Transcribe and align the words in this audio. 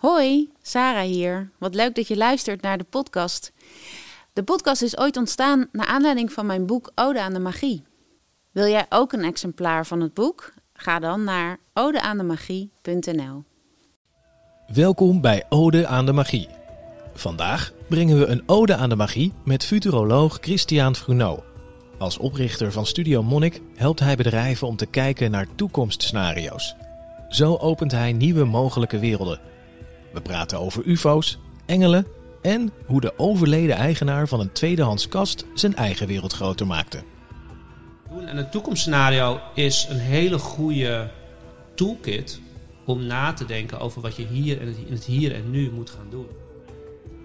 Hoi, 0.00 0.50
Sarah 0.62 1.04
hier. 1.04 1.50
Wat 1.58 1.74
leuk 1.74 1.94
dat 1.94 2.08
je 2.08 2.16
luistert 2.16 2.62
naar 2.62 2.78
de 2.78 2.84
podcast. 2.84 3.52
De 4.32 4.42
podcast 4.42 4.82
is 4.82 4.98
ooit 4.98 5.16
ontstaan 5.16 5.68
naar 5.72 5.86
aanleiding 5.86 6.32
van 6.32 6.46
mijn 6.46 6.66
boek 6.66 6.92
Ode 6.94 7.20
aan 7.20 7.32
de 7.32 7.38
Magie. 7.38 7.82
Wil 8.50 8.66
jij 8.66 8.86
ook 8.88 9.12
een 9.12 9.24
exemplaar 9.24 9.86
van 9.86 10.00
het 10.00 10.14
boek? 10.14 10.52
Ga 10.72 10.98
dan 10.98 11.24
naar 11.24 11.58
odeaandemagie.nl. 11.74 13.44
Welkom 14.74 15.20
bij 15.20 15.44
Ode 15.48 15.86
aan 15.86 16.06
de 16.06 16.12
Magie. 16.12 16.48
Vandaag 17.14 17.72
brengen 17.88 18.18
we 18.18 18.26
een 18.26 18.42
ode 18.46 18.76
aan 18.76 18.88
de 18.88 18.96
magie 18.96 19.32
met 19.44 19.64
futuroloog 19.64 20.38
Christian 20.40 20.96
Fruneau. 20.96 21.40
Als 21.98 22.18
oprichter 22.18 22.72
van 22.72 22.86
Studio 22.86 23.22
Monnik 23.22 23.60
helpt 23.74 24.00
hij 24.00 24.16
bedrijven 24.16 24.66
om 24.66 24.76
te 24.76 24.86
kijken 24.86 25.30
naar 25.30 25.46
toekomstscenario's. 25.54 26.74
Zo 27.28 27.56
opent 27.56 27.92
hij 27.92 28.12
nieuwe 28.12 28.44
mogelijke 28.44 28.98
werelden. 28.98 29.58
We 30.12 30.20
praten 30.20 30.58
over 30.60 30.84
UFO's, 30.84 31.38
engelen 31.66 32.06
en 32.42 32.72
hoe 32.86 33.00
de 33.00 33.18
overleden 33.18 33.76
eigenaar 33.76 34.28
van 34.28 34.40
een 34.40 34.52
tweedehands 34.52 35.08
kast 35.08 35.44
zijn 35.54 35.76
eigen 35.76 36.06
wereld 36.06 36.32
groter 36.32 36.66
maakte. 36.66 37.02
En 38.26 38.36
een 38.36 38.50
toekomstscenario 38.50 39.40
is 39.54 39.86
een 39.90 39.98
hele 39.98 40.38
goede 40.38 41.10
toolkit 41.74 42.40
om 42.84 43.06
na 43.06 43.32
te 43.32 43.44
denken 43.44 43.80
over 43.80 44.02
wat 44.02 44.16
je 44.16 44.26
hier 44.26 44.60
in 44.60 44.86
het 44.90 45.04
hier 45.04 45.34
en 45.34 45.50
nu 45.50 45.70
moet 45.70 45.90
gaan 45.90 46.06
doen. 46.10 46.26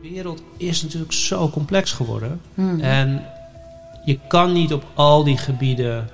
De 0.01 0.09
wereld 0.09 0.43
is 0.57 0.81
natuurlijk 0.81 1.13
zo 1.13 1.49
complex 1.49 1.91
geworden. 1.91 2.41
En 2.81 3.25
je 4.05 4.19
kan 4.27 4.53
niet 4.53 4.73
op 4.73 4.85
al 4.93 5.23
die 5.23 5.37
gebieden 5.37 6.09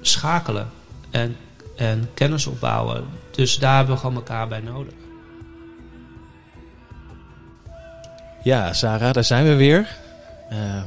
schakelen 0.00 0.68
en, 1.10 1.36
en 1.76 2.10
kennis 2.14 2.46
opbouwen. 2.46 3.04
Dus 3.30 3.58
daar 3.58 3.76
hebben 3.76 3.94
we 3.94 4.00
gewoon 4.00 4.16
elkaar 4.16 4.48
bij 4.48 4.60
nodig. 4.60 4.92
Ja, 8.42 8.72
Sarah, 8.72 9.12
daar 9.12 9.24
zijn 9.24 9.46
we 9.46 9.54
weer. 9.54 9.96
Uh, 10.52 10.82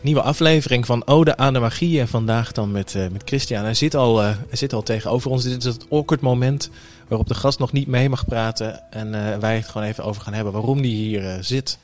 nieuwe 0.00 0.22
aflevering 0.22 0.86
van 0.86 1.06
Ode 1.06 1.36
aan 1.36 1.52
de 1.52 1.58
Magie. 1.58 2.00
En 2.00 2.08
vandaag 2.08 2.52
dan 2.52 2.72
met, 2.72 2.94
uh, 2.94 3.08
met 3.08 3.22
Christian. 3.24 3.64
Hij 3.64 3.74
zit, 3.74 3.94
al, 3.94 4.22
uh, 4.22 4.36
hij 4.48 4.56
zit 4.56 4.72
al 4.72 4.82
tegenover 4.82 5.30
ons. 5.30 5.42
Dit 5.44 5.64
is 5.64 5.74
het 5.74 5.90
awkward 5.90 6.20
moment 6.20 6.70
waarop 7.08 7.28
de 7.28 7.34
gast 7.34 7.58
nog 7.58 7.72
niet 7.72 7.86
mee 7.86 8.08
mag 8.08 8.24
praten. 8.24 8.90
En 8.92 9.40
wij 9.40 9.56
het 9.56 9.68
gewoon 9.68 9.86
even 9.86 10.04
over 10.04 10.22
gaan 10.22 10.32
hebben 10.32 10.52
waarom 10.52 10.82
die 10.82 10.94
hier 10.94 11.38
zit. 11.40 11.78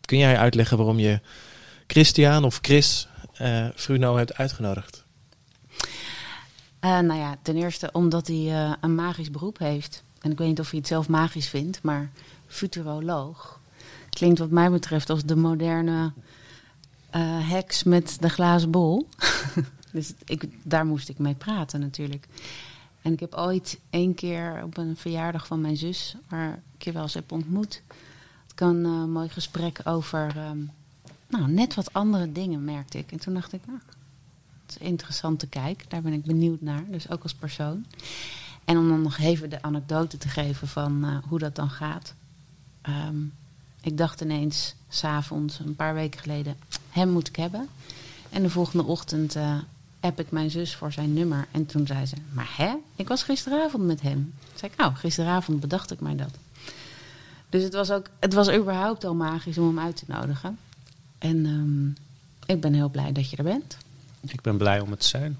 kun 0.00 0.18
jij 0.18 0.38
uitleggen 0.38 0.76
waarom 0.76 0.98
je 0.98 1.20
Christian 1.86 2.44
of 2.44 2.58
Chris 2.62 3.08
Fruno 3.74 4.16
hebt 4.16 4.36
uitgenodigd? 4.36 5.04
nou 6.80 7.14
ja, 7.14 7.36
ten 7.42 7.56
eerste 7.56 7.88
omdat 7.92 8.26
hij 8.26 8.76
een 8.80 8.94
magisch 8.94 9.30
beroep 9.30 9.58
heeft. 9.58 10.02
En 10.20 10.30
ik 10.30 10.38
weet 10.38 10.48
niet 10.48 10.60
of 10.60 10.70
hij 10.70 10.78
het 10.78 10.88
zelf 10.88 11.08
magisch 11.08 11.48
vindt, 11.48 11.82
maar 11.82 12.10
futuroloog 12.46 13.59
klinkt 14.10 14.38
wat 14.38 14.50
mij 14.50 14.70
betreft 14.70 15.10
als 15.10 15.24
de 15.24 15.36
moderne 15.36 16.12
uh, 17.16 17.48
heks 17.50 17.82
met 17.82 18.16
de 18.20 18.28
glazen 18.28 18.70
bol. 18.70 19.08
dus 19.92 20.12
ik, 20.24 20.48
daar 20.62 20.86
moest 20.86 21.08
ik 21.08 21.18
mee 21.18 21.34
praten 21.34 21.80
natuurlijk. 21.80 22.26
En 23.02 23.12
ik 23.12 23.20
heb 23.20 23.34
ooit 23.34 23.78
één 23.90 24.14
keer 24.14 24.62
op 24.64 24.76
een 24.76 24.96
verjaardag 24.96 25.46
van 25.46 25.60
mijn 25.60 25.76
zus, 25.76 26.16
waar 26.28 26.62
ik 26.76 26.82
je 26.82 26.92
wel 26.92 27.02
eens 27.02 27.14
heb 27.14 27.32
ontmoet, 27.32 27.82
ik 28.52 28.60
een 28.60 28.84
uh, 28.84 29.04
mooi 29.04 29.28
gesprek 29.28 29.80
over 29.84 30.36
um, 30.36 30.70
nou, 31.30 31.50
net 31.50 31.74
wat 31.74 31.92
andere 31.92 32.32
dingen, 32.32 32.64
merkte 32.64 32.98
ik. 32.98 33.12
En 33.12 33.20
toen 33.20 33.34
dacht 33.34 33.52
ik, 33.52 33.60
nou, 33.66 33.78
het 34.66 34.80
is 34.80 34.86
interessant 34.86 35.38
te 35.38 35.46
kijken. 35.46 35.88
Daar 35.88 36.02
ben 36.02 36.12
ik 36.12 36.24
benieuwd 36.24 36.60
naar, 36.60 36.84
dus 36.88 37.10
ook 37.10 37.22
als 37.22 37.34
persoon. 37.34 37.86
En 38.64 38.78
om 38.78 38.88
dan 38.88 39.02
nog 39.02 39.18
even 39.18 39.50
de 39.50 39.62
anekdote 39.62 40.18
te 40.18 40.28
geven 40.28 40.68
van 40.68 41.04
uh, 41.04 41.16
hoe 41.28 41.38
dat 41.38 41.54
dan 41.54 41.70
gaat. 41.70 42.14
Um, 42.88 43.32
ik 43.80 43.96
dacht 43.96 44.20
ineens, 44.20 44.74
s'avonds, 44.88 45.58
een 45.58 45.76
paar 45.76 45.94
weken 45.94 46.20
geleden, 46.20 46.56
hem 46.90 47.08
moet 47.10 47.28
ik 47.28 47.36
hebben. 47.36 47.68
En 48.30 48.42
de 48.42 48.50
volgende 48.50 48.84
ochtend 48.84 49.36
uh, 49.36 49.56
app 50.00 50.20
ik 50.20 50.30
mijn 50.30 50.50
zus 50.50 50.74
voor 50.74 50.92
zijn 50.92 51.12
nummer. 51.12 51.46
En 51.50 51.66
toen 51.66 51.86
zei 51.86 52.06
ze, 52.06 52.16
maar 52.32 52.54
hè? 52.56 52.74
Ik 52.96 53.08
was 53.08 53.22
gisteravond 53.22 53.84
met 53.84 54.00
hem. 54.00 54.32
Toen 54.38 54.58
zei 54.58 54.72
ik, 54.72 54.78
nou, 54.78 54.94
gisteravond 54.94 55.60
bedacht 55.60 55.90
ik 55.90 56.00
mij 56.00 56.16
dat. 56.16 56.34
Dus 57.48 57.62
het 57.62 57.74
was, 57.74 57.90
ook, 57.90 58.06
het 58.18 58.34
was 58.34 58.50
überhaupt 58.50 59.04
al 59.04 59.14
magisch 59.14 59.58
om 59.58 59.66
hem 59.66 59.78
uit 59.78 59.96
te 59.96 60.04
nodigen. 60.06 60.58
En 61.18 61.46
um, 61.46 61.94
ik 62.46 62.60
ben 62.60 62.72
heel 62.72 62.88
blij 62.88 63.12
dat 63.12 63.30
je 63.30 63.36
er 63.36 63.44
bent. 63.44 63.76
Ik 64.20 64.40
ben 64.40 64.56
blij 64.56 64.80
om 64.80 64.90
het 64.90 65.00
te 65.00 65.06
zijn. 65.06 65.38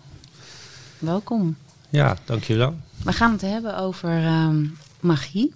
Welkom. 0.98 1.56
Ja, 1.88 2.16
dankjewel. 2.24 2.76
We 3.04 3.12
gaan 3.12 3.32
het 3.32 3.40
hebben 3.40 3.76
over 3.76 4.26
um, 4.26 4.78
magie. 5.00 5.54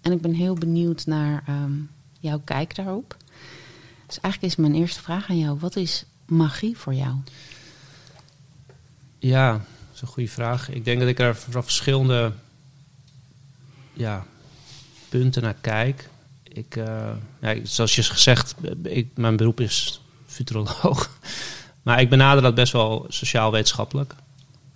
En 0.00 0.12
ik 0.12 0.20
ben 0.20 0.34
heel 0.34 0.54
benieuwd 0.54 1.06
naar 1.06 1.44
um, 1.48 1.90
jouw 2.20 2.40
kijk 2.44 2.74
daarop. 2.74 3.16
Dus 4.06 4.20
eigenlijk 4.20 4.52
is 4.52 4.58
mijn 4.58 4.74
eerste 4.74 5.02
vraag 5.02 5.28
aan 5.28 5.38
jou: 5.38 5.58
wat 5.58 5.76
is 5.76 6.04
magie 6.26 6.76
voor 6.76 6.94
jou? 6.94 7.14
Ja, 9.18 9.52
dat 9.52 9.94
is 9.94 10.00
een 10.00 10.08
goede 10.08 10.30
vraag. 10.30 10.70
Ik 10.70 10.84
denk 10.84 11.00
dat 11.00 11.08
ik 11.08 11.18
er 11.18 11.34
van 11.34 11.62
verschillende 11.62 12.32
ja, 13.92 14.26
punten 15.08 15.42
naar 15.42 15.56
kijk. 15.60 16.08
Ik, 16.42 16.76
uh, 16.76 17.10
ja, 17.40 17.54
zoals 17.62 17.94
je 17.94 18.02
gezegd, 18.02 18.54
ik, 18.82 19.08
mijn 19.14 19.36
beroep 19.36 19.60
is 19.60 20.00
futuroloog. 20.26 21.08
Maar 21.82 22.00
ik 22.00 22.10
benader 22.10 22.42
dat 22.42 22.54
best 22.54 22.72
wel 22.72 23.06
sociaal-wetenschappelijk. 23.08 24.14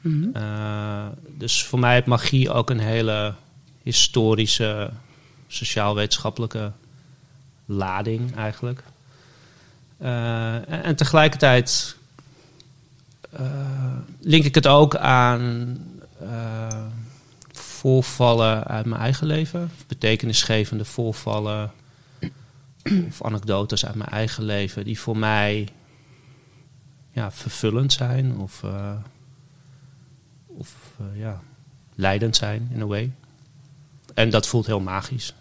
Mm 0.01 0.23
-hmm. 0.23 0.43
uh, 0.43 1.07
dus 1.39 1.65
voor 1.65 1.79
mij 1.79 1.95
heeft 1.95 2.07
magie 2.07 2.51
ook 2.51 2.71
een 2.71 2.81
hele 2.81 3.35
historische, 3.83 4.91
sociaal-wetenschappelijke 5.47 6.73
lading 7.67 8.37
eigenlijk. 8.37 8.83
Uh, 9.99 10.87
en, 10.87 10.97
tegelijkertijd 10.97 11.97
uh, 13.41 13.97
link 14.21 14.45
ik 14.45 14.55
het 14.55 14.67
ook 14.67 14.97
aan 14.97 15.79
uh, 16.23 16.87
voorvallen 17.53 18.65
uit 18.65 18.87
mijn 18.87 19.01
eigen 19.01 19.27
leven. 19.27 19.71
Betekenisgevende 19.87 20.85
voorvallen 20.85 21.73
of 23.09 23.23
anekdotes 23.23 23.87
uit 23.87 23.95
mijn 23.95 24.11
eigen 24.11 24.45
leven 24.45 24.85
die 24.85 25.01
voor 25.01 25.17
mij 25.17 25.69
ja, 27.13 27.33
vervullend 27.33 27.93
zijn 27.93 28.39
of, 28.39 28.63
of 30.47 30.75
ja, 31.15 31.43
leidend 31.95 32.37
zijn 32.37 32.69
in 32.73 32.81
een 32.81 32.89
way. 32.89 33.13
En 34.15 34.31
dat 34.31 34.47
voelt 34.47 34.67
heel 34.67 34.81
magisch. 34.81 35.35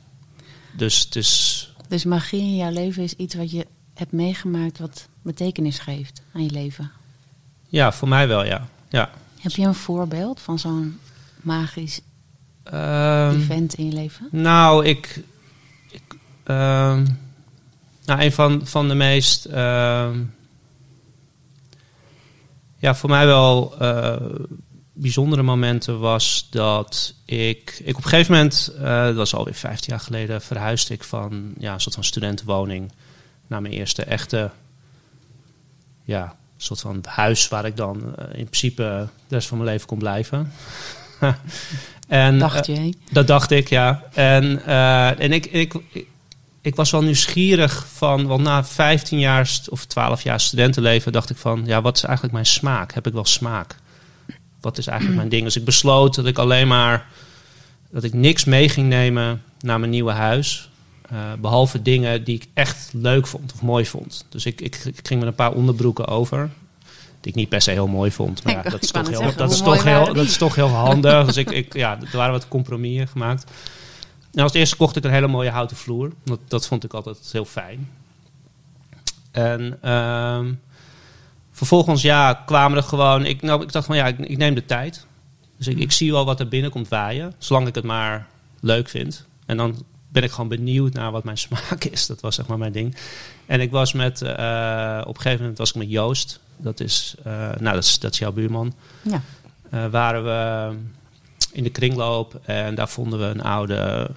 Dus 0.72 1.00
het 1.00 1.16
is 1.16 1.53
dus 1.88 2.06
magie 2.06 2.42
in 2.42 2.56
jouw 2.56 2.72
leven 2.72 3.04
is 3.04 3.14
iets 3.14 3.36
wat 3.36 3.52
je 3.52 3.68
hebt 3.94 4.12
meegemaakt 4.12 4.80
wat 4.80 5.08
betekenis 5.22 5.80
geeft 5.80 6.22
aan 6.34 6.44
je 6.44 6.52
leven? 6.52 6.92
Ja, 7.68 7.92
voor 7.92 8.08
mij 8.08 8.28
wel, 8.28 8.46
ja. 8.46 8.68
ja. 8.90 9.10
Heb 9.40 9.52
je 9.52 9.66
een 9.66 9.74
voorbeeld 9.74 10.40
van 10.40 10.60
zo'n 10.60 11.00
magisch 11.42 12.02
um, 12.74 13.30
event 13.30 13.74
in 13.74 13.86
je 13.86 13.92
leven? 13.92 14.28
Nou, 14.32 14.86
ik. 14.86 15.24
ik 15.92 16.02
um, 16.46 17.20
nou, 18.06 18.22
een 18.22 18.32
van, 18.32 18.68
van 18.68 18.88
de 18.88 18.96
meest. 18.96 19.46
Um, 19.46 20.34
ja, 22.78 22.96
voor 22.96 23.10
mij 23.10 23.26
wel. 23.26 23.76
Uh, 23.82 24.16
bijzondere 24.94 25.42
momenten 25.42 26.00
was 26.00 26.48
dat 26.50 27.14
ik, 27.26 27.82
ik 27.84 27.98
op 27.98 28.04
een 28.04 28.10
gegeven 28.10 28.34
moment, 28.34 28.74
uh, 28.80 29.06
dat 29.06 29.16
was 29.16 29.36
alweer 29.36 29.54
15 29.54 29.94
jaar 29.94 30.04
geleden, 30.04 30.42
verhuisde 30.42 30.94
ik 30.94 31.04
van 31.04 31.54
ja, 31.58 31.74
een 31.74 31.82
soort 31.82 31.96
van 31.96 32.04
studentenwoning 32.04 32.92
naar 33.48 33.62
mijn 33.62 33.74
eerste 33.74 34.04
echte, 34.04 34.50
ja, 36.04 36.36
soort 36.58 36.80
van 36.80 37.04
huis 37.08 37.48
waar 37.48 37.66
ik 37.66 37.78
dan 37.78 37.98
uh, 37.98 38.26
in 38.40 38.46
principe 38.46 39.08
de 39.28 39.36
rest 39.36 39.48
van 39.48 39.58
mijn 39.58 39.70
leven 39.70 39.88
kon 39.88 39.98
blijven. 39.98 40.52
en, 42.08 42.40
dacht 42.40 42.66
je? 42.66 42.74
Uh, 42.74 42.94
dat 43.12 43.28
dacht 43.28 43.52
ik, 43.52 43.70
ja. 43.70 44.04
En, 44.14 44.66
en 45.18 45.32
ik, 45.32 45.46
ik, 45.46 45.74
ik, 45.92 46.08
ik 46.62 46.76
was 46.76 46.92
wel 46.92 47.04
nieuwsgierig 47.04 47.88
van, 47.94 48.28
want 48.28 48.42
na 48.42 48.64
15 48.64 49.20
jaar 49.20 49.50
of 49.70 49.86
12 49.86 50.24
jaar 50.24 50.40
studentenleven 50.40 51.12
dacht 51.12 51.30
ik 51.30 51.38
van, 51.38 51.64
ja, 51.66 51.82
wat 51.82 51.96
is 51.96 52.04
eigenlijk 52.04 52.34
mijn 52.34 52.46
smaak? 52.46 52.94
Heb 52.94 53.08
ik 53.08 53.14
wel 53.14 53.26
smaak? 53.26 53.76
Wat 54.64 54.78
is 54.78 54.88
eigenlijk 54.88 55.18
mijn 55.18 55.30
ding? 55.30 55.44
Dus 55.44 55.56
ik 55.56 55.66
besloot 55.66 56.16
dat 56.16 56.26
ik 56.26 56.38
alleen 56.38 56.68
maar 56.68 57.08
dat 57.90 58.04
ik 58.04 58.14
niks 58.14 58.44
mee 58.44 58.70
ging 58.70 58.88
nemen 58.88 59.44
naar 59.60 59.80
mijn 59.80 59.92
nieuwe 59.92 60.12
huis. 60.12 60.70
Uh, 61.14 61.20
behalve 61.40 61.82
dingen 61.82 62.24
die 62.24 62.36
ik 62.36 62.48
echt 62.54 62.90
leuk 62.94 63.28
vond 63.28 63.54
of 63.54 63.62
mooi 63.62 63.86
vond. 63.86 64.26
Dus 64.30 64.46
ik, 64.46 64.62
ik, 64.62 64.76
ik, 64.76 65.08
ging 65.08 65.20
met 65.20 65.30
een 65.30 65.36
paar 65.36 65.54
onderbroeken 65.54 66.08
over. 66.08 66.50
Die 67.22 67.32
ik 67.32 67.36
niet 67.36 67.50
per 67.50 67.62
se 67.62 67.72
heel 67.72 67.88
mooi 67.88 68.12
vond. 68.12 68.44
Maar 68.44 68.54
ja, 68.54 68.62
dat, 68.62 68.84
is 68.84 68.92
toch, 68.92 69.08
heel, 69.08 69.18
zeggen, 69.18 69.38
dat, 69.38 69.52
is 69.52 69.62
toch 69.62 69.84
heel, 69.84 70.14
dat 70.14 70.26
is 70.26 70.38
toch 70.38 70.56
heel 70.56 70.68
handig. 70.68 71.26
dus 71.26 71.38
ik, 71.38 71.52
ik, 71.52 71.74
ja, 71.74 72.00
er 72.12 72.18
waren 72.18 72.32
wat 72.32 72.48
compromissen 72.48 73.08
gemaakt. 73.08 73.52
En 74.34 74.44
als 74.44 74.54
eerste 74.54 74.76
kocht 74.76 74.96
ik 74.96 75.04
een 75.04 75.12
hele 75.12 75.28
mooie 75.28 75.50
houten 75.50 75.78
vloer. 75.78 76.12
Dat, 76.24 76.40
dat 76.48 76.68
vond 76.68 76.84
ik 76.84 76.94
altijd 76.94 77.18
heel 77.32 77.46
fijn. 77.46 77.90
En 79.32 79.80
uh, 79.86 80.40
vervolgens 81.66 82.02
ja, 82.02 82.34
kwamen 82.34 82.78
er 82.78 82.84
gewoon. 82.84 83.26
Ik, 83.26 83.42
nou, 83.42 83.62
ik 83.62 83.72
dacht 83.72 83.86
van 83.86 83.96
ja, 83.96 84.06
ik, 84.06 84.38
neem 84.38 84.56
de 84.56 84.66
tijd. 84.66 85.06
Dus 85.58 85.68
ik, 85.68 85.78
ik 85.78 85.92
zie 85.92 86.12
wel 86.12 86.26
wat 86.26 86.40
er 86.40 86.48
binnenkomt 86.48 86.88
waaien. 86.88 87.34
Zolang 87.38 87.68
ik 87.68 87.76
het 87.76 87.84
maar 87.84 88.28
leuk 88.60 88.90
vind. 88.90 89.26
En 89.46 89.58
dan 89.58 89.84
ben 90.10 90.24
ik 90.24 90.32
gewoon 90.32 90.48
benieuwd 90.48 90.94
naar 90.94 91.12
wat 91.12 91.24
mijn 91.24 91.38
smaak 91.48 91.84
is. 91.84 92.06
Dat 92.06 92.22
was 92.22 92.36
zeg 92.36 92.48
maar 92.48 92.58
mijn 92.58 92.72
ding. 92.72 92.96
En 93.46 93.62
ik 93.62 93.72
was 93.72 93.94
met, 93.94 94.22
eh, 94.22 95.02
op 95.02 95.16
een 95.16 95.22
gegeven 95.22 95.40
moment 95.40 95.58
was 95.58 95.70
ik 95.70 95.76
met 95.76 95.90
Joost. 95.90 96.40
Dat 96.58 96.80
is, 96.80 97.16
eh, 97.24 97.34
nou, 97.34 97.74
dat 97.76 97.84
is, 97.84 98.00
dat 98.00 98.14
is 98.14 98.20
jouw 98.20 98.32
buurman. 98.32 98.74
Ja. 99.02 99.22
Eh, 99.70 99.86
waren 99.86 100.24
we 100.24 100.76
in 101.52 101.64
de 101.64 101.70
kringloop 101.70 102.40
en 102.44 102.76
daar 102.76 102.90
vonden 102.90 103.20
we 103.20 103.26
een 103.26 103.44
oude 103.44 104.10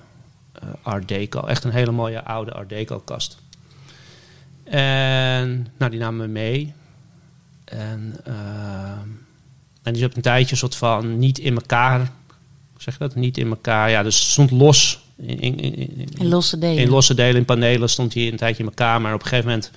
Art 0.83 1.09
Deco. 1.09 1.47
Echt 1.47 1.65
een 1.65 1.71
hele 1.71 1.91
mooie 1.91 2.25
oude 2.25 2.53
Art 2.53 2.69
Deco 2.69 2.99
kast. 2.99 3.39
En 4.65 5.67
nou, 5.77 5.91
die 5.91 6.01
namen 6.01 6.27
we 6.27 6.33
mee. 6.33 6.75
En, 7.67 8.17
eh, 8.25 8.33
en 9.83 9.93
die 9.93 10.03
zat 10.03 10.17
een 10.17 10.23
tijdje 10.23 10.57
soort 10.57 10.75
van 10.77 11.19
niet 11.19 11.39
in 11.39 11.55
elkaar. 11.55 12.11
Zeg 12.79 12.95
je 12.95 13.01
dat? 13.01 13.15
Niet 13.15 13.39
in 13.39 13.49
elkaar. 13.49 13.91
Ja, 13.91 14.03
dus 14.03 14.31
stond 14.31 14.51
los. 14.51 15.01
In, 15.17 15.41
in, 15.41 15.59
in, 15.61 15.75
in- 15.77 16.09
In 16.19 16.29
losse 16.29 16.59
delen. 16.59 16.83
in 16.83 16.89
losse 16.89 17.15
delen, 17.15 17.37
in 17.37 17.45
panelen 17.45 17.89
stond 17.91 18.15
hij 18.15 18.29
een 18.29 18.37
tijdje 18.37 18.63
in 18.63 18.69
elkaar. 18.69 19.01
Maar 19.01 19.15
op 19.15 19.21
een 19.23 19.27
gegeven 19.29 19.49
moment 19.51 19.71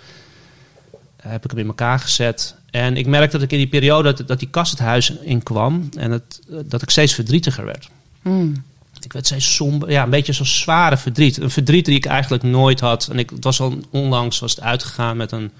heb 1.22 1.44
ik 1.44 1.50
hem 1.52 1.60
in 1.60 1.68
elkaar 1.68 2.00
gezet. 2.00 2.56
En 2.72 2.98
ik 2.98 3.06
merkte 3.08 3.32
dat 3.38 3.46
ik 3.46 3.52
in 3.52 3.58
die 3.58 3.68
periode 3.68 4.14
dat, 4.14 4.28
dat 4.28 4.40
die 4.40 4.50
kast 4.50 4.72
het 4.72 4.80
huis 4.80 5.10
in 5.22 5.44
kwam. 5.44 5.90
En 5.98 6.12
het, 6.12 6.42
dat 6.66 6.82
ik 6.82 6.90
steeds 6.90 7.14
verdrietiger 7.14 7.66
werd. 7.66 7.90
Mm. 8.22 8.64
Ik 9.02 9.14
werd 9.14 9.26
steeds 9.26 9.56
somber. 9.56 9.92
Ja, 9.92 10.04
een 10.04 10.10
beetje 10.10 10.34
zo'n 10.34 10.46
zware 10.46 10.98
verdriet. 10.98 11.38
Een 11.38 11.50
verdriet 11.52 11.86
die 11.86 11.96
ik 11.96 12.06
eigenlijk 12.06 12.44
nooit 12.44 12.80
had. 12.80 13.08
En 13.12 13.20
ik, 13.20 13.30
het 13.30 13.44
was 13.44 13.60
al 13.60 13.78
onlangs 13.90 14.40
was 14.40 14.56
het 14.56 14.64
uitgegaan 14.64 15.18
met 15.18 15.32
een, 15.32 15.52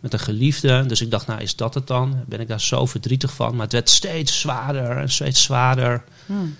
met 0.00 0.12
een 0.12 0.18
geliefde. 0.18 0.86
Dus 0.86 1.00
ik 1.00 1.10
dacht, 1.10 1.26
nou 1.26 1.40
is 1.40 1.56
dat 1.56 1.74
het 1.74 1.86
dan? 1.86 2.24
Ben 2.26 2.40
ik 2.40 2.48
daar 2.48 2.60
zo 2.60 2.86
verdrietig 2.86 3.32
van? 3.32 3.52
Maar 3.52 3.64
het 3.64 3.72
werd 3.72 3.90
steeds 3.90 4.40
zwaarder 4.40 4.96
en 4.96 5.10
steeds 5.10 5.42
zwaarder. 5.42 6.04
Mm. 6.26 6.56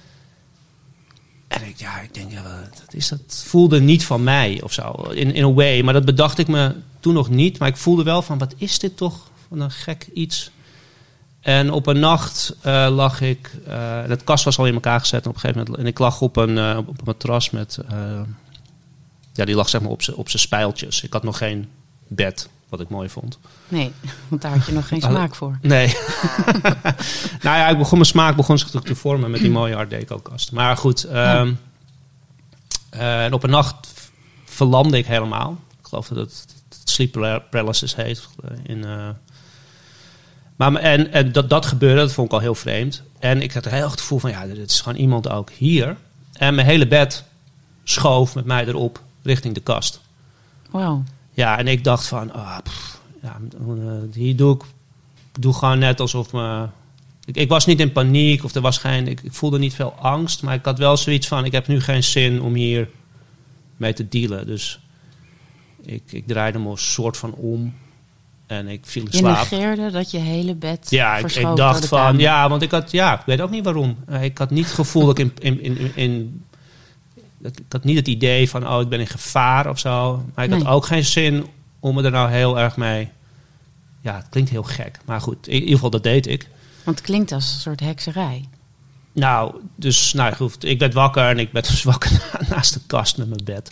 En 1.48 1.66
ik, 1.66 1.78
ja, 1.78 2.00
ik 2.00 2.14
denk, 2.14 2.32
ja, 2.32 2.42
dat, 2.42 2.94
is, 2.94 3.08
dat 3.08 3.44
voelde 3.46 3.80
niet 3.80 4.04
van 4.04 4.24
mij 4.24 4.60
of 4.62 4.72
zo, 4.72 4.92
in, 4.92 5.34
in 5.34 5.44
a 5.44 5.52
way. 5.52 5.82
Maar 5.82 5.94
dat 5.94 6.04
bedacht 6.04 6.38
ik 6.38 6.48
me 6.48 6.74
toen 7.00 7.14
nog 7.14 7.28
niet. 7.28 7.58
Maar 7.58 7.68
ik 7.68 7.76
voelde 7.76 8.02
wel 8.02 8.22
van, 8.22 8.38
wat 8.38 8.54
is 8.56 8.78
dit 8.78 8.96
toch 8.96 9.30
van 9.48 9.60
een 9.60 9.70
gek 9.70 10.08
iets? 10.14 10.50
En 11.40 11.70
op 11.70 11.86
een 11.86 11.98
nacht 11.98 12.56
eh, 12.60 12.88
lag 12.90 13.20
ik, 13.20 13.50
eh 13.66 14.02
het 14.06 14.24
kast 14.24 14.44
was 14.44 14.58
al 14.58 14.66
in 14.66 14.74
elkaar 14.74 15.00
gezet 15.00 15.22
en 15.22 15.28
op 15.28 15.34
een 15.34 15.40
gegeven 15.40 15.62
moment, 15.62 15.78
en 15.78 15.86
ik 15.86 15.98
lag 15.98 16.20
op 16.20 16.36
een, 16.36 16.58
eh, 16.58 16.78
op 16.78 16.98
een 16.98 17.04
matras 17.04 17.50
met, 17.50 17.78
ja, 19.32 19.44
die 19.44 19.54
lag 19.54 19.68
zeg 19.68 19.80
maar 19.80 19.90
op 19.90 20.02
zijn 20.02 20.16
op 20.16 20.28
zijn 20.28 20.42
spijltjes. 20.42 21.02
Ik 21.02 21.12
had 21.12 21.22
nog 21.22 21.38
geen 21.38 21.68
bed, 22.08 22.48
wat 22.68 22.80
ik 22.80 22.88
mooi 22.88 23.08
vond. 23.08 23.38
Nee, 23.68 23.92
want 24.28 24.42
daar 24.42 24.56
had 24.56 24.66
je 24.66 24.72
nog 24.72 24.88
geen 24.88 25.00
smaak 25.00 25.34
voor. 25.34 25.58
Nee. 25.62 25.86
nou 27.42 27.56
ja, 27.56 27.68
ik 27.68 27.78
begon, 27.78 27.98
mijn 27.98 28.10
smaak 28.10 28.36
begon 28.36 28.58
zich 28.58 28.68
te 28.70 28.94
vormen 28.94 29.30
met 29.30 29.40
die 29.40 29.50
mooie 29.50 29.76
Art 29.76 29.90
Deco 29.90 30.18
kast. 30.18 30.52
Maar 30.52 30.76
goed, 30.76 31.04
ehm, 31.04 31.52
eh, 32.90 33.24
en 33.24 33.32
op 33.32 33.42
een 33.42 33.50
nacht 33.50 33.92
verlamde 34.44 34.98
ik 34.98 35.06
helemaal. 35.06 35.58
Ik 35.80 35.86
geloof 35.86 36.08
dat 36.08 36.18
het, 36.18 36.46
het 36.68 36.90
sleep 36.90 37.12
paralysis 37.50 37.94
heet. 37.96 38.28
eh, 38.44 38.50
In, 38.62 38.84
eh. 38.84 39.08
maar, 40.56 40.74
en, 40.74 41.12
en 41.12 41.32
dat, 41.32 41.50
dat 41.50 41.66
gebeurde, 41.66 42.00
dat 42.00 42.12
vond 42.12 42.26
ik 42.26 42.32
al 42.32 42.40
heel 42.40 42.54
vreemd. 42.54 43.02
En 43.18 43.42
ik 43.42 43.52
had 43.52 43.64
heel 43.64 43.72
erg 43.82 43.90
het 43.90 44.00
gevoel 44.00 44.18
van, 44.18 44.30
ja, 44.30 44.42
er 44.42 44.58
is 44.58 44.80
gewoon 44.80 44.98
iemand 44.98 45.28
ook 45.28 45.50
hier. 45.50 45.96
En 46.32 46.54
mijn 46.54 46.66
hele 46.66 46.86
bed 46.86 47.24
schoof 47.84 48.34
met 48.34 48.44
mij 48.44 48.66
erop 48.66 49.00
richting 49.22 49.54
de 49.54 49.60
kast. 49.60 50.00
Wauw. 50.70 51.02
Ja, 51.36 51.58
en 51.58 51.68
ik 51.68 51.84
dacht 51.84 52.06
van, 52.06 52.32
pff, 52.62 53.00
ja, 53.22 53.40
eh, 53.58 54.14
hier 54.14 54.36
doe 54.36 54.54
ik 54.54 54.62
doe 55.40 55.54
gewoon 55.54 55.78
net 55.78 56.00
alsof 56.00 56.32
me... 56.32 56.66
Ik, 57.24 57.36
ik 57.36 57.48
was 57.48 57.66
niet 57.66 57.80
in 57.80 57.92
paniek 57.92 58.44
of 58.44 58.54
er 58.54 58.60
was 58.60 58.78
geen... 58.78 59.08
Ik, 59.08 59.20
ik 59.20 59.32
voelde 59.32 59.58
niet 59.58 59.74
veel 59.74 59.94
angst, 60.00 60.42
maar 60.42 60.54
ik 60.54 60.64
had 60.64 60.78
wel 60.78 60.96
zoiets 60.96 61.28
van... 61.28 61.44
Ik 61.44 61.52
heb 61.52 61.66
nu 61.66 61.80
geen 61.80 62.04
zin 62.04 62.42
om 62.42 62.54
hier 62.54 62.88
mee 63.76 63.92
te 63.92 64.08
dealen. 64.08 64.46
Dus 64.46 64.80
ik, 65.82 66.02
ik 66.06 66.26
draaide 66.26 66.58
me 66.58 66.70
een 66.70 66.78
soort 66.78 67.16
van 67.16 67.32
om 67.32 67.74
en 68.46 68.68
ik 68.68 68.80
viel 68.86 69.04
in 69.04 69.08
Je 69.10 69.16
slaap. 69.16 69.50
negeerde 69.50 69.90
dat 69.90 70.10
je 70.10 70.18
hele 70.18 70.54
bed 70.54 70.90
Ja, 70.90 71.16
ik, 71.16 71.32
ik 71.32 71.56
dacht 71.56 71.86
van... 71.86 72.18
Ja, 72.18 72.48
want 72.48 72.62
ik 72.62 72.70
had... 72.70 72.90
Ja, 72.90 73.18
ik 73.18 73.26
weet 73.26 73.40
ook 73.40 73.50
niet 73.50 73.64
waarom. 73.64 73.96
Ik 74.20 74.38
had 74.38 74.50
niet 74.50 74.64
het 74.64 74.74
gevoel 74.74 75.06
dat 75.06 75.18
ik 75.18 75.32
in... 75.38 75.62
in, 75.62 75.96
in, 75.96 76.44
ik 77.42 77.58
had 77.68 77.84
niet 77.84 77.96
het 77.96 78.08
idee 78.08 78.50
van, 78.50 78.68
oh, 78.68 78.80
ik 78.80 78.88
ben 78.88 79.00
in 79.00 79.06
gevaar 79.06 79.68
of 79.68 79.78
zo. 79.78 80.24
Maar 80.34 80.44
ik 80.44 80.52
had 80.52 80.66
ook 80.66 80.86
geen 80.86 81.04
zin 81.04 81.46
om 81.80 81.94
me 81.94 82.02
er 82.02 82.10
nou 82.10 82.30
heel 82.30 82.58
erg 82.58 82.76
mee... 82.76 83.08
Ja, 84.00 84.16
het 84.16 84.28
klinkt 84.28 84.50
heel 84.50 84.62
gek. 84.62 84.98
Maar 85.04 85.20
goed, 85.20 85.48
in 85.48 85.54
ieder 85.54 85.74
geval, 85.74 85.90
dat 85.90 86.02
deed 86.02 86.26
ik. 86.26 86.48
Want 86.84 86.98
het 86.98 87.06
klinkt 87.06 87.32
als 87.32 87.52
een 87.52 87.60
soort 87.60 87.80
hekserij. 87.80 88.48
Nou, 89.12 89.54
dus 89.76 90.12
nou, 90.12 90.50
ik 90.60 90.78
werd 90.78 90.94
wakker 90.94 91.28
en 91.28 91.38
ik 91.38 91.48
werd 91.52 91.68
dus 91.70 91.82
wakker 91.82 92.10
naast 92.50 92.74
de 92.74 92.80
kast 92.86 93.16
met 93.16 93.28
mijn 93.28 93.44
bed. 93.44 93.70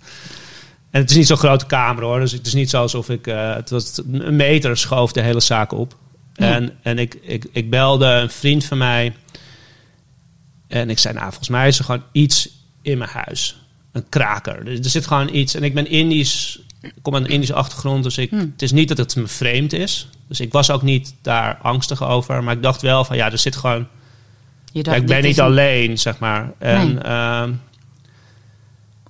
En 0.91 1.01
het 1.01 1.11
is 1.11 1.17
niet 1.17 1.27
zo'n 1.27 1.37
grote 1.37 1.67
kamer 1.67 2.03
hoor. 2.05 2.21
Dus 2.21 2.33
het 2.33 2.47
is 2.47 2.55
niet 2.55 2.71
zo 2.71 2.81
alsof 2.81 3.09
ik... 3.11 3.27
eh, 3.27 3.55
het 3.55 3.71
was 3.71 4.01
een 4.13 4.37
meter 4.37 4.77
schoof 4.77 5.13
de 5.13 5.21
hele 5.21 5.41
zaak 5.41 5.73
op. 5.73 5.97
Ja. 6.35 6.55
En, 6.55 6.79
en 6.83 6.99
ik, 6.99 7.15
ik, 7.15 7.47
ik 7.53 7.71
belde 7.71 8.07
een 8.07 8.31
vriend 8.31 8.65
van 8.65 8.79
mij. 8.79 9.17
En 10.67 10.91
ik 10.91 10.99
zei, 10.99 11.15
nou, 11.15 11.27
volgens 11.27 11.49
mij 11.49 11.69
is 11.69 11.79
er 11.79 11.85
gewoon 11.85 12.05
iets 12.13 12.49
in 12.85 12.99
mijn 12.99 13.11
huis. 13.11 13.57
Een 13.93 14.09
kraker. 14.09 14.59
Er, 14.67 14.79
er 14.79 14.91
zit 14.91 15.07
gewoon 15.07 15.35
iets. 15.35 15.55
En 15.55 15.63
ik 15.63 15.75
ben 15.75 15.87
Indisch... 15.91 16.59
Ik 16.81 16.93
kom 17.03 17.15
uit 17.15 17.25
een 17.25 17.31
Indische 17.31 17.55
achtergrond. 17.55 18.03
Dus 18.03 18.19
ik, 18.19 18.31
Hmm. 18.31 18.39
het 18.53 18.63
is 18.63 18.73
niet 18.73 18.89
dat 18.89 18.97
het 18.99 19.17
me 19.17 19.27
vreemd 19.27 19.73
is. 19.73 20.09
Dus 20.29 20.41
ik 20.41 20.53
was 20.53 20.71
ook 20.71 20.83
niet 20.83 21.15
daar 21.23 21.57
angstig 21.63 22.03
over. 22.03 22.45
Maar 22.45 22.55
ik 22.57 22.63
dacht 22.63 22.83
wel 22.83 23.05
van, 23.05 23.17
ja, 23.17 23.31
er 23.33 23.39
zit 23.39 23.57
gewoon... 23.57 23.87
Je 24.73 24.79
Ja, 24.79 24.83
dacht, 24.83 24.97
ik 24.97 25.07
ben 25.07 25.23
niet 25.23 25.39
een- 25.39 25.45
alleen, 25.45 25.99
zeg 25.99 26.19
maar. 26.19 26.53
En 26.59 26.87
Nee. 26.95 26.99
ehm, 27.03 27.53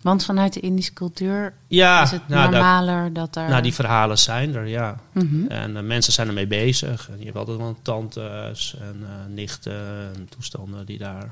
Want 0.03 0.25
vanuit 0.25 0.53
de 0.53 0.61
Indische 0.61 0.93
cultuur 0.93 1.53
ja, 1.69 2.03
is 2.03 2.11
het 2.11 2.29
nou, 2.29 2.51
normaler 2.51 3.13
dat 3.13 3.37
er... 3.37 3.49
nou, 3.49 3.63
die 3.63 3.75
verhalen 3.75 4.19
zijn 4.19 4.55
er, 4.55 4.67
ja. 4.67 4.97
Mhm. 5.13 5.47
En 5.49 5.77
eh, 5.77 5.83
mensen 5.83 6.13
zijn 6.13 6.29
ermee 6.29 6.47
bezig. 6.47 7.09
En 7.13 7.19
je 7.19 7.25
hebt 7.25 7.37
altijd 7.37 7.57
wel 7.59 7.77
tantes 7.83 8.75
en 8.81 8.97
eh, 9.03 9.35
nichten 9.35 9.73
en 10.15 10.29
toestanden 10.37 10.87
die 10.87 10.99
daar 10.99 11.31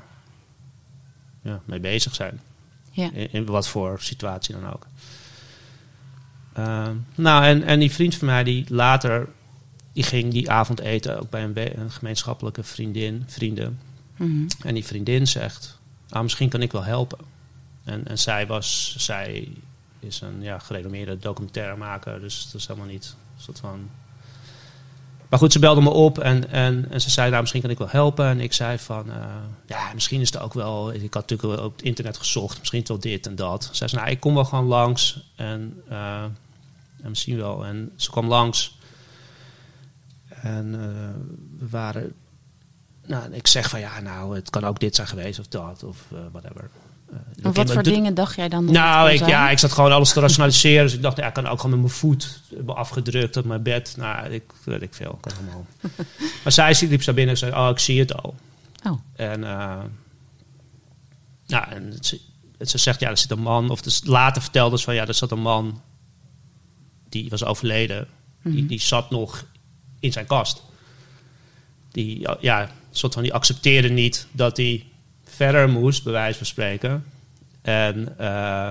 ja, 1.43 1.61
mee 1.65 1.79
bezig 1.79 2.15
zijn. 2.15 2.39
Ja. 2.91 3.11
In, 3.13 3.31
in 3.31 3.45
wat 3.45 3.67
voor 3.67 4.01
situatie 4.01 4.55
dan 4.55 4.73
ook. 4.73 4.87
Ehm, 6.53 6.95
nou, 7.15 7.43
en, 7.43 7.63
en 7.63 7.79
die 7.79 7.91
vriend 7.91 8.15
van 8.15 8.27
mij, 8.27 8.43
die 8.43 8.65
later, 8.67 9.29
die 9.93 10.03
ging 10.03 10.31
die 10.31 10.51
avond 10.51 10.79
eten, 10.79 11.19
ook 11.19 11.29
bij 11.29 11.75
een, 11.75 11.91
gemeenschappelijke 11.91 12.63
vriendin, 12.63 13.23
vrienden. 13.27 13.79
Mhm. 14.15 14.47
En 14.61 14.73
die 14.73 14.85
vriendin 14.85 15.27
zegt, 15.27 15.79
ah, 16.09 16.23
misschien 16.23 16.49
kan 16.49 16.61
ik 16.61 16.71
wel 16.71 16.83
helpen. 16.83 17.19
En, 17.83 18.07
en 18.07 18.19
zij, 18.19 18.47
was, 18.47 18.95
zij 18.97 19.47
is 19.99 20.21
een 20.21 20.41
ja, 20.41 20.59
gerenommeerde 20.59 21.17
documentairemaker, 21.17 22.19
dus 22.19 22.45
dat 22.45 22.61
is 22.61 22.67
helemaal 22.67 22.89
niet 22.89 23.15
een 23.35 23.43
soort 23.43 23.59
van... 23.59 23.89
Maar 25.33 25.41
goed, 25.41 25.51
ze 25.51 25.59
belde 25.59 25.81
me 25.81 25.89
op 25.89 26.19
en, 26.19 26.49
en, 26.49 26.85
en 26.89 27.01
ze 27.01 27.09
zei, 27.09 27.29
nou, 27.29 27.41
misschien 27.41 27.61
kan 27.61 27.69
ik 27.69 27.77
wel 27.77 27.89
helpen. 27.89 28.25
En 28.25 28.39
ik 28.39 28.53
zei 28.53 28.79
van, 28.79 29.11
eh, 29.11 29.25
ja, 29.65 29.93
misschien 29.93 30.21
is 30.21 30.31
het 30.31 30.41
ook 30.41 30.53
wel... 30.53 30.93
Ik 30.93 31.13
had 31.13 31.29
natuurlijk 31.29 31.61
op 31.61 31.71
het 31.71 31.81
internet 31.81 32.17
gezocht, 32.17 32.59
misschien 32.59 32.83
wel 32.87 32.99
dit 32.99 33.27
en 33.27 33.35
dat. 33.35 33.69
Ze 33.71 33.87
zei, 33.87 34.01
nou, 34.01 34.09
ik 34.13 34.19
kom 34.19 34.33
wel 34.33 34.45
gewoon 34.45 34.65
langs 34.65 35.31
en, 35.35 35.83
eh, 35.89 36.23
en 37.01 37.09
misschien 37.09 37.37
wel. 37.37 37.65
En 37.65 37.91
ze 37.95 38.11
kwam 38.11 38.27
langs 38.27 38.77
en 40.27 40.73
eh, 40.73 41.59
we 41.59 41.69
waren 41.69 42.13
nou, 43.05 43.33
ik 43.33 43.47
zeg 43.47 43.69
van 43.69 43.79
ja, 43.79 43.99
nou, 43.99 44.35
het 44.35 44.49
kan 44.49 44.63
ook 44.63 44.79
dit 44.79 44.95
zijn 44.95 45.07
geweest 45.07 45.39
of 45.39 45.47
dat 45.47 45.83
of 45.83 45.97
whatever. 46.31 46.69
Eh, 47.13 47.43
En 47.43 47.49
ik- 47.49 47.55
wat 47.55 47.71
voor 47.71 47.83
dingen 47.83 48.13
dacht 48.13 48.35
jij 48.35 48.49
dan? 48.49 48.65
Nou, 48.71 49.09
ik, 49.11 49.25
ja, 49.27 49.49
ik 49.49 49.59
zat 49.59 49.71
gewoon 49.71 49.91
alles 49.91 50.13
te 50.13 50.19
rationaliseren. 50.19 50.83
Dus 50.83 50.93
ik 50.93 51.01
dacht, 51.01 51.17
ja, 51.17 51.27
ik 51.27 51.33
kan 51.33 51.47
ook 51.47 51.55
gewoon 51.59 51.71
met 51.71 51.79
mijn 51.79 51.99
voet 51.99 52.39
hebben 52.55 52.75
afgedrukt 52.75 53.37
op 53.37 53.45
mijn 53.45 53.63
bed. 53.63 53.93
Nou, 53.97 54.29
ik 54.29 54.43
weet 54.63 54.81
ik 54.81 54.93
veel. 54.93 55.17
Kan 55.21 55.31
allemaal. 55.37 55.65
maar 56.43 56.51
zij 56.51 56.77
liep 56.89 57.03
zo 57.03 57.13
binnen 57.13 57.33
en 57.33 57.39
zei, 57.39 57.51
oh, 57.53 57.69
ik 57.71 57.79
zie 57.79 57.99
het 57.99 58.21
al. 58.23 58.35
Oh. 58.85 58.99
En, 59.15 59.43
eh, 59.43 59.79
nou, 61.47 61.65
en 61.69 61.93
ze, 62.01 62.19
ze 62.59 62.77
zegt, 62.77 62.99
ja, 62.99 63.09
er 63.09 63.17
zit 63.17 63.31
een 63.31 63.39
man. 63.39 63.69
Of 63.69 63.81
dus 63.81 64.01
later 64.05 64.41
vertelde 64.41 64.77
ze 64.77 64.83
van, 64.83 64.95
ja, 64.95 65.07
er 65.07 65.13
zat 65.13 65.31
een 65.31 65.41
man. 65.41 65.81
Die 67.09 67.29
was 67.29 67.43
overleden. 67.43 68.07
Die, 68.43 68.53
Mhm. 68.59 68.67
die 68.67 68.81
zat 68.81 69.09
nog 69.09 69.45
in 69.99 70.11
zijn 70.11 70.25
kast. 70.25 70.63
Die, 71.91 72.27
ja, 72.39 72.69
soort 72.91 73.13
van, 73.13 73.23
die 73.23 73.33
accepteerde 73.33 73.89
niet 73.89 74.27
dat 74.31 74.57
hij 74.57 74.85
verder 75.33 75.69
moest, 75.69 76.03
bij 76.03 76.13
wijze 76.13 76.37
van 76.37 76.45
spreken. 76.45 77.05
En, 77.61 78.17
eh, 78.17 78.67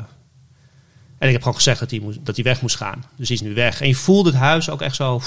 en 1.18 1.28
ik 1.28 1.32
heb 1.32 1.40
gewoon 1.42 1.56
gezegd 1.56 1.80
dat 1.80 1.90
hij, 1.90 2.00
moest, 2.00 2.24
dat 2.24 2.34
hij 2.34 2.44
weg 2.44 2.60
moest 2.60 2.76
gaan. 2.76 3.04
Dus 3.16 3.28
die 3.28 3.36
is 3.36 3.42
nu 3.42 3.54
weg. 3.54 3.80
En 3.80 3.88
je 3.88 3.94
voelde 3.94 4.30
het 4.30 4.38
huis 4.38 4.70
ook 4.70 4.82
echt 4.82 4.96
zo... 4.96 5.20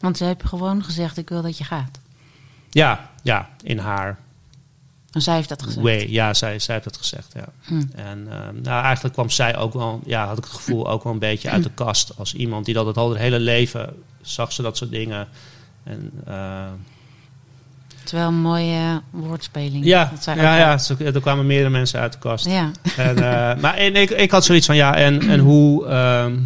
Want 0.00 0.16
ze 0.16 0.24
hebben 0.24 0.48
gewoon 0.48 0.84
gezegd, 0.84 1.16
ik 1.16 1.28
wil 1.28 1.42
dat 1.42 1.58
je 1.58 1.64
gaat. 1.64 1.98
Ja, 2.70 3.10
ja, 3.22 3.48
in 3.62 3.78
haar 3.78 4.18
En 5.10 5.22
zij 5.22 5.34
heeft 5.34 5.48
dat 5.48 5.62
gezegd. 5.62 5.82
way. 5.82 6.06
Ja, 6.08 6.34
zij, 6.34 6.58
zij 6.58 6.74
heeft 6.74 6.86
dat 6.86 6.96
gezegd, 6.96 7.32
ja. 7.34 7.44
Hm. 7.60 7.82
En 7.94 8.26
eh, 8.30 8.38
nou, 8.62 8.82
eigenlijk 8.84 9.14
kwam 9.14 9.30
zij 9.30 9.56
ook 9.56 9.72
wel, 9.72 10.00
ja, 10.04 10.26
had 10.26 10.38
ik 10.38 10.44
het 10.44 10.52
gevoel, 10.52 10.88
ook 10.88 11.02
wel 11.02 11.12
een 11.12 11.18
beetje 11.18 11.50
uit 11.50 11.62
de 11.62 11.70
kast. 11.74 12.18
Als 12.18 12.34
iemand 12.34 12.64
die 12.64 12.74
dat 12.74 12.86
het 12.86 12.96
al 12.96 13.08
het 13.10 13.18
hele 13.18 13.38
leven 13.38 13.94
zag 14.20 14.52
ze 14.52 14.62
dat 14.62 14.76
soort 14.76 14.90
dingen. 14.90 15.28
En, 15.84 16.10
eh, 16.26 16.70
Het 18.02 18.12
is 18.12 18.18
wel 18.18 18.28
een 18.28 18.40
mooie 18.40 19.00
woordspeling. 19.10 19.84
Ja, 19.84 20.12
Dat 20.24 20.24
ja, 20.36 20.56
ja 20.56 20.78
zo- 20.78 20.96
er 20.98 21.20
kwamen 21.20 21.46
meerdere 21.46 21.70
mensen 21.70 22.00
uit 22.00 22.12
de 22.12 22.18
kast. 22.18 22.46
Ja. 22.46 22.70
En, 22.96 23.16
eh, 23.16 23.60
maar 23.62 23.74
en 23.74 23.96
ik, 23.96 24.10
ik 24.10 24.30
had 24.30 24.44
zoiets 24.44 24.66
van, 24.66 24.76
ja, 24.76 24.94
en, 24.96 25.28
en 25.28 25.38
hoe... 25.50 25.86
ehm, 25.86 26.38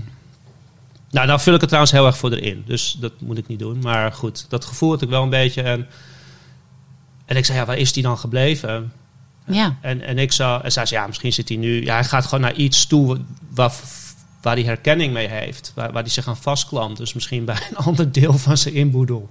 nou, 1.10 1.26
nou 1.26 1.40
vul 1.40 1.54
ik 1.54 1.58
het 1.60 1.68
trouwens 1.68 1.92
heel 1.94 2.06
erg 2.06 2.16
voor 2.18 2.32
erin. 2.32 2.62
Dus 2.66 2.96
dat 3.00 3.12
moet 3.20 3.38
ik 3.38 3.48
niet 3.48 3.58
doen. 3.58 3.78
Maar 3.82 4.12
goed, 4.12 4.46
dat 4.48 4.64
gevoel 4.64 4.90
had 4.90 5.02
ik 5.02 5.08
wel 5.08 5.22
een 5.22 5.30
beetje. 5.30 5.62
En, 5.62 5.86
en 7.24 7.36
ik 7.36 7.44
zei, 7.44 7.58
ja, 7.58 7.64
waar 7.64 7.76
is 7.78 7.92
die 7.92 8.02
dan 8.02 8.18
gebleven? 8.18 8.92
ja. 9.46 9.76
En, 9.80 10.00
en 10.02 10.18
ik 10.18 10.32
zou, 10.32 10.62
en 10.62 10.72
zei, 10.72 10.86
ja, 10.90 11.06
misschien 11.06 11.32
zit 11.32 11.48
hij 11.48 11.58
nu... 11.58 11.84
Ja, 11.84 11.94
hij 11.94 12.04
gaat 12.04 12.24
gewoon 12.24 12.40
naar 12.40 12.54
iets 12.54 12.86
toe 12.86 13.18
waar, 13.54 13.72
waar 14.42 14.54
hij 14.54 14.64
herkenning 14.64 15.12
mee 15.12 15.28
heeft. 15.28 15.72
Waar, 15.74 15.92
waar 15.92 16.02
hij 16.02 16.10
zich 16.12 16.28
aan 16.28 16.36
vastklampt. 16.36 16.98
Dus 16.98 17.12
misschien 17.14 17.44
bij 17.44 17.56
een 17.70 17.76
ander 17.86 18.12
deel 18.12 18.32
van 18.38 18.56
zijn 18.56 18.74
inboedel. 18.74 19.28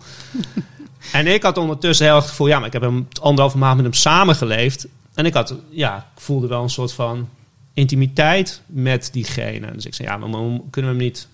En 1.11 1.27
ik 1.27 1.43
had 1.43 1.57
ondertussen 1.57 2.05
heel 2.05 2.15
erg 2.15 2.23
het 2.23 2.31
gevoel... 2.31 2.47
Ja, 2.47 2.57
maar 2.57 2.67
ik 2.67 2.73
heb 2.73 2.81
hem 2.81 3.07
anderhalve 3.21 3.57
maand 3.57 3.75
met 3.75 3.85
hem 3.85 3.93
samengeleefd. 3.93 4.87
En 5.13 5.25
ik 5.25 5.33
had, 5.33 5.55
ja, 5.69 5.97
ik 5.97 6.21
voelde 6.21 6.47
wel 6.47 6.63
een 6.63 6.69
soort 6.69 6.93
van 6.93 7.29
intimiteit 7.73 8.61
met 8.65 9.09
diegene. 9.11 9.71
Dus 9.71 9.85
ik 9.85 9.93
zei, 9.93 10.07
ja, 10.07 10.17
maar, 10.17 10.29
kunnen 10.69 10.91
we 10.91 10.97
hem 10.97 10.97
niet 10.97 11.27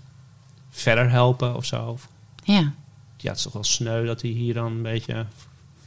verder 0.70 1.10
helpen 1.10 1.56
of 1.56 1.66
zo? 1.66 2.00
Ja. 2.44 2.74
ja, 3.18 3.30
het 3.30 3.38
is 3.38 3.44
toch 3.44 3.54
wel 3.54 3.64
sneu 3.64 4.06
dat 4.06 4.22
hij 4.22 4.32
hier 4.32 4.54
dan 4.54 4.66
een 4.66 4.82
beetje 4.82 5.26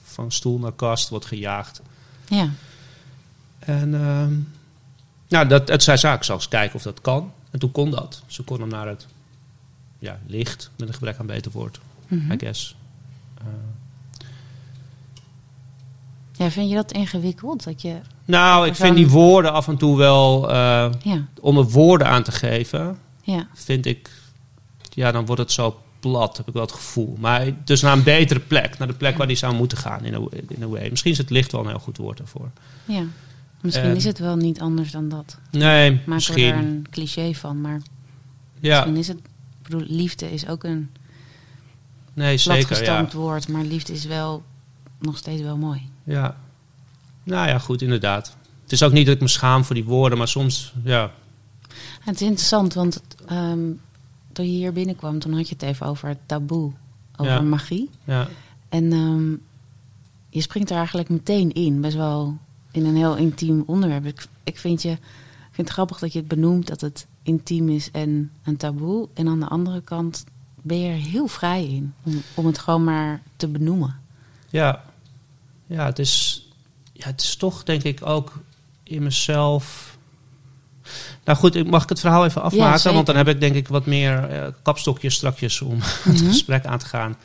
van 0.05 0.33
stoel 0.33 0.59
naar 0.59 0.73
kast 0.73 1.09
wordt 1.09 1.27
gejaagd. 1.27 1.83
Ja. 2.29 2.49
En 3.59 3.95
ehm, 3.95 4.33
nou, 5.29 5.47
dat, 5.47 5.69
het 5.69 5.83
zei 5.83 5.99
zaak, 5.99 6.19
ik 6.19 6.25
zal 6.25 6.37
eens 6.37 6.49
kijken 6.49 6.77
of 6.77 6.83
dat 6.83 7.01
kan. 7.01 7.33
En 7.51 7.59
toen 7.59 7.73
kon 7.73 7.91
dat. 7.91 8.23
Ze 8.27 8.43
kon 8.43 8.61
hem 8.61 8.69
naar 8.69 8.87
het 8.87 9.07
ja, 9.99 10.19
licht, 10.27 10.71
met 10.77 10.89
een 10.89 10.95
gebrek 10.95 11.19
aan 11.19 11.27
beter 11.27 11.51
woord, 11.51 11.81
Mhm. 12.09 12.33
I 12.33 12.39
guess. 12.39 12.77
Ja. 16.37 16.51
Vind 16.51 16.69
je 16.69 16.75
dat 16.75 16.93
ingewikkeld? 16.93 17.65
Dat 17.65 17.83
je... 17.83 17.97
nou, 18.25 18.67
ik 18.67 18.75
vind 18.75 18.97
die 18.97 19.09
woorden 19.09 19.53
af 19.53 19.69
en 19.69 19.77
toe 19.77 19.97
wel, 19.97 20.51
eh, 20.51 20.91
Ja. 21.03 21.25
om 21.41 21.59
er 21.59 21.65
woorden 21.71 22.07
aan 22.07 22.23
te 22.23 22.33
geven, 22.33 22.99
Ja. 23.23 23.47
vind 23.55 23.87
ik, 23.87 24.11
ja, 24.91 25.13
dan 25.13 25.27
wordt 25.27 25.41
het 25.43 25.53
zo 25.53 25.79
plat, 26.01 26.37
heb 26.37 26.49
ik 26.49 26.53
wel 26.53 26.63
het 26.63 26.73
gevoel. 26.73 27.17
Maar 27.21 27.47
dus 27.65 27.81
naar 27.83 27.93
een 27.97 28.03
betere 28.03 28.41
plek, 28.41 28.79
naar 28.79 28.89
de 28.89 28.95
plek 28.95 29.17
waar 29.17 29.27
die 29.27 29.37
zou 29.37 29.55
moeten 29.55 29.79
gaan, 29.79 30.05
in 30.05 30.15
a, 30.15 30.21
in 30.49 30.63
a 30.63 30.67
way. 30.67 30.91
Misschien 30.91 31.13
is 31.13 31.19
het 31.19 31.31
licht 31.31 31.53
wel 31.53 31.61
een 31.61 31.69
heel 31.69 31.79
goed 31.79 31.97
woord 31.97 32.19
daarvoor. 32.19 32.51
Ja. 32.85 33.03
Misschien 33.61 33.89
En- 33.91 33.97
is 33.97 34.05
het 34.05 34.19
wel 34.19 34.37
niet 34.37 34.61
anders 34.61 34.91
dan 34.91 35.09
dat. 35.09 35.39
Nee, 35.51 35.91
we 35.91 35.99
misschien. 36.07 36.53
er 36.53 36.57
een 36.59 36.87
cliché 36.91 37.33
van, 37.35 37.61
maar 37.61 37.81
Ja, 38.61 38.75
misschien 38.77 38.97
is 38.97 39.09
het... 39.09 39.17
Ik 39.17 39.71
bedoel, 39.71 39.85
liefde 39.89 40.33
is 40.33 40.47
ook 40.49 40.65
een 40.65 40.91
nee, 42.13 42.37
zeker. 42.37 42.85
Ja. 42.85 43.09
woord, 43.13 43.49
maar 43.49 43.63
liefde 43.65 43.93
is 43.93 44.05
wel 44.05 44.43
nog 44.99 45.17
steeds 45.17 45.43
wel 45.43 45.57
mooi. 45.57 45.89
Ja. 46.05 46.37
Nou 47.23 47.49
ja, 47.49 47.59
goed, 47.59 47.83
inderdaad. 47.83 48.37
Het 48.63 48.73
is 48.73 48.83
ook 48.83 48.93
niet 48.93 49.07
dat 49.07 49.15
ik 49.15 49.21
me 49.21 49.29
schaam 49.29 49.65
voor 49.65 49.75
die 49.75 49.85
woorden, 49.85 50.19
maar 50.19 50.29
soms, 50.29 50.73
ja. 50.83 51.11
Het 52.01 52.15
is 52.15 52.23
interessant, 52.23 52.75
want 52.75 53.01
ehm, 53.27 53.59
toen 54.33 54.45
je 54.47 54.51
hier 54.53 54.73
binnenkwam, 54.73 55.19
toen 55.19 55.33
had 55.35 55.49
je 55.49 55.55
het 55.55 55.63
even 55.63 55.87
over 55.87 56.09
het 56.09 56.19
taboe, 56.27 56.71
over 57.17 57.33
Ja. 57.33 57.41
magie. 57.41 57.91
ja. 58.05 58.29
En 58.69 58.93
ehm, 58.93 59.31
je 60.29 60.41
springt 60.41 60.71
er 60.71 60.77
eigenlijk 60.77 61.09
meteen 61.09 61.53
in, 61.53 61.81
best 61.81 61.97
wel 61.97 62.37
in 62.71 62.85
een 62.87 62.97
heel 62.97 63.17
intiem 63.17 63.63
onderwerp. 63.67 64.05
Ik, 64.07 64.27
ik, 64.45 64.59
vind 64.59 64.83
je, 64.83 64.91
ik 64.91 64.99
vind 65.53 65.67
het 65.67 65.77
grappig 65.77 65.99
dat 65.99 66.13
je 66.13 66.19
het 66.19 66.29
benoemt 66.29 66.67
dat 66.67 66.81
het 66.81 67.07
intiem 67.23 67.69
is 67.69 67.91
en 67.91 68.31
een 68.45 68.57
taboe. 68.57 69.09
En 69.15 69.29
aan 69.29 69.41
de 69.41 69.49
andere 69.49 69.81
kant 69.81 70.25
ben 70.63 70.79
je 70.81 70.89
er 70.89 70.95
heel 70.99 71.27
vrij 71.27 71.65
in 71.67 71.95
om, 72.03 72.23
om 72.35 72.47
het 72.47 72.59
gewoon 72.59 72.85
maar 72.85 73.23
te 73.37 73.49
benoemen. 73.49 73.97
Ja, 74.51 74.85
ja, 75.67 75.85
het 75.87 75.99
is, 75.99 76.47
ja, 76.93 77.07
het 77.07 77.21
is 77.23 77.37
toch 77.37 77.63
denk 77.63 77.83
ik 77.83 78.07
ook 78.07 78.33
in 78.83 79.03
mezelf. 79.03 79.97
Nou 81.25 81.39
goed, 81.39 81.55
ik- 81.55 81.67
mag 81.71 81.83
ik 81.83 81.89
het 81.89 82.01
verhaal 82.01 82.25
even 82.25 82.43
afmaken? 82.43 82.73
want 82.95 83.07
dan 83.07 83.17
heb 83.17 83.29
ik 83.29 83.41
denk 83.41 83.55
ik 83.55 83.69
wat 83.69 83.87
meer 83.87 84.29
eh, 84.31 84.47
kapstokjes 84.63 85.15
strakjes 85.15 85.61
om 85.61 85.79
het 85.83 86.05
Mhm. 86.21 86.27
gesprek 86.27 86.65
aan 86.67 86.79
te 86.79 86.87
gaan. 86.87 87.17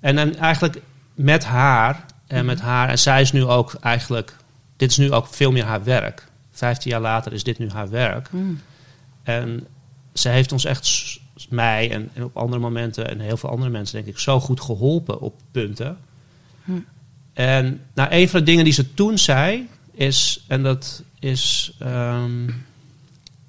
En 0.00 0.16
dan 0.16 0.34
eigenlijk 0.36 0.80
met 1.14 1.44
haar 1.44 2.04
en 2.26 2.44
met 2.44 2.60
haar, 2.60 2.88
en 2.88 2.98
zij 2.98 3.20
is 3.20 3.32
nu 3.32 3.44
ook 3.44 3.74
eigenlijk, 3.80 4.36
dit 4.76 4.90
is 4.90 4.96
nu 4.96 5.12
ook 5.12 5.26
veel 5.26 5.52
meer 5.52 5.64
haar 5.64 5.84
werk. 5.84 6.28
Vijftien 6.50 6.90
jaar 6.90 7.00
later 7.00 7.32
is 7.32 7.44
dit 7.44 7.58
nu 7.58 7.70
haar 7.70 7.88
werk. 7.90 8.32
Mm. 8.32 8.60
En 9.22 9.66
ze 10.14 10.28
heeft 10.28 10.52
ons 10.52 10.64
echt, 10.64 11.18
mij 11.48 11.90
en, 11.90 12.10
en 12.14 12.24
op 12.24 12.36
andere 12.36 12.60
momenten 12.60 13.08
en 13.10 13.20
heel 13.20 13.36
veel 13.36 13.50
andere 13.50 13.70
mensen, 13.70 13.94
denk 13.96 14.14
ik, 14.14 14.18
zo 14.18 14.40
goed 14.40 14.60
geholpen 14.60 15.20
op 15.20 15.34
punten. 15.50 15.98
En 17.40 17.80
nou, 17.94 18.08
een 18.12 18.28
van 18.28 18.38
de 18.38 18.46
dingen 18.46 18.64
die 18.64 18.72
ze 18.72 18.94
toen 18.94 19.18
zei, 19.18 19.68
is, 19.92 20.44
en 20.46 20.62
dat 20.62 21.02
is, 21.18 21.72
ehm, 21.78 22.50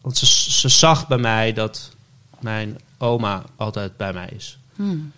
want 0.02 0.18
ze, 0.18 0.26
ze 0.52 0.70
zag 0.70 1.08
bij 1.08 1.18
mij 1.18 1.54
dat 1.54 1.92
mijn 2.40 2.80
oma 2.98 3.44
altijd 3.56 3.98
bij 3.98 4.14
mij 4.14 4.30
is. 4.36 4.58
Mm. 4.76 5.12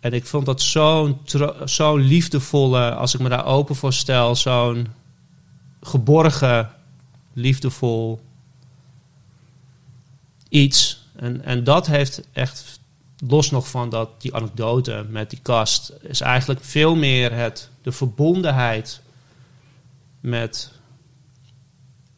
En 0.00 0.12
ik 0.12 0.26
vond 0.26 0.46
dat 0.46 0.62
zo'n 0.62 1.20
zo'n 1.64 2.00
liefdevolle, 2.00 2.94
als 2.94 3.14
ik 3.14 3.20
me 3.20 3.28
daar 3.28 3.44
open 3.44 3.76
voor 3.76 3.92
stel, 3.92 4.36
zo'n 4.36 4.86
geborgen, 5.82 6.70
liefdevol 7.32 8.20
iets. 10.48 11.06
En, 11.16 11.44
en 11.44 11.64
dat 11.64 11.86
heeft 11.86 12.22
echt, 12.32 12.77
los 13.26 13.50
nog 13.50 13.68
van 13.68 13.90
dat, 13.90 14.20
die 14.20 14.34
anekdote 14.34 15.06
met 15.08 15.30
die 15.30 15.38
kast, 15.42 15.92
is 16.00 16.20
eigenlijk 16.20 16.64
veel 16.64 16.94
meer 16.94 17.32
het, 17.32 17.70
de 17.82 17.92
verbondenheid 17.92 19.00
met, 20.20 20.72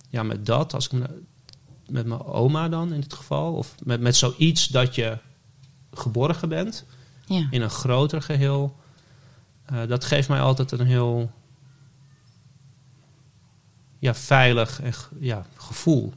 ja, 0.09 0.23
met 0.23 0.47
dat, 0.47 0.75
als 0.75 0.85
ik 0.87 0.93
me, 0.93 1.23
met 1.87 2.07
mijn 2.07 2.23
oma 2.25 2.69
dan 2.69 2.93
in 2.93 3.01
dit 3.01 3.15
geval, 3.15 3.53
of 3.55 3.75
met, 3.85 4.01
met 4.01 4.17
zoiets 4.17 4.67
dat 4.67 4.95
je 4.95 5.19
geborgen 5.93 6.49
bent 6.49 6.85
Ja. 7.27 7.47
in 7.51 7.63
een 7.63 7.71
groter 7.71 8.23
geheel. 8.23 8.77
eh, 9.65 9.87
dat 9.89 10.05
geeft 10.05 10.29
mij 10.29 10.41
altijd 10.41 10.73
een 10.73 10.87
heel 10.87 11.31
ja, 13.99 14.15
veilig 14.15 14.81
en, 14.83 14.93
ja, 15.21 15.47
gevoel. 15.57 16.13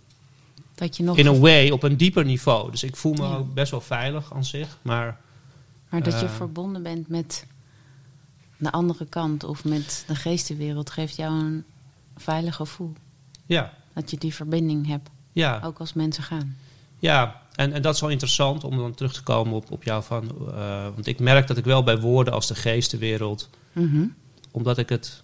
Dat 0.84 0.98
je 0.98 1.04
nog, 1.04 1.18
In 1.18 1.25
een 1.25 1.40
way, 1.40 1.70
op 1.70 1.84
een 1.84 1.98
dieper 1.98 2.25
niveau. 2.25 2.72
Dus 2.72 2.84
ik 2.84 2.96
voel 2.96 3.13
me 3.13 3.22
Ja. 3.24 3.36
ook 3.36 3.54
best 3.54 3.72
wel 3.72 3.82
veilig 3.82 4.34
aan 4.34 4.46
zich. 4.46 4.78
Maar 4.82 5.18
maar 5.90 6.04
dat 6.04 6.20
je 6.20 6.25
eh, 6.25 6.32
verbonden 6.32 6.84
bent 6.84 7.08
met 7.08 7.46
de 8.58 8.72
andere 8.72 9.06
kant 9.06 9.44
of 9.44 9.63
met 9.63 10.04
de 10.08 10.16
geestenwereld, 10.16 10.90
geeft 10.90 11.16
jou 11.16 11.34
een 11.44 11.63
veilig 12.18 12.56
gevoel. 12.56 12.94
ja, 13.46 13.74
Dat 13.94 14.12
je 14.12 14.18
die 14.18 14.34
verbinding 14.34 14.88
hebt, 14.88 15.10
ja, 15.34 15.62
ook 15.63 15.80
als 15.80 15.94
mensen 15.94 16.24
gaan. 16.24 16.58
ja. 17.00 17.42
En, 17.56 17.74
en 17.74 17.82
dat 17.82 17.96
is 17.96 18.02
wel 18.02 18.10
interessant 18.10 18.63
om 18.63 18.78
dan 18.78 18.94
terug 18.94 19.13
te 19.13 19.24
komen 19.24 19.54
op, 19.54 19.72
op 19.72 19.84
jou 19.84 20.04
van. 20.04 20.32
eh, 20.54 20.84
want 20.84 21.08
ik 21.08 21.20
merk 21.20 21.48
dat 21.48 21.58
ik 21.58 21.66
wel 21.66 21.84
bij 21.84 22.00
woorden 22.00 22.34
als 22.34 22.48
de 22.48 22.56
geestenwereld 22.56 23.50
Mhm. 23.74 24.06
omdat 24.52 24.78
ik 24.78 24.90
het. 24.90 25.24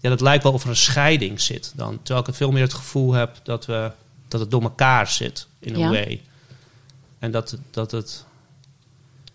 Ja, 0.00 0.08
dat 0.08 0.20
lijkt 0.20 0.42
wel 0.42 0.52
of 0.52 0.62
er 0.62 0.68
een 0.68 0.76
scheiding 0.76 1.40
zit 1.40 1.72
dan. 1.76 1.96
Terwijl 1.96 2.20
ik 2.20 2.26
het 2.26 2.36
veel 2.36 2.50
meer 2.50 2.62
het 2.62 2.74
gevoel 2.74 3.12
heb 3.12 3.40
dat, 3.42 3.66
we, 3.66 3.90
dat 4.28 4.40
het 4.40 4.50
door 4.50 4.62
elkaar 4.62 5.06
zit 5.06 5.46
in 5.58 5.72
een 5.74 5.80
Ja. 5.80 5.90
way. 5.90 6.22
En 7.18 7.30
dat, 7.30 7.56
dat 7.70 7.90
het. 7.90 8.24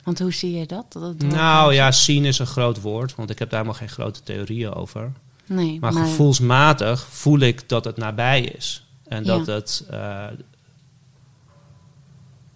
Want 0.04 0.20
hoe 0.20 0.34
zie 0.34 0.52
je 0.58 0.66
dat? 0.66 0.86
dat 0.92 1.18
Nou 1.18 1.74
ja, 1.74 1.92
zien 1.92 2.26
is 2.26 2.40
een 2.40 2.48
groot 2.48 2.82
woord, 2.82 3.16
want 3.16 3.30
ik 3.30 3.40
heb 3.40 3.50
daar 3.50 3.60
helemaal 3.60 3.80
geen 3.82 3.96
grote 3.96 4.24
theorieën 4.24 4.74
over. 4.74 5.12
nee, 5.46 5.80
Maar, 5.80 5.94
gevoelsmatig 5.94 7.08
voel 7.10 7.40
ik 7.40 7.70
dat 7.70 7.86
het 7.86 7.98
nabij 7.98 8.42
is. 8.42 8.86
En 9.08 9.24
dat, 9.24 9.46
Ja. 9.46 9.54
het, 9.54 9.86
eh, 9.90 10.26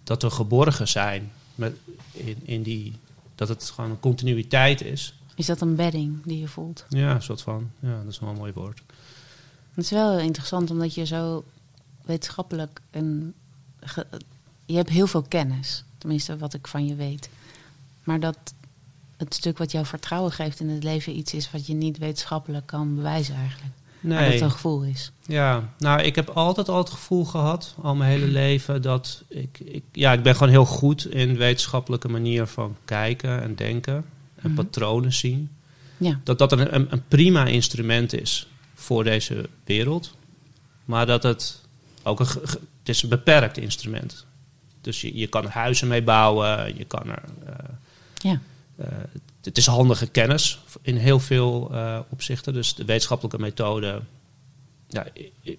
dat 0.04 0.22
we 0.22 0.30
geborgen 0.30 0.88
zijn 0.88 1.32
met, 1.54 1.76
in, 2.12 2.36
in 2.44 2.62
die. 2.62 2.92
Dat 3.34 3.48
het 3.48 3.70
gewoon 3.74 3.90
een 3.90 4.00
continuïteit 4.00 4.80
is. 4.82 5.14
is 5.34 5.46
dat 5.46 5.60
een 5.60 5.74
bedding 5.76 6.20
die 6.24 6.38
je 6.40 6.48
voelt? 6.48 6.84
Ja, 6.88 7.14
een 7.14 7.22
soort 7.22 7.42
van. 7.42 7.70
Ja, 7.80 7.96
dat 8.02 8.12
is 8.12 8.18
wel 8.18 8.28
een 8.30 8.36
mooi 8.36 8.52
woord. 8.52 8.80
Het 9.74 9.84
is 9.84 9.90
wel 9.90 10.18
interessant 10.18 10.70
omdat 10.70 10.94
je 10.94 11.06
zo 11.06 11.44
wetenschappelijk 12.08 12.80
en 12.90 13.34
ge- 13.80 14.06
je 14.66 14.76
hebt 14.76 14.88
heel 14.88 15.06
veel 15.06 15.22
kennis, 15.22 15.84
tenminste 15.98 16.36
wat 16.36 16.54
ik 16.54 16.66
van 16.66 16.86
je 16.86 16.94
weet. 16.94 17.28
Maar 18.04 18.20
dat 18.20 18.38
het 19.16 19.34
stuk 19.34 19.58
wat 19.58 19.72
jou 19.72 19.86
vertrouwen 19.86 20.32
geeft 20.32 20.60
in 20.60 20.68
het 20.68 20.82
leven 20.84 21.16
iets 21.16 21.34
is 21.34 21.50
wat 21.50 21.66
je 21.66 21.74
niet 21.74 21.98
wetenschappelijk 21.98 22.66
kan 22.66 22.94
bewijzen 22.94 23.34
eigenlijk. 23.34 23.72
Maar 24.00 24.12
dat 24.18 24.20
Nee. 24.20 24.32
het 24.32 24.40
een 24.42 24.50
gevoel 24.50 24.82
is. 24.82 25.10
Ja, 25.26 25.72
nou, 25.78 26.02
ik 26.02 26.14
heb 26.14 26.28
altijd 26.28 26.68
al 26.68 26.78
het 26.78 26.90
gevoel 26.90 27.24
gehad, 27.24 27.74
al 27.82 27.94
mijn 27.94 28.10
hele 28.10 28.26
leven, 28.26 28.82
dat 28.82 29.22
ik, 29.28 29.58
ik, 29.64 29.82
ja, 29.92 30.12
ik 30.12 30.22
ben 30.22 30.34
gewoon 30.34 30.48
heel 30.52 30.64
goed 30.66 31.06
in 31.06 31.36
wetenschappelijke 31.36 32.08
manier 32.08 32.46
van 32.46 32.76
kijken 32.84 33.42
en 33.42 33.54
denken 33.54 33.94
en 34.34 34.50
Mhm. 34.50 34.54
patronen 34.54 35.12
zien. 35.12 35.50
Ja, 35.96 36.20
Dat 36.24 36.38
dat 36.38 36.52
een, 36.52 36.74
een, 36.74 36.92
een 36.92 37.02
prima 37.08 37.44
instrument 37.46 38.12
is 38.20 38.48
voor 38.74 39.04
deze 39.04 39.48
wereld, 39.64 40.14
maar 40.84 41.06
dat 41.06 41.22
het 41.22 41.60
ook 42.08 42.20
een, 42.20 42.26
het 42.78 42.88
is 42.88 43.02
een 43.02 43.08
beperkt 43.08 43.58
instrument. 43.58 44.26
Dus 44.80 45.00
je, 45.00 45.16
je 45.16 45.26
kan 45.26 45.44
er 45.44 45.50
huizen 45.50 45.88
mee 45.88 46.02
bouwen, 46.02 46.76
je 46.76 46.84
kan 46.84 47.08
er, 47.08 47.22
eh, 47.46 47.54
ja. 48.14 48.40
eh, 48.76 48.86
het 49.42 49.58
is 49.58 49.66
handige 49.66 50.06
kennis 50.06 50.58
in 50.82 50.96
heel 50.96 51.20
veel 51.20 51.70
eh, 51.72 51.98
opzichten. 52.08 52.52
Dus 52.52 52.74
de 52.74 52.84
wetenschappelijke 52.84 53.40
methode, 53.40 54.00
ja, 54.88 55.06
ik, 55.12 55.32
ik, 55.42 55.58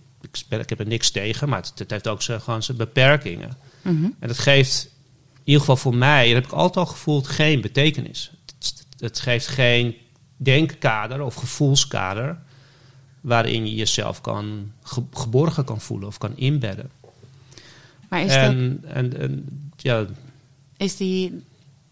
ik 0.50 0.70
heb 0.70 0.80
er 0.80 0.88
niks 0.88 1.12
tegen, 1.12 1.50
maar 1.50 1.60
het, 1.60 1.72
het 1.76 1.92
heeft 1.92 2.08
ook 2.08 2.22
zijn, 2.22 2.42
gewoon 2.42 2.64
zijn 2.64 2.78
beperkingen. 2.78 3.58
Mhm. 3.82 4.10
En 4.20 4.28
dat 4.28 4.38
geeft, 4.40 4.90
in 5.34 5.42
ieder 5.44 5.60
geval 5.60 5.78
voor 5.78 5.96
mij, 5.96 6.26
dat 6.26 6.36
heb 6.36 6.46
ik 6.46 6.52
altijd 6.52 6.86
al 6.86 6.92
gevoeld, 6.92 7.28
geen 7.28 7.62
betekenis. 7.62 8.32
Het, 8.60 8.86
het 9.00 9.20
geeft 9.20 9.48
geen 9.48 9.96
denkkader 10.38 11.22
of 11.22 11.36
gevoelskader 11.36 12.38
waarin 13.30 13.66
je 13.66 13.76
jezelf 13.76 14.22
kan 14.22 14.72
ge- 14.84 15.04
geborgen 15.14 15.64
kan 15.66 15.82
voelen 15.82 16.08
of 16.08 16.18
kan 16.18 16.38
inbedden. 16.38 16.90
Maar 18.08 18.22
is, 18.22 18.28
dat, 18.28 18.38
En, 18.38 18.84
en, 18.88 19.20
en 19.20 19.46
ja, 19.78 20.06
is 20.78 20.98
die, 20.98 21.44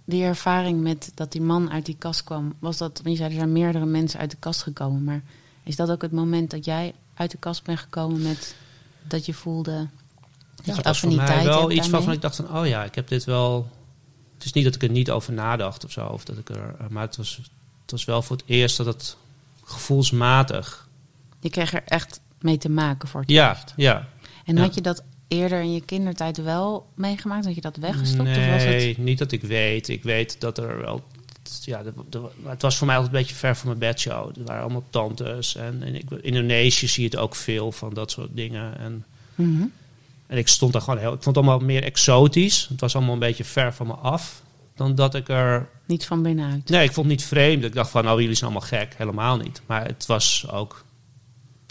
die 0.06 0.24
ervaring 0.24 0.82
met 0.82 1.12
dat 1.14 1.32
die 1.32 1.42
man 1.42 1.72
uit 1.72 1.86
die 1.86 1.96
kast 1.98 2.24
kwam, 2.24 2.54
was 2.60 2.78
dat, 2.78 3.00
want 3.04 3.10
je 3.10 3.16
zei 3.16 3.30
er 3.30 3.36
zijn 3.36 3.52
meerdere 3.52 3.86
mensen 3.86 4.20
uit 4.20 4.32
de 4.32 4.38
kast 4.40 4.62
gekomen, 4.64 5.04
maar 5.04 5.22
is 5.64 5.76
dat 5.76 5.90
ook 5.92 6.02
het 6.02 6.12
moment 6.12 6.52
dat 6.52 6.66
jij 6.66 6.94
uit 7.14 7.32
de 7.32 7.38
kast 7.38 7.64
bent 7.64 7.80
gekomen 7.80 8.22
met 8.22 8.56
dat 9.08 9.26
je 9.26 9.34
voelde 9.34 9.88
dat 10.56 10.66
ja, 10.66 10.72
je 10.72 10.78
het 10.78 10.86
was 10.86 11.02
mij 11.02 11.44
wel 11.44 11.72
iets 11.72 11.90
waarvan 11.90 12.14
ik 12.14 12.22
dacht 12.22 12.36
van, 12.36 12.58
oh 12.58 12.68
ja, 12.68 12.84
ik 12.84 12.96
heb 12.96 13.08
dit 13.08 13.24
wel... 13.24 13.70
Het 14.34 14.46
is 14.46 14.54
niet 14.54 14.64
dat 14.64 14.76
ik 14.76 14.84
er 14.84 14.90
niet 14.90 15.12
over 15.12 15.34
nadacht 15.34 15.86
of 15.86 15.92
zo, 15.92 16.06
of 16.06 16.26
dat 16.26 16.38
ik 16.38 16.50
er, 16.50 16.76
maar 16.90 17.04
het 17.04 17.16
was, 17.16 17.36
het 17.82 17.92
was 17.92 18.06
wel 18.06 18.22
voor 18.22 18.36
het 18.36 18.46
eerst 18.48 18.78
dat 18.78 18.86
het 18.86 19.18
gevoelsmatig... 19.64 20.87
Je 21.40 21.50
kreeg 21.50 21.74
er 21.74 21.84
echt 21.86 22.20
mee 22.42 22.58
te 22.58 22.70
maken 22.70 23.08
voor 23.08 23.22
het 23.22 23.30
Ja, 23.30 23.50
eerst. 23.50 23.74
ja. 23.76 24.08
En 24.46 24.56
ja. 24.56 24.62
had 24.62 24.76
je 24.76 24.82
dat 24.82 25.04
eerder 25.28 25.62
in 25.62 25.74
je 25.74 25.82
kindertijd 25.82 26.38
wel 26.38 26.88
meegemaakt? 26.96 27.46
Had 27.46 27.56
je 27.56 27.62
dat 27.62 27.78
weggestopt? 27.78 28.24
Nee, 28.24 28.46
Of 28.48 28.54
was 28.54 28.64
het... 28.64 28.98
niet 28.98 29.18
dat 29.18 29.32
ik 29.32 29.42
weet. 29.42 29.88
Ik 29.90 30.04
weet 30.04 30.42
dat 30.42 30.58
er 30.58 30.82
wel... 30.82 31.04
Ja, 31.62 31.84
de, 31.84 31.94
de- 32.10 32.20
maar 32.42 32.52
het 32.52 32.62
was 32.62 32.78
voor 32.78 32.88
mij 32.88 32.96
altijd 32.96 33.14
een 33.14 33.20
beetje 33.22 33.36
ver 33.36 33.56
van 33.56 33.68
mijn 33.68 33.80
bedshow. 33.80 34.38
Er 34.38 34.44
waren 34.46 34.62
allemaal 34.64 34.84
tantes. 34.90 35.56
En, 35.56 35.84
en 35.84 35.96
ik, 35.96 36.04
in 36.12 36.22
Indonesië 36.24 36.88
zie 36.88 37.04
je 37.04 37.10
het 37.10 37.20
ook 37.20 37.36
veel 37.36 37.72
van 37.72 37.94
dat 37.94 38.12
soort 38.12 38.30
dingen. 38.34 38.78
En, 38.80 39.06
Mhm. 39.36 39.64
en 40.28 40.38
ik 40.38 40.48
stond 40.48 40.74
daar 40.74 40.82
gewoon 40.82 41.00
heel... 41.00 41.14
Ik 41.14 41.24
vond 41.24 41.36
het 41.36 41.46
allemaal 41.46 41.60
meer 41.68 41.84
exotisch. 41.84 42.66
Het 42.70 42.82
was 42.82 42.96
allemaal 42.96 43.14
een 43.14 43.20
beetje 43.20 43.44
ver 43.44 43.74
van 43.74 43.88
me 43.88 43.94
af. 43.94 44.42
Dan 44.76 44.96
dat 44.96 45.16
ik 45.16 45.30
er... 45.30 45.70
Niet 45.86 46.06
van 46.06 46.22
binnenuit. 46.22 46.70
Nee, 46.70 46.84
ik 46.84 46.92
vond 46.94 47.08
het 47.10 47.18
niet 47.18 47.26
vreemd. 47.28 47.64
Ik 47.64 47.74
dacht 47.74 47.90
van, 47.90 48.10
oh, 48.12 48.20
jullie 48.20 48.36
zijn 48.36 48.52
allemaal 48.52 48.70
gek. 48.70 48.94
Helemaal 48.98 49.38
niet. 49.38 49.62
Maar 49.66 49.86
het 49.86 50.06
was 50.06 50.46
ook... 50.52 50.86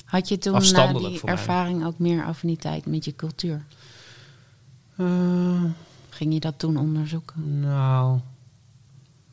Had 0.07 0.29
je 0.29 0.39
toen 0.39 0.53
na 0.53 0.59
Afstandelijk 0.59 1.15
die 1.15 1.21
mij. 1.25 1.35
ervaring 1.35 1.85
ook 1.87 1.99
meer 1.99 2.25
affiniteit 2.25 2.87
met 2.87 3.05
je 3.05 3.17
cultuur? 3.17 3.65
eh, 4.97 5.63
Ging 6.09 6.33
je 6.33 6.41
dat 6.41 6.55
toen 6.59 6.77
onderzoeken? 6.77 7.61
nou... 7.61 8.19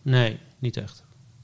Nee, 0.01 0.38
niet 0.60 0.77
echt. 0.77 1.03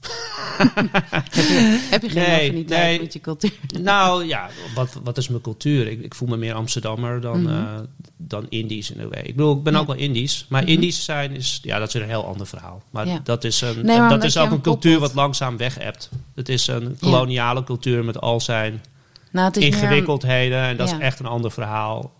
Heb 1.90 2.02
je 2.02 2.08
geen 2.08 2.22
Nee, 2.22 2.38
affiniteit 2.48 2.88
nee. 2.90 3.00
met 3.00 3.12
je 3.12 3.20
cultuur? 3.20 3.52
Nou 3.80 4.24
ja, 4.26 4.48
wat, 4.74 4.96
wat 5.02 5.18
is 5.18 5.28
mijn 5.28 5.42
cultuur? 5.42 5.86
Ik, 5.86 6.02
ik 6.02 6.14
voel 6.14 6.28
me 6.28 6.36
meer 6.36 6.54
Amsterdammer 6.54 7.20
dan, 7.20 7.42
Mhm. 7.42 7.52
eh, 7.52 7.78
dan 8.16 8.46
Indisch 8.48 8.90
in 8.90 9.00
een 9.00 9.08
way. 9.08 9.22
Ik 9.22 9.36
bedoel, 9.36 9.56
ik 9.56 9.62
ben 9.62 9.72
Ja. 9.72 9.78
ook 9.78 9.86
wel 9.86 9.96
Indisch. 9.96 10.46
Maar 10.48 10.62
Mhm. 10.62 10.70
Indisch 10.70 11.04
zijn 11.04 11.30
is, 11.32 11.58
ja, 11.62 11.78
dat 11.78 11.88
is 11.88 11.94
een 11.94 12.08
heel 12.08 12.26
ander 12.26 12.46
verhaal. 12.46 12.82
Maar 12.90 13.06
Ja. 13.06 13.20
dat 13.24 13.44
is, 13.44 13.60
een, 13.60 13.84
Nee, 13.86 14.08
dat 14.08 14.24
is 14.24 14.36
ook 14.36 14.50
een 14.50 14.60
cultuur 14.60 14.90
koppelt. 14.92 15.12
wat 15.14 15.22
langzaam 15.22 15.56
weg-appt. 15.56 16.08
Het 16.34 16.48
is 16.48 16.66
een 16.66 16.96
koloniale 17.00 17.64
cultuur 17.64 18.04
met 18.04 18.20
al 18.20 18.40
zijn 18.40 18.82
Nou, 19.30 19.50
meer 19.54 19.64
ingewikkeldheden. 19.66 20.62
En 20.62 20.76
dat 20.76 20.88
Ja. 20.88 20.94
is 20.96 21.00
echt 21.02 21.18
een 21.20 21.26
ander 21.26 21.50
verhaal. 21.50 22.12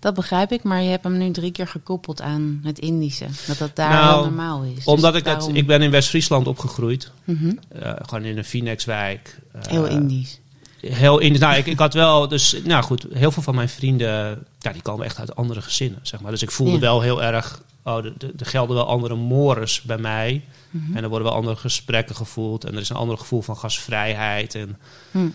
dat 0.00 0.14
begrijp 0.14 0.52
ik, 0.52 0.62
maar 0.62 0.82
je 0.82 0.88
hebt 0.90 1.04
hem 1.04 1.18
nu 1.18 1.30
drie 1.30 1.52
keer 1.52 1.66
gekoppeld 1.66 2.20
aan 2.20 2.60
het 2.64 2.78
Indische. 2.78 3.26
Dat 3.46 3.58
dat 3.58 3.76
daar 3.76 3.90
Nou, 3.90 4.24
normaal 4.24 4.62
is. 4.62 4.74
Dus 4.74 4.84
Omdat 4.84 5.14
ik 5.14 5.24
daarom- 5.24 5.48
het, 5.48 5.56
ik 5.56 5.66
ben 5.66 5.82
in 5.82 5.90
West-Friesland 5.90 6.46
opgegroeid. 6.46 7.10
Eh, 7.24 7.92
gewoon 8.02 8.24
in 8.24 8.38
een 8.38 8.44
Phoenixwijk. 8.44 9.38
Eh, 9.52 9.60
Heel 9.70 9.86
Indisch. 9.86 10.38
Heel 10.80 11.18
in, 11.18 11.32
nou, 11.38 11.56
ik, 11.56 11.66
ik 11.66 11.78
had 11.78 11.94
wel, 11.94 12.28
dus, 12.28 12.56
nou 12.64 12.82
goed, 12.82 13.06
heel 13.12 13.30
veel 13.30 13.42
van 13.42 13.54
mijn 13.54 13.68
vrienden, 13.68 14.44
ja, 14.58 14.72
die 14.72 14.82
komen 14.82 15.04
echt 15.04 15.18
uit 15.18 15.36
andere 15.36 15.62
gezinnen, 15.62 15.98
zeg 16.02 16.20
maar. 16.20 16.30
Dus 16.30 16.42
ik 16.42 16.50
voelde 16.50 16.72
Ja. 16.72 16.78
wel 16.80 17.00
heel 17.00 17.22
erg, 17.22 17.62
oh, 17.84 18.04
er 18.04 18.46
gelden 18.46 18.76
wel 18.76 18.86
andere 18.86 19.14
mores 19.14 19.82
bij 19.82 19.98
mij. 19.98 20.44
Mhm. 20.70 20.96
En 20.96 21.02
er 21.02 21.08
worden 21.08 21.26
wel 21.28 21.36
andere 21.36 21.56
gesprekken 21.56 22.16
gevoeld. 22.16 22.64
En 22.64 22.74
er 22.74 22.80
is 22.80 22.88
een 22.88 22.96
ander 22.96 23.18
gevoel 23.18 23.42
van 23.42 23.56
gastvrijheid 23.56 24.54
en 24.54 24.78
Hm. 25.10 25.28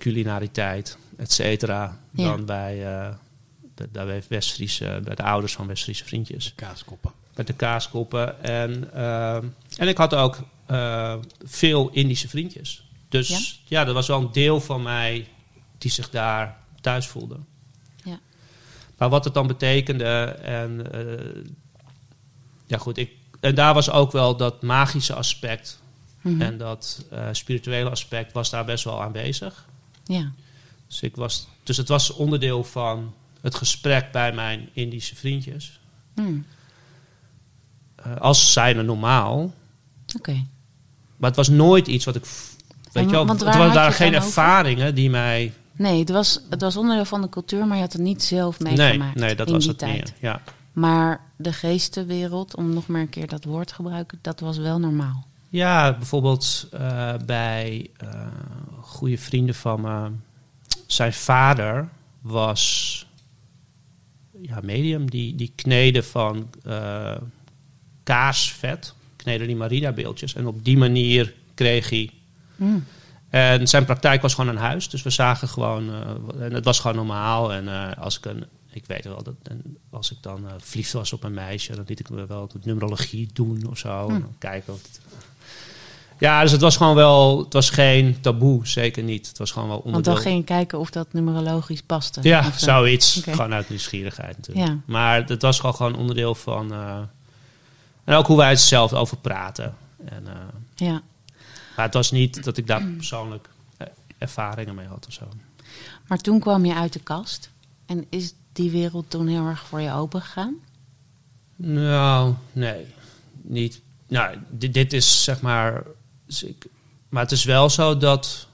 Culinariteit, 0.00 0.96
et 1.16 1.32
cetera, 1.32 1.98
Ja. 2.10 2.24
dan 2.24 2.44
bij, 2.44 2.86
eh 2.86 3.14
bij, 3.74 4.06
bij, 4.06 4.22
West-Friese, 4.28 5.00
bij 5.04 5.14
de 5.14 5.22
ouders 5.22 5.52
van 5.52 5.66
West-Friese 5.66 6.04
vriendjes 6.04 6.52
Kaaskoppen. 6.56 7.10
met 7.34 7.46
de 7.46 7.52
kaaskoppen. 7.52 8.42
En, 8.42 8.94
ehm, 8.94 9.44
en 9.76 9.88
ik 9.88 9.96
had 9.96 10.14
ook 10.14 10.38
eh, 10.66 11.14
veel 11.44 11.88
Indische 11.92 12.28
vriendjes. 12.28 12.84
Dus 13.08 13.62
ja? 13.64 13.84
dat 13.84 13.94
was 13.94 14.06
wel 14.06 14.20
een 14.20 14.32
deel 14.32 14.60
van 14.60 14.82
mij 14.82 15.28
die 15.78 15.90
zich 15.90 16.10
daar 16.10 16.56
thuis 16.80 17.06
voelde. 17.06 17.36
Ja. 18.04 18.18
Maar 18.98 19.08
wat 19.08 19.24
het 19.24 19.34
dan 19.34 19.46
betekende 19.46 20.24
en 20.42 20.92
eh, 20.92 21.42
ja 22.66 22.78
goed, 22.78 22.96
ik, 22.98 23.10
en 23.40 23.54
daar 23.54 23.74
was 23.74 23.90
ook 23.90 24.12
wel 24.12 24.36
dat 24.36 24.62
magische 24.62 25.14
aspect 25.14 25.78
Mhm. 26.20 26.40
en 26.42 26.58
dat 26.58 27.04
eh, 27.10 27.28
spirituele 27.32 27.90
aspect 27.90 28.32
was 28.32 28.50
daar 28.50 28.64
best 28.64 28.84
wel 28.84 29.02
aanwezig. 29.02 29.68
Ja. 30.12 30.32
Dus, 30.86 31.02
ik 31.02 31.16
was, 31.16 31.46
dus 31.62 31.76
het 31.76 31.88
was 31.88 32.10
onderdeel 32.12 32.64
van 32.64 33.14
het 33.40 33.54
gesprek 33.54 34.12
bij 34.12 34.32
mijn 34.32 34.68
Indische 34.72 35.16
vriendjes. 35.16 35.80
Hm. 36.14 36.38
Eh, 37.94 38.16
als 38.16 38.52
zijnde 38.52 38.82
normaal. 38.82 39.52
Oké. 40.16 40.44
Maar 41.16 41.28
het 41.28 41.36
was 41.36 41.48
nooit 41.48 41.86
iets 41.86 42.04
wat 42.04 42.16
ik. 42.16 42.22
Weet 42.22 42.92
En 42.92 43.04
je 43.04 43.10
wel, 43.10 43.26
want 43.26 43.40
het 43.40 43.54
waren 43.56 43.84
het 43.84 43.94
geen 43.94 44.08
over? 44.14 44.22
ervaringen 44.26 44.94
die 44.94 45.10
mij. 45.10 45.52
Nee, 45.72 45.98
het 45.98 46.10
was, 46.10 46.40
het 46.50 46.60
was 46.60 46.76
onderdeel 46.76 47.04
van 47.04 47.20
de 47.20 47.28
cultuur, 47.28 47.66
maar 47.66 47.76
je 47.76 47.82
had 47.82 47.92
het 47.92 48.02
niet 48.02 48.22
zelf 48.22 48.58
Nee, 48.58 48.76
meegemaakt 48.76 49.14
nee, 49.18 49.34
dat 49.34 49.46
in 49.46 49.52
was 49.52 49.62
die 49.62 49.70
het 49.70 49.78
tijd. 49.78 49.92
meer. 49.94 50.30
Ja. 50.30 50.42
Maar 50.72 51.20
de 51.36 51.52
geestenwereld, 51.52 52.56
om 52.56 52.72
nog 52.74 52.86
maar 52.86 53.00
een 53.00 53.08
keer 53.08 53.26
dat 53.26 53.44
woord 53.44 53.68
te 53.68 53.74
gebruiken, 53.74 54.18
dat 54.22 54.40
was 54.40 54.56
wel 54.58 54.78
normaal. 54.78 55.26
Ja, 55.50 55.96
bijvoorbeeld 55.96 56.68
eh, 56.72 57.14
bij 57.26 57.90
eh 57.96 58.26
goede 58.80 59.18
vrienden 59.18 59.54
van 59.54 59.80
me. 59.80 60.10
Zijn 60.86 61.12
vader 61.12 61.88
was. 62.20 63.06
Ja, 64.42 64.60
medium. 64.62 65.10
Die, 65.10 65.34
die 65.34 65.52
kneden 65.54 66.04
van 66.04 66.50
eh, 66.62 67.16
kaarsvet. 68.02 68.94
Kneden 69.16 69.46
die 69.46 69.56
Marina-beeldjes. 69.56 70.34
En 70.34 70.46
op 70.46 70.64
die 70.64 70.78
manier 70.78 71.34
kreeg 71.54 71.90
hij 71.90 72.10
Hm. 72.56 72.78
En 73.28 73.68
zijn 73.68 73.84
praktijk 73.84 74.22
was 74.22 74.34
gewoon 74.34 74.50
een 74.50 74.62
huis. 74.62 74.88
Dus 74.88 75.02
we 75.02 75.10
zagen 75.10 75.48
gewoon, 75.48 75.90
en 76.38 76.52
het 76.52 76.64
was 76.64 76.78
gewoon 76.78 76.96
normaal. 76.96 77.52
En 77.52 77.96
als 77.96 78.18
ik 78.18 78.24
een, 78.24 78.44
ik 78.72 78.86
weet 78.86 79.04
wel 79.04 79.22
dat, 79.22 79.34
en 79.42 79.78
als 79.90 80.12
ik 80.12 80.18
dan 80.20 80.46
eh, 80.46 80.52
verliefd 80.58 80.92
was 80.92 81.12
op 81.12 81.24
een 81.24 81.34
meisje, 81.34 81.74
dan 81.74 81.84
liet 81.86 82.00
ik 82.00 82.10
me 82.10 82.26
wel 82.26 82.48
de 82.48 82.58
numerologie 82.62 83.28
doen 83.32 83.66
of 83.66 83.78
zo. 83.78 84.06
Hm. 84.06 84.14
En 84.14 84.20
dan 84.20 84.34
kijken 84.38 84.72
of 84.72 84.82
het, 84.82 85.00
ja, 86.20 86.42
dus 86.42 86.52
het 86.52 86.60
was 86.60 86.76
gewoon 86.76 86.94
wel, 86.94 87.38
het 87.38 87.52
was 87.52 87.70
geen 87.70 88.20
taboe, 88.20 88.66
zeker 88.66 89.02
niet. 89.02 89.28
Het 89.28 89.38
was 89.38 89.50
gewoon 89.50 89.68
wel 89.68 89.76
Want 89.76 89.86
onderdeel. 89.86 90.14
dan 90.14 90.22
ging 90.22 90.36
je 90.38 90.44
kijken 90.44 90.78
of 90.78 90.90
dat 90.90 91.12
numerologisch 91.12 91.82
paste. 91.82 92.20
ja, 92.22 92.38
Of 92.46 92.58
zo. 92.58 92.64
zoiets. 92.66 93.20
Gewoon 93.24 93.52
uit 93.52 93.68
nieuwsgierigheid 93.68 94.36
natuurlijk. 94.36 94.66
Ja. 94.68 94.76
Maar 94.84 95.24
het 95.26 95.42
was 95.42 95.60
gewoon, 95.60 95.74
gewoon 95.74 95.96
onderdeel 95.96 96.34
van, 96.34 96.72
eh, 96.72 96.98
en 98.04 98.14
ook 98.14 98.26
hoe 98.26 98.36
wij 98.36 98.48
het 98.48 98.60
zelf 98.60 98.92
over 98.92 99.16
praten. 99.16 99.74
En, 100.04 100.26
eh, 100.26 100.32
Ja. 100.86 101.02
maar 101.76 101.84
het 101.84 101.94
was 101.94 102.10
niet 102.10 102.44
dat 102.44 102.56
ik 102.56 102.66
daar 102.66 102.82
persoonlijk 102.96 103.48
eh, 103.76 103.86
ervaringen 104.18 104.74
mee 104.74 104.86
had 104.86 105.06
of 105.06 105.12
zo. 105.12 105.24
Maar 106.06 106.18
toen 106.18 106.40
kwam 106.40 106.64
je 106.64 106.74
uit 106.74 106.92
de 106.92 106.98
kast. 107.00 107.50
En 107.86 108.06
is 108.08 108.32
die 108.52 108.70
wereld 108.70 109.10
toen 109.10 109.26
heel 109.26 109.46
erg 109.46 109.66
voor 109.66 109.80
je 109.80 109.92
open 109.92 110.20
gegaan? 110.22 110.54
Nou, 111.56 112.34
nee. 112.52 112.86
Niet. 113.42 113.80
Nou, 114.08 114.36
dit, 114.48 114.74
dit 114.74 114.92
is 114.92 115.24
zeg 115.24 115.40
maar. 115.40 115.82
Dus 116.30 116.42
ik- 116.42 116.66
maar 117.08 117.22
het 117.22 117.32
is 117.32 117.44
wel 117.44 117.70
zo 117.70 117.96
dat 117.96 118.46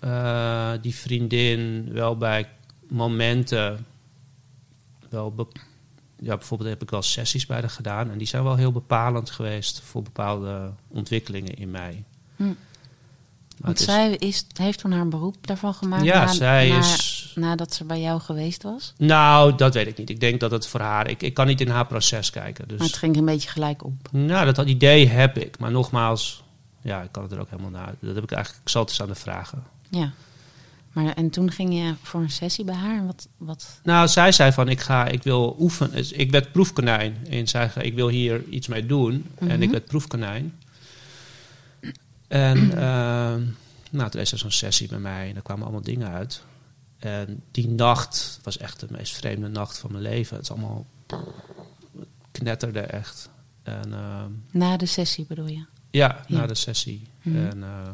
eh, 0.00 0.72
die 0.80 0.94
vriendin 0.94 1.88
wel 1.92 2.16
bij 2.16 2.48
momenten. 2.88 3.86
Wel 5.08 5.48
ja, 6.18 6.36
bijvoorbeeld 6.36 6.70
heb 6.70 6.82
ik 6.82 6.90
wel 6.90 7.02
sessies 7.02 7.46
bij 7.46 7.60
haar 7.60 7.70
gedaan. 7.70 8.10
En 8.10 8.18
die 8.18 8.26
zijn 8.26 8.42
wel 8.44 8.56
heel 8.56 8.72
bepalend 8.72 9.30
geweest 9.30 9.80
voor 9.80 10.02
bepaalde 10.02 10.70
ontwikkelingen 10.88 11.54
in 11.56 11.70
mij. 11.70 12.04
Hm. 12.36 12.44
Want 13.58 13.78
is- 13.78 13.84
zij 13.84 14.10
is, 14.16 14.46
heeft 14.52 14.78
toen 14.78 14.92
haar 14.92 15.08
beroep 15.08 15.46
daarvan 15.46 15.74
gemaakt. 15.74 16.04
ja, 16.04 16.24
na- 16.24 16.32
zij 16.32 16.68
na- 16.68 16.78
is. 16.78 17.32
Nadat 17.34 17.74
ze 17.74 17.84
bij 17.84 18.00
jou 18.00 18.20
geweest 18.20 18.62
was. 18.62 18.92
Nou, 18.98 19.54
dat 19.56 19.74
weet 19.74 19.86
ik 19.86 19.98
niet. 19.98 20.10
Ik 20.10 20.20
denk 20.20 20.40
dat 20.40 20.50
het 20.50 20.66
voor 20.66 20.80
haar. 20.80 21.10
Ik, 21.10 21.22
ik 21.22 21.34
kan 21.34 21.46
niet 21.46 21.60
in 21.60 21.68
haar 21.68 21.86
proces 21.86 22.30
kijken. 22.30 22.68
Dus 22.68 22.78
Maar 22.78 22.86
het 22.86 22.96
ging 22.96 23.16
een 23.16 23.24
beetje 23.24 23.48
gelijk 23.48 23.84
op. 23.84 23.92
Nou, 24.12 24.44
dat, 24.44 24.54
dat 24.54 24.68
idee 24.68 25.08
heb 25.08 25.38
ik. 25.38 25.58
Maar 25.58 25.70
nogmaals, 25.70 26.42
ja, 26.84 27.02
ik 27.02 27.12
kan 27.12 27.22
het 27.22 27.32
er 27.32 27.40
ook 27.40 27.50
helemaal 27.50 27.70
naar. 27.70 27.94
Dat 28.00 28.14
heb 28.14 28.24
ik 28.24 28.30
eigenlijk, 28.32 28.62
ik 28.64 28.70
zal 28.70 28.80
het 28.82 28.90
eens 28.90 29.00
aan 29.02 29.08
de 29.08 29.14
vragen. 29.14 29.62
Ja. 29.90 30.12
Maar, 30.92 31.12
en 31.14 31.30
toen 31.30 31.50
ging 31.50 31.74
je 31.74 31.94
voor 32.02 32.20
een 32.20 32.30
sessie 32.30 32.64
bij 32.64 32.74
haar. 32.74 32.98
En 32.98 33.06
Wat, 33.06 33.28
wat, 33.36 33.80
Nou, 33.82 34.08
zij 34.08 34.32
zei 34.32 34.52
van, 34.52 34.68
ik 34.68 34.80
ga, 34.80 35.06
ik 35.06 35.22
wil 35.22 35.56
oefenen. 35.58 35.96
Dus 35.96 36.12
ik 36.12 36.30
werd 36.30 36.52
proefkonijn. 36.52 37.16
En 37.30 37.48
zij 37.48 37.68
zei, 37.68 37.86
ik 37.86 37.94
wil 37.94 38.08
hier 38.08 38.44
iets 38.48 38.66
mee 38.68 38.86
doen. 38.86 39.26
En 39.38 39.46
Mhm. 39.46 39.62
ik 39.62 39.70
werd 39.70 39.84
proefkonijn. 39.84 40.58
En 42.28 42.58
uh, 42.58 42.74
nou, 43.98 44.10
toen 44.10 44.20
is 44.20 44.32
er 44.32 44.38
zo'n 44.38 44.50
sessie 44.50 44.88
bij 44.88 44.98
mij 44.98 45.28
en 45.28 45.32
daar 45.34 45.42
kwamen 45.42 45.62
allemaal 45.64 45.82
dingen 45.82 46.08
uit. 46.08 46.42
En 46.98 47.42
die 47.50 47.68
nacht 47.68 48.38
was 48.42 48.58
echt 48.58 48.80
de 48.80 48.86
meest 48.90 49.16
vreemde 49.16 49.48
nacht 49.48 49.78
van 49.78 49.90
mijn 49.92 50.02
leven. 50.02 50.36
Het 50.36 50.44
is 50.44 50.50
allemaal 50.50 50.86
knetterde 52.30 52.80
echt. 52.80 53.28
En, 53.62 53.88
uh, 53.90 54.22
na 54.50 54.76
de 54.76 54.86
sessie 54.86 55.24
bedoel 55.28 55.46
je? 55.48 55.64
Ja, 55.94 56.24
ja. 56.26 56.38
na 56.38 56.46
de 56.46 56.54
sessie. 56.54 57.06
Mm 57.22 57.34
-hmm. 57.34 57.46
En 57.46 57.58
uh, 57.58 57.90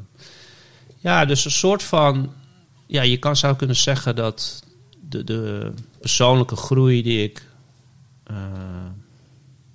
ja, 0.99 1.25
dus 1.25 1.45
een 1.45 1.51
soort 1.51 1.83
van, 1.83 2.33
ja, 2.87 3.03
je 3.03 3.17
kan 3.17 3.37
zou 3.37 3.57
kunnen 3.57 3.77
zeggen 3.77 4.17
dat 4.17 4.65
de, 5.01 5.25
de 5.25 5.73
persoonlijke 6.01 6.57
groei 6.57 7.03
die 7.03 7.23
ik 7.23 7.45
uh, 8.31 8.37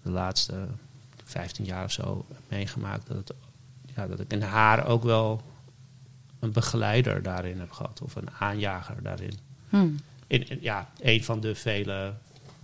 de 0.03 0.09
laatste 0.09 0.67
15 1.23 1.65
jaar 1.65 1.83
of 1.83 1.91
zo 1.91 2.25
heb 2.33 2.41
meegemaakt, 2.47 3.07
dat, 3.07 3.17
het, 3.17 3.33
ja, 3.95 4.07
dat 4.07 4.19
ik 4.19 4.33
in 4.33 4.41
haar 4.41 4.87
ook 4.87 5.03
wel 5.03 5.41
een 6.39 6.51
begeleider 6.51 7.21
daarin 7.21 7.59
heb 7.59 7.71
gehad, 7.71 8.01
of 8.01 8.15
een 8.15 8.29
aanjager 8.39 9.01
daarin. 9.01 9.33
Hmm. 9.69 9.99
In, 10.27 10.49
in, 10.49 10.57
ja, 10.61 10.89
een 10.99 11.23
van 11.23 11.39
de 11.39 11.55
vele, 11.55 12.13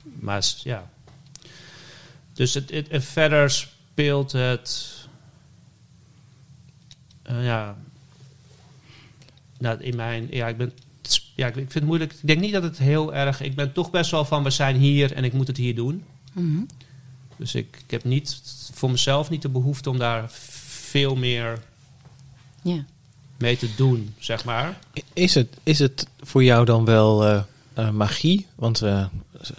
maar 0.03 0.43
ja. 0.63 0.89
Dus 2.33 2.53
het, 2.53 2.71
het, 2.71 2.87
en 2.87 3.03
verder 3.03 3.51
speelt 3.51 4.31
het, 4.31 5.00
uh, 7.29 7.45
ja, 7.45 7.75
nou, 9.61 9.83
in 9.83 9.95
mijn, 9.95 10.27
ja, 10.31 10.47
ik 10.47 10.57
ben, 10.57 10.73
ja, 11.35 11.47
ik 11.47 11.53
vind 11.53 11.73
het 11.73 11.83
moeilijk. 11.83 12.11
Ik 12.13 12.19
denk 12.21 12.39
niet 12.39 12.53
dat 12.53 12.63
het 12.63 12.77
heel 12.77 13.13
erg, 13.13 13.41
ik 13.41 13.55
ben 13.55 13.73
toch 13.73 13.91
best 13.91 14.11
wel 14.11 14.25
van, 14.25 14.43
we 14.43 14.49
zijn 14.49 14.75
hier 14.75 15.13
en 15.13 15.23
ik 15.23 15.33
moet 15.33 15.47
het 15.47 15.57
hier 15.57 15.75
doen. 15.75 16.03
Mm 16.33 16.55
-hmm. 16.55 16.67
Dus 17.35 17.55
ik, 17.55 17.77
ik 17.83 17.91
heb 17.91 18.03
niet, 18.03 18.41
voor 18.73 18.91
mezelf 18.91 19.29
niet 19.29 19.41
de 19.41 19.49
behoefte 19.49 19.89
om 19.89 19.97
daar 19.97 20.29
veel 20.31 21.15
meer 21.15 21.59
ja. 22.61 22.85
mee 23.37 23.57
te 23.57 23.75
doen, 23.75 24.13
zeg 24.19 24.45
maar. 24.45 24.79
Is 25.13 25.35
het, 25.35 25.57
is 25.63 25.79
het 25.79 26.07
voor 26.19 26.43
jou 26.43 26.65
dan 26.65 26.85
wel 26.85 27.27
uh, 27.27 27.41
uh, 27.77 27.89
magie? 27.89 28.47
Want 28.55 28.83
uh, 28.83 29.05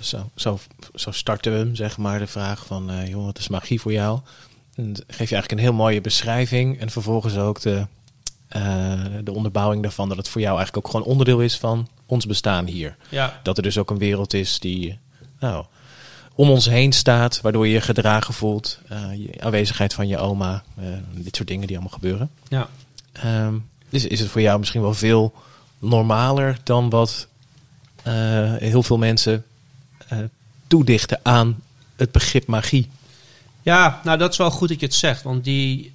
zo, 0.00 0.30
zo, 0.34 0.58
zo 0.94 1.10
starten 1.10 1.52
we 1.52 1.58
hem, 1.58 1.74
zeg 1.74 1.98
maar, 1.98 2.18
de 2.18 2.26
vraag 2.26 2.66
van, 2.66 3.08
joh, 3.08 3.24
wat 3.24 3.38
is 3.38 3.48
magie 3.48 3.80
voor 3.80 3.92
jou? 3.92 4.20
En 4.74 4.94
geef 4.94 5.28
je 5.28 5.34
eigenlijk 5.34 5.52
een 5.52 5.58
heel 5.58 5.72
mooie 5.72 6.00
beschrijving 6.00 6.80
en 6.80 6.90
vervolgens 6.90 7.36
ook 7.36 7.60
de, 7.60 7.86
de 9.24 9.32
onderbouwing 9.32 9.82
daarvan 9.82 10.08
dat 10.08 10.16
het 10.16 10.28
voor 10.28 10.40
jou 10.40 10.56
eigenlijk 10.56 10.86
ook 10.86 10.92
gewoon 10.92 11.06
onderdeel 11.06 11.40
is 11.40 11.58
van 11.58 11.88
ons 12.06 12.26
bestaan 12.26 12.66
hier. 12.66 12.96
Ja. 13.08 13.40
Dat 13.42 13.56
er 13.56 13.62
dus 13.62 13.78
ook 13.78 13.90
een 13.90 13.98
wereld 13.98 14.34
is 14.34 14.58
die, 14.58 14.98
nou, 15.40 15.64
om 16.34 16.50
ons 16.50 16.66
heen 16.66 16.92
staat, 16.92 17.40
waardoor 17.40 17.66
je 17.66 17.72
je 17.72 17.80
gedragen 17.80 18.34
voelt. 18.34 18.78
Uh, 18.92 19.14
je 19.14 19.40
aanwezigheid 19.40 19.94
van 19.94 20.08
je 20.08 20.18
oma, 20.18 20.62
uh, 20.78 20.86
dit 21.14 21.36
soort 21.36 21.48
dingen 21.48 21.66
die 21.66 21.76
allemaal 21.76 21.94
gebeuren. 21.94 22.30
Ja. 22.48 22.68
Um, 23.24 23.68
dus 23.88 24.06
is 24.06 24.20
het 24.20 24.28
voor 24.28 24.40
jou 24.40 24.58
misschien 24.58 24.82
wel 24.82 24.94
veel 24.94 25.34
normaler 25.78 26.58
dan 26.62 26.90
wat 26.90 27.28
heel 28.58 28.82
veel 28.82 28.98
mensen 28.98 29.44
toedichten 30.66 31.20
aan 31.22 31.62
het 31.96 32.12
begrip 32.12 32.46
magie? 32.46 32.90
Ja, 33.62 34.00
nou 34.04 34.18
dat 34.18 34.30
is 34.32 34.38
wel 34.38 34.50
goed 34.50 34.68
dat 34.68 34.80
je 34.80 34.86
het 34.86 34.94
zegt, 34.94 35.22
want 35.22 35.44
die, 35.44 35.92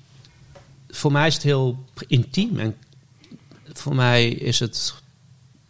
voor 0.90 1.12
mij 1.12 1.28
is 1.28 1.34
het 1.34 1.44
heel 1.44 1.86
intiem 2.08 2.60
en 2.60 2.76
voor 3.74 3.96
mij 3.96 4.28
is 4.30 4.60
het, 4.60 4.94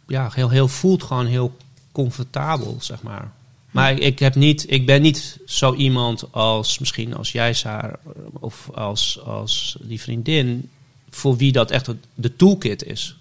ja, 0.06 0.30
heel, 0.34 0.48
heel 0.48 0.68
voelt 0.68 1.02
gewoon 1.02 1.26
heel 1.26 1.56
comfortabel, 1.92 2.76
zeg 2.80 3.02
maar. 3.02 3.32
Maar 3.70 3.98
ik, 3.98 4.18
heb 4.18 4.34
niet, 4.34 4.70
ik 4.70 4.86
ben 4.86 5.02
niet 5.02 5.38
zo 5.46 5.74
iemand 5.74 6.32
als 6.32 6.78
misschien 6.78 7.14
als 7.14 7.32
jij, 7.32 7.52
Saar, 7.52 7.98
of 8.32 8.70
als, 8.74 9.20
als 9.24 9.76
die 9.80 10.00
vriendin, 10.00 10.70
voor 11.10 11.36
wie 11.36 11.52
dat 11.52 11.70
echt 11.70 11.90
de 12.14 12.36
toolkit 12.36 12.84
is. 12.84 13.16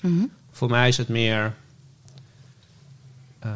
Mm 0.00 0.18
-hmm. 0.18 0.30
Voor 0.52 0.70
mij 0.70 0.88
is 0.88 0.96
het 0.96 1.08
meer. 1.08 1.54
Uh, 3.46 3.52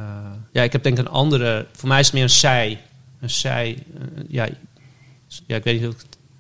ja, 0.53 0.63
ik 0.63 0.73
heb 0.73 0.83
denk 0.83 0.99
ik 0.99 1.05
een 1.05 1.13
andere. 1.13 1.67
Voor 1.73 1.89
mij 1.89 2.01
is 2.01 2.07
het 2.07 2.15
meer 2.15 2.23
een 2.23 2.31
zij. 2.31 2.83
Een 3.27 3.31
zij. 3.31 3.79
Uh, 3.95 4.25
ja, 4.29 4.49
ja, 5.47 5.57
ik 5.57 5.65
weet 5.65 5.81
niet. 5.81 5.95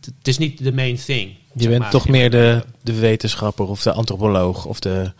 Het 0.04 0.28
is 0.28 0.38
niet 0.38 0.64
de 0.64 0.72
main 0.72 0.96
thing. 0.96 1.34
Je 1.54 1.68
bent 1.68 1.80
maar. 1.80 1.90
toch 1.90 2.08
meer 2.08 2.30
de, 2.30 2.64
de 2.82 2.94
wetenschapper 2.94 3.66
of 3.66 3.82
de 3.82 3.92
antropoloog 3.92 4.64
of 4.64 4.80
de, 4.80 5.12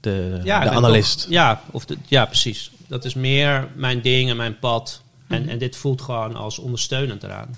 de, 0.00 0.40
ja, 0.44 0.60
de 0.64 0.70
analist. 0.70 1.20
Toch, 1.20 1.30
ja, 1.30 1.62
of 1.70 1.84
de, 1.84 1.96
ja, 2.06 2.24
precies. 2.24 2.70
Dat 2.86 3.04
is 3.04 3.14
meer 3.14 3.68
mijn 3.76 4.00
ding 4.02 4.30
en 4.30 4.36
mijn 4.36 4.58
pad. 4.58 5.02
En, 5.28 5.40
Mhm. 5.40 5.48
en 5.50 5.58
dit 5.58 5.76
voelt 5.76 6.02
gewoon 6.02 6.36
als 6.36 6.58
ondersteunend 6.58 7.22
eraan. 7.22 7.56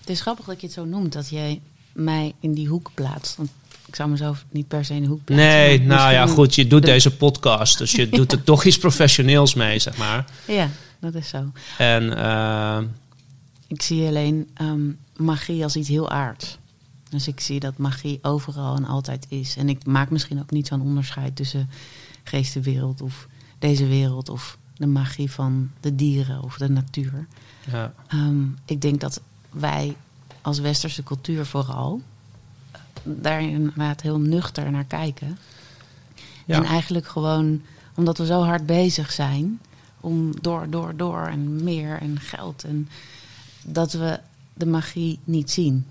Het 0.00 0.10
is 0.10 0.20
grappig 0.20 0.44
dat 0.44 0.60
je 0.60 0.66
het 0.66 0.74
zo 0.76 0.84
noemt, 0.84 1.12
dat 1.12 1.28
jij 1.30 1.60
mij 1.92 2.34
in 2.40 2.52
die 2.54 2.68
hoek 2.68 2.90
plaatst. 2.94 3.36
Want 3.36 3.48
ik 3.86 3.94
zou 3.96 4.08
mezelf 4.10 4.44
niet 4.50 4.68
per 4.68 4.84
se 4.84 4.94
in 4.94 5.02
de 5.02 5.08
hoek 5.08 5.24
plaatsen. 5.24 5.46
Nee, 5.48 5.80
nou 5.80 6.12
ja, 6.12 6.26
goed. 6.26 6.54
Je 6.54 6.66
doet 6.66 6.80
de- 6.84 6.90
deze 6.90 7.16
podcast. 7.16 7.78
Dus 7.78 7.92
je 7.92 8.08
doet 8.08 8.32
er 8.32 8.42
toch 8.52 8.64
iets 8.64 8.78
professioneels 8.78 9.54
mee, 9.54 9.78
zeg 9.78 9.96
maar. 9.96 10.24
Ja, 10.46 10.68
dat 11.00 11.14
is 11.14 11.28
zo. 11.28 11.52
En 11.78 12.16
eh, 12.16 12.78
Ik 13.66 13.82
zie 13.82 14.06
alleen 14.06 14.50
ehm, 14.54 14.90
magie 15.16 15.62
als 15.62 15.76
iets 15.76 15.88
heel 15.88 16.10
aards. 16.10 16.58
Dus 17.10 17.28
ik 17.28 17.40
zie 17.40 17.60
dat 17.60 17.76
magie 17.78 18.18
overal 18.22 18.76
en 18.76 18.84
altijd 18.84 19.26
is. 19.28 19.56
En 19.56 19.68
ik 19.68 19.86
maak 19.86 20.10
misschien 20.10 20.40
ook 20.40 20.50
niet 20.50 20.66
zo'n 20.66 20.80
onderscheid 20.82 21.36
tussen 21.36 21.70
geestenwereld 22.24 23.00
of 23.00 23.28
deze 23.58 23.86
wereld 23.86 24.28
of 24.28 24.58
de 24.76 24.86
magie 24.86 25.30
van 25.30 25.70
de 25.80 25.94
dieren 25.94 26.42
of 26.42 26.56
de 26.56 26.68
natuur. 26.70 27.26
ja, 27.70 27.92
Ehm, 28.08 28.44
ik 28.64 28.80
denk 28.80 29.00
dat 29.00 29.20
wij 29.50 29.96
als 30.42 30.58
westerse 30.58 31.02
cultuur 31.02 31.46
vooral 31.46 32.00
daar 33.02 33.42
inderdaad 33.42 34.00
heel 34.00 34.18
nuchter 34.20 34.70
naar 34.70 34.84
kijken. 34.84 35.38
Ja. 36.44 36.56
En 36.56 36.64
eigenlijk 36.64 37.08
gewoon, 37.08 37.62
omdat 37.94 38.18
we 38.18 38.26
zo 38.26 38.42
hard 38.42 38.66
bezig 38.66 39.12
zijn 39.12 39.60
om 40.06 40.40
door, 40.40 40.70
door, 40.70 40.96
door 40.96 41.26
en 41.26 41.64
meer 41.64 41.98
en 42.00 42.20
geld 42.20 42.64
en 42.64 42.88
dat 43.64 43.92
we 43.92 44.20
de 44.54 44.66
magie 44.66 45.18
niet 45.24 45.50
zien. 45.50 45.86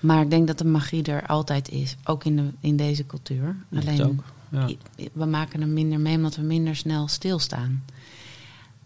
Maar 0.00 0.20
ik 0.22 0.30
denk 0.30 0.46
dat 0.46 0.58
de 0.58 0.64
magie 0.64 1.02
er 1.02 1.26
altijd 1.26 1.68
is, 1.68 1.96
ook 2.04 2.24
in, 2.24 2.36
de, 2.36 2.50
in 2.60 2.76
deze 2.76 3.06
cultuur. 3.06 3.56
dat 3.68 3.86
Alleen 3.86 4.04
ook. 4.04 4.22
Ja. 4.48 4.68
we 5.12 5.24
maken 5.24 5.60
hem 5.60 5.72
minder 5.72 6.00
mee 6.00 6.16
omdat 6.16 6.36
we 6.36 6.42
minder 6.42 6.76
snel 6.76 7.08
stilstaan. 7.08 7.84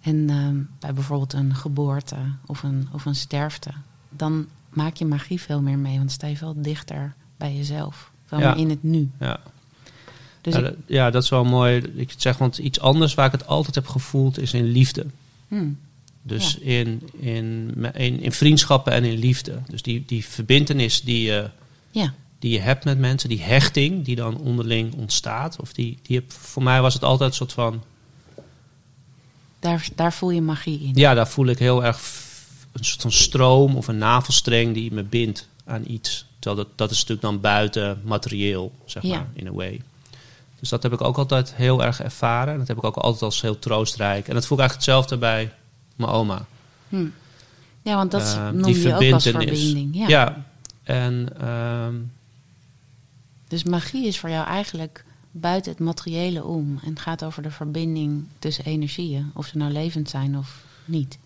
En 0.00 0.30
ehm, 0.30 0.56
bij 0.80 0.92
bijvoorbeeld 0.94 1.32
een 1.32 1.54
geboorte 1.54 2.16
of 2.46 2.62
een, 2.62 2.88
of 2.92 3.04
een 3.04 3.14
sterfte, 3.14 3.70
dan 4.08 4.46
maak 4.68 4.94
je 4.96 5.06
magie 5.06 5.40
veel 5.40 5.60
meer 5.62 5.78
mee. 5.78 5.98
Want 5.98 6.12
sta 6.12 6.26
je 6.26 6.36
veel 6.36 6.54
dichter 6.56 7.14
bij 7.36 7.56
jezelf. 7.56 8.10
Veel 8.26 8.38
Ja. 8.38 8.48
meer 8.50 8.58
in 8.62 8.70
het 8.70 8.82
nu. 8.82 9.10
Ja. 9.20 9.40
Dus 10.52 10.54
ja, 10.54 10.68
ik- 10.68 10.74
ja, 10.86 11.10
dat 11.10 11.22
is 11.22 11.28
wel 11.28 11.44
mooi. 11.44 11.82
Ik 11.94 12.14
zeg, 12.16 12.38
want 12.38 12.58
iets 12.58 12.80
anders 12.80 13.14
waar 13.14 13.26
ik 13.26 13.32
het 13.32 13.46
altijd 13.46 13.74
heb 13.74 13.86
gevoeld 13.86 14.38
is 14.38 14.52
in 14.52 14.64
liefde. 14.64 15.06
hmm, 15.48 15.78
Dus 16.22 16.58
in, 16.58 17.08
in, 17.18 17.74
in, 17.94 18.20
in 18.20 18.32
vriendschappen 18.32 18.92
en 18.92 19.04
in 19.04 19.18
liefde. 19.18 19.58
Dus 19.68 19.82
die, 19.82 20.02
die 20.06 20.24
verbindenis 20.24 21.02
die 21.02 21.22
je, 21.22 21.50
ja, 21.90 22.14
die 22.38 22.52
je 22.52 22.60
hebt 22.60 22.84
met 22.84 22.98
mensen, 22.98 23.28
die 23.28 23.40
hechting 23.42 24.04
die 24.04 24.16
dan 24.16 24.38
onderling 24.38 24.94
ontstaat. 24.94 25.56
Of 25.60 25.72
die, 25.72 25.98
die 26.02 26.16
heb, 26.16 26.32
voor 26.32 26.62
mij 26.62 26.80
was 26.80 26.94
het 26.94 27.04
altijd 27.04 27.30
een 27.30 27.36
soort 27.36 27.52
van. 27.52 27.82
daar, 29.58 29.88
daar 29.94 30.12
voel 30.12 30.30
je 30.30 30.40
magie 30.42 30.80
in. 30.80 30.92
Ja, 30.94 31.14
daar 31.14 31.28
voel 31.28 31.46
ik 31.46 31.58
heel 31.58 31.84
erg 31.84 32.24
een 32.72 32.84
soort 32.84 33.00
van 33.02 33.12
stroom 33.12 33.76
of 33.76 33.88
een 33.88 33.98
navelstreng 33.98 34.74
die 34.74 34.92
me 34.92 35.02
bindt 35.02 35.48
aan 35.64 35.84
iets. 35.86 36.24
Terwijl 36.38 36.64
dat, 36.66 36.78
dat 36.78 36.90
is 36.90 36.96
natuurlijk 36.96 37.22
dan 37.26 37.40
buiten 37.40 38.00
materieel, 38.04 38.72
zeg 38.84 39.02
Ja. 39.02 39.08
maar, 39.16 39.26
in 39.34 39.46
a 39.46 39.52
way. 39.52 39.80
Dus 40.60 40.68
dat 40.68 40.82
heb 40.82 40.92
ik 40.92 41.00
ook 41.00 41.16
altijd 41.18 41.54
heel 41.54 41.84
erg 41.84 42.00
ervaren. 42.00 42.52
En 42.52 42.58
dat 42.58 42.68
heb 42.68 42.76
ik 42.76 42.84
ook 42.84 42.96
altijd 42.96 43.22
als 43.22 43.40
heel 43.40 43.58
troostrijk. 43.58 44.28
En 44.28 44.34
dat 44.34 44.46
voel 44.46 44.58
ik 44.58 44.64
eigenlijk 44.64 44.90
hetzelfde 44.90 45.16
bij 45.16 45.52
mijn 45.96 46.10
oma. 46.10 46.46
Hm. 46.88 47.06
Ja, 47.82 47.94
want 47.96 48.10
dat 48.10 48.22
Eh, 48.22 48.50
noem 48.50 48.72
je 48.72 48.94
ook 48.94 49.12
als 49.12 49.22
verbinding. 49.22 49.96
Ja. 49.96 50.08
Ja, 50.08 50.44
en 50.82 51.28
ehm, 51.40 51.94
Dus 53.48 53.64
magie 53.64 54.06
is 54.06 54.18
voor 54.18 54.30
jou 54.30 54.46
eigenlijk 54.46 55.04
buiten 55.30 55.70
het 55.70 55.80
materiële 55.80 56.44
om. 56.44 56.80
En 56.84 56.98
gaat 56.98 57.24
over 57.24 57.42
de 57.42 57.50
verbinding 57.50 58.24
tussen 58.38 58.64
energieën. 58.64 59.30
Of 59.34 59.46
ze 59.46 59.56
nou 59.56 59.72
levend 59.72 60.10
zijn 60.10 60.38
of 60.38 60.64
niet. 60.84 61.18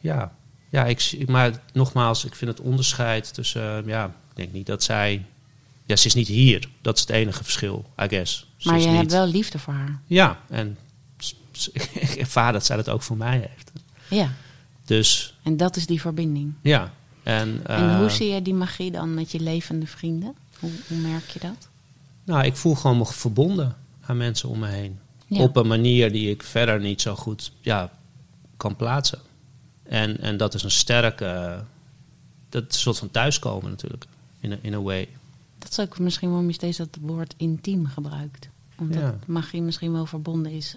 ja, 0.00 0.32
ja 0.68 0.84
ik, 0.84 1.28
maar 1.28 1.60
nogmaals, 1.72 2.24
ik 2.24 2.34
vind 2.34 2.50
het 2.50 2.60
onderscheid 2.60 3.34
tussen... 3.34 3.86
ja, 3.86 4.04
ik 4.06 4.36
denk 4.36 4.52
niet 4.52 4.66
dat 4.66 4.82
zij... 4.82 5.24
Ja, 5.88 5.96
ze 5.96 6.06
is 6.06 6.14
niet 6.14 6.28
hier. 6.28 6.68
Dat 6.82 6.94
is 6.94 7.00
het 7.00 7.10
enige 7.10 7.44
verschil, 7.44 7.84
I 8.02 8.08
guess. 8.08 8.46
Ze 8.56 8.68
Maar 8.68 8.80
je 8.80 8.86
niet- 8.86 8.96
hebt 8.96 9.12
wel 9.12 9.26
liefde 9.26 9.58
voor 9.58 9.74
haar. 9.74 10.00
Ja, 10.06 10.40
en 10.48 10.78
ik 11.94 12.14
ervaar 12.18 12.52
dat 12.52 12.64
zij 12.66 12.76
dat 12.76 12.88
ook 12.88 13.02
voor 13.02 13.16
mij 13.16 13.38
heeft. 13.48 13.72
Ja, 14.10 14.32
Dus 14.84 15.34
en 15.42 15.56
dat 15.56 15.76
is 15.76 15.86
die 15.86 16.00
verbinding. 16.00 16.52
ja. 16.62 16.92
En, 17.22 17.60
En 17.64 17.90
eh, 17.90 17.98
hoe 17.98 18.08
zie 18.10 18.28
je 18.28 18.42
die 18.42 18.54
magie 18.54 18.90
dan 18.90 19.14
met 19.14 19.30
je 19.32 19.40
levende 19.40 19.86
vrienden? 19.86 20.34
Hoe, 20.58 20.70
hoe 20.88 20.98
merk 20.98 21.28
je 21.30 21.38
dat? 21.38 21.68
Nou, 22.24 22.44
ik 22.44 22.56
voel 22.56 22.74
gewoon 22.74 22.98
me 22.98 23.06
verbonden 23.06 23.76
aan 24.00 24.16
mensen 24.16 24.48
om 24.48 24.58
me 24.58 24.66
heen. 24.68 24.98
Ja. 25.26 25.40
Op 25.42 25.56
een 25.56 25.66
manier 25.66 26.12
die 26.12 26.30
ik 26.30 26.42
verder 26.42 26.80
niet 26.80 27.00
zo 27.00 27.14
goed 27.14 27.52
ja, 27.60 27.90
kan 28.56 28.76
plaatsen. 28.76 29.18
En, 29.82 30.20
en 30.20 30.36
dat 30.36 30.54
is 30.54 30.62
een 30.62 30.70
sterke... 30.70 31.64
Dat 32.48 32.62
is 32.68 32.74
een 32.74 32.80
soort 32.80 32.98
van 32.98 33.10
thuiskomen 33.10 33.70
natuurlijk. 33.70 34.04
In 34.40 34.52
a, 34.52 34.56
in 34.60 34.74
a 34.74 34.80
way. 34.80 35.08
Dat 35.58 35.70
is 35.70 35.80
ook 35.80 35.98
misschien 35.98 36.28
waarom 36.28 36.46
je 36.46 36.52
steeds 36.52 36.76
dat 36.78 36.98
woord 37.00 37.34
intiem 37.36 37.86
gebruikt. 37.86 38.48
Omdat 38.78 39.00
Ja. 39.00 39.18
magie 39.26 39.62
misschien 39.62 39.92
wel 39.92 40.06
verbonden 40.06 40.52
is 40.52 40.76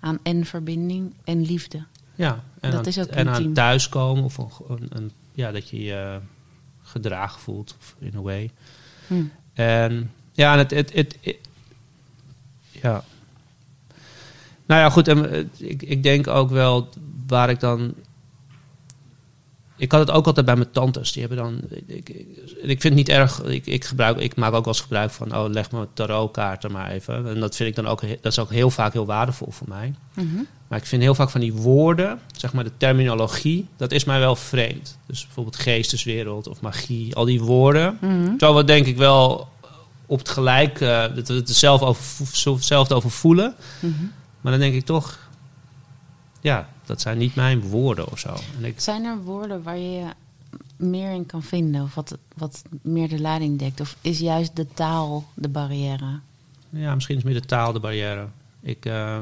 aan 0.00 0.18
en 0.22 0.44
verbinding 0.44 1.14
en 1.24 1.42
liefde. 1.42 1.84
Ja, 2.14 2.42
en, 2.60 2.70
Dat 2.70 2.80
aan, 2.80 2.86
is 2.86 2.98
ook 2.98 3.06
en 3.06 3.28
aan 3.28 3.52
thuiskomen 3.52 4.24
of 4.24 4.38
een, 4.38 4.86
een, 4.88 5.10
ja, 5.32 5.52
dat 5.52 5.68
je 5.68 5.82
je 5.82 6.20
gedragen 6.82 7.40
voelt, 7.40 7.76
of 7.80 7.94
in 7.98 8.16
a 8.16 8.20
way. 8.20 8.50
Hm. 9.06 9.22
En 9.52 10.10
ja, 10.32 10.52
en 10.52 10.58
het, 10.58 10.70
het, 10.70 10.92
het, 10.92 11.16
het- 11.20 11.36
ja. 12.70 13.04
Nou 14.66 14.80
ja, 14.80 14.90
goed. 14.90 15.08
En, 15.08 15.30
eh, 15.30 15.44
ik, 15.56 15.82
ik 15.82 16.02
denk 16.02 16.26
ook 16.26 16.50
wel 16.50 16.88
waar 17.26 17.50
ik 17.50 17.60
dan. 17.60 17.94
Ik 19.78 19.92
had 19.92 20.00
het 20.00 20.10
ook 20.10 20.26
altijd 20.26 20.46
bij 20.46 20.56
mijn 20.56 20.70
tantes. 20.70 21.12
Die 21.12 21.26
hebben 21.26 21.44
dan. 21.44 21.60
Ik, 21.86 22.08
ik, 22.08 22.26
ik 22.62 22.80
vind 22.80 22.82
het 22.82 22.94
niet 22.94 23.08
erg. 23.08 23.42
Ik, 23.42 23.66
ik, 23.66 23.84
gebruik, 23.84 24.18
ik 24.18 24.36
maak 24.36 24.52
ook 24.52 24.64
wel 24.64 24.72
eens 24.74 24.82
gebruik 24.82 25.10
van. 25.10 25.36
Oh, 25.36 25.50
leg 25.50 25.70
me 25.70 25.86
tarotkaarten 25.94 26.72
maar 26.72 26.90
even. 26.90 27.26
En 27.28 27.40
dat 27.40 27.56
vind 27.56 27.68
ik 27.68 27.74
dan 27.74 27.86
ook. 27.86 28.00
Dat 28.00 28.32
is 28.32 28.38
ook 28.38 28.50
heel 28.50 28.70
vaak 28.70 28.92
heel 28.92 29.06
waardevol 29.06 29.50
voor 29.50 29.68
mij. 29.68 29.94
Mhm. 30.14 30.26
Maar 30.68 30.78
ik 30.78 30.86
vind 30.86 31.02
heel 31.02 31.14
vaak 31.14 31.30
van 31.30 31.40
die 31.40 31.52
woorden, 31.52 32.20
zeg 32.36 32.52
maar 32.52 32.64
de 32.64 32.70
terminologie, 32.76 33.66
dat 33.76 33.92
is 33.92 34.04
mij 34.04 34.18
wel 34.18 34.36
vreemd. 34.36 34.98
Dus 35.06 35.24
bijvoorbeeld 35.24 35.56
geesteswereld 35.56 36.46
of 36.48 36.60
magie, 36.60 37.14
al 37.14 37.24
die 37.24 37.40
woorden. 37.42 37.98
Mhm. 38.00 38.24
Terwijl 38.28 38.54
we 38.56 38.64
denk 38.64 38.86
ik 38.86 38.96
wel 38.96 39.48
op 40.06 40.18
het 40.18 40.28
gelijk, 40.28 40.80
eh, 40.80 41.04
dat 41.14 41.28
we 41.28 41.34
het 41.34 41.50
zelf 41.50 41.82
over, 41.82 42.26
zo- 42.32 42.54
hetzelfde 42.54 42.94
over 42.94 43.10
voelen. 43.10 43.54
Mhm. 43.80 43.92
Maar 44.40 44.52
dan 44.52 44.60
denk 44.60 44.74
ik 44.74 44.84
toch, 44.84 45.18
ja, 46.48 46.68
dat 46.84 47.00
zijn 47.00 47.18
niet 47.18 47.34
mijn 47.34 47.60
woorden 47.60 48.10
of 48.10 48.18
zo. 48.18 48.36
En 48.58 48.64
ik, 48.64 48.80
Zijn 48.80 49.04
er 49.04 49.18
woorden 49.18 49.62
waar 49.62 49.78
je 49.78 49.90
je 49.90 50.06
meer 50.76 51.12
in 51.12 51.26
kan 51.26 51.42
vinden? 51.42 51.82
Of 51.82 51.94
wat, 51.94 52.16
wat 52.36 52.62
meer 52.82 53.08
de 53.08 53.20
lading 53.20 53.58
dekt? 53.58 53.80
Of 53.80 53.96
is 54.00 54.18
juist 54.18 54.56
de 54.56 54.66
taal 54.74 55.24
de 55.34 55.48
barrière? 55.48 56.20
ja, 56.70 56.94
misschien 56.94 57.16
is 57.16 57.22
meer 57.22 57.34
de 57.34 57.46
taal 57.46 57.72
de 57.72 57.80
barrière. 57.80 58.26
Ik, 58.60 58.84
eh, 58.84 59.20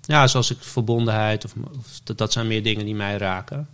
ja, 0.00 0.26
zoals 0.26 0.50
ik 0.50 0.56
verbondenheid, 0.60 1.44
of, 1.44 1.52
of 1.78 2.00
dat, 2.04 2.18
dat 2.18 2.32
zijn 2.32 2.46
meer 2.46 2.62
dingen 2.62 2.84
die 2.84 2.94
mij 2.94 3.16
raken. 3.16 3.68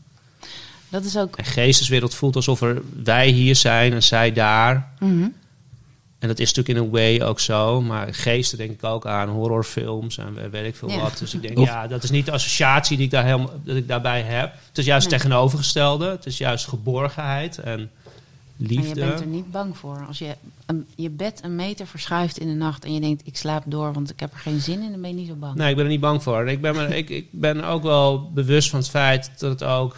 Dat 0.88 1.04
is 1.04 1.16
ook... 1.16 1.36
En 1.36 1.44
geesteswereld 1.44 2.14
voelt 2.14 2.36
alsof 2.36 2.60
er 2.60 2.82
wij 3.02 3.28
hier 3.28 3.56
zijn 3.56 3.92
en 3.92 4.02
zij 4.02 4.32
daar. 4.32 4.92
Mhm. 4.98 5.28
En 6.18 6.28
dat 6.28 6.38
is 6.38 6.52
natuurlijk 6.54 6.78
in 6.78 6.84
een 6.84 6.90
way 7.18 7.26
ook 7.28 7.40
zo. 7.40 7.82
Maar 7.82 8.14
geesten 8.14 8.58
denk 8.58 8.70
ik 8.70 8.84
ook 8.84 9.06
aan 9.06 9.28
horrorfilms 9.28 10.18
en 10.18 10.34
we- 10.34 10.48
weet 10.48 10.66
ik 10.66 10.76
veel 10.76 10.90
Ja. 10.90 11.00
wat. 11.00 11.18
Dus 11.18 11.34
ik 11.34 11.42
denk, 11.42 11.58
Of- 11.58 11.66
ja, 11.66 11.86
dat 11.86 12.02
is 12.02 12.10
niet 12.10 12.26
de 12.26 12.32
associatie 12.32 12.96
die 12.96 13.06
ik, 13.06 13.10
daar 13.12 13.24
helemaal, 13.24 13.50
dat 13.64 13.76
ik 13.76 13.88
daarbij 13.88 14.22
heb. 14.22 14.52
Het 14.68 14.78
is 14.78 14.84
juist 14.84 15.10
Nee. 15.10 15.18
tegenovergestelde. 15.18 16.08
Het 16.10 16.26
is 16.26 16.38
juist 16.38 16.66
geborgenheid 16.66 17.58
en 17.58 17.78
En 17.78 17.90
je 18.56 18.66
liefde. 18.68 19.00
bent 19.00 19.20
er 19.20 19.26
niet 19.26 19.50
bang 19.50 19.76
voor. 19.76 20.04
Als 20.06 20.18
je 20.18 20.34
een, 20.66 20.86
je 20.96 21.10
bed 21.10 21.40
een 21.44 21.56
meter 21.56 21.86
verschuift 21.86 22.38
in 22.38 22.46
de 22.48 22.54
nacht 22.54 22.84
en 22.84 22.94
je 22.94 23.00
denkt, 23.00 23.22
ik 23.26 23.36
slaap 23.36 23.62
door, 23.66 23.92
want 23.92 24.10
ik 24.10 24.20
heb 24.20 24.32
er 24.32 24.38
geen 24.38 24.60
zin 24.60 24.82
in, 24.82 24.90
dan 24.90 25.00
ben 25.00 25.10
je 25.10 25.16
niet 25.16 25.28
zo 25.28 25.34
bang. 25.34 25.54
Nee, 25.54 25.70
ik 25.70 25.76
ben 25.76 25.84
er 25.84 25.90
niet 25.90 26.00
bang 26.00 26.22
voor. 26.22 26.48
Ik 26.48 26.60
ben, 26.60 26.74
me, 26.76 26.96
ik, 26.96 27.08
ik 27.10 27.26
ben 27.30 27.64
ook 27.64 27.82
wel 27.82 28.30
bewust 28.32 28.70
van 28.70 28.78
het 28.78 28.88
feit 28.88 29.30
dat 29.38 29.50
het 29.50 29.64
ook 29.64 29.96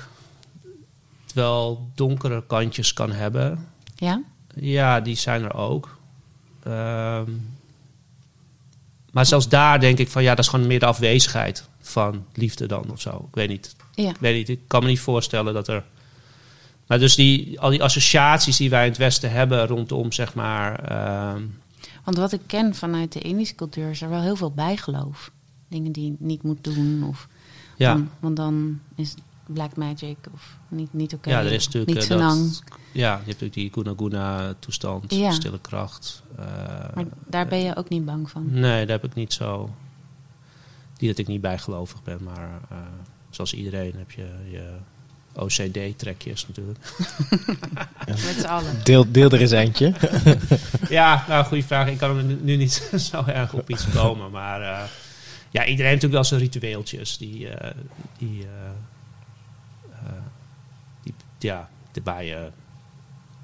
wel 1.34 1.88
donkere 1.94 2.42
kantjes 2.46 2.92
kan 2.92 3.12
hebben. 3.12 3.66
Ja? 3.96 4.22
Ja, 4.54 5.00
die 5.00 5.16
zijn 5.16 5.42
er 5.42 5.54
ook. 5.54 5.98
Ehm, 6.70 7.30
maar 9.12 9.26
zelfs 9.26 9.48
daar 9.48 9.80
denk 9.80 9.98
ik 9.98 10.08
van 10.08 10.22
ja, 10.22 10.34
dat 10.34 10.44
is 10.44 10.50
gewoon 10.50 10.66
meer 10.66 10.78
de 10.78 10.86
afwezigheid 10.86 11.68
van 11.80 12.24
liefde 12.34 12.66
dan 12.66 12.90
of 12.90 13.00
zo. 13.00 13.24
Ik 13.28 13.34
weet 13.34 13.48
niet. 13.48 13.76
Ja. 13.94 14.10
Ik 14.10 14.16
weet 14.20 14.36
niet. 14.36 14.48
Ik 14.48 14.60
kan 14.66 14.82
me 14.82 14.88
niet 14.88 15.00
voorstellen 15.00 15.54
dat 15.54 15.68
er. 15.68 15.84
Maar 16.86 16.98
dus 16.98 17.14
die, 17.14 17.60
al 17.60 17.70
die 17.70 17.82
associaties 17.82 18.56
die 18.56 18.70
wij 18.70 18.82
in 18.84 18.88
het 18.88 18.98
Westen 18.98 19.30
hebben 19.30 19.66
rondom, 19.66 20.12
zeg 20.12 20.34
maar. 20.34 20.84
ehm, 20.84 21.42
Want 22.04 22.16
wat 22.16 22.32
ik 22.32 22.40
ken 22.46 22.74
vanuit 22.74 23.12
de 23.12 23.20
Indische 23.20 23.54
cultuur 23.54 23.90
is 23.90 24.02
er 24.02 24.08
wel 24.08 24.20
heel 24.22 24.36
veel 24.36 24.50
bijgeloof. 24.52 25.30
Dingen 25.68 25.92
die 25.92 26.04
je 26.04 26.14
niet 26.18 26.42
moet 26.42 26.64
doen. 26.64 27.04
Of 27.08 27.28
ja, 27.76 27.92
dan- 27.94 28.10
want 28.20 28.36
dan 28.36 28.80
is 28.94 29.14
black 29.46 29.76
magic 29.76 30.16
of 30.34 30.56
niet, 30.68 30.92
niet 30.92 31.14
oké. 31.14 31.30
ja, 31.30 31.38
er 31.40 31.52
is 31.52 31.64
natuurlijk. 31.64 31.92
Niet 31.94 32.02
eh, 32.02 32.16
senang. 32.16 32.48
dat, 32.52 32.62
ja, 32.92 33.10
je 33.10 33.16
hebt 33.16 33.26
natuurlijk 33.26 33.54
die 33.54 33.70
Guna 33.72 33.92
Guna 33.96 34.54
toestand, 34.58 35.14
Ja. 35.14 35.30
stille 35.30 35.60
kracht. 35.60 36.22
eh, 36.38 36.44
Maar 36.94 37.04
daar 37.26 37.46
ben 37.46 37.58
je 37.58 37.76
ook 37.76 37.88
niet 37.88 38.04
bang 38.04 38.30
van. 38.30 38.46
Nee, 38.50 38.86
daar 38.86 39.00
heb 39.00 39.04
ik 39.10 39.14
niet 39.14 39.32
zo. 39.32 39.70
Niet 40.98 41.10
dat 41.10 41.18
ik 41.18 41.26
niet 41.26 41.40
bijgelovig 41.40 42.02
ben, 42.02 42.18
maar 42.22 42.60
eh, 42.70 42.76
zoals 43.30 43.54
iedereen 43.54 43.94
heb 43.96 44.10
je 44.10 44.26
je 44.50 44.72
OCD-trekjes 45.34 46.46
natuurlijk. 46.48 46.78
Met 48.06 48.36
z'n 48.40 48.46
allen. 48.46 48.84
Deel, 48.84 49.12
deel 49.12 49.30
er 49.30 49.40
eens 49.40 49.50
eentje. 49.50 49.94
ja, 50.88 51.24
nou, 51.28 51.44
goede 51.44 51.62
vraag. 51.62 51.88
Ik 51.88 51.98
kan 51.98 52.16
er 52.16 52.24
nu- 52.24 52.56
niet 52.56 52.90
zo 53.12 53.24
erg 53.26 53.52
op 53.52 53.70
iets 53.70 53.90
komen, 53.90 54.30
maar 54.30 54.60
eh, 54.62 54.68
ja, 55.50 55.64
iedereen 55.66 55.90
heeft 55.90 56.02
natuurlijk 56.02 56.12
wel 56.12 56.24
zijn 56.24 56.40
ritueeltjes 56.40 57.18
die, 57.18 57.48
eh, 57.48 57.70
die, 58.18 58.42
eh, 58.42 58.70
eh, 60.06 60.12
die 61.02 61.14
ja, 61.38 61.68
de- 61.92 62.00
waar 62.04 62.24
je 62.24 62.50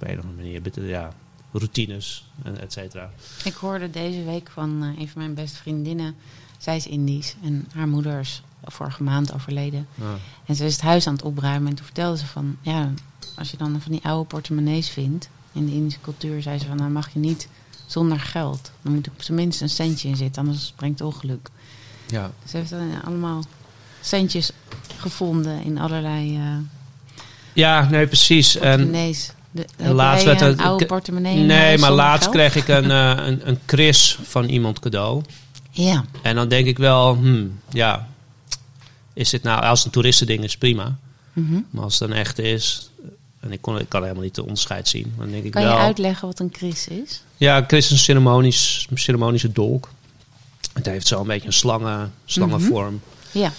op 0.00 0.08
een 0.08 0.18
of 0.18 0.24
andere 0.24 0.60
manier, 0.60 0.88
ja, 0.88 1.12
routines 1.52 2.24
en 2.42 2.60
et 2.60 2.72
cetera. 2.72 3.10
Ik 3.44 3.54
hoorde 3.54 3.90
deze 3.90 4.24
week 4.24 4.50
van 4.50 4.82
eh, 4.82 5.00
een 5.00 5.08
van 5.08 5.20
mijn 5.22 5.34
beste 5.34 5.56
vriendinnen. 5.56 6.14
Zij 6.58 6.76
is 6.76 6.86
Indisch 6.86 7.34
en 7.42 7.68
haar 7.74 7.88
moeder 7.88 8.20
is 8.20 8.42
vorige 8.64 9.02
maand 9.02 9.32
overleden. 9.32 9.86
Ah. 10.00 10.06
En 10.46 10.54
ze 10.54 10.64
is 10.64 10.72
het 10.72 10.82
huis 10.82 11.06
aan 11.06 11.14
het 11.14 11.22
opruimen. 11.22 11.68
En 11.68 11.74
toen 11.74 11.84
vertelde 11.84 12.18
ze 12.18 12.26
van, 12.26 12.56
ja, 12.60 12.92
als 13.34 13.50
je 13.50 13.56
dan 13.56 13.80
van 13.80 13.92
die 13.92 14.04
oude 14.04 14.28
portemonnees 14.28 14.88
vindt 14.88 15.28
in 15.52 15.66
de 15.66 15.72
Indische 15.72 16.00
cultuur, 16.00 16.42
zei 16.42 16.58
ze 16.58 16.66
van, 16.66 16.76
dan 16.76 16.92
mag 16.92 17.12
je 17.12 17.18
niet 17.18 17.48
zonder 17.86 18.20
geld. 18.20 18.72
Dan 18.82 18.94
moet 18.94 19.06
er 19.06 19.12
op 19.12 19.22
zijn 19.22 19.36
minst 19.36 19.60
een 19.60 19.68
centje 19.68 20.08
in 20.08 20.16
zitten, 20.16 20.42
anders 20.42 20.72
brengt 20.76 20.98
het 20.98 21.08
ongeluk. 21.08 21.48
Ja. 22.06 22.30
Dus 22.42 22.50
ze 22.50 22.56
heeft 22.56 22.70
dan 22.70 23.02
allemaal 23.04 23.42
centjes 24.00 24.50
gevonden 24.96 25.62
in 25.62 25.78
allerlei 25.78 26.36
eh 26.36 26.56
ja, 27.56 27.88
nee, 27.90 28.06
precies. 28.06 28.56
En. 28.56 28.90
De, 29.56 29.92
laatst 29.94 30.24
werd 30.24 30.40
een 30.40 30.58
oude 30.60 30.82
ik- 30.82 30.88
portemonnee 30.90 31.36
Nee, 31.36 31.78
maar 31.78 31.92
laatst 31.92 32.22
geld? 32.22 32.34
kreeg 32.34 32.56
ik 32.56 32.68
een, 32.68 32.90
eh, 33.18 33.26
een, 33.26 33.48
een 33.48 33.58
kris 33.64 34.18
van 34.22 34.44
iemand 34.44 34.78
cadeau. 34.78 35.22
Ja, 35.70 36.04
En 36.22 36.34
dan 36.34 36.48
denk 36.48 36.66
ik 36.66 36.78
wel, 36.78 37.14
hmm, 37.16 37.58
ja, 37.70 38.08
is 39.14 39.30
dit 39.30 39.42
nou, 39.42 39.62
als 39.62 39.78
het 39.78 39.86
een 39.86 39.92
toeristending 39.92 40.44
is, 40.44 40.56
prima. 40.56 40.96
Mhm. 41.32 41.60
Maar 41.70 41.82
als 41.84 41.98
het 41.98 42.10
een 42.10 42.16
echte 42.16 42.42
is, 42.42 42.90
en 43.40 43.52
ik, 43.52 43.60
kon, 43.62 43.78
ik 43.78 43.88
kan 43.88 44.02
helemaal 44.02 44.22
niet 44.22 44.34
de 44.34 44.42
onderscheid 44.42 44.88
zien, 44.88 45.14
dan 45.18 45.30
denk 45.30 45.44
ik 45.44 45.50
kan 45.50 45.62
je 45.62 45.68
wel... 45.68 45.78
uitleggen 45.78 46.26
wat 46.28 46.38
een 46.38 46.50
kris 46.50 46.88
is? 46.88 47.22
Ja, 47.36 47.64
Chris 47.66 47.84
is 47.84 47.90
een 47.90 47.98
ceremonisch, 47.98 48.88
ceremonische 48.94 49.52
dolk. 49.52 49.88
Het 50.72 50.86
heeft 50.86 51.06
zo 51.06 51.20
een 51.20 51.26
beetje 51.26 51.46
een 51.46 51.52
slangen, 51.52 52.12
slangenvorm. 52.24 53.00
Ja, 53.30 53.52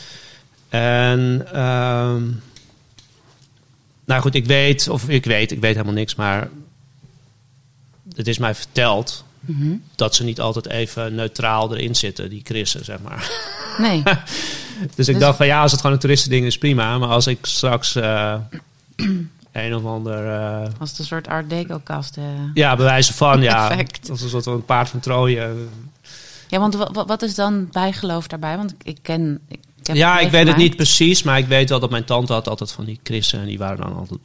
En, 0.70 1.48
ehm, 1.54 2.24
nou 4.08 4.22
goed, 4.22 4.36
ik 4.36 4.46
weet, 4.46 4.88
of 4.90 5.10
ik 5.10 5.26
weet, 5.26 5.52
ik 5.52 5.60
weet 5.60 5.74
helemaal 5.74 5.94
niks, 5.96 6.16
maar 6.16 6.50
het 8.16 8.28
is 8.28 8.38
mij 8.38 8.56
verteld 8.56 9.26
Mhm. 9.40 9.76
dat 9.96 10.16
ze 10.16 10.24
niet 10.24 10.40
altijd 10.42 10.68
even 10.68 11.16
neutraal 11.16 11.76
erin 11.76 11.96
zitten, 11.96 12.30
die 12.30 12.42
krissen, 12.42 12.86
zeg 12.86 13.00
maar. 13.02 13.30
nee. 13.78 14.04
Dus 14.96 15.08
ik 15.08 15.14
Dus- 15.14 15.20
dacht 15.24 15.38
van 15.38 15.46
ja, 15.46 15.62
als 15.62 15.72
het 15.72 15.80
gewoon 15.82 15.96
een 15.96 16.02
toeristending 16.02 16.46
is, 16.46 16.58
prima. 16.58 16.98
Maar 16.98 17.10
als 17.10 17.28
ik 17.28 17.38
straks 17.46 17.96
eh, 17.96 18.36
een 19.52 19.76
of 19.76 19.86
ander, 19.86 20.28
eh, 20.28 20.68
Als 20.80 20.90
het 20.90 21.00
een 21.00 21.06
soort 21.06 21.28
art 21.28 21.50
deco 21.50 21.80
kast. 21.84 22.18
eh. 22.18 22.24
ja, 22.54 22.76
bewijzen 22.76 23.14
van, 23.16 23.42
ja, 23.42 23.68
Perfect. 23.68 24.10
als 24.10 24.22
een 24.22 24.30
soort 24.30 24.44
van 24.44 24.54
een 24.54 24.66
paard 24.66 24.90
van 24.90 25.00
Troje. 25.00 25.56
Ja, 26.48 26.60
want 26.60 26.76
wa- 26.76 26.92
wa- 26.92 27.06
wat 27.06 27.22
is 27.22 27.36
dan 27.36 27.68
bijgeloof 27.72 28.28
daarbij? 28.28 28.58
Want 28.58 28.72
ik, 28.72 28.84
ik 28.84 28.98
ken... 29.02 29.40
Ik, 29.48 29.60
heb 29.88 29.96
ja, 29.96 30.20
ik 30.20 30.32
weet 30.32 30.48
het 30.48 30.58
niet 30.58 30.76
precies, 30.76 31.24
maar 31.24 31.38
ik 31.38 31.46
weet 31.46 31.70
wel 31.70 31.80
dat 31.80 31.90
mijn 31.90 32.04
tante 32.06 32.34
had 32.34 32.48
altijd 32.48 32.72
van 32.72 32.86
die 32.86 33.00
krissen. 33.04 33.40
En 33.40 33.46
die 33.46 33.58
waren 33.58 33.78
dan 33.78 33.96
altijd, 33.96 34.20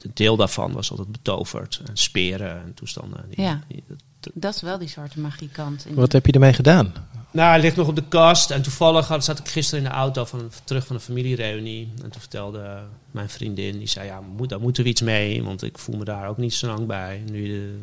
een 0.00 0.10
deel 0.14 0.36
daarvan 0.36 0.72
was 0.72 0.90
altijd 0.90 1.12
betoverd. 1.12 1.82
En 1.86 1.96
speren 1.96 2.50
en 2.62 2.74
toestanden. 2.74 3.24
Die, 3.28 3.40
Ja. 3.44 3.60
die- 3.68 3.82
dat- 4.20 4.32
Dat 4.34 4.54
is 4.54 4.60
wel 4.60 4.78
die 4.78 4.88
zwarte 4.88 5.20
magiekant. 5.20 5.86
Wat 5.94 6.12
heb 6.12 6.26
je 6.26 6.32
ermee 6.32 6.52
gedaan? 6.52 6.92
Nou, 7.32 7.48
hij 7.50 7.60
ligt 7.60 7.76
nog 7.76 7.88
op 7.88 7.96
de 7.96 8.04
kast. 8.08 8.50
En 8.50 8.62
toevallig 8.62 9.08
had, 9.08 9.24
zat 9.24 9.38
ik 9.38 9.48
gisteren 9.48 9.84
in 9.84 9.90
de 9.90 9.96
auto 9.96 10.24
van, 10.24 10.50
terug 10.64 10.86
van 10.86 10.96
een 10.96 11.02
familiereunie. 11.02 11.92
En 12.02 12.10
toen 12.10 12.20
vertelde 12.20 12.82
mijn 13.10 13.28
vriendin, 13.28 13.78
die 13.78 13.86
zei, 13.88 14.06
ja, 14.06 14.20
moet, 14.36 14.48
daar 14.48 14.60
moeten 14.60 14.82
we 14.82 14.88
iets 14.88 15.00
mee. 15.00 15.42
Want 15.44 15.62
ik 15.62 15.78
voel 15.78 15.96
me 15.96 16.04
daar 16.04 16.28
ook 16.28 16.36
niet 16.36 16.54
zo 16.54 16.66
lang 16.66 16.86
bij. 16.86 17.22
Nu 17.30 17.46
de, 17.46 17.78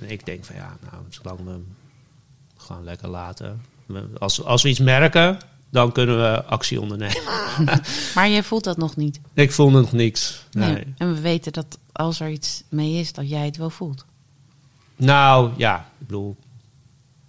en 0.00 0.10
ik 0.10 0.26
denk 0.26 0.44
van, 0.44 0.56
ja, 0.56 0.76
nou, 0.90 1.02
zolang 1.08 1.44
we 1.44 1.50
hem 1.50 1.66
gewoon 2.56 2.84
lekker 2.84 3.08
laten. 3.08 3.60
We- 3.86 4.08
Als, 4.18 4.44
als 4.44 4.62
we 4.62 4.68
iets 4.68 4.78
merken, 4.80 5.38
dan 5.72 5.92
kunnen 5.92 6.16
we 6.22 6.44
actie 6.44 6.80
ondernemen. 6.80 7.22
Maar 8.14 8.28
je 8.28 8.42
voelt 8.42 8.64
dat 8.64 8.76
nog 8.76 8.96
niet. 8.96 9.20
ik 9.34 9.52
voel 9.52 9.70
nog 9.70 9.92
niks. 9.92 10.42
Nee. 10.50 10.72
Nee. 10.72 10.84
En 10.96 11.14
we 11.14 11.20
weten 11.20 11.52
dat 11.52 11.78
als 11.92 12.20
er 12.20 12.28
iets 12.30 12.62
mee 12.68 12.92
is, 12.94 13.12
dat 13.12 13.28
jij 13.28 13.44
het 13.44 13.56
wel 13.56 13.70
voelt. 13.70 14.04
Nou, 14.96 15.50
ja, 15.56 15.76
ik 16.00 16.06
bedoel... 16.06 16.36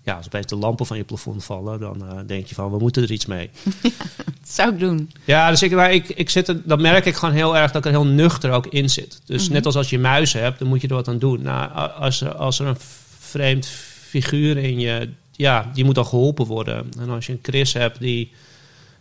ja, 0.03 0.15
als 0.15 0.25
opeens 0.25 0.45
de 0.45 0.55
lampen 0.55 0.85
van 0.85 0.97
je 0.97 1.03
plafond 1.03 1.43
vallen, 1.43 1.79
dan 1.79 2.07
eh, 2.09 2.17
denk 2.27 2.45
je 2.47 2.55
van, 2.55 2.71
we 2.71 2.77
moeten 2.77 3.03
er 3.03 3.11
iets 3.11 3.25
mee. 3.25 3.49
Dat 4.25 4.51
zou 4.51 4.73
ik 4.73 4.79
doen. 4.79 5.11
Ja, 5.23 5.49
dus 5.49 5.61
ik, 5.63 5.71
maar 5.71 5.93
ik, 5.93 6.09
ik 6.09 6.29
zit 6.29 6.47
er, 6.47 6.61
dan 6.67 6.81
merk 6.81 7.05
ik 7.05 7.15
gewoon 7.15 7.33
heel 7.35 7.57
erg 7.57 7.71
dat 7.71 7.85
ik 7.85 7.91
er 7.91 7.99
heel 7.99 8.09
nuchter 8.11 8.51
ook 8.51 8.67
in 8.67 8.89
zit. 8.89 9.21
Dus 9.25 9.43
Mhm. 9.43 9.53
net 9.53 9.65
als 9.65 9.75
als 9.75 9.89
je 9.89 9.99
muizen 9.99 10.41
hebt, 10.41 10.59
dan 10.59 10.67
moet 10.67 10.81
je 10.81 10.87
er 10.87 10.93
wat 10.93 11.07
aan 11.07 11.19
doen. 11.19 11.41
Nou, 11.41 11.71
als 11.89 12.25
als 12.25 12.59
er 12.59 12.67
een 12.67 12.77
vreemd 13.19 13.65
figuur 14.09 14.57
in 14.57 14.79
je, 14.79 15.09
ja, 15.35 15.71
die 15.73 15.83
moet 15.85 15.95
dan 15.95 16.05
geholpen 16.05 16.45
worden. 16.45 16.89
En 16.99 17.09
als 17.09 17.25
je 17.25 17.31
een 17.31 17.39
Chris 17.41 17.73
hebt 17.73 17.99
die 17.99 18.31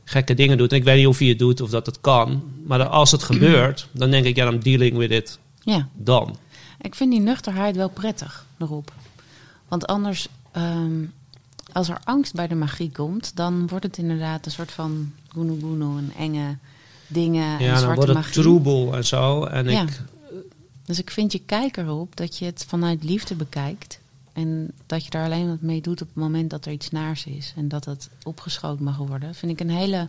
gekke 0.05 0.35
dingen 0.35 0.59
doet, 0.59 0.71
en 0.73 0.77
ik 0.77 0.85
weet 0.85 0.97
niet 0.99 1.07
of 1.07 1.19
hij 1.19 1.29
het 1.29 1.39
doet 1.39 1.61
of 1.61 1.71
dat 1.71 1.87
het 1.87 2.01
kan, 2.01 2.43
maar 2.67 2.87
als 2.87 3.11
het 3.11 3.23
gebeurt, 3.23 3.89
dan 3.93 4.11
denk 4.11 4.25
ik, 4.25 4.37
ja, 4.37 4.47
I'm 4.51 4.61
dealing 4.63 4.97
with 4.97 5.11
it 5.11 5.39
Ja, 5.63 5.89
dan. 5.95 6.37
ik 6.81 6.95
vind 6.95 7.11
die 7.11 7.21
nuchterheid 7.21 7.77
wel 7.77 7.89
prettig 7.89 8.47
erop. 8.59 8.93
Want 9.69 9.87
anders, 9.87 10.29
ehm, 10.53 11.05
als 11.73 11.89
er 11.89 11.99
angst 12.05 12.35
bij 12.35 12.47
de 12.49 12.55
magie 12.55 12.91
komt, 12.93 13.37
dan 13.37 13.67
wordt 13.69 13.85
het 13.85 13.99
inderdaad 13.99 14.47
een 14.47 14.53
soort 14.53 14.73
van 14.73 15.13
goenu 15.29 15.61
goenu, 15.61 15.85
een 15.85 16.13
enge 16.19 16.57
dingen 17.07 17.59
en 17.59 17.65
Ja, 17.65 17.71
dan 17.71 17.79
zwarte 17.79 17.95
wordt 17.95 18.09
het 18.09 18.19
magie. 18.19 18.43
troebel 18.43 18.95
en 18.97 19.05
zo. 19.07 19.45
En 19.45 19.69
Ja. 19.71 19.83
ik, 19.83 20.01
Dus 20.85 20.99
ik 20.99 21.11
vind 21.11 21.33
je 21.33 21.39
kijk 21.47 21.77
erop 21.77 22.17
dat 22.17 22.39
je 22.39 22.45
het 22.45 22.65
vanuit 22.69 23.05
liefde 23.05 23.35
bekijkt. 23.35 24.01
En 24.33 24.73
dat 24.87 25.05
je 25.05 25.11
daar 25.11 25.25
alleen 25.25 25.49
wat 25.49 25.61
mee 25.61 25.81
doet 25.81 26.03
op 26.03 26.09
het 26.09 26.17
moment 26.17 26.51
dat 26.51 26.67
er 26.67 26.73
iets 26.73 26.91
naars 26.91 27.27
is. 27.27 27.53
En 27.57 27.69
dat 27.69 27.85
het 27.85 28.11
opgeschoten 28.23 28.85
mag 28.85 28.97
worden. 28.97 29.35
Vind 29.35 29.53
ik 29.53 29.61
een 29.61 29.71
hele 29.71 30.09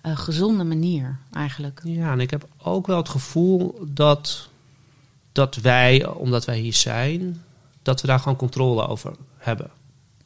eh, 0.00 0.16
gezonde 0.18 0.64
manier 0.64 1.18
eigenlijk. 1.32 1.80
Ja, 1.84 2.12
en 2.12 2.20
ik 2.20 2.30
heb 2.30 2.48
ook 2.62 2.86
wel 2.86 2.96
het 2.96 3.08
gevoel 3.08 3.86
dat, 3.88 4.48
dat 5.32 5.56
wij, 5.56 6.06
omdat 6.06 6.44
wij 6.44 6.58
hier 6.58 6.74
zijn, 6.74 7.42
dat 7.82 8.00
we 8.00 8.06
daar 8.06 8.18
gewoon 8.18 8.36
controle 8.36 8.86
over 8.86 9.12
hebben. 9.36 9.70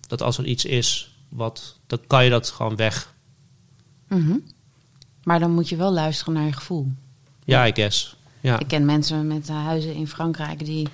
Dat 0.00 0.22
als 0.22 0.38
er 0.38 0.44
iets 0.44 0.64
is, 0.64 1.14
wat, 1.28 1.78
dan 1.86 1.98
kan 2.06 2.24
je 2.24 2.30
dat 2.30 2.50
gewoon 2.50 2.76
weg. 2.76 3.14
Mhm. 4.08 4.36
Maar 5.22 5.40
dan 5.40 5.50
moet 5.50 5.68
je 5.68 5.76
wel 5.76 5.92
luisteren 5.92 6.34
naar 6.34 6.46
je 6.46 6.52
gevoel. 6.52 6.92
Ja, 7.44 7.66
I 7.66 7.72
guess. 7.74 8.16
Ja, 8.40 8.58
Ik 8.58 8.68
ken 8.68 8.84
mensen 8.84 9.26
met 9.26 9.48
huizen 9.48 9.94
in 9.94 10.08
Frankrijk 10.08 10.64
die 10.64 10.88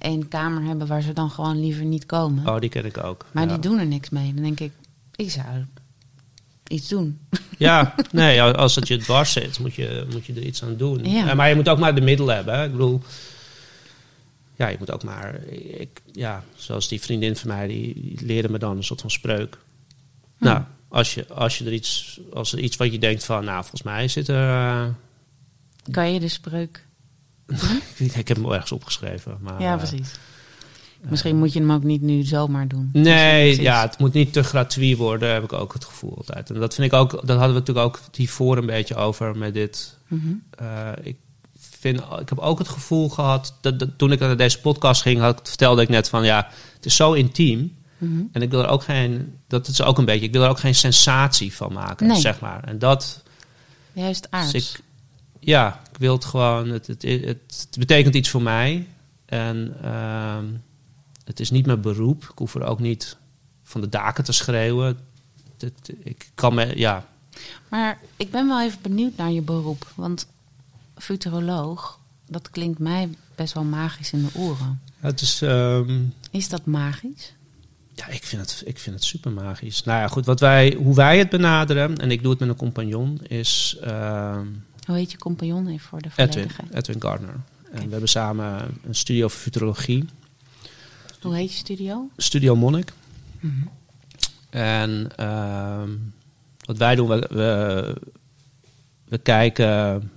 één 0.00 0.28
kamer 0.28 0.62
hebben 0.62 0.86
waar 0.86 1.02
ze 1.02 1.12
dan 1.12 1.30
gewoon 1.30 1.60
liever 1.60 1.84
niet 1.84 2.06
komen. 2.06 2.48
oh, 2.48 2.58
die 2.58 2.70
ken 2.70 2.84
ik 2.84 3.04
ook. 3.04 3.26
maar 3.32 3.42
ja. 3.42 3.48
die 3.48 3.58
doen 3.58 3.78
er 3.78 3.86
niks 3.86 4.10
mee. 4.10 4.34
Dan 4.34 4.42
denk 4.42 4.60
ik, 4.60 4.72
ik 5.16 5.30
zou 5.30 5.46
iets 6.66 6.88
doen. 6.88 7.18
Ja, 7.58 7.94
nee, 8.12 8.42
als 8.42 8.74
het 8.74 8.88
je 8.88 8.96
dwars 8.98 9.32
zit, 9.32 9.58
moet 9.58 9.74
je, 9.74 10.06
moet 10.12 10.26
je 10.26 10.32
er 10.32 10.42
iets 10.42 10.62
aan 10.62 10.76
doen. 10.76 11.04
Ja. 11.04 11.28
Eh, 11.30 11.36
Maar 11.36 11.48
je 11.48 11.54
moet 11.54 11.68
ook 11.68 11.78
maar 11.78 11.94
de 11.94 12.00
middelen 12.00 12.34
hebben. 12.34 12.54
Hè? 12.54 12.64
Ik 12.64 12.70
bedoel, 12.70 13.00
ja, 14.56 14.68
je 14.68 14.76
moet 14.78 14.90
ook 14.90 15.04
maar, 15.04 15.34
ik, 15.78 16.00
ja, 16.12 16.44
zoals 16.56 16.88
die 16.88 17.00
vriendin 17.00 17.36
van 17.36 17.48
mij, 17.48 17.66
die, 17.66 17.94
die 17.94 18.26
leerde 18.26 18.48
me 18.48 18.58
dan 18.58 18.76
een 18.76 18.84
soort 18.84 19.00
van 19.00 19.10
spreuk. 19.10 19.58
Hm. 20.38 20.44
Nou, 20.44 20.62
als 20.88 21.14
je, 21.14 21.26
als 21.28 21.58
je 21.58 21.64
er 21.64 21.72
iets, 21.72 22.20
als 22.32 22.52
er 22.52 22.58
iets 22.58 22.76
wat 22.76 22.92
je 22.92 22.98
denkt 22.98 23.24
van, 23.24 23.44
nou, 23.44 23.60
volgens 23.60 23.82
mij 23.82 24.08
zit 24.08 24.28
er, 24.28 24.48
eh, 24.48 24.86
Kan 25.90 26.12
je 26.12 26.20
de 26.20 26.28
spreuk? 26.28 26.84
Ik, 27.96 28.12
ik 28.14 28.28
heb 28.28 28.36
hem 28.36 28.42
wel 28.42 28.54
ergens 28.54 28.72
opgeschreven. 28.72 29.36
Maar, 29.40 29.62
ja, 29.62 29.72
eh, 29.72 29.78
precies. 29.78 30.10
Misschien 31.08 31.36
moet 31.36 31.52
je 31.52 31.58
hem 31.60 31.72
ook 31.72 31.82
niet 31.82 32.02
nu 32.02 32.22
zomaar 32.22 32.68
doen. 32.68 32.90
Nee, 32.92 33.60
ja, 33.60 33.80
het 33.80 33.98
moet 33.98 34.12
niet 34.12 34.32
te 34.32 34.42
gratuit 34.42 34.96
worden, 34.96 35.32
heb 35.32 35.42
ik 35.44 35.52
ook 35.52 35.72
het 35.72 35.84
gevoel 35.84 36.16
altijd. 36.16 36.50
En 36.50 36.60
dat 36.60 36.74
vind 36.74 36.92
ik 36.92 36.98
ook, 36.98 37.10
dat 37.10 37.28
hadden 37.28 37.48
we 37.48 37.58
natuurlijk 37.58 37.86
ook 37.86 38.00
hiervoor 38.12 38.56
een 38.56 38.66
beetje 38.66 38.94
over 38.94 39.36
met 39.36 39.54
dit 39.54 39.98
Mhm. 40.10 40.32
Eh, 40.50 40.88
ik, 41.02 41.16
vind, 41.58 42.00
ik 42.20 42.28
heb 42.28 42.38
ook 42.38 42.58
het 42.58 42.68
gevoel 42.68 43.08
gehad, 43.08 43.54
dat, 43.60 43.78
dat 43.78 43.88
toen 43.96 44.12
ik 44.12 44.20
naar 44.20 44.36
deze 44.36 44.60
podcast 44.60 45.02
ging, 45.02 45.20
had, 45.20 45.40
vertelde 45.48 45.82
ik 45.82 45.88
net 45.88 46.08
van 46.08 46.24
ja, 46.24 46.48
het 46.74 46.86
is 46.86 46.96
zo 46.96 47.12
intiem. 47.12 47.76
Mhm. 47.98 48.20
En 48.32 48.42
ik 48.42 48.50
wil 48.50 48.62
er 48.62 48.68
ook 48.68 48.82
geen, 48.82 49.34
dat 49.46 49.68
is 49.68 49.82
ook 49.82 49.98
een 49.98 50.04
beetje, 50.04 50.26
ik 50.26 50.32
wil 50.32 50.42
er 50.42 50.48
ook 50.48 50.58
geen 50.58 50.74
sensatie 50.74 51.54
van 51.54 51.72
maken, 51.72 52.06
Nee. 52.06 52.20
zeg 52.20 52.40
maar. 52.40 52.64
En 52.64 52.78
dat, 52.78 53.22
Juist 53.92 54.26
aards. 54.30 54.52
dus 54.52 54.72
ik, 54.72 54.80
ja, 55.40 55.80
ik 55.92 55.98
wil 55.98 56.14
het 56.14 56.24
gewoon, 56.24 56.68
het, 56.68 56.86
het, 56.86 57.02
het, 57.02 57.22
het 57.24 57.76
betekent 57.78 58.14
iets 58.14 58.28
voor 58.28 58.42
mij. 58.42 58.86
En 59.26 59.76
ehm, 59.82 60.44
het 61.24 61.40
is 61.40 61.50
niet 61.50 61.66
mijn 61.66 61.80
beroep. 61.80 62.22
Ik 62.22 62.38
hoef 62.38 62.54
er 62.54 62.62
ook 62.64 62.80
niet 62.80 63.16
van 63.62 63.80
de 63.80 63.88
daken 63.88 64.24
te 64.24 64.32
schreeuwen. 64.32 64.98
Het- 65.58 65.92
ik 66.02 66.30
kan 66.34 66.54
me, 66.54 66.78
ja, 66.78 67.06
Maar 67.68 67.98
ik 68.16 68.30
ben 68.30 68.46
wel 68.48 68.62
even 68.62 68.78
benieuwd 68.82 69.16
naar 69.16 69.30
je 69.30 69.42
beroep. 69.42 69.92
Want 69.94 70.26
futuroloog, 70.96 71.98
dat 72.26 72.50
klinkt 72.50 72.78
mij 72.78 73.08
best 73.34 73.52
wel 73.54 73.64
magisch 73.64 74.12
in 74.12 74.22
de 74.22 74.38
oren. 74.38 74.80
het 74.98 75.20
is... 75.20 75.42
ehm, 75.42 75.98
Is 76.30 76.48
dat 76.48 76.66
magisch? 76.66 77.32
Ja, 77.94 78.06
ik 78.08 78.24
vind 78.24 78.40
het, 78.42 78.62
ik 78.66 78.78
vind 78.78 78.94
het 78.96 79.04
super 79.04 79.32
magisch. 79.32 79.82
Nou 79.82 80.00
ja, 80.00 80.08
goed, 80.08 80.26
wat 80.26 80.40
wij, 80.40 80.76
hoe 80.78 80.94
wij 80.94 81.18
het 81.18 81.30
benaderen, 81.30 81.96
en 81.98 82.10
ik 82.10 82.22
doe 82.22 82.30
het 82.30 82.40
met 82.40 82.48
een 82.48 82.56
compagnon, 82.56 83.20
is 83.26 83.76
ehm, 83.82 84.46
Hoe 84.90 84.98
heet 84.98 85.10
je 85.10 85.18
compagnon 85.18 85.66
even 85.68 85.88
voor 85.88 86.00
de 86.02 86.08
Edwin, 86.16 86.32
volledigheid? 86.32 86.74
Edwin 86.74 87.02
Gardner. 87.02 87.34
En 87.72 87.84
we 87.84 87.90
hebben 87.90 88.08
samen 88.08 88.78
een 88.86 88.94
studio 88.94 89.28
voor 89.28 89.40
futurologie, 89.40 90.04
Hoe 91.20 91.34
heet 91.36 91.50
je 91.52 91.56
studio? 91.56 92.10
Studio 92.16 92.56
Monnik. 92.56 92.92
Mhm. 93.40 93.54
En 94.50 95.10
ehm, 95.16 95.90
wat 96.64 96.78
wij 96.78 96.94
doen, 96.94 97.08
we, 97.08 97.26
we, 97.30 97.94
we 99.08 99.18
kijken 99.18 100.10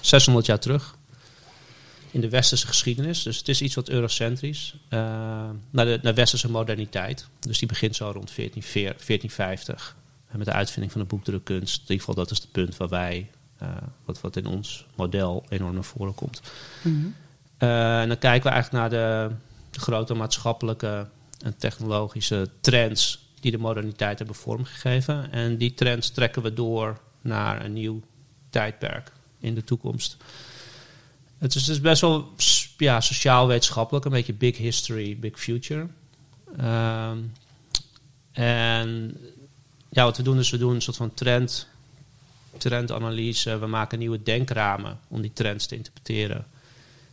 600 0.00 0.46
jaar 0.46 0.58
terug 0.58 0.96
in 2.10 2.20
de 2.20 2.28
westerse 2.28 2.66
geschiedenis. 2.66 3.22
Dus 3.22 3.38
het 3.38 3.48
is 3.48 3.62
iets 3.62 3.74
wat 3.74 3.88
eurocentrisch. 3.88 4.74
eh, 4.88 4.98
naar, 5.70 5.84
de, 5.84 5.98
naar 6.02 6.14
westerse 6.14 6.50
moderniteit. 6.50 7.26
Dus 7.40 7.58
die 7.58 7.68
begint 7.68 7.96
zo 7.96 8.10
rond 8.10 8.30
14, 8.30 8.62
1450. 8.72 9.96
En 10.28 10.38
met 10.38 10.46
de 10.46 10.52
uitvinding 10.52 10.92
van 10.92 11.00
de 11.00 11.06
boekdrukkunst. 11.06 11.74
In 11.76 11.80
ieder 11.80 11.98
geval, 11.98 12.14
dat 12.14 12.30
is 12.30 12.38
het 12.38 12.52
punt 12.52 12.76
waar 12.76 12.88
wij, 12.88 13.30
wat, 14.04 14.20
wat 14.20 14.36
in 14.36 14.46
ons 14.46 14.86
model 14.94 15.44
enorm 15.48 15.74
naar 15.74 15.84
voren 15.84 16.14
komt. 16.14 16.40
Mhm. 16.82 17.06
Eh, 17.56 18.00
en 18.00 18.08
dan 18.08 18.18
kijken 18.18 18.50
we 18.50 18.54
eigenlijk 18.54 18.82
naar 18.82 18.90
de, 18.90 19.34
de 19.70 19.80
grote 19.80 20.14
maatschappelijke 20.14 21.06
en 21.44 21.56
technologische 21.56 22.48
trends 22.60 23.24
die 23.40 23.50
de 23.50 23.58
moderniteit 23.58 24.18
hebben 24.18 24.36
vormgegeven. 24.36 25.32
En 25.32 25.56
die 25.56 25.74
trends 25.74 26.10
trekken 26.10 26.42
we 26.42 26.52
door 26.52 27.00
naar 27.20 27.64
een 27.64 27.72
nieuw 27.72 28.00
tijdperk 28.50 29.12
in 29.38 29.54
de 29.54 29.64
toekomst. 29.64 30.16
Het 31.38 31.54
is 31.54 31.64
dus 31.64 31.80
best 31.80 32.00
wel 32.00 32.32
ja, 32.76 33.00
sociaal-wetenschappelijk, 33.00 34.04
een 34.04 34.10
beetje 34.10 34.34
big 34.34 34.56
history, 34.56 35.18
big 35.18 35.40
future. 35.40 35.86
Ehm, 36.56 37.18
en 38.32 39.16
ja, 39.88 40.04
wat 40.04 40.16
we 40.16 40.22
doen 40.22 40.38
is 40.38 40.50
we 40.50 40.58
doen 40.58 40.74
een 40.74 40.82
soort 40.82 40.96
van 40.96 41.14
trend, 41.14 41.68
trendanalyse. 42.56 43.58
We 43.58 43.66
maken 43.66 43.98
nieuwe 43.98 44.22
denkramen 44.22 44.98
om 45.08 45.20
die 45.20 45.32
trends 45.32 45.66
te 45.66 45.76
interpreteren. 45.76 46.46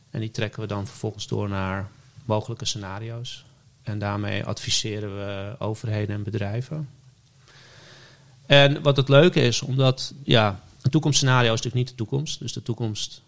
En 0.10 0.20
die 0.20 0.32
trekken 0.32 0.62
we 0.62 0.68
dan 0.68 0.88
vervolgens 0.88 1.28
door 1.28 1.50
naar 1.50 1.90
mogelijke 2.26 2.66
scenario's. 2.66 3.46
En 3.84 4.00
daarmee 4.00 4.44
adviseren 4.44 5.16
we 5.16 5.56
overheden 5.60 6.16
en 6.16 6.24
bedrijven. 6.24 6.90
En 8.46 8.82
wat 8.82 8.98
het 8.98 9.10
leuke 9.10 9.42
is, 9.42 9.62
omdat 9.62 10.14
ja, 10.24 10.60
een 10.82 10.92
toekomstscenario 10.92 11.54
is 11.54 11.62
natuurlijk 11.62 11.76
niet 11.76 11.88
de 11.88 11.96
toekomst. 11.96 12.40
Dus 12.40 12.54
de 12.54 12.64
toekomst, 12.64 13.22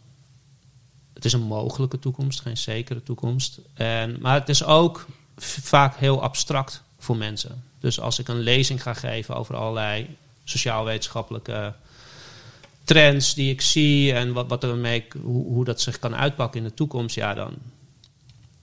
het 1.13 1.25
is 1.25 1.33
een 1.33 1.41
mogelijke 1.41 1.99
toekomst, 1.99 2.41
geen 2.41 2.57
zekere 2.57 3.03
toekomst. 3.03 3.59
En, 3.73 4.17
maar 4.21 4.39
het 4.39 4.49
is 4.49 4.63
ook 4.63 5.05
vaak 5.37 5.95
heel 5.95 6.21
abstract 6.21 6.81
voor 6.97 7.17
mensen. 7.17 7.63
Dus 7.79 7.99
als 7.99 8.19
ik 8.19 8.27
een 8.27 8.39
lezing 8.39 8.81
ga 8.81 8.93
geven 8.93 9.35
over 9.35 9.55
allerlei 9.55 10.17
sociaal-wetenschappelijke 10.43 11.73
trends 12.85 13.33
die 13.33 13.51
ik 13.51 13.61
zie 13.61 14.13
en 14.13 14.33
wat, 14.33 14.47
wat 14.47 14.63
er 14.63 14.75
mee, 14.75 15.05
hoe, 15.23 15.45
hoe 15.45 15.65
dat 15.65 15.81
zich 15.81 15.99
kan 15.99 16.15
uitpakken 16.15 16.61
in 16.61 16.67
de 16.67 16.73
toekomst, 16.73 17.15
ja, 17.15 17.33
dan, 17.33 17.53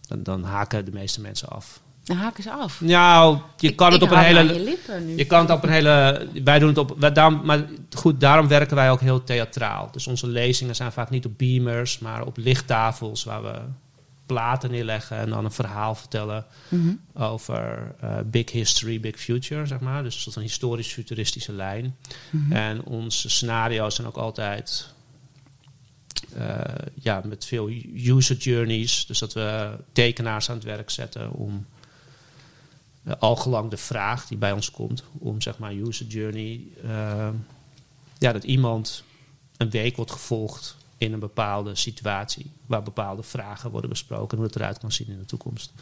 dan, 0.09 0.23
dan 0.23 0.43
haken 0.45 0.85
de 0.85 0.93
meeste 0.93 1.21
mensen 1.21 1.49
af. 1.49 1.81
Dan 2.05 2.17
haken 2.17 2.43
ze 2.43 2.51
af. 2.53 2.81
Nou, 2.81 3.39
je 3.57 3.69
Ik- 3.69 3.77
kan 3.77 3.93
het 3.93 4.03
op 4.03 4.11
een 4.11 4.19
hele. 4.19 4.43
je 4.55 4.61
lippen 4.61 5.07
nu. 5.07 5.17
Je 5.17 5.25
kan 5.25 5.41
het 5.41 5.51
op 5.51 5.63
een 5.63 5.69
hele. 5.71 6.27
Wij 6.45 6.59
doen 6.59 6.69
het 6.69 6.79
op. 6.79 6.95
wij- 6.99 7.13
Daarom, 7.13 7.41
maar 7.45 7.65
goed, 7.97 8.21
daarom 8.21 8.49
werken 8.49 8.77
wij 8.77 8.91
ook 8.91 9.01
heel 9.01 9.25
theatraal. 9.25 9.89
Dus 9.93 10.07
onze 10.07 10.27
lezingen 10.27 10.75
zijn 10.77 10.93
vaak 10.93 11.11
niet 11.11 11.27
op 11.27 11.33
beamers, 11.39 11.99
maar 11.99 12.25
op 12.27 12.37
lichttafels 12.37 13.25
waar 13.25 13.43
we 13.43 13.59
platen 14.27 14.71
neerleggen 14.71 15.17
en 15.17 15.29
dan 15.29 15.45
een 15.45 15.53
verhaal 15.53 15.95
vertellen 15.95 16.47
Mhm. 16.69 16.95
over 17.15 17.95
eh, 18.01 18.19
big 18.25 18.51
history, 18.51 19.01
big 19.01 19.17
future, 19.17 19.67
zeg 19.67 19.81
maar. 19.81 20.03
Dus 20.03 20.37
een 20.37 20.43
historisch-futuristische 20.43 21.53
lijn. 21.53 21.97
Mhm. 22.31 22.53
En 22.53 22.85
onze 22.85 23.31
scenario's 23.31 23.95
zijn 23.95 24.07
ook 24.07 24.17
altijd 24.17 24.91
eh, 26.37 26.61
ja, 26.95 27.23
met 27.25 27.45
veel 27.45 27.71
user 27.95 28.37
journeys. 28.37 29.07
Dus 29.07 29.19
dat 29.19 29.33
we 29.33 29.77
tekenaars 29.93 30.49
aan 30.51 30.55
het 30.57 30.65
werk 30.65 30.91
zetten 30.91 31.31
om 31.31 31.67
uh, 33.05 33.13
algelang 33.19 33.71
de 33.71 33.77
vraag 33.77 34.27
die 34.27 34.39
bij 34.39 34.53
ons 34.53 34.71
komt, 34.71 35.05
om 35.19 35.41
zeg 35.41 35.59
maar 35.59 35.73
user 35.73 36.07
journey, 36.07 36.61
eh, 36.83 37.29
ja, 38.19 38.33
dat 38.33 38.45
iemand 38.45 39.05
een 39.57 39.71
week 39.71 39.97
wordt 39.97 40.11
gevolgd 40.11 40.77
in 41.03 41.13
een 41.13 41.19
bepaalde 41.19 41.75
situatie, 41.75 42.51
waar 42.67 42.83
bepaalde 42.83 43.23
vragen 43.23 43.71
worden 43.71 43.91
besproken 43.91 44.31
en 44.31 44.37
hoe 44.37 44.47
het 44.47 44.57
eruit 44.57 44.79
kan 44.79 44.93
zien 44.93 45.09
in 45.09 45.19
de 45.19 45.25
toekomst. 45.25 45.73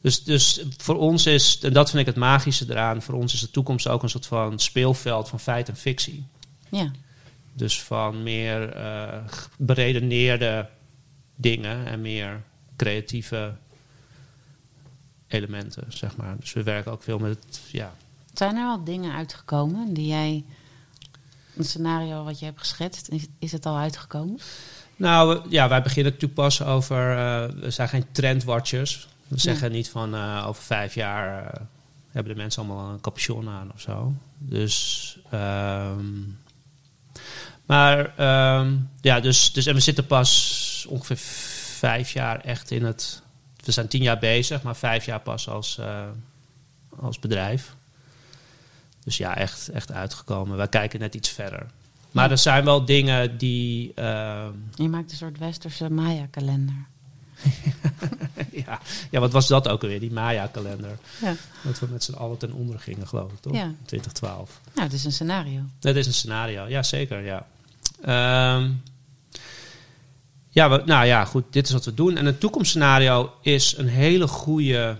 Dus, 0.00 0.24
dus 0.24 0.64
voor 0.76 0.98
ons 0.98 1.26
is, 1.26 1.58
en 1.58 1.72
dat 1.72 1.90
vind 1.90 2.00
ik 2.00 2.06
het 2.06 2.16
magische 2.16 2.66
eraan, 2.68 3.02
voor 3.02 3.14
ons 3.14 3.34
is 3.34 3.40
de 3.40 3.50
toekomst 3.50 3.88
ook 3.88 4.02
een 4.02 4.10
soort 4.10 4.26
van 4.26 4.58
speelveld 4.58 5.28
van 5.28 5.40
feit 5.40 5.68
en 5.68 5.76
fictie. 5.76 6.26
Ja. 6.68 6.90
Dus 7.52 7.82
van 7.82 8.22
meer 8.22 8.72
eh, 8.72 9.18
beredeneerde 9.58 10.68
dingen 11.36 11.86
en 11.86 12.00
meer 12.00 12.42
creatieve 12.76 13.54
elementen, 15.26 15.84
zeg 15.88 16.16
maar. 16.16 16.36
Dus 16.40 16.52
we 16.52 16.62
werken 16.62 16.92
ook 16.92 17.02
veel 17.02 17.18
met 17.18 17.30
het, 17.44 17.60
ja. 17.70 17.94
Zijn 18.32 18.56
er 18.56 18.66
al 18.66 18.84
dingen 18.84 19.14
uitgekomen 19.14 19.94
die 19.94 20.06
jij, 20.06 20.44
een 21.56 21.64
scenario 21.64 22.24
wat 22.24 22.38
je 22.38 22.44
hebt 22.44 22.58
geschetst, 22.58 23.08
is, 23.08 23.26
is 23.38 23.52
het 23.52 23.66
al 23.66 23.76
uitgekomen? 23.76 24.40
Nou, 24.96 25.40
ja, 25.48 25.68
wij 25.68 25.82
beginnen 25.82 26.12
natuurlijk 26.12 26.40
pas 26.40 26.62
over, 26.62 27.10
eh, 27.16 27.60
we 27.60 27.70
zijn 27.70 27.88
geen 27.88 28.06
trendwatchers. 28.12 29.08
We 29.28 29.40
zeggen 29.40 29.72
niet 29.72 29.90
van 29.90 30.14
eh, 30.14 30.44
over 30.46 30.62
vijf 30.62 30.94
jaar 30.94 31.44
eh, 31.44 31.60
hebben 32.10 32.34
de 32.34 32.40
mensen 32.40 32.62
allemaal 32.62 32.92
een 32.92 33.00
capuchon 33.00 33.48
aan 33.48 33.70
of 33.74 33.80
zo. 33.80 34.12
Dus, 34.38 35.18
ehm, 35.30 36.04
maar 37.66 38.12
ehm, 38.16 38.76
ja, 39.00 39.20
dus, 39.20 39.52
dus 39.52 39.66
en 39.66 39.74
we 39.74 39.80
zitten 39.80 40.06
pas 40.06 40.86
ongeveer 40.88 41.16
vijf 41.78 42.10
jaar 42.10 42.40
echt 42.40 42.70
in 42.70 42.84
het. 42.84 43.22
We 43.64 43.72
zijn 43.72 43.88
tien 43.88 44.02
jaar 44.02 44.18
bezig, 44.18 44.62
maar 44.62 44.76
vijf 44.76 45.04
jaar 45.04 45.20
pas 45.20 45.48
als, 45.48 45.80
als 47.00 47.18
bedrijf. 47.18 47.74
Dus 49.04 49.16
ja, 49.16 49.36
echt, 49.36 49.68
echt 49.68 49.92
uitgekomen. 49.92 50.56
Wij 50.56 50.68
kijken 50.68 51.00
net 51.00 51.14
iets 51.14 51.28
verder. 51.28 51.66
Maar 52.10 52.24
Ja. 52.24 52.30
er 52.30 52.38
zijn 52.38 52.64
wel 52.64 52.84
dingen 52.84 53.38
die. 53.38 53.92
ehm, 53.94 54.52
Je 54.74 54.88
maakt 54.88 55.10
een 55.10 55.16
soort 55.16 55.38
westerse 55.38 55.90
Maya-kalender. 55.90 56.86
ja, 58.66 58.80
ja, 59.10 59.20
wat 59.20 59.32
was 59.32 59.46
dat 59.46 59.68
ook 59.68 59.82
alweer, 59.82 60.00
die 60.00 60.12
Maya-kalender? 60.12 60.98
Ja. 61.20 61.34
Dat 61.62 61.78
we 61.78 61.86
met 61.90 62.04
z'n 62.04 62.12
allen 62.12 62.36
ten 62.38 62.52
onder 62.52 62.78
gingen, 62.78 63.08
geloof 63.08 63.32
ik, 63.32 63.40
toch? 63.40 63.54
Ja. 63.54 63.72
2012. 63.84 64.60
Nou, 64.74 64.86
het 64.86 64.92
is 64.96 65.04
een 65.04 65.12
scenario. 65.12 65.60
Dat 65.78 65.96
is 65.96 66.06
een 66.06 66.12
scenario, 66.14 66.66
ja 66.66 66.82
zeker, 66.82 67.20
ja. 67.24 67.46
Ehm, 68.02 68.70
ja, 70.48 70.70
we, 70.70 70.82
nou 70.86 71.06
ja, 71.06 71.24
goed, 71.24 71.44
dit 71.50 71.66
is 71.66 71.72
wat 71.72 71.84
we 71.84 71.94
doen. 71.94 72.16
En 72.16 72.26
een 72.26 72.38
toekomstscenario 72.38 73.32
is 73.42 73.74
een 73.76 73.88
hele 73.88 74.26
goede 74.28 74.96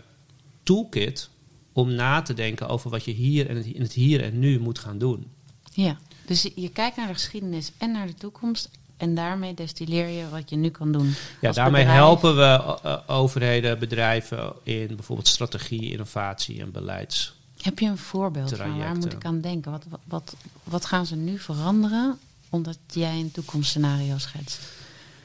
toolkit 0.63 1.29
om 1.75 1.95
na 1.95 2.23
te 2.23 2.35
denken 2.35 2.69
over 2.69 2.91
wat 2.91 3.05
je 3.05 3.11
hier 3.13 3.49
en 3.49 3.75
in 3.75 3.83
het 3.83 3.93
hier 3.93 4.23
en 4.23 4.39
nu 4.39 4.59
moet 4.61 4.79
gaan 4.79 4.99
doen. 4.99 5.27
Ja. 5.73 5.97
Dus 6.27 6.51
je- 6.55 6.69
kijkt 6.69 6.97
naar 6.97 7.07
de 7.07 7.13
geschiedenis 7.13 7.73
en 7.79 7.93
naar 7.93 8.07
de 8.07 8.15
toekomst. 8.15 8.69
En 8.97 9.15
daarmee 9.15 9.55
destilleer 9.55 10.09
je 10.09 10.29
wat 10.29 10.51
je 10.51 10.57
nu 10.57 10.69
kan 10.69 10.93
doen. 10.93 11.15
Ja, 11.41 11.53
daarmee 11.53 11.81
bedrijf. 11.85 11.99
helpen 11.99 12.37
we 12.37 12.79
eh, 12.83 12.97
overheden, 13.07 13.79
bedrijven 13.79 14.53
in 14.63 14.87
bijvoorbeeld 14.87 15.29
strategie, 15.29 15.91
innovatie 15.91 16.61
en 16.61 16.71
beleids. 16.71 17.35
Heb 17.63 17.79
je 17.79 17.87
een 17.87 17.99
voorbeeld 17.99 18.57
van 18.57 18.79
waar 18.79 18.95
moet 18.95 19.13
ik 19.13 19.25
aan 19.25 19.41
denken? 19.41 19.71
Wat, 19.71 19.85
wat, 19.89 20.01
wat, 20.05 20.35
wat 20.65 20.85
gaan 20.85 21.07
ze 21.07 21.17
nu 21.17 21.39
veranderen 21.39 22.19
omdat 22.51 22.79
jij 22.93 23.19
een 23.21 23.31
toekomstscenario 23.33 24.19
schetst? 24.19 24.61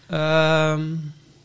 Ehm, 0.07 0.95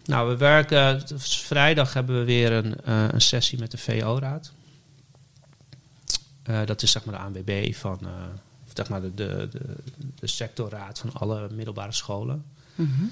nou, 0.05 0.28
we 0.28 0.36
werken. 0.36 1.02
Vrijdag 1.18 1.92
hebben 1.92 2.18
we 2.18 2.24
weer 2.24 2.52
een, 2.52 2.74
eh, 2.84 3.05
een 3.11 3.20
sessie 3.20 3.59
met 3.59 3.70
de 3.70 3.78
VO-raad. 3.78 4.52
Eh, 6.45 6.66
dat 6.66 6.82
is 6.82 6.90
zeg 6.90 7.05
maar 7.05 7.14
de 7.14 7.20
ANWB 7.20 7.74
van. 7.74 7.99
eh, 8.03 8.09
of 8.66 8.70
zeg 8.74 8.88
maar 8.88 9.01
de, 9.01 9.14
de, 9.14 9.49
de, 9.51 9.61
de 10.14 10.26
sectorraad 10.26 10.99
van 10.99 11.12
alle 11.12 11.49
middelbare 11.51 11.92
scholen. 11.92 12.45
Mhm. 12.74 13.05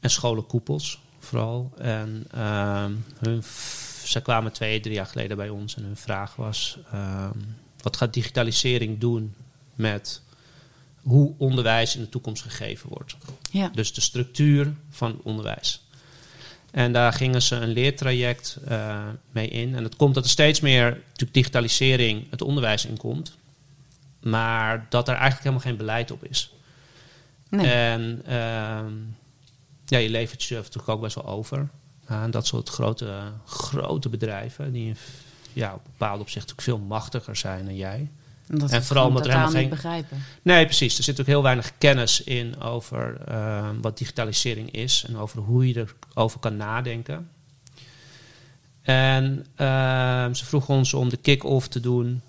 En 0.00 0.10
scholenkoepels 0.10 1.00
vooral. 1.18 1.72
En 1.78 2.26
ehm, 2.30 2.92
hun, 3.18 3.42
zij 4.04 4.20
kwamen 4.22 4.52
twee, 4.52 4.80
drie 4.80 4.94
jaar 4.94 5.06
geleden 5.06 5.36
bij 5.36 5.48
ons 5.48 5.76
en 5.76 5.82
hun 5.84 5.96
vraag 5.96 6.36
was: 6.36 6.78
ehm, 6.92 7.38
wat 7.82 7.96
gaat 7.96 8.14
digitalisering 8.14 8.98
doen 8.98 9.34
met 9.74 10.22
hoe 11.02 11.34
onderwijs 11.38 11.96
in 11.96 12.02
de 12.02 12.08
toekomst 12.08 12.42
gegeven 12.42 12.88
wordt? 12.88 13.16
Ja. 13.50 13.68
Dus 13.68 13.94
de 13.94 14.00
structuur 14.00 14.74
van 14.90 15.20
onderwijs. 15.22 15.83
En 16.74 16.92
daar 16.92 17.12
gingen 17.12 17.42
ze 17.42 17.56
een 17.56 17.68
leertraject 17.68 18.58
eh, 18.66 19.06
mee 19.30 19.48
in. 19.48 19.76
En 19.76 19.84
het 19.84 19.96
komt 19.96 20.14
dat 20.14 20.24
er 20.24 20.30
steeds 20.30 20.60
meer 20.60 20.84
natuurlijk 20.84 21.34
digitalisering 21.34 22.26
het 22.30 22.42
onderwijs 22.42 22.84
in 22.84 22.96
komt. 22.96 23.36
Maar 24.20 24.86
dat 24.88 25.08
er 25.08 25.14
eigenlijk 25.14 25.42
helemaal 25.42 25.64
geen 25.66 25.76
beleid 25.76 26.10
op 26.10 26.24
is. 26.24 26.52
Nee. 27.48 27.70
En 27.70 28.22
ehm, 28.26 28.92
ja, 29.86 29.98
je 29.98 30.08
levert 30.08 30.42
je 30.42 30.54
natuurlijk 30.54 30.88
ook 30.88 31.00
best 31.00 31.14
wel 31.14 31.26
over 31.26 31.68
aan 32.06 32.30
dat 32.30 32.46
soort 32.46 32.68
grote, 32.68 33.18
grote 33.44 34.08
bedrijven. 34.08 34.72
Die 34.72 34.94
ja, 35.52 35.74
op 35.74 35.84
bepaalde 35.84 36.22
opzichten 36.22 36.56
natuurlijk 36.56 36.78
veel 36.78 36.88
machtiger 36.96 37.36
zijn 37.36 37.64
dan 37.64 37.76
jij. 37.76 38.08
Omdat 38.50 38.70
en 38.70 38.84
vooral 38.84 39.06
omdat 39.06 39.26
er 39.26 39.32
helemaal 39.32 39.60
niet 39.60 39.70
begrijpen. 39.70 40.22
Nee, 40.42 40.64
precies. 40.64 40.98
Er 40.98 41.04
zit 41.04 41.20
ook 41.20 41.26
heel 41.26 41.42
weinig 41.42 41.72
kennis 41.78 42.22
in 42.22 42.60
over 42.60 43.20
eh, 43.26 43.68
wat 43.80 43.98
digitalisering 43.98 44.70
is 44.70 45.04
en 45.08 45.16
over 45.16 45.38
hoe 45.38 45.68
je 45.68 45.86
erover 46.12 46.40
kan 46.40 46.56
nadenken. 46.56 47.28
En 48.82 49.46
eh, 49.54 50.28
ze 50.32 50.44
vroegen 50.44 50.74
ons 50.74 50.94
om 50.94 51.08
de 51.08 51.16
kick-off 51.16 51.68
te 51.68 51.80
doen. 51.80 52.22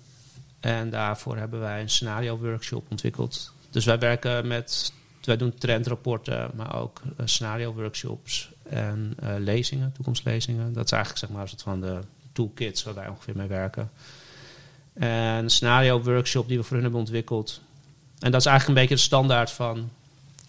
En 0.60 0.90
daarvoor 0.90 1.36
hebben 1.36 1.60
wij 1.60 1.80
een 1.80 1.90
scenario-workshop 1.90 2.86
ontwikkeld. 2.90 3.52
Dus 3.70 3.84
wij 3.84 3.98
werken 3.98 4.46
met, 4.46 4.92
wij 5.22 5.36
doen 5.36 5.54
trendrapporten, 5.54 6.50
maar 6.54 6.80
ook 6.80 7.02
eh, 7.16 7.26
scenario-workshops 7.26 8.50
en 8.62 9.14
eh, 9.20 9.34
lezingen, 9.38 9.92
toekomstlezingen. 9.92 10.72
Dat 10.72 10.84
is 10.84 10.92
eigenlijk 10.92 11.24
zeg 11.24 11.30
maar 11.30 11.42
een 11.42 11.48
soort 11.48 11.62
van 11.62 11.80
de 11.80 11.98
toolkits 12.32 12.82
waar 12.82 12.94
wij 12.94 13.08
ongeveer 13.08 13.36
mee 13.36 13.48
werken. 13.48 13.90
En 14.98 15.10
een 15.10 15.50
scenario-workshop 15.50 16.48
die 16.48 16.56
we 16.56 16.62
voor 16.62 16.72
hun 16.72 16.82
hebben 16.82 17.00
ontwikkeld. 17.00 17.60
En 18.18 18.30
dat 18.30 18.40
is 18.40 18.46
eigenlijk 18.46 18.78
een 18.78 18.86
beetje 18.86 19.02
de 19.02 19.08
standaard 19.08 19.50
van 19.50 19.90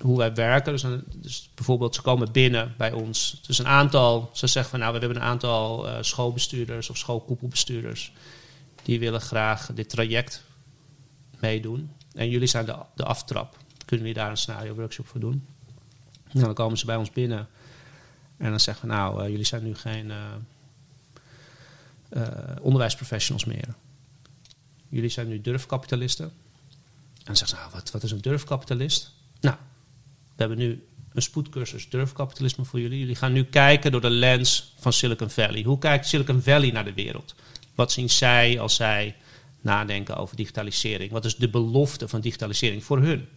hoe 0.01 0.17
wij 0.17 0.33
werken. 0.33 0.71
Dus, 0.71 0.85
dus 1.15 1.49
bijvoorbeeld, 1.55 1.95
ze 1.95 2.01
komen 2.01 2.31
binnen 2.31 2.73
bij 2.77 2.91
ons. 2.91 3.41
Dus 3.47 3.59
een 3.59 3.67
aantal, 3.67 4.29
ze 4.33 4.47
zeggen 4.47 4.71
van 4.71 4.79
nou, 4.79 4.93
we 4.93 4.99
hebben 4.99 5.17
een 5.17 5.27
aantal 5.27 5.89
eh, 5.89 5.97
schoolbestuurders 6.01 6.89
of 6.89 6.97
schoolkoepelbestuurders. 6.97 8.11
Die 8.83 8.99
willen 8.99 9.21
graag 9.21 9.69
dit 9.73 9.89
traject 9.89 10.43
meedoen. 11.39 11.91
En 12.13 12.29
jullie 12.29 12.47
zijn 12.47 12.65
de, 12.65 12.75
de 12.95 13.03
aftrap. 13.03 13.57
Kunnen 13.85 14.05
jullie 14.05 14.21
daar 14.21 14.31
een 14.31 14.37
scenario-workshop 14.37 15.07
voor 15.07 15.19
doen? 15.19 15.45
Nou, 16.31 16.45
dan 16.45 16.53
komen 16.53 16.77
ze 16.77 16.85
bij 16.85 16.95
ons 16.95 17.11
binnen. 17.11 17.47
En 18.37 18.49
dan 18.49 18.59
zeggen 18.59 18.87
we 18.87 18.93
nou, 18.93 19.23
eh, 19.23 19.29
jullie 19.29 19.45
zijn 19.45 19.63
nu 19.63 19.75
geen 19.75 20.11
eh, 22.09 22.21
onderwijsprofessionals 22.61 23.45
meer. 23.45 23.75
Jullie 24.89 25.09
zijn 25.09 25.27
nu 25.27 25.41
durfkapitalisten. 25.41 26.25
En 26.25 27.23
dan 27.23 27.35
zeggen 27.35 27.57
ze, 27.57 27.63
nou, 27.63 27.69
wat, 27.73 27.91
wat 27.91 28.03
is 28.03 28.11
een 28.11 28.21
durfkapitalist? 28.21 29.11
Nou, 29.41 29.55
we 30.35 30.35
hebben 30.35 30.57
nu 30.57 30.87
een 31.13 31.21
spoedcursus 31.21 31.89
durfkapitalisme 31.89 32.65
voor 32.65 32.79
jullie. 32.79 32.99
Jullie 32.99 33.15
gaan 33.15 33.33
nu 33.33 33.43
kijken 33.43 33.91
door 33.91 34.01
de 34.01 34.09
lens 34.09 34.73
van 34.79 34.93
Silicon 34.93 35.29
Valley. 35.29 35.63
Hoe 35.63 35.79
kijkt 35.79 36.07
Silicon 36.07 36.41
Valley 36.41 36.71
naar 36.71 36.85
de 36.85 36.93
wereld? 36.93 37.35
Wat 37.75 37.91
zien 37.91 38.09
zij 38.09 38.59
als 38.59 38.75
zij 38.75 39.15
nadenken 39.61 40.17
over 40.17 40.35
digitalisering? 40.35 41.11
Wat 41.11 41.25
is 41.25 41.35
de 41.35 41.49
belofte 41.49 42.07
van 42.07 42.21
digitalisering 42.21 42.83
voor 42.83 42.99
hun? 42.99 43.27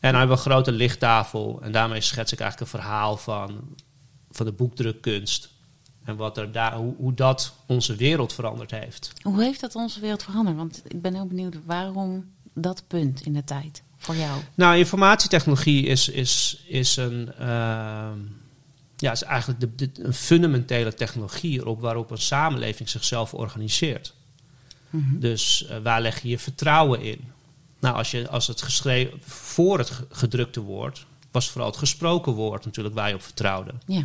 En 0.00 0.10
dan 0.10 0.18
hebben 0.18 0.36
we 0.36 0.42
een 0.44 0.50
grote 0.50 0.72
lichttafel. 0.72 1.58
En 1.62 1.72
daarmee 1.72 2.00
schets 2.00 2.32
ik 2.32 2.40
eigenlijk 2.40 2.72
een 2.72 2.80
verhaal 2.80 3.16
van, 3.16 3.76
van 4.30 4.46
de 4.46 4.52
boekdrukkunst. 4.52 5.50
En 6.04 6.16
wat 6.16 6.38
er 6.38 6.52
daar, 6.52 6.74
hoe, 6.76 6.94
hoe 6.96 7.14
dat 7.14 7.52
onze 7.66 7.94
wereld 7.96 8.32
veranderd 8.32 8.70
heeft. 8.70 9.12
Hoe 9.22 9.42
heeft 9.42 9.60
dat 9.60 9.74
onze 9.74 10.00
wereld 10.00 10.22
veranderd? 10.22 10.56
Want 10.56 10.82
ik 10.88 11.02
ben 11.02 11.14
heel 11.14 11.26
benieuwd 11.26 11.56
waarom 11.64 12.30
dat 12.54 12.82
punt 12.86 13.20
in 13.26 13.32
de 13.32 13.44
tijd 13.44 13.82
voor 13.96 14.16
jou. 14.16 14.40
Nou, 14.54 14.76
informatietechnologie 14.76 15.86
is, 15.86 16.08
is, 16.08 16.62
is, 16.66 16.96
een, 16.96 17.32
ehm, 17.38 18.18
ja, 18.96 19.12
is 19.12 19.22
eigenlijk 19.22 19.60
de, 19.60 19.74
de- 19.74 20.04
een 20.04 20.12
fundamentele 20.14 20.94
technologie 20.94 21.66
op 21.66 21.80
waarop 21.80 22.10
een 22.10 22.18
samenleving 22.18 22.88
zichzelf 22.88 23.34
organiseert. 23.34 24.14
Mhm. 24.90 25.18
Dus 25.18 25.66
eh, 25.66 25.76
waar 25.82 26.00
leg 26.00 26.22
je 26.22 26.28
je 26.28 26.38
vertrouwen 26.38 27.00
in? 27.02 27.20
Nou, 27.80 27.96
als, 27.96 28.10
je, 28.10 28.28
als 28.28 28.46
het 28.46 28.62
geschreven 28.62 29.18
voor 29.22 29.78
het 29.78 29.90
ge- 29.90 30.06
gedrukte 30.10 30.60
woord, 30.60 31.06
was 31.30 31.50
vooral 31.50 31.68
het 31.70 31.78
gesproken 31.78 32.32
woord 32.32 32.64
natuurlijk 32.64 32.94
waar 32.94 33.08
je 33.08 33.14
op 33.14 33.22
vertrouwde. 33.22 33.72
Ja. 33.86 34.04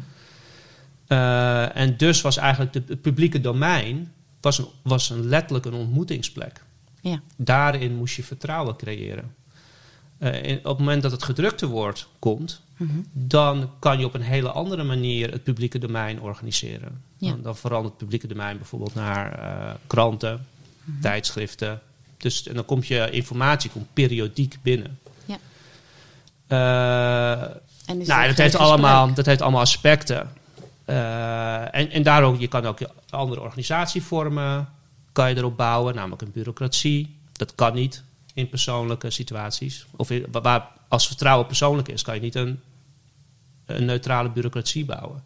Eh, 1.08 1.76
en 1.78 1.98
dus 1.98 2.22
was 2.22 2.38
eigenlijk 2.38 2.74
de, 2.74 2.84
het 2.88 3.02
publieke 3.02 3.42
domein 3.42 4.12
was 4.42 4.58
een, 4.58 4.66
was 4.82 5.10
een 5.10 5.26
letterlijk 5.28 5.66
een 5.66 5.74
ontmoetingsplek. 5.74 6.64
Ja. 7.02 7.20
Daarin 7.36 7.96
moest 7.96 8.16
je 8.16 8.24
vertrouwen 8.24 8.76
creëren. 8.76 9.36
Eh, 10.18 10.44
in- 10.44 10.58
op 10.58 10.64
het 10.64 10.78
moment 10.78 11.02
dat 11.02 11.12
het 11.12 11.24
gedrukte 11.24 11.68
woord 11.68 12.08
komt, 12.20 12.62
Mhm. 12.78 12.92
dan 13.14 13.70
kan 13.80 14.00
je 14.00 14.06
op 14.06 14.14
een 14.14 14.22
hele 14.22 14.50
andere 14.52 14.84
manier 14.84 15.32
het 15.32 15.44
publieke 15.44 15.78
domein 15.80 16.22
organiseren. 16.22 17.02
Ja. 17.18 17.30
Dan, 17.30 17.42
dan 17.42 17.56
verandert 17.58 17.90
het 17.94 17.98
publieke 17.98 18.28
domein 18.28 18.58
bijvoorbeeld 18.58 18.96
naar 18.96 19.40
eh, 19.40 19.74
kranten, 19.88 20.46
Mhm. 20.84 21.02
tijdschriften. 21.02 21.82
Dus, 22.18 22.48
en 22.48 22.54
dan 22.56 22.66
komt 22.66 22.88
je 22.88 23.10
informatie 23.12 23.70
komt 23.70 23.94
periodiek 23.94 24.58
binnen. 24.62 25.00
Ja. 25.26 25.38
En 27.86 27.98
nou, 27.98 28.28
dat 28.28 28.38
heeft, 28.38 28.56
allemaal, 28.56 29.14
dat 29.14 29.26
heeft 29.26 29.42
allemaal 29.42 29.62
aspecten. 29.62 30.30
Eh, 30.86 31.76
en, 31.76 31.92
en 31.92 32.04
daarom, 32.04 32.40
je 32.40 32.48
kan 32.48 32.66
ook 32.66 32.80
andere 33.10 33.42
organisatievormen 33.42 34.70
kan 35.12 35.30
je 35.30 35.36
erop 35.36 35.58
bouwen, 35.58 35.96
namelijk 35.96 36.22
een 36.22 36.32
bureaucratie. 36.32 37.18
Dat 37.32 37.56
kan 37.56 37.74
niet 37.74 38.04
in 38.34 38.50
persoonlijke 38.50 39.10
situaties. 39.10 39.86
Of 39.96 40.10
waar, 40.32 40.68
als 40.88 41.08
vertrouwen 41.08 41.48
persoonlijk 41.48 41.88
is, 41.88 42.02
kan 42.02 42.16
je 42.16 42.22
niet 42.22 42.36
een, 42.36 42.60
een 43.66 43.86
neutrale 43.86 44.30
bureaucratie 44.30 44.86
bouwen. 44.86 45.24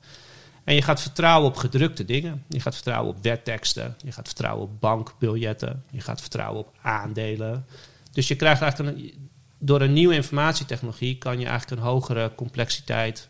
En 0.64 0.76
je 0.76 0.82
gaat 0.82 1.02
vertrouwen 1.02 1.50
op 1.50 1.56
gedrukte 1.56 2.06
dingen. 2.06 2.44
Je 2.48 2.60
gaat 2.60 2.74
vertrouwen 2.74 3.16
op 3.16 3.24
wetteksten. 3.24 3.96
Je 4.04 4.12
gaat 4.12 4.28
vertrouwen 4.28 4.64
op 4.64 4.80
bankbiljetten. 4.80 5.84
Je 5.92 6.02
gaat 6.02 6.22
vertrouwen 6.22 6.60
op 6.60 6.76
aandelen. 6.82 7.66
Dus 8.12 8.28
je 8.28 8.36
krijgt 8.36 8.62
eigenlijk 8.62 9.14
door 9.58 9.82
een 9.82 9.94
nieuwe 9.94 10.14
informatietechnologie 10.14 11.18
kan 11.18 11.40
je 11.40 11.46
eigenlijk 11.46 11.82
een 11.82 11.88
hogere 11.88 12.32
complexiteit 12.36 13.30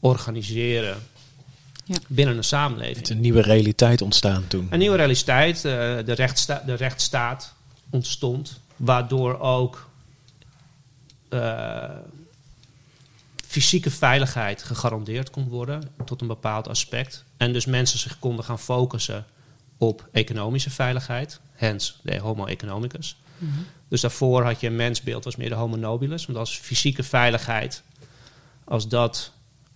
organiseren 0.00 0.96
Ja. 1.84 1.96
binnen 2.06 2.36
een 2.36 2.44
samenleving. 2.44 3.02
is 3.02 3.08
een 3.08 3.20
nieuwe 3.20 3.42
realiteit 3.42 4.02
ontstaan 4.02 4.46
toen. 4.46 4.66
Een 4.70 4.78
nieuwe 4.78 4.96
realiteit, 4.96 5.56
eh, 5.56 5.62
de, 5.62 6.12
rechtssta 6.12 6.62
de 6.66 6.74
rechtsstaat 6.74 7.54
ontstond, 7.90 8.60
waardoor 8.76 9.38
ook 9.38 9.88
eh, 11.28 11.90
fysieke 13.46 13.90
veiligheid 13.90 14.62
gegarandeerd 14.62 15.30
kon 15.30 15.48
worden 15.48 15.90
tot 16.04 16.20
een 16.20 16.26
bepaald 16.26 16.68
aspect. 16.68 17.24
En 17.36 17.52
dus 17.52 17.66
mensen 17.66 17.98
zich 17.98 18.18
konden 18.18 18.44
gaan 18.44 18.58
focussen 18.58 19.26
op 19.78 20.08
economische 20.12 20.70
veiligheid, 20.70 21.40
hence 21.52 21.92
de 22.02 22.18
homo 22.18 22.46
economicus. 22.46 23.16
Dus 23.88 24.00
daarvoor 24.00 24.44
had 24.44 24.60
je 24.60 24.66
een 24.66 24.76
mensbeeld, 24.76 25.24
was 25.24 25.36
meer 25.36 25.48
de 25.48 25.54
homo 25.54 25.76
nobilis. 25.76 26.26
Want 26.26 26.38
als 26.38 26.58
fysieke 26.58 27.02
veiligheid, 27.02 27.82
als 28.64 28.88
dat 28.88 29.32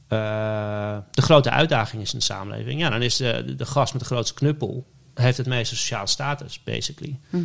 de 0.09 1.23
grote 1.23 1.51
uitdaging 1.51 2.03
is 2.03 2.13
in 2.13 2.19
de 2.19 2.25
samenleving, 2.25 2.81
ja, 2.81 2.91
dan 2.91 3.03
is 3.03 3.17
de, 3.17 3.55
de 3.57 3.67
gast 3.67 3.93
met 3.93 4.03
de 4.03 4.09
grootste 4.09 4.35
knuppel, 4.35 4.87
heeft 5.15 5.37
het 5.37 5.47
meeste 5.47 5.77
sociale 5.77 6.07
status, 6.07 6.61
basically. 6.65 7.19
Mhm. 7.31 7.45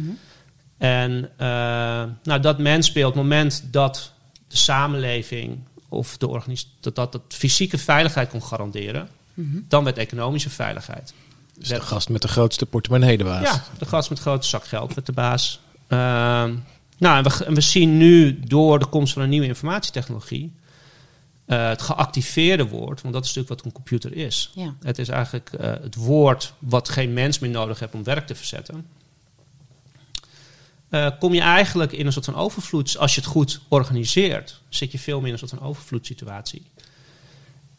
En 0.78 1.30
eh, 1.38 1.48
nou, 2.24 2.40
dat 2.42 2.58
mensbeeld, 2.58 3.10
op 3.10 3.14
het 3.14 3.24
moment 3.24 3.64
dat 3.72 4.14
de 4.48 4.58
samenleving 4.58 5.60
of 5.90 6.18
de 6.18 6.28
organisatie, 6.28 6.72
dat, 6.80 6.96
dat, 6.96 7.12
dat 7.12 7.22
fysieke 7.28 7.78
veiligheid 7.78 8.30
kon 8.30 8.44
garanderen, 8.44 9.10
Mhm. 9.40 9.58
dan 9.68 9.84
werd 9.84 9.98
economische 9.98 10.50
veiligheid. 10.50 11.14
Dus 11.58 11.68
de 11.68 11.82
gast 11.82 12.10
met 12.10 12.22
de 12.22 12.28
grootste 12.28 12.66
portemonnee 12.66 13.18
de 13.18 13.24
baas. 13.24 13.44
Ja, 13.44 13.64
de 13.78 13.86
gast 13.86 14.10
met 14.10 14.18
een 14.18 14.24
grote 14.24 14.48
zak 14.48 14.66
geld 14.66 14.94
werd 14.94 15.06
de 15.06 15.12
baas. 15.12 15.60
Ehm, 15.88 16.56
nou, 16.98 17.18
en 17.18 17.24
we, 17.24 17.46
en 17.46 17.54
we 17.54 17.62
zien 17.62 17.98
nu 17.98 18.40
door 18.40 18.80
de 18.80 18.86
komst 18.86 19.14
van 19.14 19.22
een 19.22 19.30
nieuwe 19.30 19.46
informatietechnologie 19.48 20.54
eh, 21.50 21.68
het 21.68 21.82
geactiveerde 21.82 22.68
woord, 22.68 23.02
want 23.02 23.14
dat 23.14 23.26
is 23.26 23.34
natuurlijk 23.34 23.48
wat 23.48 23.66
een 23.66 23.72
computer 23.72 24.16
is. 24.16 24.52
Ja. 24.56 24.76
Het 24.82 25.00
is 25.00 25.10
eigenlijk 25.10 25.54
eh, 25.54 25.72
het 25.72 25.96
woord 25.96 26.54
wat 26.60 26.90
geen 26.90 27.14
mens 27.14 27.40
meer 27.40 27.50
nodig 27.50 27.80
heeft 27.80 27.94
om 27.94 28.04
werk 28.04 28.28
te 28.28 28.36
verzetten. 28.36 28.88
Eh, 30.90 31.10
kom 31.20 31.34
je 31.34 31.42
eigenlijk 31.42 31.92
in 31.92 32.06
een 32.06 32.12
soort 32.12 32.26
van 32.26 32.36
overvloeds. 32.36 32.98
Als 32.98 33.16
je 33.16 33.22
het 33.22 33.30
goed 33.30 33.60
organiseert, 33.68 34.62
zit 34.70 34.92
je 34.92 35.00
veel 35.00 35.18
meer 35.18 35.28
in 35.28 35.34
een 35.34 35.40
soort 35.40 35.52
van 35.52 35.68
overvloedssituatie. 35.68 36.66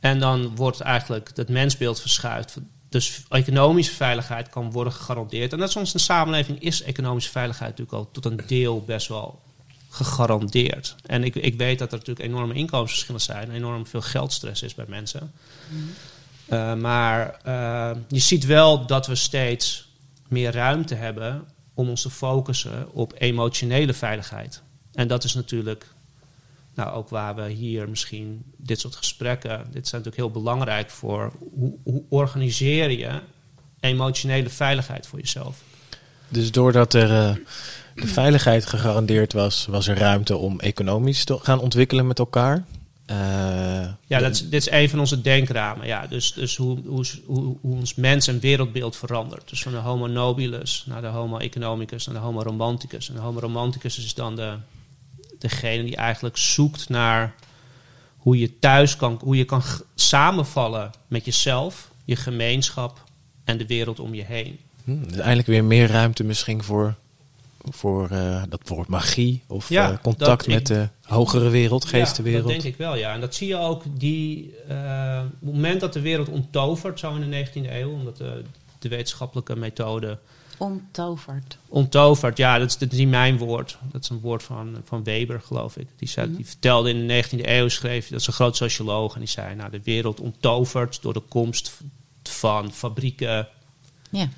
En 0.01 0.19
dan 0.19 0.57
wordt 0.57 0.81
eigenlijk 0.81 1.31
het 1.35 1.49
mensbeeld 1.49 2.01
verschuift. 2.01 2.57
Dus 2.89 3.23
economische 3.29 3.95
veiligheid 3.95 4.49
kan 4.49 4.71
worden 4.71 4.93
gegarandeerd. 4.93 5.53
En 5.53 5.59
dat 5.59 5.69
is 5.69 5.77
onze 5.77 5.99
samenleving 5.99 6.63
is 6.63 6.83
economische 6.83 7.31
veiligheid 7.31 7.71
natuurlijk 7.71 7.97
al 7.97 8.09
tot 8.13 8.25
een 8.25 8.41
deel 8.47 8.85
best 8.85 9.09
wel 9.09 9.41
gegarandeerd. 9.91 10.97
En 11.07 11.25
ik, 11.25 11.35
ik 11.35 11.55
weet 11.55 11.79
dat 11.79 11.93
er 11.93 11.99
natuurlijk 11.99 12.27
enorme 12.29 12.55
inkomensverschillen 12.55 13.21
zijn, 13.21 13.51
enorm 13.51 13.87
veel 13.87 14.01
geldstress 14.01 14.63
is 14.63 14.75
bij 14.75 14.85
mensen. 14.89 15.33
Uh, 16.49 16.75
maar 16.75 17.41
uh, 17.47 17.91
je 18.09 18.19
ziet 18.19 18.47
wel 18.47 18.87
dat 18.87 19.07
we 19.07 19.15
steeds 19.15 19.89
meer 20.29 20.53
ruimte 20.53 20.95
hebben 20.95 21.45
om 21.75 21.89
ons 21.89 22.03
te 22.03 22.11
focussen 22.11 22.93
op 22.93 23.15
emotionele 23.19 23.93
veiligheid. 23.93 24.63
En 24.93 25.09
dat 25.09 25.25
is 25.25 25.35
natuurlijk 25.35 25.87
nou, 26.75 26.93
ook 26.93 27.09
waar 27.09 27.35
we 27.35 27.49
hier 27.49 27.89
misschien 27.89 28.43
dit 28.57 28.81
soort 28.81 28.97
gesprekken, 28.97 29.59
dit 29.71 29.89
zijn 29.89 30.03
natuurlijk 30.03 30.35
heel 30.35 30.43
belangrijk 30.43 30.91
voor 30.91 31.33
hoe, 31.55 31.79
hoe 31.85 32.03
organiseer 32.09 32.91
je 32.91 33.21
emotionele 33.81 34.51
veiligheid 34.51 35.07
voor 35.07 35.19
jezelf. 35.19 35.63
Dus 36.29 36.53
doordat 36.53 36.95
er 36.95 37.11
uh, 37.11 37.37
de 37.95 38.07
veiligheid 38.07 38.67
gegarandeerd 38.67 39.33
was, 39.33 39.67
was 39.67 39.89
er 39.89 39.99
ruimte 39.99 40.37
om 40.37 40.61
economisch 40.61 41.25
te 41.25 41.39
gaan 41.43 41.61
ontwikkelen 41.61 42.07
met 42.07 42.19
elkaar. 42.19 42.65
Uh, 43.11 43.17
ja, 44.07 44.19
dat 44.19 44.31
is, 44.31 44.49
dit 44.49 44.61
is 44.61 44.71
een 44.71 44.89
van 44.89 44.99
onze 44.99 45.21
denkramen. 45.21 45.87
Ja, 45.87 46.07
dus 46.07 46.33
dus 46.33 46.57
hoe, 46.57 46.79
hoe, 46.87 47.05
hoe, 47.27 47.57
hoe 47.61 47.77
ons 47.77 47.95
mens- 47.95 48.27
en 48.27 48.41
wereldbeeld 48.41 48.97
verandert. 48.97 49.49
Dus 49.49 49.63
van 49.63 49.73
de 49.73 49.79
homo 49.79 50.07
nobilis 50.07 50.85
naar 50.87 51.01
de 51.01 51.07
homo 51.07 51.39
economicus 51.39 52.07
naar 52.07 52.15
de 52.15 52.21
homo 52.21 52.43
romanticus. 52.43 53.09
En 53.09 53.15
de 53.15 53.21
homo 53.21 53.41
romanticus 53.41 53.99
is 53.99 54.15
dan 54.15 54.37
de, 54.37 54.55
degene 55.39 55.85
die 55.85 55.97
eigenlijk 55.97 56.37
zoekt 56.37 56.89
naar 56.89 57.35
hoe 58.17 58.39
je 58.39 58.59
thuis 58.59 58.97
kan, 58.97 59.21
hoe 59.23 59.37
je 59.37 59.45
kan 59.45 59.63
samenvallen 59.95 60.91
met 61.09 61.25
jezelf, 61.25 61.91
je 62.05 62.17
gemeenschap 62.17 63.05
en 63.45 63.59
de 63.59 63.67
wereld 63.67 64.01
om 64.01 64.15
je 64.15 64.25
heen. 64.25 64.59
Hmm, 64.85 65.03
dus 65.03 65.17
eigenlijk 65.17 65.49
weer 65.49 65.65
meer 65.65 65.89
ruimte 65.89 66.25
misschien 66.25 66.63
voor, 66.63 66.95
voor 67.69 68.09
uh, 68.13 68.43
dat 68.49 68.61
woord 68.65 68.89
magie 68.89 69.43
of 69.47 69.69
ja, 69.69 69.91
uh, 69.91 69.99
contact 70.03 70.47
met 70.47 70.61
ik, 70.61 70.67
de 70.67 70.89
hogere 71.03 71.49
wereld, 71.49 71.85
geestenwereld. 71.85 72.49
Ja, 72.49 72.53
dat 72.53 72.63
denk 72.63 72.75
ik 72.75 72.81
wel, 72.81 72.97
ja. 72.97 73.15
En 73.15 73.21
dat 73.21 73.35
zie 73.35 73.49
je 73.49 73.57
ook, 73.57 73.83
die, 73.99 74.55
uh, 74.69 75.17
het 75.19 75.43
moment 75.43 75.81
dat 75.81 75.93
de 75.93 76.01
wereld 76.01 76.29
onttovert, 76.29 76.99
zo 76.99 77.15
in 77.15 77.31
de 77.31 77.47
19e 77.47 77.71
eeuw, 77.71 77.93
omdat 77.93 78.17
de, 78.17 78.43
de 78.79 78.89
wetenschappelijke 78.89 79.57
methode 79.57 80.19
Onttoverd. 80.61 81.59
Onttoverd, 81.69 82.37
ja, 82.37 82.59
dat 82.59 82.69
is, 82.69 82.79
dat 82.79 82.93
is 82.93 82.99
niet 82.99 83.09
mijn 83.09 83.39
woord. 83.39 83.79
Dat 83.93 84.03
is 84.03 84.09
een 84.09 84.21
woord 84.21 84.43
van, 84.43 84.77
van 84.85 85.05
Weber, 85.05 85.41
geloof 85.41 85.77
ik. 85.77 85.89
Die, 85.97 86.09
zei, 86.09 86.27
mm 86.27 86.33
-hmm. 86.33 86.43
die 86.43 86.51
vertelde 86.51 86.91
in 86.91 87.09
de 87.09 87.25
19e 87.25 87.49
eeuw, 87.49 87.69
schreef, 87.69 88.09
dat 88.09 88.21
is 88.21 88.27
een 88.27 88.33
groot 88.33 88.57
socioloog, 88.57 89.15
en 89.15 89.21
die 89.21 89.29
zei, 89.29 89.55
nou, 89.55 89.71
de 89.71 89.81
wereld 89.83 90.21
onttovert 90.21 91.03
door 91.03 91.13
de 91.13 91.23
komst 91.29 91.81
van 92.23 92.73
fabrieken. 92.73 93.49
Ja. 94.11 94.29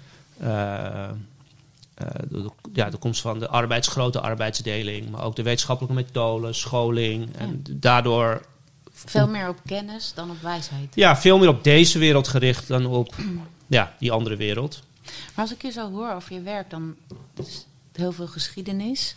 Uh, 2.03 2.09
de, 2.29 2.51
ja, 2.73 2.91
de 2.91 2.97
komst 2.97 3.21
van 3.21 3.39
de 3.39 3.49
arbeids, 3.49 3.89
grote 3.89 4.21
arbeidsdeling, 4.21 5.11
maar 5.11 5.23
ook 5.23 5.37
de 5.37 5.43
wetenschappelijke 5.43 5.97
methode, 5.97 6.53
scholing. 6.53 7.37
En 7.37 7.63
ja. 7.65 7.73
daardoor. 7.77 8.47
Veel 8.93 9.29
meer 9.29 9.49
op 9.49 9.61
kennis 9.67 10.13
dan 10.15 10.31
op 10.31 10.41
wijsheid. 10.41 10.95
Ja, 10.95 11.17
veel 11.17 11.39
meer 11.39 11.49
op 11.49 11.65
deze 11.65 11.99
wereld 11.99 12.29
gericht 12.29 12.69
dan 12.69 12.87
op 12.87 13.15
ja, 13.67 13.95
die 13.99 14.13
andere 14.13 14.37
wereld. 14.37 14.83
Maar 15.05 15.45
als 15.45 15.53
ik 15.53 15.63
je 15.63 15.71
zo 15.71 15.91
hoor 15.91 16.13
over 16.13 16.35
je 16.35 16.41
werk, 16.41 16.71
dan 16.71 16.95
is 17.37 17.67
heel 17.93 18.13
veel 18.13 18.27
geschiedenis 18.27 19.17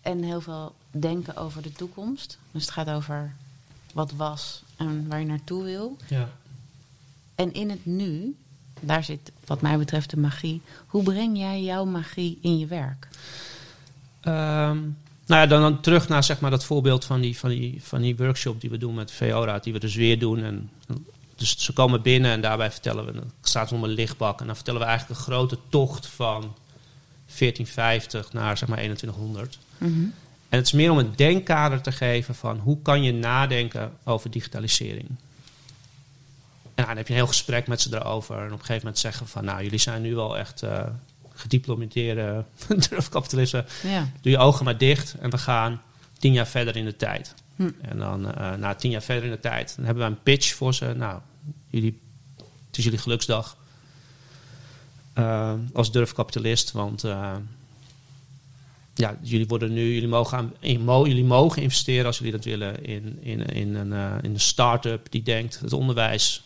en 0.00 0.22
heel 0.22 0.40
veel 0.40 0.74
denken 0.90 1.36
over 1.36 1.62
de 1.62 1.72
toekomst. 1.72 2.38
Dus 2.50 2.62
het 2.62 2.70
gaat 2.70 2.90
over 2.90 3.34
wat 3.92 4.12
was 4.12 4.62
en 4.76 5.08
waar 5.08 5.20
je 5.20 5.26
naartoe 5.26 5.64
wil. 5.64 5.96
Ja. 6.08 6.28
En 7.34 7.52
in 7.52 7.70
het 7.70 7.86
nu, 7.86 8.36
daar 8.82 9.04
zit 9.04 9.32
wat 9.46 9.60
mij 9.60 9.78
betreft 9.78 10.10
de 10.10 10.16
magie. 10.16 10.60
Hoe 10.86 11.02
breng 11.02 11.38
jij 11.38 11.62
jouw 11.62 11.84
magie 11.84 12.38
in 12.42 12.58
je 12.58 12.66
werk? 12.66 13.08
Um, 14.24 14.96
nou 15.26 15.40
ja, 15.40 15.46
dan, 15.46 15.60
dan, 15.60 15.80
terug 15.80 16.08
naar 16.08 16.24
zeg 16.24 16.40
maar, 16.40 16.50
dat 16.50 16.64
voorbeeld 16.64 17.04
van 17.04 17.20
die, 17.20 17.38
van, 17.38 17.50
die, 17.50 17.78
van 17.82 18.00
die 18.00 18.16
workshop 18.16 18.60
die 18.60 18.70
we 18.70 18.78
doen 18.78 18.94
met 18.94 19.12
VORA, 19.12 19.58
die 19.58 19.72
we 19.72 19.78
dus 19.78 19.94
weer 19.94 20.18
doen. 20.18 20.42
En, 20.42 20.70
dus 21.36 21.58
ze 21.58 21.72
komen 21.72 22.02
binnen 22.02 22.30
en 22.30 22.40
daarbij 22.40 22.70
vertellen 22.70 23.04
we, 23.04 23.12
dan 23.12 23.30
staat 23.42 23.70
er 23.70 23.76
om 23.76 23.84
een 23.84 23.90
lichtbak. 23.90 24.40
En 24.40 24.46
dan 24.46 24.54
vertellen 24.54 24.80
we 24.80 24.86
eigenlijk 24.86 25.18
een 25.18 25.24
grote 25.24 25.58
tocht 25.68 26.06
van 26.06 26.40
1450 27.38 28.32
naar 28.32 28.58
zeg 28.58 28.68
maar 28.68 28.78
2100. 28.78 29.58
Mm 29.78 29.92
-hmm. 29.92 30.14
En 30.48 30.58
het 30.58 30.66
is 30.66 30.72
meer 30.72 30.90
om 30.90 30.98
een 30.98 31.12
denkkader 31.16 31.80
te 31.80 31.92
geven 31.92 32.34
van 32.34 32.58
hoe 32.58 32.78
kan 32.82 33.02
je 33.02 33.12
nadenken 33.12 33.92
over 34.04 34.30
digitalisering. 34.30 35.08
En 36.74 36.84
dan 36.86 36.96
heb 36.96 37.06
je 37.06 37.12
een 37.12 37.18
heel 37.18 37.28
gesprek 37.28 37.66
met 37.66 37.80
ze 37.80 37.96
erover. 37.96 38.38
En 38.38 38.44
op 38.44 38.50
een 38.52 38.58
gegeven 38.58 38.76
moment 38.76 38.98
zeggen 38.98 39.28
van, 39.28 39.44
nou, 39.44 39.62
jullie 39.62 39.78
zijn 39.78 40.02
nu 40.02 40.14
wel 40.14 40.38
echt 40.38 40.62
uh, 40.62 40.86
gediplomeerde 41.34 42.44
durfkapitalisten. 42.88 43.66
Ja. 43.82 44.08
Doe 44.20 44.32
je 44.32 44.38
ogen 44.38 44.64
maar 44.64 44.78
dicht 44.78 45.14
en 45.20 45.30
we 45.30 45.38
gaan 45.38 45.82
tien 46.18 46.32
jaar 46.32 46.46
verder 46.46 46.76
in 46.76 46.84
de 46.84 46.96
tijd. 46.96 47.34
Hm. 47.56 47.70
En 47.80 47.98
dan 47.98 48.28
uh, 48.28 48.54
na 48.54 48.74
tien 48.74 48.90
jaar 48.90 49.02
verder 49.02 49.24
in 49.24 49.30
de 49.30 49.40
tijd, 49.40 49.76
dan 49.76 49.84
hebben 49.84 50.04
we 50.04 50.10
een 50.10 50.22
pitch 50.22 50.54
voor 50.54 50.74
ze. 50.74 50.94
Nou, 50.96 51.20
jullie, 51.68 52.00
het 52.66 52.78
is 52.78 52.84
jullie 52.84 52.98
geluksdag 52.98 53.56
uh, 55.18 55.52
als 55.72 55.92
durfkapitalist, 55.92 56.72
want 56.72 57.04
ja, 58.94 59.16
jullie 59.20 59.46
worden 59.46 59.72
nu, 59.72 59.92
jullie 59.94 60.08
mogen, 60.08 60.38
aan, 60.38 60.52
jullie 61.04 61.24
mogen 61.24 61.62
investeren 61.62 62.06
als 62.06 62.18
jullie 62.18 62.32
dat 62.32 62.44
willen 62.44 62.84
in, 62.84 63.18
in, 63.22 63.46
in, 63.46 63.74
een, 63.74 64.22
in 64.22 64.30
een 64.30 64.40
start-up 64.40 65.06
die 65.10 65.22
denkt 65.22 65.60
het 65.60 65.72
onderwijs, 65.72 66.42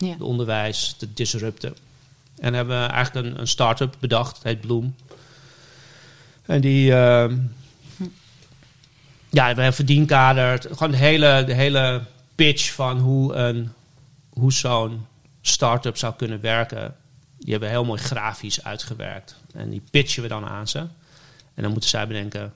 ja. 0.00 0.12
het 0.12 0.20
onderwijs 0.20 0.94
te 0.98 1.12
disrupten. 1.12 1.76
En 2.38 2.54
hebben 2.54 2.82
we 2.82 2.86
eigenlijk 2.86 3.26
een, 3.26 3.40
een 3.40 3.48
start-up 3.48 3.96
bedacht, 3.98 4.34
het 4.34 4.44
heet 4.44 4.60
Bloem. 4.60 4.94
En 6.42 6.60
die, 6.60 6.90
uh, 6.90 7.30
ja, 9.30 9.54
we 9.54 9.62
hebben 9.62 9.74
verdienkader, 9.74 10.60
gewoon 10.60 10.90
de 10.90 10.96
hele, 10.96 11.44
de 11.46 11.54
hele 11.54 12.02
pitch 12.34 12.72
van 12.72 12.98
hoe 12.98 13.34
een 13.34 13.72
hoe 14.30 14.52
zo'n 14.52 15.06
start-up 15.40 15.96
zou 15.96 16.14
kunnen 16.14 16.40
werken. 16.40 16.96
Die 17.38 17.50
hebben 17.50 17.68
heel 17.68 17.84
mooi 17.84 18.00
grafisch 18.00 18.64
uitgewerkt. 18.64 19.36
En 19.52 19.70
die 19.70 19.82
pitchen 19.90 20.22
we 20.22 20.28
dan 20.28 20.46
aan 20.46 20.68
ze. 20.68 20.78
En 21.54 21.62
dan 21.62 21.70
moeten 21.70 21.90
zij 21.90 22.06
bedenken, 22.06 22.52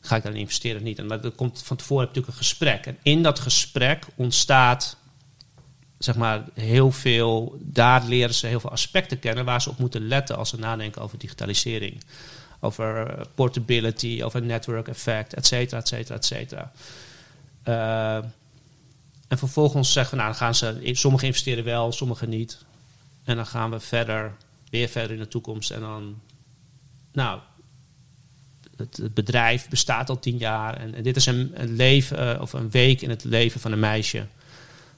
ga 0.00 0.16
ik 0.16 0.22
daarin 0.22 0.40
investeren 0.40 0.76
of 0.76 0.82
niet? 0.82 0.98
En 0.98 1.08
dat 1.08 1.34
komt 1.34 1.62
van 1.64 1.76
tevoren 1.76 2.06
natuurlijk 2.06 2.32
een 2.32 2.38
gesprek. 2.38 2.86
En 2.86 2.98
in 3.02 3.22
dat 3.22 3.38
gesprek 3.38 4.06
ontstaat 4.14 4.96
zeg 6.04 6.16
maar 6.16 6.44
heel 6.54 6.92
veel, 6.92 7.58
daar 7.60 8.04
leren 8.04 8.34
ze 8.34 8.46
heel 8.46 8.60
veel 8.60 8.70
aspecten 8.70 9.18
kennen 9.18 9.44
waar 9.44 9.62
ze 9.62 9.70
op 9.70 9.78
moeten 9.78 10.08
letten 10.08 10.36
als 10.36 10.48
ze 10.48 10.58
nadenken 10.58 11.02
over 11.02 11.18
digitalisering. 11.18 12.00
Over 12.60 13.06
eh, 13.06 13.24
portability, 13.34 14.20
over 14.24 14.42
network 14.42 14.88
effect, 14.88 15.34
et 15.34 15.46
cetera, 15.46 15.80
et 15.80 15.88
cetera, 15.88 16.14
et 16.14 16.24
cetera. 16.24 16.72
Uh, 17.68 18.24
en 19.28 19.38
vervolgens 19.38 19.92
zeggen 19.92 20.16
we, 20.16 20.22
nou, 20.22 20.36
dan 20.36 20.40
gaan 20.40 20.54
ze, 20.54 20.90
sommigen 20.92 21.26
investeren 21.26 21.64
wel, 21.64 21.92
sommigen 21.92 22.28
niet. 22.28 22.64
En 23.24 23.36
dan 23.36 23.46
gaan 23.46 23.70
we 23.70 23.80
verder, 23.80 24.32
weer 24.70 24.88
verder 24.88 25.12
in 25.12 25.22
de 25.22 25.28
toekomst. 25.28 25.70
En 25.70 25.80
dan, 25.80 26.20
nou, 27.12 27.40
het, 28.76 29.14
bedrijf 29.14 29.68
bestaat 29.68 30.08
al 30.08 30.18
tien 30.18 30.36
jaar. 30.36 30.76
En, 30.76 31.02
dit 31.02 31.16
is 31.16 31.26
een, 31.26 31.54
leven 31.56 32.34
uh, 32.34 32.40
of 32.40 32.52
een 32.52 32.70
week 32.70 33.00
in 33.00 33.10
het 33.10 33.24
leven 33.24 33.60
van 33.60 33.72
een 33.72 33.80
meisje. 33.80 34.26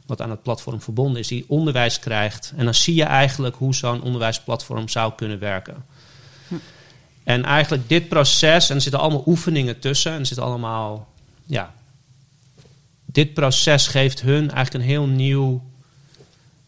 Wat 0.07 0.21
aan 0.21 0.31
het 0.31 0.43
platform 0.43 0.81
verbonden 0.81 1.21
is, 1.21 1.29
die 1.29 1.45
onderwijs 1.49 1.99
krijgt. 1.99 2.53
En 2.57 2.65
dan 2.65 2.75
zie 2.75 2.95
je 2.95 3.05
eigenlijk 3.05 3.57
hoe 3.57 3.75
zo'n 3.75 4.03
onderwijsplatform 4.03 4.89
zou 4.89 5.13
kunnen 5.17 5.39
werken. 5.39 5.85
Hm. 6.49 6.55
En 7.25 7.45
eigenlijk 7.45 7.89
dit 7.89 8.09
proces, 8.09 8.69
en 8.69 8.75
er 8.77 8.83
zitten 8.83 9.01
allemaal 9.01 9.23
oefeningen 9.27 9.79
tussen. 9.79 10.13
En 10.13 10.19
er 10.19 10.27
zitten 10.27 10.47
allemaal, 10.47 11.09
ja, 11.47 11.75
dit 13.05 13.35
proces 13.35 13.87
geeft 13.87 14.21
hun 14.21 14.51
eigenlijk 14.51 14.75
een 14.75 14.91
heel 14.91 15.07
nieuw 15.07 15.63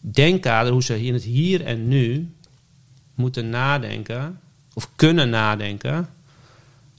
denkkader. 0.01 0.73
Hoe 0.73 0.83
ze 0.83 1.05
in 1.05 1.15
het 1.15 1.23
hier 1.23 1.65
en 1.65 1.89
nu 1.89 2.35
moeten 3.15 3.49
nadenken, 3.49 4.41
of 4.75 4.89
kunnen 4.97 5.31
nadenken 5.31 6.09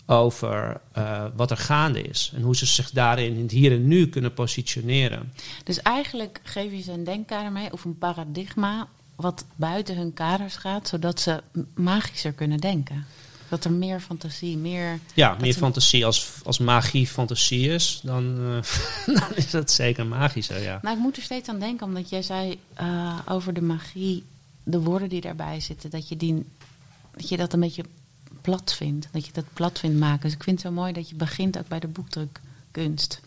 over 0.06 0.82
uh, 0.98 1.26
wat 1.36 1.52
er 1.52 1.58
gaande 1.58 2.02
is. 2.02 2.32
En 2.36 2.42
hoe 2.42 2.56
ze 2.56 2.66
zich 2.66 2.92
daarin 2.92 3.36
in 3.36 3.42
het 3.42 3.52
hier 3.52 3.72
en 3.72 3.88
nu 3.88 4.08
kunnen 4.08 4.34
positioneren. 4.34 5.34
Dus 5.64 5.82
eigenlijk 5.82 6.40
geef 6.44 6.72
je 6.72 6.82
ze 6.82 6.92
een 6.92 7.04
denkkader 7.04 7.52
mee 7.52 7.72
of 7.72 7.84
een 7.84 7.98
paradigma 7.98 8.88
wat 9.16 9.46
buiten 9.56 9.96
hun 9.96 10.14
kaders 10.14 10.56
gaat, 10.56 10.88
zodat 10.88 11.20
ze 11.20 11.44
magischer 11.74 12.32
kunnen 12.32 12.58
denken. 12.58 13.06
Dat 13.50 13.66
er 13.66 13.72
meer 13.72 14.00
fantasie, 14.00 14.58
meer... 14.58 15.00
Ja, 15.14 15.38
meer 15.40 15.54
fantasie. 15.54 16.06
Als, 16.06 16.32
als 16.44 16.58
magie 16.58 17.08
fantasie 17.08 17.70
is, 17.70 18.00
dan, 18.04 18.38
uh, 18.40 18.58
dan 19.20 19.36
is 19.36 19.52
dat 19.52 19.72
zeker 19.72 20.06
magischer, 20.06 20.62
ja. 20.62 20.80
Nou, 20.82 20.96
ik 20.96 21.02
moet 21.02 21.18
er 21.18 21.24
steeds 21.24 21.50
aan 21.50 21.60
denken, 21.60 21.88
omdat 21.88 22.10
jij 22.10 22.22
zei 22.22 22.60
uh, 22.82 23.20
over 23.28 23.54
de 23.54 23.62
magie, 23.62 24.24
de 24.64 24.80
woorden 24.80 25.10
die 25.10 25.22
daarbij 25.22 25.60
zitten, 25.60 25.90
dat 25.90 26.10
je, 26.10 26.18
die, 26.18 26.46
dat, 27.16 27.30
je 27.30 27.38
dat 27.38 27.54
een 27.54 27.60
beetje 27.60 27.84
plat 28.46 28.74
vindt. 28.74 29.08
Dat 29.12 29.26
je 29.26 29.32
dat 29.32 29.46
plat 29.54 29.80
vindt 29.80 30.00
maken. 30.00 30.22
Dus 30.22 30.34
ik 30.34 30.44
vind 30.44 30.64
het 30.64 30.68
zo 30.68 30.74
mooi 30.82 30.94
dat 30.94 31.10
je 31.10 31.16
begint 31.16 31.58
ook 31.58 31.68
bij 31.68 31.80
de 31.80 31.88
boekdrukkunst. 31.88 33.22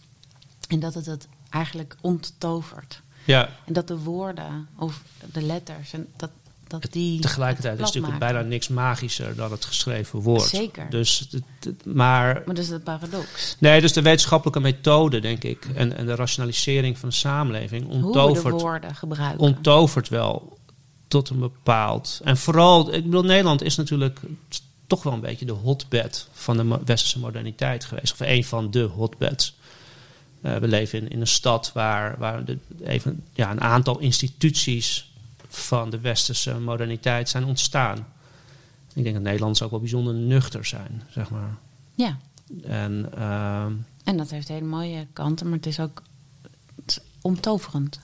En 0.68 0.80
dat 0.80 0.94
het 0.94 1.06
het 1.06 1.28
eigenlijk 1.50 1.96
onttovert. 2.00 3.00
Ja. 3.24 3.48
En 3.64 3.72
dat 3.72 3.88
de 3.88 3.98
woorden 3.98 4.68
of 4.76 5.02
de 5.32 5.42
letters, 5.42 5.92
en 5.92 6.06
dat, 6.16 6.30
dat 6.66 6.86
die. 6.90 7.20
Tegelijkertijd 7.20 7.78
is 7.78 7.84
natuurlijk 7.84 8.18
bijna 8.18 8.40
niks 8.40 8.68
magischer 8.68 9.36
dan 9.36 9.50
het 9.50 9.64
geschreven 9.64 10.18
woord. 10.18 10.42
Zeker. 10.42 10.90
Dus, 10.90 11.28
maar. 11.84 12.34
Maar 12.34 12.54
dat 12.54 12.58
is 12.58 12.68
het 12.68 12.84
paradox. 12.84 13.56
Nee, 13.58 13.80
dus 13.80 13.92
de 13.92 14.02
wetenschappelijke 14.02 14.60
methode, 14.60 15.20
denk 15.20 15.44
ik, 15.44 15.64
en, 15.74 15.96
en 15.96 16.06
de 16.06 16.14
rationalisering 16.14 16.98
van 16.98 17.08
de 17.08 17.14
samenleving 17.14 17.86
onttovert. 17.88 18.42
Hoe 18.42 18.52
de 18.52 18.58
woorden 18.58 18.94
gebruiken. 18.94 19.40
Onttovert 19.40 20.08
wel 20.08 20.58
tot 21.08 21.28
een 21.28 21.38
bepaald. 21.38 22.20
En 22.24 22.36
vooral, 22.36 22.94
ik 22.94 23.04
bedoel, 23.04 23.22
Nederland 23.22 23.62
is 23.62 23.76
natuurlijk 23.76 24.20
toch 24.88 25.02
wel 25.02 25.12
een 25.12 25.20
beetje 25.20 25.46
de 25.46 25.52
hotbed 25.52 26.28
van 26.32 26.56
de 26.56 26.78
westerse 26.84 27.18
moderniteit 27.18 27.84
geweest. 27.84 28.12
Of 28.12 28.20
een 28.20 28.44
van 28.44 28.70
de 28.70 28.82
hotbeds. 28.82 29.56
Uh, 30.42 30.56
we 30.56 30.68
leven 30.68 31.00
in, 31.00 31.08
in, 31.08 31.20
een 31.20 31.26
stad 31.26 31.70
waar, 31.74 32.18
waar 32.18 32.44
de, 32.44 32.58
even, 32.84 33.24
ja, 33.32 33.50
een 33.50 33.60
aantal 33.60 33.98
instituties 33.98 35.12
van 35.48 35.90
de 35.90 36.00
westerse 36.00 36.58
moderniteit 36.58 37.28
zijn 37.28 37.44
ontstaan. 37.44 38.06
Ik 38.94 39.02
denk 39.02 39.14
dat 39.14 39.24
Nederlanders 39.24 39.62
ook 39.62 39.70
wel 39.70 39.80
bijzonder 39.80 40.14
nuchter 40.14 40.64
zijn, 40.64 41.02
zeg 41.10 41.30
maar. 41.30 41.56
Ja. 41.94 42.18
En, 42.62 43.10
uh, 43.18 43.64
en 44.04 44.16
dat 44.16 44.30
heeft 44.30 44.48
hele 44.48 44.66
mooie 44.66 45.06
kanten, 45.12 45.48
maar 45.48 45.56
het 45.56 45.66
is 45.66 45.80
ook 45.80 46.02
het 46.76 46.90
is 46.90 46.98
omtoverend. 47.20 48.00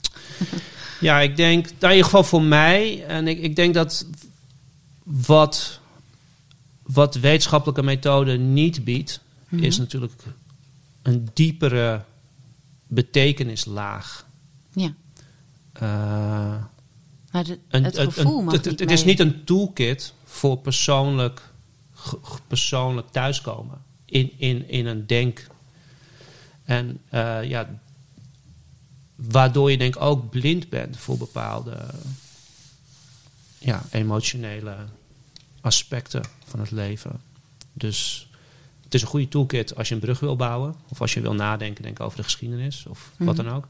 ja, 1.01 1.21
ik 1.21 1.37
denk, 1.37 1.65
nou, 1.65 1.77
in 1.81 1.91
ieder 1.91 2.05
geval 2.05 2.25
voor 2.25 2.43
mij, 2.43 3.05
en 3.07 3.29
ik, 3.29 3.41
ik 3.41 3.57
denk 3.57 3.75
dat 3.75 4.07
wat 5.03 5.81
wat 6.87 7.15
wetenschappelijke 7.15 7.83
methode 7.83 8.37
niet 8.37 8.85
biedt, 8.85 9.21
is 9.51 9.75
mhm. 9.75 9.83
natuurlijk 9.83 10.23
een 11.03 11.29
diepere 11.33 12.05
betekenislaag. 12.87 14.27
Ja. 14.73 14.95
Uh, 15.83 16.63
het 17.69 17.99
gevoel 17.99 18.47
het, 18.47 18.65
het, 18.65 18.91
is 18.91 19.05
niet 19.05 19.21
een 19.21 19.45
toolkit 19.45 20.13
voor 20.25 20.59
persoonlijk, 20.59 21.43
persoonlijk 22.47 23.11
thuiskomen 23.11 23.79
in, 24.05 24.33
in, 24.37 24.69
in 24.69 24.87
een 24.87 25.07
denk. 25.07 25.47
En 26.65 27.01
uh, 27.15 27.45
ja, 27.45 27.81
waardoor 29.15 29.71
je 29.71 29.79
denk 29.79 30.01
ook 30.01 30.31
blind 30.31 30.69
bent 30.69 30.97
voor 30.97 31.19
bepaalde 31.19 31.77
ja, 33.59 33.83
emotionele 33.91 34.77
aspecten 35.65 36.25
van 36.45 36.61
het 36.61 36.71
leven. 36.71 37.21
Dus 37.73 38.29
het 38.85 38.95
is 38.95 39.03
een 39.03 39.09
goede 39.09 39.29
toolkit 39.29 39.77
als 39.77 39.89
je 39.89 39.95
een 39.95 40.01
brug 40.01 40.21
wil 40.21 40.37
bouwen. 40.37 40.75
Of 40.89 41.01
als 41.01 41.15
je 41.15 41.21
wil 41.21 41.35
nadenken 41.35 41.83
denk 41.83 42.01
over 42.01 42.17
de 42.17 42.23
geschiedenis. 42.23 42.87
Of 42.87 43.11
wat 43.17 43.37
mhm. 43.37 43.45
dan 43.45 43.55
ook. 43.55 43.69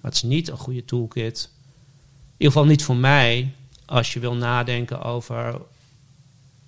Maar 0.00 0.10
het 0.10 0.14
is 0.14 0.22
niet 0.22 0.48
een 0.48 0.56
goede 0.56 0.84
toolkit. 0.84 1.50
In 1.52 2.32
ieder 2.36 2.52
geval 2.52 2.68
niet 2.68 2.84
voor 2.84 2.96
mij. 2.96 3.54
Als 3.84 4.12
je 4.12 4.20
wil 4.20 4.34
nadenken 4.34 5.02
over 5.02 5.60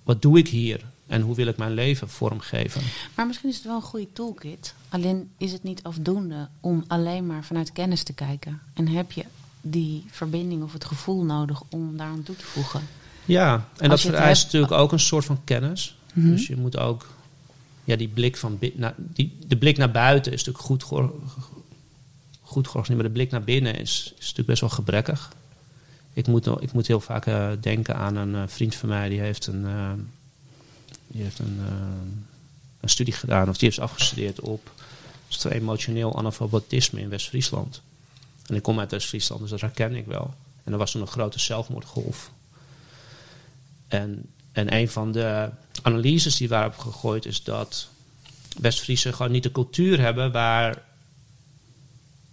wat 0.03 0.21
doe 0.21 0.37
ik 0.37 0.47
hier? 0.47 0.85
En 1.07 1.21
hoe 1.21 1.35
wil 1.35 1.47
ik 1.47 1.57
mijn 1.57 1.73
leven 1.73 2.09
vormgeven? 2.09 2.81
Maar 3.15 3.27
misschien 3.27 3.49
is 3.49 3.55
het 3.55 3.65
wel 3.65 3.75
een 3.75 3.81
goede 3.81 4.13
toolkit. 4.13 4.75
Alleen 4.89 5.31
is 5.37 5.51
het 5.51 5.63
niet 5.63 5.83
afdoende 5.83 6.49
om 6.59 6.83
alleen 6.87 7.25
maar 7.25 7.43
vanuit 7.43 7.71
kennis 7.71 8.03
te 8.03 8.13
kijken. 8.13 8.61
En 8.73 8.87
heb 8.87 9.11
je 9.11 9.25
die 9.61 10.05
verbinding 10.09 10.63
of 10.63 10.73
het 10.73 10.85
gevoel 10.85 11.23
nodig 11.23 11.61
om 11.69 11.97
daar 11.97 12.07
aan 12.07 12.23
toe 12.23 12.35
te 12.35 12.45
voegen. 12.45 12.81
Ja, 13.25 13.67
en 13.77 13.89
dat 13.89 14.01
vereist 14.01 14.43
natuurlijk 14.43 14.71
ook 14.71 14.91
een 14.91 14.99
soort 14.99 15.25
van 15.25 15.41
kennis. 15.43 15.97
Mhm. 16.13 16.29
Dus 16.29 16.47
je 16.47 16.55
moet 16.55 16.77
ook 16.77 17.07
ja, 17.83 17.95
die 17.95 18.07
blik 18.07 18.37
van 18.37 18.59
na, 18.73 18.95
die, 18.97 19.37
de 19.47 19.57
blik 19.57 19.77
naar 19.77 19.91
buiten 19.91 20.31
is 20.31 20.37
natuurlijk 20.37 20.65
goed, 20.65 20.83
geor, 20.83 21.13
goed 22.41 22.67
georganiseerd, 22.67 22.97
maar 22.97 23.07
de 23.07 23.13
blik 23.13 23.31
naar 23.31 23.43
binnen 23.43 23.79
is, 23.79 24.03
is 24.03 24.19
natuurlijk 24.19 24.47
best 24.47 24.61
wel 24.61 24.69
gebrekkig. 24.69 25.31
Ik 26.13 26.27
moet, 26.27 26.47
ik 26.61 26.73
moet 26.73 26.87
heel 26.87 26.99
vaak 26.99 27.25
uh, 27.27 27.49
denken 27.59 27.95
aan 27.95 28.15
een 28.15 28.33
uh, 28.33 28.43
vriend 28.45 28.75
van 28.75 28.89
mij 28.89 29.09
die 29.09 29.19
heeft 29.19 29.47
een, 29.47 29.63
uh, 29.63 29.91
die 31.07 31.23
heeft 31.23 31.39
een, 31.39 31.59
een 32.79 32.89
studie 32.89 33.13
gedaan, 33.13 33.49
of 33.49 33.57
die 33.57 33.67
heeft 33.67 33.79
afgestudeerd 33.79 34.39
op 34.39 34.71
emotioneel 35.49 36.17
analfabetisme 36.17 37.01
in 37.01 37.09
West-Friesland. 37.09 37.81
En 38.47 38.55
ik 38.55 38.61
kom 38.61 38.79
uit 38.79 38.91
West-Friesland, 38.91 39.41
dus 39.41 39.49
dat 39.49 39.61
herken 39.61 39.95
ik 39.95 40.05
wel. 40.05 40.33
En 40.63 40.71
er 40.71 40.77
was 40.77 40.91
toen 40.91 41.01
een 41.01 41.07
grote 41.07 41.39
zelfmoordgolf 41.39 42.31
en, 43.93 44.25
en 44.51 44.73
een 44.73 44.89
van 44.89 45.11
de 45.11 45.49
analyses 45.81 46.35
die 46.35 46.49
waarop 46.49 46.77
gegooid 46.77 47.25
is 47.25 47.43
dat 47.43 47.87
West-Friesen 48.57 49.13
gewoon 49.13 49.31
niet 49.31 49.43
de 49.43 49.51
cultuur 49.51 49.99
hebben 49.99 50.31
waar 50.31 50.81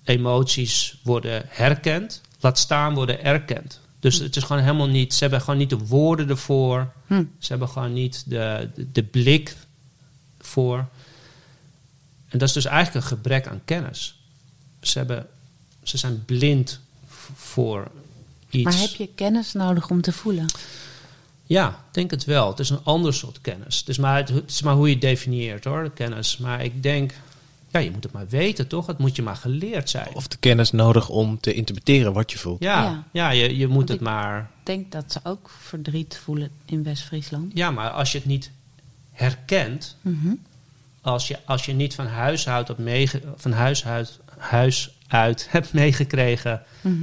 emoties 0.04 0.98
worden 1.02 1.42
herkend, 1.48 2.20
laat 2.40 2.58
staan 2.58 2.94
worden 2.94 3.24
erkend. 3.24 3.80
Dus 4.00 4.18
hm. 4.18 4.22
het 4.22 4.36
is 4.36 4.42
gewoon 4.42 4.62
helemaal 4.62 4.88
niet, 4.88 5.14
ze 5.14 5.20
hebben 5.20 5.40
gewoon 5.40 5.58
niet 5.58 5.70
de 5.70 5.78
woorden 5.78 6.28
ervoor, 6.28 6.92
hm. 7.06 7.24
ze 7.38 7.48
hebben 7.48 7.68
gewoon 7.68 7.92
niet 7.92 8.24
de, 8.26 8.68
de, 8.92 9.02
blik 9.02 9.56
voor. 10.40 10.88
En 12.28 12.38
dat 12.38 12.48
is 12.48 12.54
dus 12.54 12.64
eigenlijk 12.64 13.04
een 13.04 13.16
gebrek 13.16 13.46
aan 13.46 13.61
kennis. 13.64 14.18
Ze, 14.80 14.98
hebben, 14.98 15.26
ze 15.82 15.96
zijn 15.96 16.24
blind 16.24 16.80
voor 17.34 17.90
iets. 18.50 18.64
Maar 18.64 18.80
heb 18.80 18.94
je 18.94 19.08
kennis 19.14 19.52
nodig 19.52 19.90
om 19.90 20.00
te 20.00 20.12
voelen? 20.12 20.46
Ja, 21.51 21.84
denk 21.90 22.11
het 22.11 22.24
wel. 22.24 22.48
Het 22.48 22.59
is 22.59 22.70
een 22.70 22.84
ander 22.84 23.14
soort 23.14 23.40
kennis. 23.40 23.78
Het 23.78 23.88
is 23.88 23.98
maar, 23.98 24.16
het 24.16 24.42
is 24.46 24.62
maar 24.62 24.74
hoe 24.74 24.86
je 24.86 24.92
het 24.92 25.03
definieert 25.03 25.64
hoor, 25.64 25.82
de 25.82 25.90
kennis. 25.90 26.36
Maar 26.36 26.64
ik 26.64 26.82
denk, 26.82 27.12
ja, 27.68 27.80
je 27.80 27.90
moet 27.90 28.03
het 28.03 28.12
maar 28.12 28.28
weten 28.28 28.66
toch? 28.66 28.86
Het 28.86 28.98
moet 28.98 29.16
je 29.16 29.22
maar 29.22 29.36
geleerd 29.36 29.90
zijn. 29.90 30.14
Of 30.14 30.28
de 30.28 30.36
kennis 30.36 30.70
nodig 30.70 31.09
om 31.09 31.40
te 31.40 31.55
interpreteren 31.55 32.12
wat 32.12 32.32
je 32.32 32.38
voelt. 32.38 32.62
Ja, 32.62 33.05
ja. 33.12 33.30
je, 33.30 33.57
je 33.57 33.66
moet 33.66 33.88
het 33.88 34.01
maar... 34.01 34.40
Ik 34.40 34.66
denk 34.66 34.92
dat 34.92 35.12
ze 35.12 35.20
ook 35.22 35.51
verdriet 35.61 36.20
voelen 36.22 36.51
in 36.64 36.82
West-Friesland. 36.82 37.53
Ja, 37.55 37.70
maar 37.70 37.90
als 37.90 38.12
je 38.12 38.18
het 38.18 38.26
niet 38.26 38.51
herkent... 39.12 39.96
Mhm. 40.01 40.34
als, 41.01 41.28
je, 41.28 41.38
als 41.44 41.66
je 41.66 41.72
niet 41.72 41.94
van 41.94 42.07
huis 42.07 42.48
uit, 42.48 42.70
op 42.70 42.78
van 43.36 43.53
huis 43.53 43.84
uit, 43.84 44.18
huis 44.38 44.90
uit 45.07 45.46
hebt 45.51 45.72
meegekregen... 45.72 46.62
Mhm. 46.80 46.94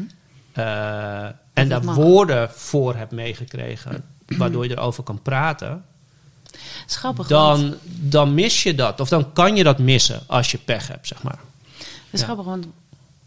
eh, 0.52 1.26
en 1.26 1.70
dat 1.70 1.70
daar 1.70 1.84
mag. 1.84 1.95
woorden 1.95 2.50
voor 2.52 2.95
hebt 2.95 3.12
meegekregen, 3.12 4.04
waardoor 4.28 4.64
je 4.68 4.72
erover 4.72 5.04
kan 5.04 5.22
praten, 5.22 5.84
dan, 7.28 7.76
dan 7.86 8.34
mis 8.34 8.64
je 8.64 8.76
dat. 8.76 9.00
Of 9.00 9.10
dan 9.10 9.34
kan 9.34 9.56
je 9.56 9.64
dat 9.64 9.80
missen 9.80 10.22
als 10.28 10.52
je 10.52 10.58
pech 10.58 10.88
hebt, 10.88 11.08
zeg 11.08 11.24
maar. 11.24 11.40
Het 11.78 11.88
is 12.12 12.20
Ja. 12.20 12.26
grappig, 12.26 12.46
want 12.46 12.66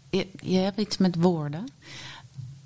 je, 0.09 0.27
je 0.41 0.57
hebt 0.57 0.79
iets 0.79 0.97
met 0.97 1.15
woorden. 1.19 1.67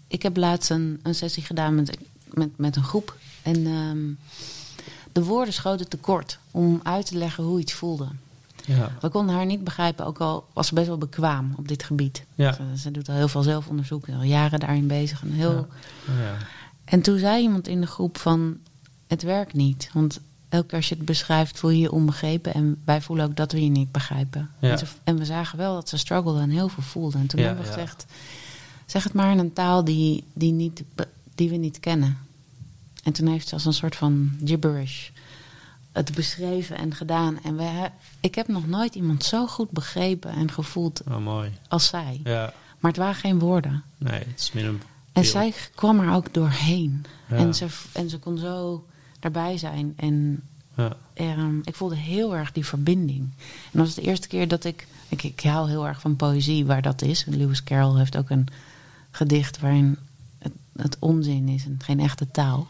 Ik 0.07 0.21
heb 0.23 0.37
laatst 0.37 0.69
een, 0.69 0.99
een 1.03 1.15
sessie 1.15 1.43
gedaan 1.43 1.75
met, 1.75 1.97
met, 2.33 2.57
met 2.57 2.75
een 2.75 2.83
groep. 2.83 3.15
En 3.41 3.65
ehm, 3.67 4.33
de 5.11 5.23
woorden 5.23 5.53
schoten 5.53 5.89
tekort 5.89 6.39
om 6.51 6.79
uit 6.83 7.05
te 7.05 7.17
leggen 7.17 7.43
hoe 7.43 7.59
iets 7.59 7.73
voelde. 7.73 8.07
Ja. 8.65 8.91
We 9.01 9.09
konden 9.09 9.35
haar 9.35 9.45
niet 9.45 9.63
begrijpen, 9.63 10.05
ook 10.05 10.19
al 10.19 10.47
was 10.53 10.67
ze 10.67 10.73
best 10.73 10.87
wel 10.87 10.97
bekwaam 10.97 11.53
op 11.57 11.67
dit 11.67 11.83
gebied. 11.83 12.23
Ja. 12.35 12.53
Ze, 12.53 12.63
ze 12.77 12.91
doet 12.91 13.09
al 13.09 13.15
heel 13.15 13.27
veel 13.27 13.43
zelfonderzoek, 13.43 14.09
al 14.09 14.23
jaren 14.23 14.59
daarin 14.59 14.87
bezig. 14.87 15.21
En, 15.21 15.31
heel... 15.31 15.67
Ja. 16.07 16.37
En 16.85 17.01
toen 17.01 17.17
zei 17.17 17.41
iemand 17.41 17.67
in 17.67 17.81
de 17.81 17.87
groep 17.87 18.17
van, 18.17 18.57
het 19.07 19.21
werkt 19.21 19.53
niet. 19.53 19.89
Want 19.93 20.19
elke 20.49 20.67
keer 20.67 20.77
als 20.77 20.89
je 20.89 20.95
het 20.95 21.05
beschrijft, 21.05 21.59
voel 21.59 21.69
je 21.69 21.79
je 21.79 21.91
onbegrepen. 21.91 22.53
En 22.53 22.81
wij 22.85 23.01
voelen 23.01 23.25
ook 23.25 23.35
dat 23.35 23.51
we 23.51 23.63
je 23.63 23.69
niet 23.69 23.91
begrijpen. 23.91 24.49
Ja. 24.59 24.69
En, 24.71 24.77
ze- 24.77 24.85
en 25.03 25.17
we 25.17 25.25
zagen 25.25 25.57
wel 25.57 25.73
dat 25.73 25.89
ze 25.89 25.97
struggelde 25.97 26.39
en 26.41 26.49
heel 26.49 26.67
veel 26.69 26.83
voelde. 26.83 27.17
En 27.17 27.27
toen 27.27 27.39
Ja, 27.39 27.45
hebben 27.45 27.65
we 27.65 27.71
gezegd, 27.71 28.05
zeg 28.85 29.03
het 29.03 29.13
maar 29.13 29.31
in 29.31 29.39
een 29.39 29.53
taal 29.53 29.83
die, 29.83 30.23
die, 30.33 30.51
niet, 30.51 30.83
die 31.35 31.49
we 31.49 31.55
niet 31.55 31.79
kennen. 31.79 32.17
En 33.03 33.11
toen 33.13 33.27
heeft 33.27 33.47
ze 33.47 33.53
als 33.53 33.65
een 33.65 33.73
soort 33.73 33.95
van 33.95 34.37
gibberish 34.45 35.09
het 35.91 36.15
beschreven 36.15 36.77
en 36.77 36.95
gedaan. 36.95 37.39
En 37.43 37.55
we, 37.57 37.89
ik 38.19 38.35
heb 38.35 38.47
nog 38.47 38.67
nooit 38.67 38.95
iemand 38.95 39.23
zo 39.23 39.47
goed 39.47 39.71
begrepen 39.71 40.31
en 40.31 40.51
gevoeld 40.51 41.01
Oh, 41.07 41.17
mooi. 41.17 41.51
als 41.67 41.87
zij. 41.87 42.19
Ja. 42.23 42.53
Maar 42.79 42.91
het 42.91 42.99
waren 42.99 43.15
geen 43.15 43.39
woorden. 43.39 43.83
Nee, 43.97 44.19
het 44.19 44.39
is 44.39 44.51
meer 44.51 44.65
een... 44.65 44.81
En 45.15 45.25
zij 45.25 45.53
kwam 45.75 45.99
er 45.99 46.13
ook 46.13 46.33
doorheen. 46.33 47.05
Ja. 47.29 47.35
En, 47.35 47.53
ze, 47.55 47.67
en 47.91 48.09
ze 48.09 48.19
kon 48.19 48.37
zo 48.37 48.85
daarbij 49.19 49.57
zijn. 49.57 49.93
En 49.95 50.41
Ja. 50.75 50.97
ehm, 51.13 51.57
ik 51.63 51.75
voelde 51.75 51.95
heel 51.95 52.35
erg 52.35 52.51
die 52.51 52.65
verbinding. 52.65 53.19
En 53.21 53.71
dat 53.71 53.85
was 53.85 53.95
de 53.95 54.01
eerste 54.01 54.27
keer 54.27 54.47
dat 54.47 54.63
ik, 54.63 54.87
ik... 55.09 55.23
Ik 55.23 55.41
hou 55.43 55.69
heel 55.69 55.87
erg 55.87 55.99
van 56.01 56.15
poëzie, 56.15 56.65
waar 56.65 56.81
dat 56.81 57.01
is. 57.01 57.25
Lewis 57.25 57.63
Carroll 57.63 57.97
heeft 57.97 58.17
ook 58.17 58.29
een 58.29 58.47
gedicht 59.11 59.59
waarin 59.59 59.97
het, 60.39 60.53
het 60.75 60.97
onzin 60.99 61.47
is 61.47 61.65
en 61.65 61.79
geen 61.83 61.99
echte 61.99 62.31
taal. 62.31 62.67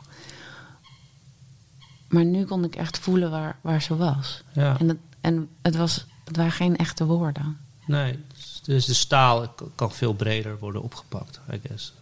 Maar 2.07 2.25
nu 2.25 2.45
kon 2.45 2.63
ik 2.63 2.75
echt 2.75 2.99
voelen 2.99 3.31
waar, 3.31 3.57
waar 3.61 3.81
ze 3.81 3.95
was. 3.95 4.43
Ja. 4.53 4.79
En, 4.79 4.87
het, 4.87 4.97
en 5.21 5.49
het, 5.61 5.75
was, 5.75 6.05
het 6.23 6.35
waren 6.37 6.51
geen 6.51 6.75
echte 6.77 7.05
woorden. 7.05 7.57
Nee, 7.85 8.19
dus 8.63 8.85
de 8.85 8.93
staal 8.93 9.55
kan 9.75 9.91
veel 9.91 10.13
breder 10.13 10.57
worden 10.59 10.81
opgepakt, 10.83 11.39
I 11.53 11.59
guess. 11.67 11.93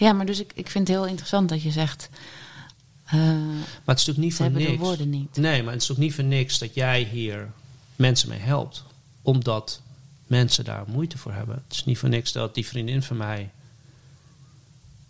Ja, 0.00 0.12
maar 0.12 0.26
dus 0.26 0.40
ik, 0.40 0.52
ik 0.54 0.70
vind 0.70 0.88
het 0.88 0.96
heel 0.96 1.06
interessant 1.06 1.48
dat 1.48 1.62
je 1.62 1.70
zegt... 1.70 2.08
eh, 3.06 3.12
Maar 3.14 3.34
het 3.94 3.98
is 3.98 4.06
natuurlijk 4.06 4.18
niet 4.18 4.30
ze 4.30 4.36
voor 4.36 4.44
hebben 4.44 4.62
niks. 4.62 4.76
de 4.78 4.84
woorden 4.84 5.10
niet. 5.10 5.36
Nee, 5.36 5.62
maar 5.62 5.72
het 5.72 5.82
is 5.82 5.90
ook 5.90 5.96
niet 5.96 6.14
voor 6.14 6.24
niks 6.24 6.58
dat 6.58 6.74
jij 6.74 7.02
hier 7.02 7.50
mensen 7.96 8.28
mee 8.28 8.38
helpt. 8.38 8.84
Omdat 9.22 9.80
mensen 10.26 10.64
daar 10.64 10.84
moeite 10.86 11.18
voor 11.18 11.32
hebben. 11.32 11.54
Het 11.66 11.76
is 11.76 11.84
niet 11.84 11.98
voor 11.98 12.08
niks 12.08 12.32
dat 12.32 12.54
die 12.54 12.66
vriendin 12.66 13.02
van 13.02 13.16
mij 13.16 13.50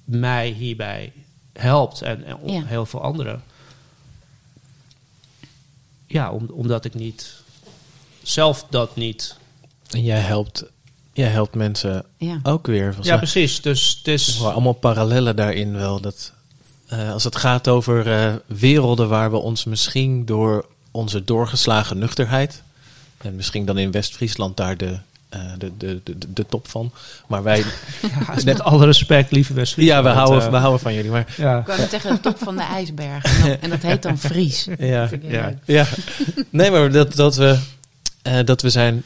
mij 0.04 0.48
hierbij 0.50 1.12
helpt. 1.52 2.02
En, 2.02 2.24
en 2.24 2.38
Ja. 2.52 2.64
heel 2.64 2.86
veel 2.86 3.02
anderen. 3.02 3.42
Ja, 6.06 6.30
om, 6.32 6.46
omdat 6.52 6.84
ik 6.84 6.94
niet 6.94 7.34
zelf 8.22 8.66
dat 8.70 8.96
niet. 8.96 9.36
En 9.90 10.02
jij 10.02 10.20
helpt, 10.20 10.64
jij 11.12 11.28
helpt 11.28 11.54
mensen 11.54 12.04
Ja. 12.16 12.40
ook 12.42 12.66
weer. 12.66 12.94
Ja, 13.00 13.16
precies. 13.16 13.60
Dus 13.62 13.96
het 13.98 14.08
is. 14.08 14.42
allemaal 14.42 14.72
parallellen 14.72 15.36
daarin 15.36 15.72
wel. 15.72 16.00
Dat, 16.00 16.32
eh, 16.88 17.12
als 17.12 17.24
het 17.24 17.36
gaat 17.36 17.68
over 17.68 18.12
eh, 18.12 18.32
werelden 18.46 19.08
waar 19.08 19.30
we 19.30 19.36
ons 19.36 19.64
misschien 19.64 20.24
door 20.26 20.66
onze 20.90 21.24
doorgeslagen 21.24 21.98
nuchterheid... 21.98 22.62
en 23.18 23.36
misschien 23.36 23.64
dan 23.64 23.78
in 23.78 23.90
West-Friesland 23.90 24.56
daar 24.56 24.76
de, 24.76 24.98
eh, 25.28 25.40
de, 25.58 25.72
de, 25.76 26.00
de, 26.04 26.32
de 26.32 26.46
top 26.46 26.68
van... 26.68 26.92
maar 27.28 27.42
wij... 27.42 27.64
Ja, 28.02 28.34
met 28.44 28.62
alle 28.62 28.84
respect, 28.84 29.30
lieve 29.30 29.52
West. 29.54 29.76
ja, 29.76 30.02
we 30.02 30.08
houden, 30.08 30.50
we 30.50 30.56
houden 30.56 30.80
van 30.80 30.94
jullie, 30.94 31.10
maar... 31.10 31.34
Ja. 31.36 31.58
Ik 31.58 31.64
kwam 31.64 31.88
tegen 31.88 32.10
de 32.14 32.20
top 32.20 32.38
van 32.38 32.56
de 32.56 32.62
ijsberg. 32.62 33.24
En, 33.24 33.40
dan- 33.48 33.56
en 33.60 33.70
dat 33.70 33.82
heet 33.82 34.02
dan 34.02 34.18
Fries. 34.18 34.66
Ja, 34.78 35.08
Vind 35.08 35.22
ik 35.22 35.30
heel 35.30 35.54
ja. 35.64 35.86
Nee, 36.50 36.70
maar 36.70 36.90
dat, 36.92 37.14
dat, 37.14 37.36
we, 37.36 37.58
eh, 38.22 38.38
dat 38.44 38.62
we 38.62 38.70
zijn, 38.70 39.02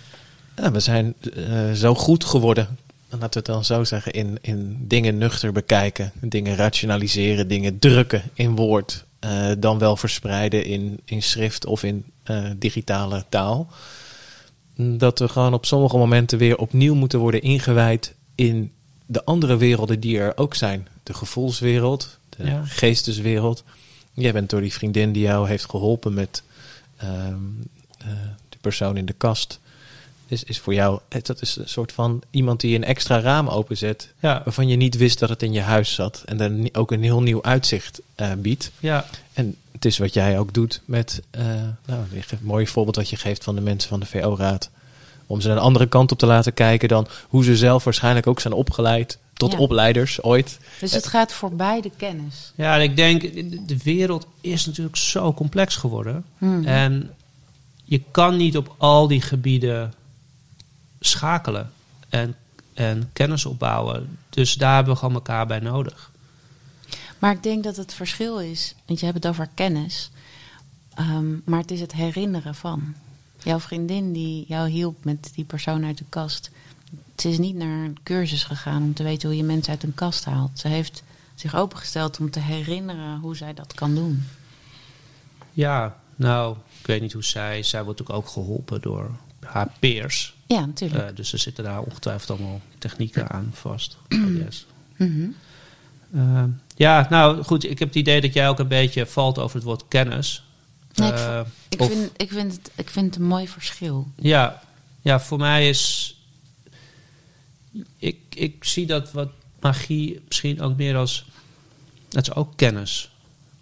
ja, 0.57 0.71
we 0.71 0.81
zijn 0.81 1.15
eh, 1.35 1.73
zo 1.73 1.95
goed 1.95 2.25
geworden, 2.25 2.79
laten 3.09 3.29
we 3.29 3.37
het 3.37 3.47
dan 3.47 3.65
zo 3.65 3.85
zeggen, 3.85 4.13
in, 4.13 4.39
in 4.41 4.77
dingen 4.89 5.19
nuchter 5.19 5.53
bekijken, 5.53 6.13
dingen 6.21 6.57
rationaliseren, 6.57 7.49
dingen 7.49 7.79
drukken 7.79 8.23
in 8.35 8.57
woord, 8.57 9.05
eh, 9.19 9.51
dan 9.59 9.79
wel 9.79 9.97
verspreiden 9.97 10.65
in, 10.65 11.01
in 11.05 11.23
schrift 11.23 11.67
of 11.67 11.83
in 11.83 12.05
eh, 12.23 12.45
digitale 12.57 13.25
taal. 13.29 13.69
Dat 14.77 15.19
we 15.19 15.29
gewoon 15.29 15.55
op 15.55 15.67
sommige 15.67 15.97
momenten 15.97 16.39
weer 16.39 16.57
opnieuw 16.59 16.95
moeten 16.95 17.19
worden 17.19 17.43
ingewijd 17.43 18.15
in 18.35 18.73
de 19.07 19.25
andere 19.25 19.57
werelden 19.57 20.01
die 20.01 20.19
er 20.19 20.37
ook 20.37 20.55
zijn. 20.55 20.89
De 21.03 21.15
gevoelswereld, 21.15 22.19
de 22.29 22.45
Ja. 22.45 22.63
geesteswereld. 22.65 23.65
Jij 24.13 24.33
bent 24.33 24.51
door 24.51 24.61
die 24.61 24.73
vriendin 24.73 25.13
die 25.13 25.23
jou 25.23 25.49
heeft 25.49 25.71
geholpen 25.71 26.15
met 26.15 26.43
ehm, 26.97 27.35
eh, 27.99 28.07
de 28.49 28.57
persoon 28.61 28.97
in 28.97 29.07
de 29.07 29.13
kast. 29.13 29.61
Is, 30.27 30.45
is 30.45 30.59
voor 30.59 30.75
jou, 30.75 31.01
dat 31.23 31.41
is 31.43 31.57
een 31.57 31.69
soort 31.69 31.93
van 31.93 32.23
iemand 32.31 32.61
die 32.61 32.77
een 32.77 32.85
extra 32.85 33.21
raam 33.21 33.49
openzet. 33.49 34.13
Ja. 34.21 34.41
Waarvan 34.45 34.69
je 34.69 34.77
niet 34.77 34.97
wist 34.97 35.19
dat 35.19 35.29
het 35.29 35.43
in 35.43 35.53
je 35.53 35.61
huis 35.61 35.95
zat. 35.95 36.23
En 36.27 36.37
dan 36.37 36.69
ook 36.73 36.91
een 36.93 37.03
heel 37.03 37.23
nieuw 37.23 37.43
uitzicht 37.43 38.01
eh, 38.15 38.33
biedt. 38.39 38.71
Ja. 38.81 39.07
En 39.33 39.57
het 39.73 39.85
is 39.85 39.99
wat 39.99 40.15
jij 40.15 40.39
ook 40.39 40.55
doet 40.55 40.81
met, 40.85 41.23
eh, 41.31 41.45
nou, 41.87 42.01
een 42.13 42.25
mooi 42.41 42.67
voorbeeld 42.67 42.97
wat 42.97 43.11
je 43.11 43.17
geeft 43.17 43.45
van 43.45 43.55
de 43.55 43.61
mensen 43.61 43.89
van 43.89 44.01
de 44.01 44.07
VO-raad. 44.07 44.71
Om 45.27 45.41
ze 45.41 45.49
naar 45.49 45.57
een 45.57 45.63
andere 45.63 45.87
kant 45.87 46.13
op 46.13 46.19
te 46.19 46.27
laten 46.27 46.55
kijken 46.55 46.89
dan 46.89 47.07
hoe 47.29 47.45
ze 47.45 47.57
zelf 47.57 47.85
waarschijnlijk 47.85 48.27
ook 48.27 48.41
zijn 48.41 48.55
opgeleid 48.55 49.19
tot 49.33 49.53
Ja. 49.53 49.59
opleiders 49.59 50.23
ooit. 50.23 50.59
Dus 50.81 50.93
het 50.93 51.07
gaat 51.07 51.33
voorbij 51.33 51.81
de 51.81 51.91
kennis. 51.97 52.53
Ja, 52.55 52.75
en 52.77 52.83
ik 52.83 52.97
denk, 52.97 53.21
de- 53.23 53.65
de 53.67 53.77
wereld 53.85 54.27
is 54.41 54.67
natuurlijk 54.67 54.97
zo 54.97 55.33
complex 55.35 55.77
geworden. 55.77 56.25
Hmm. 56.39 56.65
En 56.65 57.11
je 57.85 58.03
kan 58.11 58.37
niet 58.37 58.57
op 58.57 58.75
al 58.79 59.09
die 59.09 59.21
gebieden 59.21 59.95
schakelen 61.07 61.73
en, 62.09 62.37
en 62.75 63.11
kennis 63.13 63.45
opbouwen. 63.45 64.19
Dus 64.31 64.55
daar 64.55 64.75
hebben 64.75 64.93
we 64.93 64.99
gewoon 64.99 65.15
elkaar 65.15 65.47
bij 65.47 65.61
nodig. 65.61 66.11
Maar 67.19 67.33
ik 67.33 67.43
denk 67.43 67.65
dat 67.65 67.77
het 67.77 67.95
verschil 67.95 68.41
is, 68.41 68.75
want 68.87 69.01
je 69.01 69.07
hebt 69.07 69.25
het 69.25 69.33
over 69.33 69.49
kennis, 69.55 70.11
ehm, 70.95 71.33
maar 71.45 71.61
het 71.61 71.71
is 71.71 71.81
het 71.81 71.93
herinneren 71.93 72.55
van. 72.55 72.95
Jouw 73.43 73.61
vriendin 73.61 74.13
die 74.13 74.45
jou 74.49 74.69
hielp 74.69 75.05
met 75.05 75.31
die 75.35 75.45
persoon 75.45 75.85
uit 75.85 75.99
de 75.99 76.05
kast, 76.09 76.51
ze 77.17 77.29
is 77.29 77.39
niet 77.39 77.57
naar 77.57 77.85
een 77.85 77.99
cursus 78.03 78.45
gegaan 78.45 78.83
om 78.83 78.95
te 78.95 79.03
weten 79.03 79.29
hoe 79.29 79.37
je 79.37 79.45
mensen 79.45 79.73
uit 79.73 79.83
een 79.83 79.95
kast 79.95 80.25
haalt. 80.25 80.59
Ze 80.59 80.69
heeft 80.69 81.03
zich 81.35 81.57
opengesteld 81.57 82.19
om 82.19 82.31
te 82.31 82.41
herinneren 82.41 83.19
hoe 83.19 83.37
zij 83.37 83.55
dat 83.55 83.75
kan 83.75 83.95
doen. 83.95 84.27
Ja, 85.53 85.97
nou, 86.17 86.57
ik 86.81 86.87
weet 86.87 87.01
niet 87.01 87.13
hoe 87.13 87.25
zij... 87.25 87.63
Zij 87.63 87.85
wordt 87.85 88.01
ook, 88.01 88.11
ook 88.11 88.29
geholpen 88.29 88.81
door 88.81 89.11
haar 89.41 89.69
peers. 89.79 90.34
Ja, 90.47 90.67
natuurlijk. 90.67 91.09
Eh, 91.11 91.17
dus 91.17 91.33
er 91.33 91.39
zitten 91.39 91.65
daar 91.65 91.81
ongetwijfeld 91.83 92.31
allemaal 92.31 92.61
technieken 92.79 93.31
aan 93.31 93.51
vast. 93.55 93.97
Mhm. 94.97 95.29
Eh, 96.13 96.45
ja, 96.77 97.07
nou 97.11 97.43
goed, 97.43 97.65
ik 97.65 97.79
heb 97.79 97.89
het 97.89 97.97
idee 97.97 98.21
dat 98.21 98.33
jij 98.33 98.49
ook 98.49 98.59
een 98.59 98.69
beetje 98.69 99.07
valt 99.07 99.39
over 99.39 99.57
het 99.57 99.65
woord 99.65 99.85
kennis. 99.89 100.45
Nee, 100.95 101.09
ik 101.09 101.15
Eh, 101.15 101.41
Ik, 101.69 101.81
of- 101.81 101.89
vind, 101.89 102.11
ik, 102.17 102.31
vind 102.33 102.53
het, 102.53 102.71
ik 102.75 102.91
vind 102.91 103.07
het 103.07 103.17
een 103.17 103.29
mooi 103.29 103.49
verschil. 103.49 104.09
Ja, 104.17 104.63
ja 105.01 105.21
voor 105.21 105.39
mij 105.39 105.69
is. 105.69 106.15
Ik, 107.97 108.19
ik 108.35 108.65
zie 108.65 108.87
dat 108.87 109.13
wat 109.13 109.31
magie 109.61 110.21
misschien 110.27 110.61
ook 110.61 110.77
meer 110.77 110.97
als. 110.97 111.27
Dat 112.09 112.23
is 112.29 112.35
ook 112.35 112.57
kennis. 112.57 113.11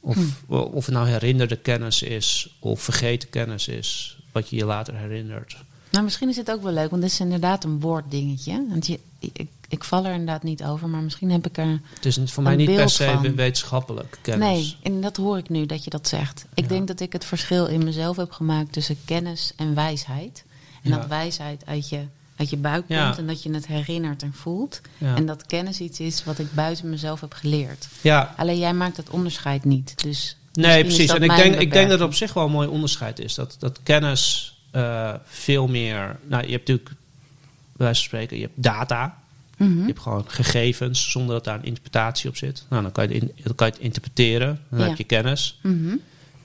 Of, 0.00 0.16
of 0.46 0.86
het 0.86 0.94
nou 0.94 1.08
herinnerde 1.08 1.56
kennis 1.56 2.02
is, 2.02 2.56
of 2.58 2.82
vergeten 2.82 3.30
kennis 3.30 3.68
is, 3.68 4.18
wat 4.32 4.48
je 4.50 4.56
je 4.56 4.64
later 4.64 4.96
herinnert. 4.96 5.56
Nou, 5.92 6.04
misschien 6.04 6.28
is 6.28 6.36
het 6.36 6.50
ook 6.50 6.62
wel 6.62 6.72
leuk, 6.72 6.90
want 6.90 7.02
dit 7.02 7.10
is 7.10 7.20
inderdaad 7.20 7.64
een 7.64 7.80
woorddingetje. 7.80 8.64
Want 8.68 8.86
je, 8.86 8.98
ik, 9.18 9.46
ik 9.68 9.84
val 9.84 10.04
er 10.04 10.12
inderdaad 10.12 10.42
niet 10.42 10.64
over, 10.64 10.88
maar 10.88 11.02
misschien 11.02 11.30
heb 11.30 11.46
ik 11.46 11.58
er 11.58 11.80
Het 11.94 12.06
is 12.06 12.18
voor 12.24 12.42
mij 12.42 12.56
niet 12.56 12.74
per 12.74 12.90
se 12.90 13.04
van. 13.22 13.34
wetenschappelijk 13.34 14.18
kennis. 14.22 14.48
Nee, 14.48 14.76
en 14.94 15.00
dat 15.00 15.16
hoor 15.16 15.38
ik 15.38 15.48
nu 15.48 15.66
dat 15.66 15.84
je 15.84 15.90
dat 15.90 16.08
zegt. 16.08 16.46
Ik 16.54 16.62
Ja. 16.62 16.68
denk 16.68 16.86
dat 16.88 17.00
ik 17.00 17.12
het 17.12 17.24
verschil 17.24 17.66
in 17.66 17.84
mezelf 17.84 18.16
heb 18.16 18.30
gemaakt 18.32 18.72
tussen 18.72 18.96
kennis 19.04 19.52
en 19.56 19.74
wijsheid. 19.74 20.44
En 20.82 20.90
Ja. 20.90 20.96
dat 20.96 21.06
wijsheid 21.06 21.66
uit 21.66 21.88
je, 21.88 22.00
uit 22.36 22.50
je 22.50 22.56
buik 22.56 22.84
Ja. 22.88 23.04
komt 23.04 23.18
en 23.18 23.26
dat 23.26 23.42
je 23.42 23.52
het 23.52 23.66
herinnert 23.66 24.22
en 24.22 24.32
voelt. 24.34 24.80
En 24.98 25.26
dat 25.26 25.46
kennis 25.46 25.80
iets 25.80 26.00
is 26.00 26.24
wat 26.24 26.38
ik 26.38 26.54
buiten 26.54 26.90
mezelf 26.90 27.20
heb 27.20 27.32
geleerd. 27.32 27.88
Ja, 28.00 28.34
Alleen 28.36 28.58
jij 28.58 28.74
maakt 28.74 28.96
dat 28.96 29.10
onderscheid 29.10 29.64
niet. 29.64 30.02
Dus 30.02 30.36
Nee, 30.52 30.84
precies. 30.84 31.10
En 31.10 31.22
ik 31.22 31.36
denk, 31.36 31.54
ik 31.54 31.72
denk 31.72 31.88
dat 31.88 31.98
het 31.98 32.08
op 32.08 32.14
zich 32.14 32.32
wel 32.32 32.44
een 32.44 32.50
mooi 32.50 32.68
onderscheid 32.68 33.18
is. 33.18 33.34
Dat, 33.34 33.56
dat 33.58 33.78
kennis 33.82 34.51
eh, 34.72 35.14
veel 35.24 35.66
meer. 35.68 36.18
Nou, 36.26 36.44
je 36.44 36.50
hebt 36.52 36.68
natuurlijk, 36.68 36.88
bij 36.88 37.86
wijze 37.86 38.00
van 38.00 38.08
spreken, 38.08 38.36
je 38.36 38.42
hebt 38.42 38.62
data. 38.62 39.20
Mhm. 39.56 39.78
Je 39.80 39.86
hebt 39.86 39.98
gewoon 40.00 40.24
gegevens 40.28 41.10
zonder 41.10 41.34
dat 41.34 41.44
daar 41.44 41.58
een 41.58 41.64
interpretatie 41.64 42.28
op 42.30 42.36
zit. 42.36 42.64
Nou, 42.68 42.82
dan 42.82 42.92
kan 42.92 43.08
je 43.08 43.14
het, 43.14 43.22
in- 43.22 43.32
dan 43.44 43.54
kan 43.54 43.66
je 43.66 43.72
het 43.72 43.82
interpreteren. 43.82 44.60
Dan 44.68 44.80
Ja. 44.80 44.86
heb 44.88 44.96
je 44.98 45.04
kennis. 45.04 45.58
Mhm. 45.62 45.96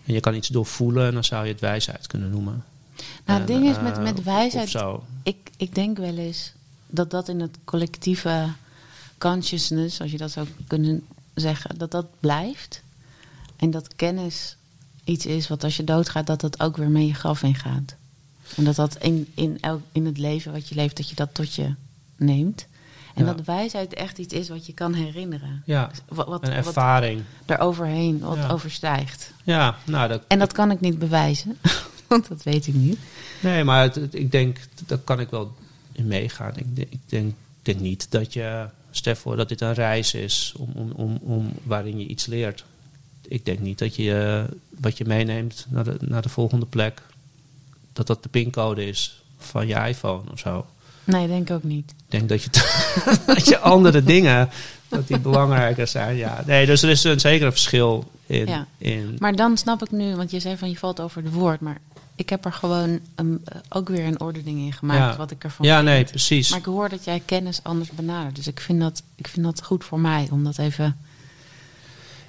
En 0.05 0.13
je 0.13 0.19
kan 0.19 0.35
iets 0.35 0.47
doorvoelen 0.47 1.07
en 1.07 1.13
dan 1.13 1.23
zou 1.23 1.45
je 1.45 1.51
het 1.51 1.61
wijsheid 1.61 2.07
kunnen 2.07 2.29
noemen. 2.29 2.63
Nou, 2.95 3.05
En, 3.25 3.35
het 3.35 3.47
ding 3.47 3.65
is 3.69 3.75
eh, 3.75 3.83
met, 3.83 4.01
met 4.01 4.17
of- 4.19 4.23
wijsheid. 4.25 4.75
Ik, 5.23 5.37
ik 5.57 5.75
denk 5.75 5.97
wel 5.97 6.17
eens 6.17 6.51
dat 6.87 7.11
dat 7.11 7.29
in 7.29 7.39
het 7.39 7.57
collectieve 7.63 8.47
consciousness, 9.17 10.01
als 10.01 10.11
je 10.11 10.17
dat 10.17 10.31
zou 10.31 10.47
kunnen 10.67 11.05
zeggen, 11.33 11.77
dat 11.77 11.91
dat 11.91 12.05
blijft. 12.19 12.81
En 13.55 13.71
dat 13.71 13.95
kennis 13.95 14.55
iets 15.03 15.25
is 15.25 15.47
wat 15.47 15.63
als 15.63 15.77
je 15.77 15.83
doodgaat, 15.83 16.27
dat 16.27 16.41
dat 16.41 16.59
ook 16.59 16.77
weer 16.77 16.89
mee 16.89 17.07
je 17.07 17.13
graf 17.13 17.43
ingaat. 17.43 17.95
En 18.57 18.63
dat 18.63 18.75
dat 18.75 18.97
in, 19.01 19.27
in, 19.33 19.57
elk, 19.61 19.81
in 19.91 20.05
het 20.05 20.17
leven 20.17 20.51
wat 20.51 20.67
je 20.69 20.75
leeft, 20.75 20.97
dat 20.97 21.09
je 21.09 21.15
dat 21.15 21.33
tot 21.33 21.53
je 21.53 21.73
neemt. 22.17 22.67
En 23.15 23.25
Ja. 23.25 23.33
dat 23.33 23.45
wijsheid 23.45 23.93
echt 23.93 24.17
iets 24.17 24.33
is 24.33 24.49
wat 24.49 24.65
je 24.65 24.73
kan 24.73 24.93
herinneren. 24.93 25.61
Ja, 25.65 25.91
Wat, 26.07 26.27
wat, 26.27 26.43
een 26.43 26.55
wat 26.55 26.65
ervaring. 26.65 27.21
er 27.45 27.59
overheen, 27.59 28.19
wat 28.19 28.37
Ja. 28.37 28.49
overstijgt. 28.49 29.33
Ja, 29.43 29.77
nou, 29.85 30.07
dat, 30.07 30.21
En 30.27 30.39
dat 30.39 30.53
kan 30.53 30.71
ik 30.71 30.79
niet 30.79 30.99
bewijzen, 30.99 31.57
want 32.07 32.27
dat 32.27 32.43
weet 32.43 32.67
ik 32.67 32.73
niet. 32.73 32.97
nee, 33.41 33.63
maar 33.63 33.81
het- 33.81 33.95
het- 33.95 34.15
ik 34.15 34.31
denk, 34.31 34.57
daar 34.85 34.97
kan 34.97 35.19
ik 35.19 35.29
wel 35.29 35.55
in 35.91 36.07
meegaan. 36.07 36.51
Ik, 36.57 36.75
denk- 36.75 36.91
ik 36.91 36.99
denk, 37.05 37.33
denk 37.61 37.79
niet 37.79 38.11
dat 38.11 38.33
je, 38.33 38.65
stel 38.91 39.15
voor 39.15 39.35
dat 39.35 39.49
dit 39.49 39.61
een 39.61 39.73
reis 39.73 40.13
is 40.13 40.53
om, 40.57 40.69
om, 40.75 40.91
om, 40.91 41.17
om, 41.21 41.51
waarin 41.63 41.99
je 41.99 42.07
iets 42.07 42.25
leert. 42.25 42.63
Ik 43.27 43.45
denk 43.45 43.59
niet 43.59 43.77
dat 43.79 43.95
je 43.95 44.45
eh, 44.49 44.55
wat 44.81 44.97
je 44.97 45.05
meeneemt 45.05 45.65
naar 45.69 45.83
de, 45.83 45.95
naar 45.99 46.21
de 46.21 46.29
volgende 46.29 46.65
plek, 46.65 47.01
dat 47.97 48.07
dat 48.07 48.23
de 48.23 48.29
pincode 48.29 48.85
is 48.85 49.21
van 49.37 49.67
je 49.67 49.75
iPhone 49.75 50.31
of 50.31 50.39
zo. 50.39 50.65
Nee, 51.03 51.27
denk 51.27 51.49
ik 51.49 51.55
ook 51.55 51.63
niet. 51.63 51.91
Ik 51.91 52.11
denk 52.11 52.29
dat 52.29 52.43
je, 52.43 52.49
dat 53.33 53.47
je 53.47 53.59
andere 53.59 54.03
dingen, 54.03 54.49
dat 54.87 55.07
die 55.07 55.19
belangrijker 55.19 55.87
zijn. 55.87 56.15
Ja. 56.15 56.43
Nee, 56.45 56.65
dus 56.65 56.81
er 56.81 56.89
is 56.89 57.03
een 57.03 57.19
zeker 57.19 57.45
een 57.45 57.51
verschil 57.51 58.11
in. 58.25 58.47
Ja. 58.47 58.67
in 58.77 59.15
Maar 59.19 59.35
dan 59.35 59.57
snap 59.57 59.81
ik 59.81 59.91
nu, 59.91 60.15
want 60.15 60.31
je 60.31 60.39
zei 60.39 60.57
van 60.57 60.69
je 60.69 60.77
valt 60.77 60.99
over 60.99 61.23
de 61.23 61.31
woord, 61.31 61.59
maar 61.59 61.77
ik 62.15 62.29
heb 62.29 62.45
er 62.45 62.53
gewoon 62.53 62.99
een, 63.15 63.41
eh, 63.45 63.57
ook 63.69 63.89
weer 63.89 64.05
een 64.05 64.19
ordening 64.19 64.59
in 64.59 64.73
gemaakt, 64.73 65.11
Ja. 65.11 65.17
wat 65.17 65.31
ik 65.31 65.43
ervan 65.43 65.65
ja, 65.65 65.75
vind. 65.75 65.87
nee, 65.89 66.03
precies. 66.03 66.49
Maar 66.49 66.59
ik 66.59 66.65
hoor 66.65 66.89
dat 66.89 67.03
jij 67.03 67.21
kennis 67.25 67.59
anders 67.63 67.89
benadert, 67.89 68.35
dus 68.35 68.47
ik 68.47 68.59
vind 68.59 68.79
dat, 68.81 69.03
ik 69.15 69.27
vind 69.27 69.45
dat 69.45 69.63
goed 69.63 69.83
voor 69.83 69.99
mij 69.99 70.27
om 70.31 70.43
dat 70.43 70.57
even. 70.57 70.97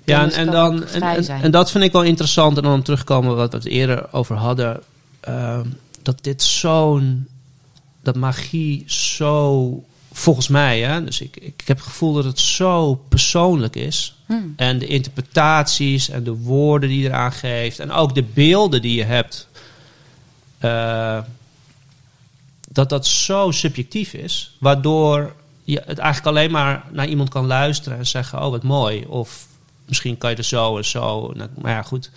Ja, 0.04 0.22
en, 0.22 0.32
en, 0.32 0.50
dan, 0.50 0.86
en, 0.86 1.26
en, 1.28 1.50
dat 1.50 1.70
vind 1.70 1.84
ik 1.84 1.92
wel 1.92 2.02
interessant. 2.02 2.56
En 2.56 2.62
dan 2.62 2.72
om 2.72 2.82
terugkomen 2.82 3.36
wat 3.36 3.50
we 3.50 3.56
het 3.56 3.66
eerder 3.66 4.12
over 4.12 4.36
hadden. 4.36 4.82
Ehm, 5.20 5.66
dat 6.02 6.24
dit 6.24 6.42
zo'n. 6.42 7.28
Dat 8.02 8.16
magie 8.16 8.84
zo. 8.86 9.82
Volgens 10.12 10.48
mij, 10.48 10.80
hè, 10.80 11.04
dus 11.04 11.20
ik, 11.20 11.36
ik 11.36 11.62
heb 11.64 11.76
het 11.76 11.86
gevoel 11.86 12.12
dat 12.12 12.24
het 12.24 12.38
zo 12.38 12.94
persoonlijk 13.08 13.76
is. 13.76 14.16
Hmm. 14.26 14.52
En 14.56 14.78
de 14.78 14.86
interpretaties 14.86 16.08
en 16.08 16.24
de 16.24 16.34
woorden 16.36 16.88
die 16.88 17.00
je 17.00 17.08
eraan 17.08 17.32
geeft. 17.32 17.78
En 17.78 17.90
ook 17.92 18.14
de 18.14 18.22
beelden 18.22 18.82
die 18.82 18.94
je 18.96 19.04
hebt. 19.04 19.48
eh, 20.58 21.18
dat 22.70 22.88
dat 22.88 23.06
zo 23.06 23.50
subjectief 23.50 24.12
is. 24.12 24.56
Waardoor 24.60 25.34
je 25.64 25.82
het 25.86 25.98
eigenlijk 25.98 26.36
alleen 26.36 26.50
maar 26.50 26.84
naar 26.92 27.06
iemand 27.08 27.28
kan 27.28 27.46
luisteren 27.46 27.98
en 27.98 28.06
zeggen: 28.06 28.42
Oh, 28.44 28.50
wat 28.50 28.62
mooi. 28.62 29.04
Of 29.06 29.46
misschien 29.86 30.18
kan 30.18 30.30
je 30.30 30.36
er 30.36 30.44
zo 30.44 30.76
en 30.76 30.84
zo. 30.84 31.32
Nou, 31.34 31.50
Maar 31.58 31.72
ja, 31.72 31.82
goed. 31.82 32.10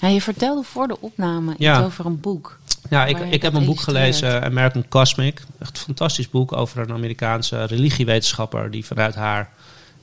Ja, 0.00 0.08
je 0.08 0.20
vertelde 0.20 0.62
voor 0.62 0.88
de 0.88 1.00
opname 1.00 1.54
Ja. 1.58 1.76
iets 1.76 1.84
over 1.86 2.06
een 2.06 2.20
boek. 2.20 2.58
Ja, 2.90 3.06
ik, 3.06 3.18
ik 3.18 3.42
heb 3.42 3.54
een 3.54 3.64
boek 3.64 3.80
gelezen, 3.80 4.42
American 4.42 4.88
Cosmic. 4.88 5.42
Echt 5.58 5.76
een 5.78 5.84
fantastisch 5.84 6.30
boek 6.30 6.52
over 6.52 6.78
een 6.80 6.92
Amerikaanse 6.92 7.64
religiewetenschapper 7.64 8.70
die 8.70 8.84
vanuit 8.86 9.14
haar, 9.14 9.50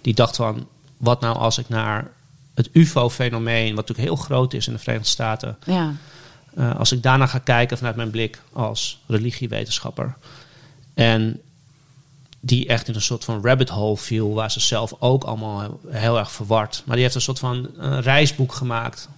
die 0.01 0.13
dacht 0.13 0.35
van, 0.35 0.67
wat 0.97 1.21
nou 1.21 1.37
als 1.37 1.57
ik 1.57 1.69
naar 1.69 2.11
het 2.53 2.69
UFO-fenomeen, 2.73 3.75
wat 3.75 3.87
natuurlijk 3.87 4.07
heel 4.07 4.25
groot 4.25 4.53
is 4.53 4.67
in 4.67 4.73
de 4.73 4.79
Verenigde 4.79 5.09
Staten, 5.09 5.57
Ja, 5.65 5.93
eh, 6.55 6.75
als 6.75 6.91
ik 6.91 7.03
daarna 7.03 7.27
ga 7.27 7.37
kijken 7.39 7.77
vanuit 7.77 7.95
mijn 7.95 8.09
blik 8.09 8.41
als 8.53 8.99
religiewetenschapper. 9.07 10.15
En 10.93 11.41
die 12.39 12.67
echt 12.67 12.87
in 12.87 12.95
een 12.95 13.01
soort 13.01 13.23
van 13.23 13.43
rabbit 13.43 13.69
hole 13.69 13.97
viel, 13.97 14.33
waar 14.33 14.51
ze 14.51 14.59
zelf 14.59 14.93
ook 14.99 15.23
allemaal 15.23 15.59
heel, 15.61 15.79
heel 15.89 16.17
erg 16.17 16.31
verward. 16.31 16.81
Maar 16.85 16.95
die 16.95 17.03
heeft 17.03 17.15
een 17.15 17.21
soort 17.21 17.39
van 17.39 17.67
een 17.77 18.01
reisboek 18.01 18.53
gemaakt. 18.53 19.09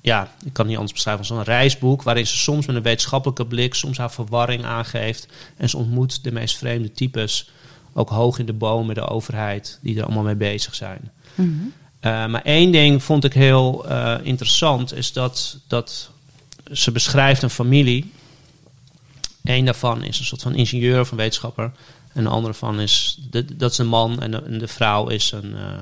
Ja, 0.00 0.22
ik 0.22 0.52
kan 0.52 0.52
het 0.52 0.66
niet 0.66 0.76
anders 0.76 0.92
beschrijven 0.92 1.28
als 1.28 1.38
een 1.38 1.54
reisboek, 1.54 2.02
waarin 2.02 2.26
ze 2.26 2.36
soms 2.36 2.66
met 2.66 2.76
een 2.76 2.82
wetenschappelijke 2.82 3.46
blik, 3.46 3.74
soms 3.74 3.98
haar 3.98 4.12
verwarring 4.12 4.64
aangeeft. 4.64 5.28
En 5.56 5.68
ze 5.68 5.76
ontmoet 5.76 6.24
de 6.24 6.32
meest 6.32 6.56
vreemde 6.56 6.92
types, 6.92 7.50
ook 7.92 8.08
hoog 8.08 8.38
in 8.38 8.46
de 8.46 8.52
boom 8.52 8.86
met 8.86 8.96
de 8.96 9.08
overheid, 9.08 9.78
die 9.82 9.98
er 9.98 10.04
allemaal 10.04 10.22
mee 10.22 10.34
bezig 10.34 10.74
zijn. 10.74 11.10
Mhm. 11.34 11.50
Uh, 12.00 12.26
maar 12.26 12.42
één 12.42 12.72
ding 12.72 13.02
vond 13.02 13.24
ik 13.24 13.32
heel 13.32 13.90
uh, 13.90 14.14
interessant, 14.22 14.94
is 14.94 15.12
dat, 15.12 15.58
dat 15.66 16.10
ze 16.72 16.92
beschrijft 16.92 17.42
een 17.42 17.50
familie. 17.50 18.12
Eén 19.44 19.64
daarvan 19.64 20.02
is 20.02 20.18
een 20.18 20.24
soort 20.24 20.42
van 20.42 20.54
ingenieur 20.54 21.00
of 21.00 21.10
een 21.10 21.16
wetenschapper. 21.16 21.72
En 22.12 22.22
de 22.24 22.30
andere 22.30 22.54
van 22.54 22.80
is, 22.80 23.18
de, 23.30 23.56
dat 23.56 23.72
is 23.72 23.78
een 23.78 23.86
man 23.86 24.22
en 24.22 24.30
de, 24.30 24.42
en 24.42 24.58
de 24.58 24.68
vrouw 24.68 25.08
is 25.08 25.32
een, 25.32 25.50
uh, 25.50 25.80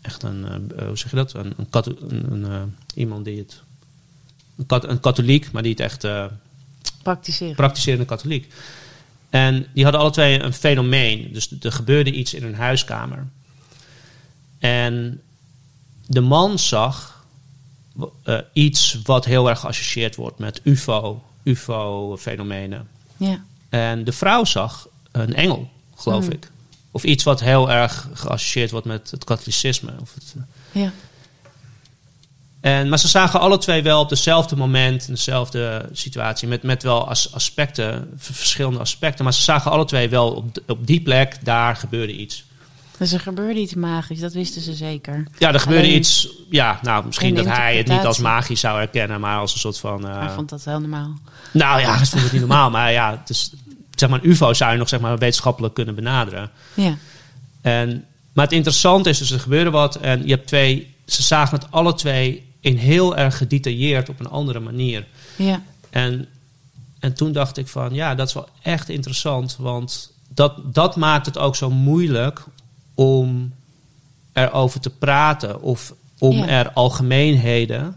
echt 0.00 0.22
een, 0.22 0.44
hoe 0.86 0.98
zeg 0.98 1.10
je 1.10 1.16
dat? 1.16 1.34
Een, 1.34 1.54
een, 1.56 2.32
een, 2.32 2.42
een 2.44 2.76
iemand 2.94 3.24
die 3.24 3.38
het, 3.38 3.62
een, 4.56 4.66
kat, 4.66 4.84
een 4.84 5.00
katholiek, 5.00 5.50
maar 5.52 5.62
die 5.62 5.72
het 5.72 5.80
echt 5.80 6.06
praktiseren. 7.02 7.54
praktiserende 7.56 8.04
katholiek. 8.04 8.52
En 9.30 9.66
die 9.74 9.82
hadden 9.82 10.00
alle 10.00 10.10
twee 10.10 10.42
een 10.42 10.52
fenomeen. 10.52 11.32
Dus 11.32 11.50
er 11.60 11.72
gebeurde 11.72 12.12
iets 12.12 12.34
in 12.34 12.42
hun 12.42 12.54
huiskamer. 12.54 13.26
En 14.58 15.20
de 16.06 16.20
man 16.20 16.58
zag 16.58 17.24
uh, 18.24 18.38
iets 18.52 19.00
wat 19.04 19.24
heel 19.24 19.48
erg 19.48 19.60
geassocieerd 19.60 20.16
wordt 20.16 20.38
met 20.38 20.60
UFO, 20.64 21.22
UFO-fenomenen. 21.42 22.88
Ja. 23.16 23.44
En 23.68 24.04
de 24.04 24.12
vrouw 24.12 24.44
zag 24.44 24.88
een 25.10 25.34
engel, 25.34 25.70
geloof 25.96 26.24
Mm. 26.24 26.32
ik. 26.32 26.50
Of 26.90 27.02
iets 27.04 27.24
wat 27.24 27.40
heel 27.40 27.70
erg 27.70 28.08
geassocieerd 28.12 28.70
wordt 28.70 28.86
met 28.86 29.10
het 29.10 29.24
katholicisme. 29.24 29.90
Of 30.00 30.14
het, 30.14 30.34
ja. 30.72 30.92
en, 32.60 32.88
maar 32.88 32.98
ze 32.98 33.08
zagen 33.08 33.40
alle 33.40 33.58
twee 33.58 33.82
wel 33.82 34.00
op 34.00 34.08
dezelfde 34.08 34.56
moment, 34.56 35.08
in 35.08 35.14
dezelfde 35.14 35.88
situatie, 35.92 36.48
met, 36.48 36.62
met 36.62 36.82
wel 36.82 37.08
as, 37.08 37.34
aspecten, 37.34 38.10
verschillende 38.16 38.78
aspecten. 38.78 39.24
Maar 39.24 39.34
ze 39.34 39.42
zagen 39.42 39.70
alle 39.70 39.84
twee 39.84 40.08
wel 40.08 40.30
op, 40.32 40.58
op 40.66 40.86
die 40.86 41.00
plek, 41.00 41.36
daar 41.42 41.76
gebeurde 41.76 42.12
iets. 42.12 42.44
Dus 42.98 43.12
er 43.12 43.20
gebeurde 43.20 43.60
iets 43.60 43.74
magisch, 43.74 44.20
dat 44.20 44.32
wisten 44.32 44.62
ze 44.62 44.74
zeker. 44.74 45.26
Ja, 45.38 45.52
er 45.52 45.60
gebeurde 45.60 45.84
Alleen 45.84 45.96
iets. 45.96 46.28
Ja, 46.50 46.78
nou, 46.82 47.06
misschien 47.06 47.34
dat 47.34 47.44
hij 47.46 47.76
het 47.76 47.88
niet 47.88 48.04
als 48.04 48.18
magisch 48.18 48.60
zou 48.60 48.78
herkennen, 48.78 49.20
maar 49.20 49.38
als 49.38 49.52
een 49.52 49.58
soort 49.58 49.78
van. 49.78 50.06
uh, 50.06 50.18
Hij 50.18 50.30
vond 50.30 50.48
dat 50.48 50.64
heel 50.64 50.80
normaal. 50.80 51.18
Nou 51.52 51.80
ja, 51.80 51.98
ik 51.98 52.06
vond 52.06 52.22
het 52.22 52.32
niet 52.32 52.40
normaal, 52.40 52.70
maar 52.70 52.92
ja, 52.92 53.18
het 53.20 53.30
is, 53.30 53.50
zeg 54.00 54.08
maar, 54.10 54.20
een 54.22 54.30
UFO 54.30 54.52
zou 54.52 54.72
je 54.72 54.78
nog 54.78 54.88
zeg 54.88 55.00
maar, 55.00 55.18
wetenschappelijk 55.18 55.74
kunnen 55.74 55.94
benaderen. 55.94 56.50
Ja. 56.74 56.96
En, 57.60 58.04
maar 58.32 58.44
het 58.44 58.54
interessante 58.54 59.08
is 59.08 59.18
dus, 59.18 59.30
er 59.30 59.40
gebeurde 59.40 59.70
wat 59.70 59.96
en 59.96 60.26
je 60.26 60.32
hebt 60.34 60.46
twee, 60.46 60.94
ze 61.06 61.22
zagen 61.22 61.58
het 61.58 61.70
alle 61.70 61.94
twee 61.94 62.48
in 62.60 62.76
heel 62.76 63.16
erg 63.16 63.36
gedetailleerd 63.36 64.08
op 64.08 64.20
een 64.20 64.28
andere 64.28 64.60
manier. 64.60 65.06
Ja. 65.36 65.62
En, 65.90 66.26
en 66.98 67.14
toen 67.14 67.32
dacht 67.32 67.56
ik 67.56 67.68
van, 67.68 67.94
ja, 67.94 68.14
dat 68.14 68.28
is 68.28 68.34
wel 68.34 68.48
echt 68.62 68.88
interessant, 68.88 69.56
want 69.58 70.12
dat, 70.28 70.74
dat 70.74 70.96
maakt 70.96 71.26
het 71.26 71.38
ook 71.38 71.56
zo 71.56 71.70
moeilijk 71.70 72.44
om 72.94 73.52
erover 74.32 74.80
te 74.80 74.90
praten 74.90 75.62
of 75.62 75.94
om 76.18 76.36
Ja. 76.36 76.46
er 76.46 76.70
algemeenheden 76.72 77.96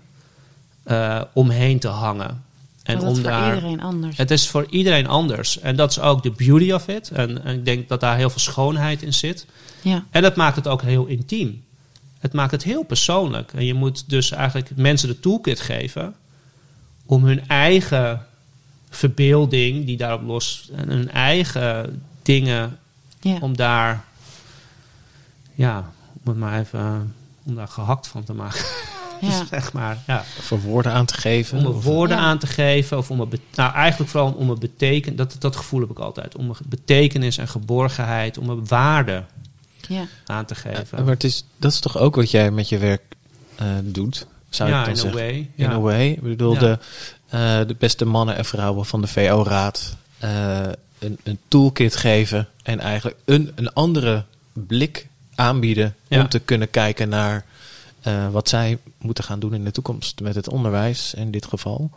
eh, 0.84 1.22
omheen 1.34 1.80
te 1.80 1.88
hangen. 1.88 2.43
En 2.84 3.00
dat 3.00 3.08
om 3.08 3.14
voor 3.16 3.24
daar, 3.24 3.56
iedereen 3.56 3.82
anders. 3.82 4.18
het 4.18 4.32
is 4.32 4.48
voor 4.48 4.66
iedereen 4.70 5.08
anders. 5.08 5.60
En 5.60 5.76
dat 5.76 5.90
is 5.92 6.00
ook 6.00 6.24
de 6.24 6.32
beauty 6.32 6.72
of 6.72 6.88
it. 6.88 7.10
En, 7.12 7.44
en 7.44 7.56
ik 7.56 7.66
denk 7.66 7.90
dat 7.90 8.00
daar 8.00 8.18
heel 8.18 8.30
veel 8.30 8.40
schoonheid 8.40 9.02
in 9.02 9.14
zit. 9.14 9.46
Ja. 9.82 10.04
En 10.10 10.22
dat 10.22 10.36
maakt 10.36 10.56
het 10.56 10.68
ook 10.68 10.82
heel 10.82 11.06
intiem. 11.06 11.64
Het 12.20 12.34
maakt 12.34 12.52
het 12.52 12.64
heel 12.64 12.84
persoonlijk. 12.84 13.54
En 13.54 13.66
je 13.66 13.74
moet 13.74 14.10
dus 14.10 14.32
eigenlijk 14.32 14.70
mensen 14.76 15.08
de 15.08 15.20
toolkit 15.20 15.60
geven 15.60 16.16
om 17.06 17.24
hun 17.24 17.48
eigen 17.48 18.26
verbeelding, 18.90 19.86
die 19.86 19.98
daarop 19.98 20.22
los, 20.22 20.70
en 20.76 20.90
hun 20.90 21.12
eigen 21.12 22.04
dingen, 22.22 22.80
Ja. 23.22 23.38
om 23.40 23.56
daar, 23.58 24.04
ja, 25.56 25.92
om 26.14 26.32
het 26.32 26.38
maar 26.38 26.60
even, 26.60 27.16
om 27.44 27.56
daar 27.56 27.68
gehakt 27.68 28.08
van 28.08 28.24
te 28.24 28.34
maken. 28.34 28.66
Ja. 29.32 29.46
zeg 29.46 29.74
maar, 29.74 29.98
ja. 30.08 30.24
Voor 30.42 30.62
woorden 30.62 30.92
aan 30.92 31.06
te 31.06 31.14
geven. 31.14 31.58
Om 31.58 31.64
er 31.66 31.70
of- 31.74 31.84
woorden 31.84 32.18
Ja. 32.18 32.24
aan 32.24 32.38
te 32.38 32.48
geven, 32.48 32.98
of 32.98 33.12
om 33.12 33.20
het, 33.20 33.40
nou 33.56 33.74
eigenlijk 33.74 34.12
vooral 34.12 34.32
om 34.32 34.50
het 34.50 34.60
betekenen, 34.60 35.16
dat, 35.18 35.36
dat 35.40 35.56
gevoel 35.56 35.80
heb 35.80 35.90
ik 35.90 36.00
altijd, 36.00 36.36
om 36.36 36.50
een 36.50 36.56
betekenis 36.66 37.38
en 37.38 37.48
geborgenheid, 37.48 38.38
om 38.38 38.50
een 38.50 38.68
waarde 38.68 39.24
ja. 39.88 40.06
aan 40.26 40.46
te 40.46 40.56
geven. 40.56 41.04
maar 41.04 41.14
het 41.14 41.24
is, 41.24 41.46
dat 41.58 41.72
is 41.72 41.80
toch 41.80 41.98
ook 41.98 42.16
wat 42.16 42.32
jij 42.32 42.52
met 42.52 42.70
je 42.70 42.78
werk 42.78 43.02
eh, 43.56 43.66
doet? 43.84 44.28
Zou 44.50 44.70
ja, 44.70 44.80
ik 44.80 44.86
dan 44.86 44.94
in 44.94 45.00
a 45.00 45.02
zeggen? 45.04 45.20
way. 45.22 45.36
In 45.36 45.50
ja. 45.56 45.72
a 45.72 45.80
way. 45.80 46.10
Ik 46.10 46.22
bedoel, 46.22 46.54
Ja. 46.54 46.60
de, 46.60 46.78
eh, 47.28 47.68
de 47.68 47.76
beste 47.80 48.06
mannen 48.06 48.36
en 48.36 48.46
vrouwen 48.46 48.86
van 48.86 49.02
de 49.02 49.08
VO-raad. 49.08 49.96
eh, 50.20 50.62
een, 51.00 51.18
een 51.24 51.40
toolkit 51.48 51.96
geven 51.96 52.48
en 52.64 52.80
eigenlijk 52.80 53.18
een, 53.26 53.52
een 53.56 53.74
andere 53.74 54.24
blik 54.54 55.08
aanbieden 55.36 55.96
Ja. 56.08 56.22
om 56.22 56.30
te 56.30 56.40
kunnen 56.40 56.70
kijken 56.70 57.10
naar 57.10 57.46
eh, 58.04 58.30
wat 58.30 58.50
zij 58.50 58.78
moeten 58.98 59.24
gaan 59.24 59.40
doen 59.40 59.54
in 59.54 59.64
de 59.64 59.72
toekomst 59.72 60.20
met 60.22 60.36
het 60.36 60.50
onderwijs 60.50 61.14
in 61.14 61.32
dit 61.32 61.46
geval. 61.46 61.92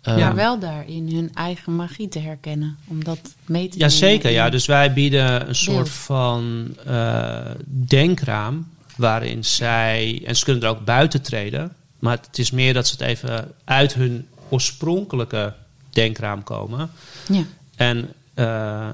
Ehm, 0.00 0.18
maar 0.20 0.34
wel 0.34 0.58
daarin 0.58 1.14
hun 1.14 1.30
eigen 1.34 1.76
magie 1.76 2.08
te 2.08 2.18
herkennen. 2.18 2.76
Om 2.86 3.04
dat 3.04 3.18
mee 3.44 3.68
te 3.68 3.78
Ja, 3.78 3.88
zeker. 3.88 4.30
Ja. 4.30 4.50
Dus 4.50 4.66
wij 4.66 4.92
bieden 4.92 5.48
een 5.48 5.54
soort 5.54 5.76
Beeld. 5.76 5.88
van 5.88 6.68
eh, 6.84 7.50
denkraam 7.66 8.68
waarin 8.96 9.44
zij, 9.44 10.22
en 10.26 10.36
ze 10.36 10.44
kunnen 10.44 10.62
er 10.62 10.68
ook 10.68 10.84
buiten 10.84 11.22
treden, 11.22 11.72
maar 11.98 12.16
het 12.26 12.38
is 12.38 12.50
meer 12.50 12.74
dat 12.74 12.86
ze 12.86 12.92
het 12.92 13.02
even 13.02 13.52
uit 13.64 13.94
hun 13.94 14.26
oorspronkelijke 14.48 15.54
denkraam 15.90 16.42
komen 16.42 16.90
Ja. 17.28 17.42
en 17.76 18.12
eh, 18.34 18.88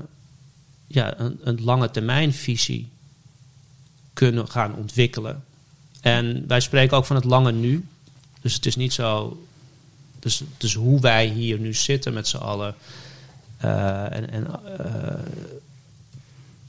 ja, 0.86 1.18
een, 1.18 1.40
een 1.42 1.58
lange 1.64 1.90
termijnvisie 1.90 2.90
kunnen 4.12 4.48
gaan 4.48 4.74
ontwikkelen. 4.74 5.44
En 6.02 6.44
wij 6.46 6.60
spreken 6.60 6.96
ook 6.96 7.04
van 7.04 7.16
het 7.16 7.24
lange 7.24 7.52
nu. 7.52 7.86
Dus 8.40 8.54
het 8.54 8.66
is 8.66 8.76
niet 8.76 8.92
zo. 8.92 9.42
Dus, 10.18 10.42
dus 10.58 10.74
hoe 10.74 11.00
wij 11.00 11.26
hier 11.26 11.58
nu 11.58 11.74
zitten 11.74 12.12
met 12.12 12.28
z'n 12.28 12.36
allen. 12.36 12.74
eh, 13.56 14.12
en 14.12 14.30
en 14.30 14.46
eh, 14.78 15.14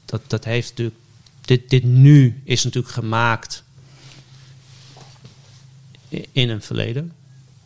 dat, 0.04 0.20
dat 0.26 0.44
heeft 0.44 0.68
natuurlijk. 0.68 0.96
Dit, 1.40 1.70
dit 1.70 1.84
nu 1.84 2.40
is 2.44 2.64
natuurlijk 2.64 2.94
gemaakt 2.94 3.62
in 6.32 6.48
een 6.48 6.62
verleden. 6.62 7.12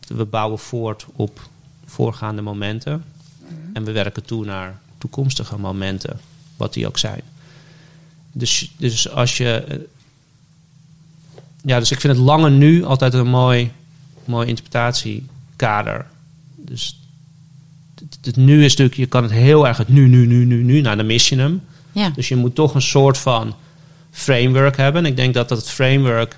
We 0.07 0.25
bouwen 0.25 0.59
voort 0.59 1.05
op 1.15 1.49
voorgaande 1.85 2.41
momenten. 2.41 3.03
En 3.73 3.83
we 3.83 3.91
werken 3.91 4.25
toe 4.25 4.45
naar 4.45 4.79
toekomstige 4.97 5.57
momenten, 5.57 6.19
wat 6.57 6.73
die 6.73 6.87
ook 6.87 6.97
zijn. 6.97 7.21
Dus, 8.31 8.71
dus 8.77 9.09
als 9.09 9.37
je. 9.37 9.87
Ja, 11.63 11.79
dus 11.79 11.91
ik 11.91 11.99
vind 11.99 12.15
het 12.15 12.25
lange 12.25 12.49
nu 12.49 12.83
altijd 12.83 13.13
een 13.13 13.27
mooi, 13.27 13.71
mooi 14.25 14.47
interpretatiekader. 14.47 16.05
Dus 16.55 16.99
het, 17.95 18.17
het 18.21 18.35
nu 18.35 18.63
is 18.63 18.69
natuurlijk, 18.69 18.97
je 18.97 19.05
kan 19.05 19.23
het 19.23 19.31
heel 19.31 19.67
erg 19.67 19.77
het 19.77 19.87
nu, 19.87 20.07
nu, 20.07 20.25
nu, 20.25 20.45
nu, 20.45 20.63
nu, 20.63 20.81
nou 20.81 20.95
dan 20.97 21.05
mis 21.05 21.29
je 21.29 21.35
hem. 21.35 21.61
Ja. 21.91 22.09
Dus 22.09 22.27
je 22.27 22.35
moet 22.35 22.55
toch 22.55 22.73
een 22.73 22.81
soort 22.81 23.17
van 23.17 23.55
framework 24.11 24.77
hebben. 24.77 25.03
En 25.03 25.09
ik 25.09 25.15
denk 25.15 25.33
dat 25.33 25.49
dat 25.49 25.57
het 25.57 25.69
framework 25.69 26.37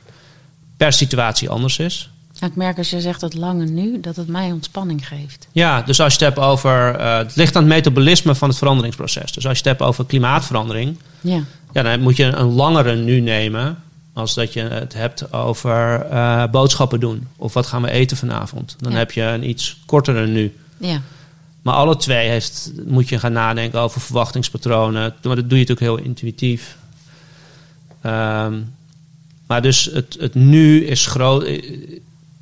per 0.78 0.93
situatie 0.93 1.49
anders 1.49 1.80
is. 1.80 2.09
Ik 2.39 2.55
merk 2.55 2.78
als 2.78 2.89
je 2.89 3.01
zegt 3.01 3.22
het 3.22 3.34
lange 3.34 3.65
nu, 3.65 3.99
dat 3.99 4.15
het 4.15 4.28
mij 4.28 4.51
ontspanning 4.51 5.07
geeft. 5.07 5.47
Ja, 5.51 5.82
dus 5.82 5.99
als 5.99 6.13
je 6.15 6.26
het 6.26 6.36
hebt 6.36 6.47
over. 6.47 6.95
eh, 6.95 7.17
het 7.17 7.36
ligt 7.36 7.55
aan 7.55 7.63
het 7.63 7.72
metabolisme 7.72 8.36
van 8.36 8.49
het 8.49 8.57
veranderingsproces. 8.57 9.32
Dus 9.32 9.47
als 9.47 9.57
je 9.57 9.69
het 9.69 9.78
hebt 9.78 9.89
over 9.89 10.05
klimaatverandering. 10.05 10.97
Ja. 11.22 11.43
Ja, 11.74 11.82
dan 11.82 12.01
moet 12.01 12.17
je 12.17 12.24
een 12.24 12.51
langere 12.51 12.95
nu 12.95 13.19
nemen. 13.19 13.78
Als 14.14 14.34
dat 14.34 14.53
je 14.53 14.62
het 14.62 14.93
hebt 14.93 15.34
over 15.34 16.01
eh, 16.01 16.43
boodschappen 16.51 16.99
doen. 16.99 17.28
Of 17.38 17.53
wat 17.53 17.66
gaan 17.68 17.82
we 17.82 17.91
eten 17.91 18.18
vanavond. 18.18 18.76
Dan 18.80 18.91
Ja. 18.91 18.97
heb 18.97 19.12
je 19.12 19.22
een 19.22 19.49
iets 19.49 19.80
kortere 19.86 20.28
nu. 20.28 20.55
Ja. 20.78 21.01
Maar 21.62 21.74
alle 21.74 21.95
twee 21.97 22.30
heeft, 22.30 22.72
moet 22.86 23.09
je 23.09 23.20
gaan 23.20 23.32
nadenken 23.34 23.80
over 23.80 24.01
verwachtingspatronen. 24.01 25.14
Maar 25.24 25.36
dat 25.36 25.49
doe 25.49 25.59
je 25.59 25.66
natuurlijk 25.68 25.80
heel 25.80 25.97
intuïtief. 25.97 26.78
Ehm, 28.01 28.59
maar 29.47 29.62
dus 29.62 29.86
het, 29.86 30.18
het 30.20 30.36
nu 30.36 30.86
is, 30.86 31.05
groot, 31.05 31.43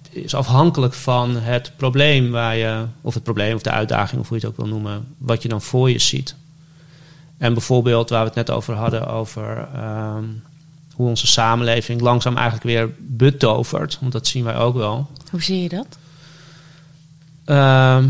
is 0.10 0.34
afhankelijk 0.36 0.94
van 0.94 1.36
het 1.38 1.72
probleem 1.76 2.32
waar 2.32 2.56
je, 2.56 2.86
of 3.02 3.14
het 3.14 3.24
probleem 3.24 3.56
of 3.56 3.62
de 3.62 3.72
uitdaging, 3.72 4.22
of 4.22 4.28
hoe 4.30 4.38
je 4.40 4.46
het 4.46 4.52
ook 4.56 4.66
wil 4.66 4.74
noemen, 4.74 5.08
wat 5.18 5.42
je 5.42 5.50
dan 5.50 5.62
voor 5.62 5.90
je 5.90 6.00
ziet. 6.00 6.36
En 7.38 7.54
bijvoorbeeld 7.54 8.10
waar 8.10 8.20
we 8.22 8.26
het 8.28 8.36
net 8.36 8.50
over 8.50 8.74
hadden, 8.74 9.08
over 9.08 9.68
ehm, 9.74 10.24
hoe 11.00 11.08
onze 11.08 11.28
samenleving 11.28 12.02
langzaam 12.02 12.36
eigenlijk 12.36 12.66
weer 12.66 12.96
betovert. 12.98 13.98
Want 14.00 14.12
dat 14.12 14.28
zien 14.28 14.44
wij 14.44 14.56
ook 14.56 14.76
wel. 14.76 15.08
Hoe 15.32 15.44
zie 15.44 15.62
je 15.62 15.70
dat? 15.70 15.98
Ehm, 17.46 18.08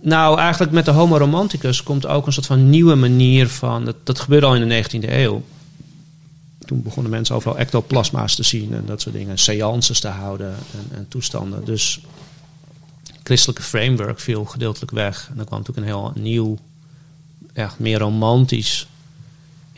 nou, 0.00 0.38
eigenlijk 0.38 0.72
met 0.72 0.84
de 0.84 0.90
Homo 0.90 1.16
romanticus 1.16 1.82
komt 1.82 2.06
ook 2.06 2.26
een 2.26 2.32
soort 2.32 2.46
van 2.46 2.70
nieuwe 2.70 2.94
manier 2.94 3.48
van. 3.48 3.84
Dat, 3.84 3.96
dat 4.04 4.18
gebeurde 4.18 4.46
al 4.46 4.54
in 4.54 4.68
de 4.68 4.84
19e 4.84 5.12
eeuw. 5.12 5.42
Toen 6.66 6.82
begonnen 6.82 7.10
mensen 7.10 7.34
overal 7.34 7.58
ectoplasma's 7.58 8.34
te 8.34 8.42
zien 8.42 8.74
en 8.74 8.82
dat 8.86 9.00
soort 9.00 9.14
dingen. 9.14 9.38
Seances 9.38 10.00
te 10.00 10.08
houden 10.08 10.54
en, 10.54 10.96
en 10.96 11.08
toestanden. 11.08 11.64
Dus 11.64 12.00
het 13.06 13.20
christelijke 13.22 13.62
framework 13.62 14.20
viel 14.20 14.44
gedeeltelijk 14.44 14.92
weg. 14.92 15.26
En 15.30 15.36
dan 15.36 15.46
kwam 15.46 15.58
natuurlijk 15.58 15.86
een 15.86 15.92
heel 15.92 16.12
nieuw, 16.14 16.58
echt 17.52 17.78
meer 17.78 17.98
romantisch 17.98 18.86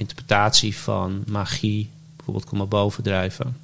interpretatie 0.01 0.77
van 0.77 1.23
magie. 1.27 1.91
Bijvoorbeeld 2.17 2.47
komen 2.47 2.69
bovendrijven. 2.69 3.57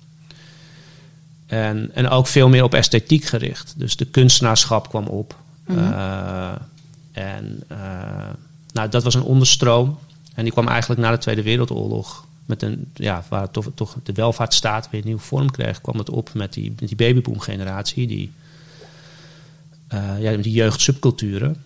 En, 1.46 1.90
en 1.94 2.08
ook 2.08 2.26
veel 2.26 2.48
meer 2.48 2.62
op 2.62 2.74
esthetiek 2.74 3.24
gericht. 3.24 3.74
Dus 3.76 3.96
de 3.96 4.04
kunstenaarschap 4.04 4.88
kwam 4.88 5.06
op. 5.06 5.36
Mhm. 5.66 5.78
Eh, 5.78 6.52
en 7.12 7.62
eh, 7.68 7.78
nou, 8.72 8.88
dat 8.88 9.02
was 9.02 9.14
een 9.14 9.22
onderstroom. 9.22 9.98
En 10.34 10.42
die 10.42 10.52
kwam 10.52 10.68
eigenlijk 10.68 11.00
na 11.00 11.10
de 11.10 11.18
Tweede 11.18 11.42
Wereldoorlog. 11.42 12.24
Met 12.46 12.62
een, 12.62 12.90
ja, 12.94 13.24
waar 13.28 13.50
toch, 13.50 13.66
toch 13.74 13.96
de 14.02 14.12
welvaartsstaat 14.12 14.90
weer 14.90 15.00
een 15.00 15.06
nieuwe 15.06 15.22
vorm 15.22 15.50
kreeg, 15.50 15.80
kwam 15.80 15.98
het 15.98 16.10
op 16.10 16.34
met 16.34 16.52
die, 16.52 16.72
met 16.78 16.88
die 16.88 16.96
babyboom-generatie. 16.96 18.06
Die, 18.06 18.32
eh, 19.88 20.20
ja, 20.20 20.36
die 20.36 20.52
jeugdsubculturen. 20.52 21.62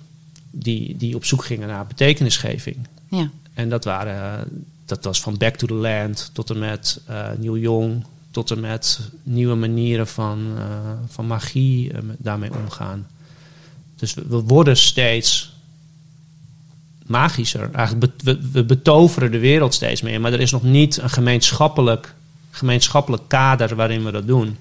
Die, 0.50 0.96
die 0.96 1.14
op 1.14 1.24
zoek 1.24 1.44
gingen 1.44 1.68
naar 1.68 1.86
betekenisgeving. 1.86 2.76
Ja. 3.08 3.30
En 3.54 3.68
dat, 3.68 3.84
waren, 3.84 4.48
dat 4.84 5.04
was 5.04 5.20
van 5.20 5.36
Back 5.36 5.56
to 5.56 5.66
the 5.66 5.74
Land 5.74 6.30
tot 6.32 6.50
en 6.50 6.58
met 6.58 7.00
eh 7.06 7.28
Neil 7.38 7.56
Young, 7.56 8.04
tot 8.30 8.50
en 8.50 8.60
met 8.60 9.00
nieuwe 9.22 9.54
manieren 9.54 10.06
van, 10.06 10.52
eh, 10.56 10.64
van 11.06 11.26
magie 11.26 11.92
eh, 11.92 11.98
daarmee 12.18 12.54
omgaan. 12.54 13.06
Dus 13.96 14.14
we, 14.14 14.40
worden 14.40 14.76
steeds 14.76 15.52
magischer. 17.06 17.70
Eigenlijk 17.72 18.12
we, 18.22 18.38
we 18.52 18.64
betoveren 18.64 19.30
de 19.30 19.38
wereld 19.38 19.74
steeds 19.74 20.02
meer, 20.02 20.20
maar 20.20 20.32
er 20.32 20.40
is 20.40 20.50
nog 20.50 20.62
niet 20.62 20.96
een 20.96 21.10
gemeenschappelijk, 21.10 22.14
gemeenschappelijk 22.50 23.22
kader 23.26 23.76
waarin 23.76 24.04
we 24.04 24.10
dat 24.10 24.26
doen. 24.26 24.56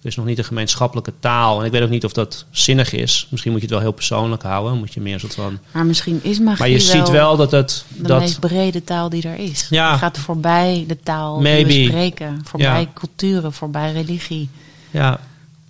Er 0.00 0.06
is 0.06 0.16
nog 0.16 0.26
niet 0.26 0.38
een 0.38 0.44
gemeenschappelijke 0.44 1.12
taal. 1.20 1.60
En 1.60 1.66
ik 1.66 1.72
weet 1.72 1.82
ook 1.82 1.88
niet 1.90 2.04
of 2.04 2.12
dat 2.12 2.44
zinnig 2.50 2.92
is. 2.92 3.26
Misschien 3.30 3.52
moet 3.52 3.60
je 3.60 3.66
het 3.66 3.74
wel 3.76 3.84
heel 3.84 3.92
persoonlijk 3.94 4.42
houden. 4.42 4.78
Moet 4.78 4.94
je 4.94 5.00
meer 5.00 5.20
soort 5.20 5.34
van. 5.34 5.58
Maar 5.72 5.86
misschien 5.86 6.20
is 6.22 6.38
magie 6.38 6.58
Maar 6.58 6.68
je 6.68 6.78
ziet 6.80 7.08
wel 7.08 7.36
dat 7.36 7.50
het. 7.50 7.84
de 7.96 8.02
Dat, 8.02 8.20
meest 8.20 8.40
brede 8.40 8.84
taal 8.84 9.08
die 9.08 9.22
er 9.28 9.38
is. 9.38 9.66
Ja. 9.70 9.92
Je 9.92 9.98
gaat 9.98 10.18
voorbij 10.18 10.84
de 10.88 11.00
taal 11.02 11.40
Maybe. 11.40 11.68
die 11.68 11.82
we 11.84 11.88
spreken. 11.90 12.40
Voorbij 12.44 12.80
Ja. 12.80 12.86
culturen, 12.94 13.52
voorbij 13.52 13.92
religie. 13.92 14.48
ja, 14.90 15.20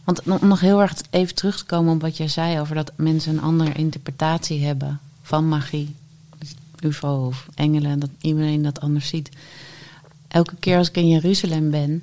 Want 0.04 0.22
om 0.22 0.48
nog 0.48 0.60
heel 0.60 0.80
erg 0.80 0.92
even 1.10 1.34
terug 1.34 1.56
te 1.58 1.64
komen 1.64 1.94
op 1.94 2.00
wat 2.00 2.16
jij 2.16 2.28
zei 2.28 2.60
over 2.60 2.74
dat 2.74 2.92
mensen 2.96 3.32
een 3.32 3.42
andere 3.42 3.72
interpretatie 3.72 4.64
hebben 4.64 5.00
van 5.22 5.48
magie. 5.48 5.94
UFO 6.80 7.26
of 7.26 7.46
engelen, 7.54 7.98
dat 7.98 8.10
iedereen 8.20 8.62
dat 8.62 8.80
anders 8.80 9.08
ziet. 9.08 9.28
Elke 10.28 10.54
keer 10.60 10.76
als 10.78 10.88
ik 10.88 10.96
in 10.96 11.08
Jeruzalem 11.08 11.70
ben 11.70 12.02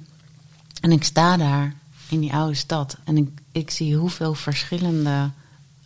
en 0.82 0.92
ik 0.92 1.04
sta 1.04 1.38
daar 1.38 1.74
in 2.10 2.20
die 2.20 2.34
oude 2.34 2.54
stad 2.56 2.98
en 3.04 3.18
ik, 3.18 3.30
ik 3.52 3.72
zie 3.72 3.96
hoeveel 3.96 4.34
verschillende 4.34 5.30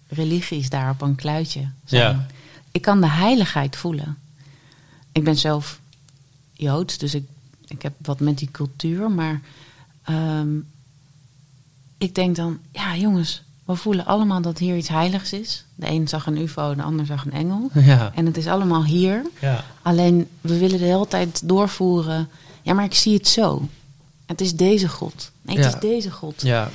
religies 0.07 0.69
daar 0.69 0.89
op 0.89 1.01
een 1.01 1.15
kluitje 1.15 1.67
zijn. 1.86 2.01
Ja. 2.01 2.26
Ik 2.72 2.82
kan 2.82 3.01
de 3.01 3.09
heiligheid 3.09 3.76
voelen. 3.76 4.17
Ik 5.11 5.24
ben 5.24 5.36
zelf 5.36 5.80
Joods, 6.53 6.97
dus 6.97 7.13
ik, 7.15 7.24
ik 7.67 7.82
heb 7.82 7.93
wat 7.97 8.19
met 8.19 8.38
die 8.38 8.51
cultuur, 8.51 9.11
maar 9.11 9.41
ehm, 10.03 10.57
ik 11.97 12.15
denk 12.15 12.36
dan, 12.36 12.59
ja 12.72 12.95
jongens, 12.95 13.43
we 13.65 13.76
voelen 13.76 14.05
allemaal 14.05 14.41
dat 14.41 14.57
hier 14.57 14.78
iets 14.78 14.88
heiligs 14.88 15.34
is. 15.34 15.65
De 15.76 15.88
een 15.89 16.07
zag 16.07 16.26
een 16.26 16.38
ufo, 16.38 16.76
de 16.76 16.82
ander 16.82 17.05
zag 17.05 17.26
een 17.26 17.32
engel. 17.32 17.69
ja, 17.91 18.11
En 18.15 18.26
het 18.26 18.38
is 18.38 18.47
allemaal 18.47 18.86
hier. 18.86 19.26
ja. 19.39 19.63
Alleen 19.82 20.28
we 20.41 20.57
willen 20.57 20.80
de 20.80 20.86
hele 20.86 21.07
tijd 21.07 21.47
doorvoeren. 21.47 22.30
Ja, 22.61 22.74
maar 22.74 22.86
ik 22.86 22.93
zie 22.93 23.13
het 23.13 23.28
zo. 23.28 23.67
Het 24.32 24.42
is 24.42 24.56
deze 24.56 24.88
God. 24.88 25.32
Nee, 25.42 25.56
het 25.56 25.66
Ja. 25.66 25.74
is 25.74 25.80
deze 25.82 26.12
God. 26.12 26.42
ja. 26.42 26.70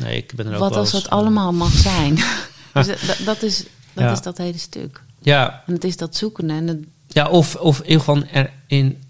Nee, 0.00 0.16
ik 0.16 0.32
ben 0.34 0.46
er 0.46 0.52
ook 0.52 0.58
Wat 0.58 0.76
als 0.76 0.92
het 0.92 1.04
eh, 1.06 1.10
allemaal 1.12 1.52
mag 1.52 1.72
zijn? 1.72 2.14
dus 2.72 2.86
dat, 3.06 3.18
dat, 3.24 3.42
is, 3.42 3.56
dat 3.92 4.04
Ja. 4.04 4.12
is 4.12 4.22
dat 4.22 4.38
hele 4.38 4.58
stuk. 4.58 5.02
Ja, 5.22 5.62
En 5.66 5.72
het 5.72 5.84
is 5.84 5.96
dat 5.96 6.16
zoeken. 6.16 6.50
En 6.50 6.66
het, 6.66 6.78
ja 7.08 7.28
of, 7.28 7.54
of 7.56 7.78
in 7.78 7.84
ieder 7.84 7.98
geval 8.04 8.22
erin. 8.68 9.02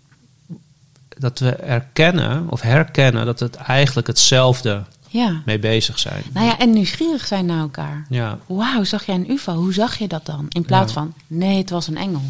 Dat 1.19 1.39
we 1.39 1.51
erkennen 1.51 2.47
of 2.51 2.61
herkennen 2.61 3.27
dat 3.27 3.41
het 3.41 3.55
eigenlijk 3.57 4.07
hetzelfde 4.07 4.85
ja. 5.09 5.43
mee 5.45 5.59
bezig 5.59 5.99
zijn. 5.99 6.23
Nou 6.33 6.47
ja, 6.47 6.59
en 6.59 6.71
nieuwsgierig 6.73 7.27
zijn 7.27 7.47
naar 7.47 7.61
elkaar. 7.61 8.07
Ja, 8.09 8.39
Wauw, 8.47 8.85
zag 8.85 9.07
jij 9.07 9.15
een 9.15 9.31
ufo? 9.31 9.55
Hoe 9.55 9.73
zag 9.73 9.99
je 9.99 10.09
dat 10.09 10.27
dan? 10.27 10.47
In 10.49 10.65
plaats 10.65 10.93
Ja. 10.95 11.01
van, 11.01 11.15
nee, 11.27 11.59
het 11.59 11.71
was 11.71 11.87
een 11.87 11.97
engel. 11.97 12.23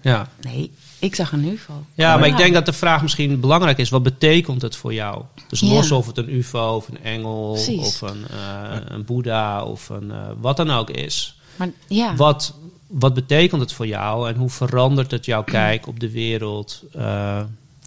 ja. 0.00 0.28
Nee, 0.40 0.72
ik 1.06 1.14
zag 1.14 1.32
een 1.32 1.44
ufo. 1.44 1.72
Ja, 1.94 2.16
maar 2.16 2.28
ik 2.28 2.36
denk 2.36 2.54
dat 2.54 2.66
de 2.66 2.72
vraag 2.72 3.02
misschien 3.02 3.40
belangrijk 3.40 3.78
is. 3.78 3.88
Wat 3.88 4.02
betekent 4.02 4.62
het 4.62 4.76
voor 4.76 4.94
jou? 4.94 5.22
Dus 5.48 5.60
Ja. 5.60 5.66
los 5.68 5.92
of 5.92 6.06
het 6.06 6.16
een 6.18 6.34
ufo 6.34 6.76
of 6.76 6.88
een 6.88 7.02
engel 7.02 7.52
Precies. 7.52 7.86
of 7.86 8.00
een, 8.00 8.24
eh, 8.30 8.76
een 8.88 9.04
boeddha 9.04 9.64
of 9.64 9.88
een, 9.88 10.10
eh, 10.10 10.18
wat 10.40 10.56
dan 10.56 10.70
ook 10.70 10.90
is. 10.90 11.38
Maar 11.56 11.70
ja, 11.88 12.16
Wat, 12.16 12.54
wat 12.86 13.14
betekent 13.14 13.60
het 13.60 13.72
voor 13.72 13.86
jou 13.86 14.28
en 14.28 14.36
hoe 14.36 14.50
verandert 14.50 15.10
het 15.10 15.24
jouw 15.24 15.44
kijk 15.44 15.86
op 15.86 16.00
de 16.00 16.10
wereld? 16.10 16.82
Uh, 16.96 17.02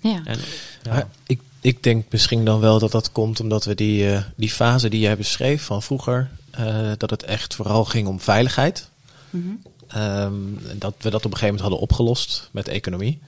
ja. 0.02 0.22
En, 0.26 0.40
ja. 0.84 1.08
Ik, 1.28 1.42
ik 1.62 1.84
denk 1.84 2.06
misschien 2.10 2.46
dan 2.46 2.60
wel 2.60 2.80
dat 2.80 2.92
dat 2.92 3.12
komt 3.12 3.40
omdat 3.40 3.66
we 3.66 3.76
die, 3.76 4.04
uh, 4.12 4.20
die 4.36 4.50
fase 4.50 4.90
die 4.90 5.00
jij 5.00 5.18
beschreef 5.18 5.64
van 5.64 5.82
vroeger, 5.84 6.30
uh, 6.60 6.92
dat 6.98 7.10
het 7.10 7.24
echt 7.24 7.56
vooral 7.56 7.86
ging 7.86 8.08
om 8.08 8.20
veiligheid. 8.20 8.90
Mhm. 9.30 9.48
Um, 9.96 10.60
dat 10.76 10.94
we 10.98 11.10
dat 11.10 11.26
op 11.26 11.32
een 11.32 11.38
gegeven 11.38 11.46
moment 11.46 11.62
hadden 11.62 11.80
opgelost 11.80 12.50
met 12.52 12.68
economie. 12.68 13.20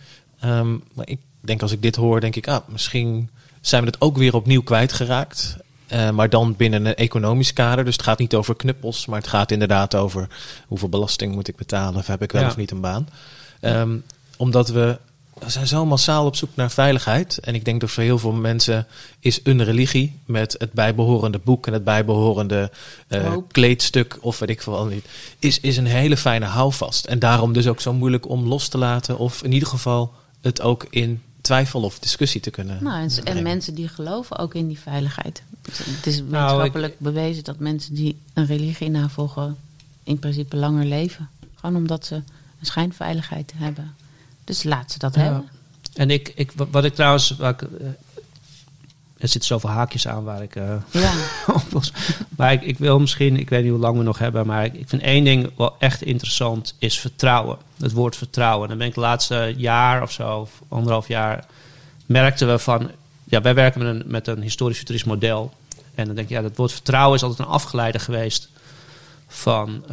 Um, 0.45 0.83
maar 0.93 1.07
ik 1.07 1.19
denk 1.39 1.61
als 1.61 1.71
ik 1.71 1.81
dit 1.81 1.95
hoor, 1.95 2.19
denk 2.19 2.35
ik, 2.35 2.47
ah, 2.47 2.67
misschien 2.67 3.29
zijn 3.61 3.83
we 3.83 3.87
het 3.89 4.01
ook 4.01 4.17
weer 4.17 4.35
opnieuw 4.35 4.61
kwijtgeraakt. 4.61 5.57
Uh, 5.93 6.09
maar 6.09 6.29
dan 6.29 6.55
binnen 6.55 6.85
een 6.85 6.95
economisch 6.95 7.53
kader. 7.53 7.85
Dus 7.85 7.95
het 7.95 8.03
gaat 8.05 8.19
niet 8.19 8.35
over 8.35 8.55
knuppels, 8.55 9.05
maar 9.05 9.19
het 9.19 9.27
gaat 9.27 9.51
inderdaad 9.51 9.95
over 9.95 10.27
hoeveel 10.67 10.89
belasting 10.89 11.33
moet 11.33 11.47
ik 11.47 11.55
betalen 11.55 11.99
of 11.99 12.07
heb 12.07 12.21
ik 12.21 12.31
wel 12.31 12.41
Ja. 12.41 12.47
of 12.47 12.57
niet 12.57 12.71
een 12.71 12.81
baan. 12.81 13.07
Um, 13.61 14.03
omdat 14.37 14.69
we, 14.69 14.99
we 15.43 15.49
zijn 15.49 15.67
zo 15.67 15.85
massaal 15.85 16.25
op 16.25 16.35
zoek 16.35 16.49
naar 16.55 16.71
veiligheid. 16.71 17.37
En 17.37 17.55
ik 17.55 17.65
denk 17.65 17.81
dat 17.81 17.91
voor 17.91 18.03
heel 18.03 18.19
veel 18.19 18.31
mensen 18.31 18.87
is 19.19 19.39
een 19.43 19.63
religie 19.63 20.19
met 20.25 20.55
het 20.57 20.71
bijbehorende 20.71 21.39
boek 21.39 21.67
en 21.67 21.73
het 21.73 21.83
bijbehorende 21.83 22.71
uh, 23.07 23.27
Hoop. 23.27 23.53
kleedstuk 23.53 24.17
of 24.21 24.39
weet 24.39 24.49
ik 24.49 24.61
veel 24.61 24.73
wel 24.73 24.85
niet, 24.85 25.05
is, 25.39 25.59
is 25.59 25.77
een 25.77 25.85
hele 25.85 26.17
fijne 26.17 26.45
houvast. 26.45 27.05
En 27.05 27.19
daarom 27.19 27.53
dus 27.53 27.67
ook 27.67 27.81
zo 27.81 27.93
moeilijk 27.93 28.29
om 28.29 28.47
los 28.47 28.67
te 28.67 28.77
laten 28.77 29.17
of 29.17 29.43
in 29.43 29.51
ieder 29.51 29.67
geval 29.67 30.13
het 30.41 30.61
ook 30.61 30.87
in 30.89 31.21
twijfel 31.41 31.81
of 31.81 31.99
discussie 31.99 32.41
te 32.41 32.49
kunnen. 32.49 32.83
Nou, 32.83 33.09
en, 33.23 33.43
mensen 33.43 33.75
die 33.75 33.87
geloven 33.87 34.37
ook 34.37 34.53
in 34.53 34.67
die 34.67 34.79
veiligheid. 34.79 35.43
Het 35.61 36.05
is 36.05 36.17
Nou, 36.17 36.29
wetenschappelijk 36.29 36.99
bewezen 36.99 37.43
dat 37.43 37.59
mensen 37.59 37.95
die 37.95 38.17
een 38.33 38.45
religie 38.45 38.89
navolgen 38.89 39.57
in 40.03 40.19
principe 40.19 40.55
langer 40.55 40.85
leven. 40.85 41.29
Gewoon 41.55 41.75
omdat 41.75 42.05
ze 42.05 42.15
een 42.15 42.65
schijnveiligheid 42.65 43.53
hebben. 43.55 43.95
Dus 44.43 44.63
laat 44.63 44.91
ze 44.91 44.99
dat 44.99 45.15
Ja. 45.15 45.21
hebben. 45.21 45.49
En 45.93 46.09
ik, 46.09 46.31
ik, 46.35 46.51
wat 46.55 46.67
wat 46.71 46.83
ik 46.83 46.95
trouwens. 46.95 47.31
Ik, 47.31 47.39
eh, 47.39 47.57
er 49.17 49.27
zitten 49.27 49.45
zoveel 49.45 49.69
haakjes 49.69 50.07
aan 50.07 50.23
waar 50.23 50.41
ik. 50.43 50.55
eh, 50.55 50.73
Ja, 50.91 51.11
maar 52.37 52.51
ik, 52.53 52.61
ik 52.61 52.77
wil 52.77 52.99
misschien, 52.99 53.37
ik 53.37 53.49
weet 53.49 53.61
niet 53.63 53.71
hoe 53.71 53.79
lang 53.79 53.97
we 53.97 54.03
nog 54.03 54.17
hebben, 54.17 54.45
maar 54.47 54.65
ik, 54.65 54.73
ik 54.73 54.89
vind 54.89 55.01
één 55.01 55.23
ding 55.23 55.51
wel 55.57 55.75
echt 55.79 56.01
interessant, 56.01 56.75
is 56.79 56.99
vertrouwen. 56.99 57.57
Het 57.79 57.91
woord 57.91 58.15
vertrouwen. 58.15 58.67
Dan 58.69 58.77
ben 58.77 58.87
ik 58.87 58.95
het 58.95 59.03
laatste 59.03 59.53
jaar 59.57 60.01
of 60.01 60.11
zo, 60.11 60.39
of 60.39 60.61
anderhalf 60.67 61.07
jaar, 61.07 61.45
merkten 62.05 62.47
we 62.47 62.59
van, 62.59 62.91
ja, 63.23 63.41
wij 63.41 63.53
werken 63.53 63.83
met 63.83 63.95
een, 63.95 64.03
met 64.11 64.27
een 64.27 64.41
historisch 64.41 64.77
futuristisch 64.77 65.11
model. 65.11 65.53
En 65.95 66.05
dan 66.05 66.15
denk 66.15 66.27
je, 66.29 66.33
ja, 66.35 66.41
dat 66.41 66.55
woord 66.55 66.71
vertrouwen 66.71 67.15
is 67.15 67.23
altijd 67.23 67.47
een 67.47 67.53
afgeleide 67.53 67.99
geweest 67.99 68.49
van, 69.27 69.83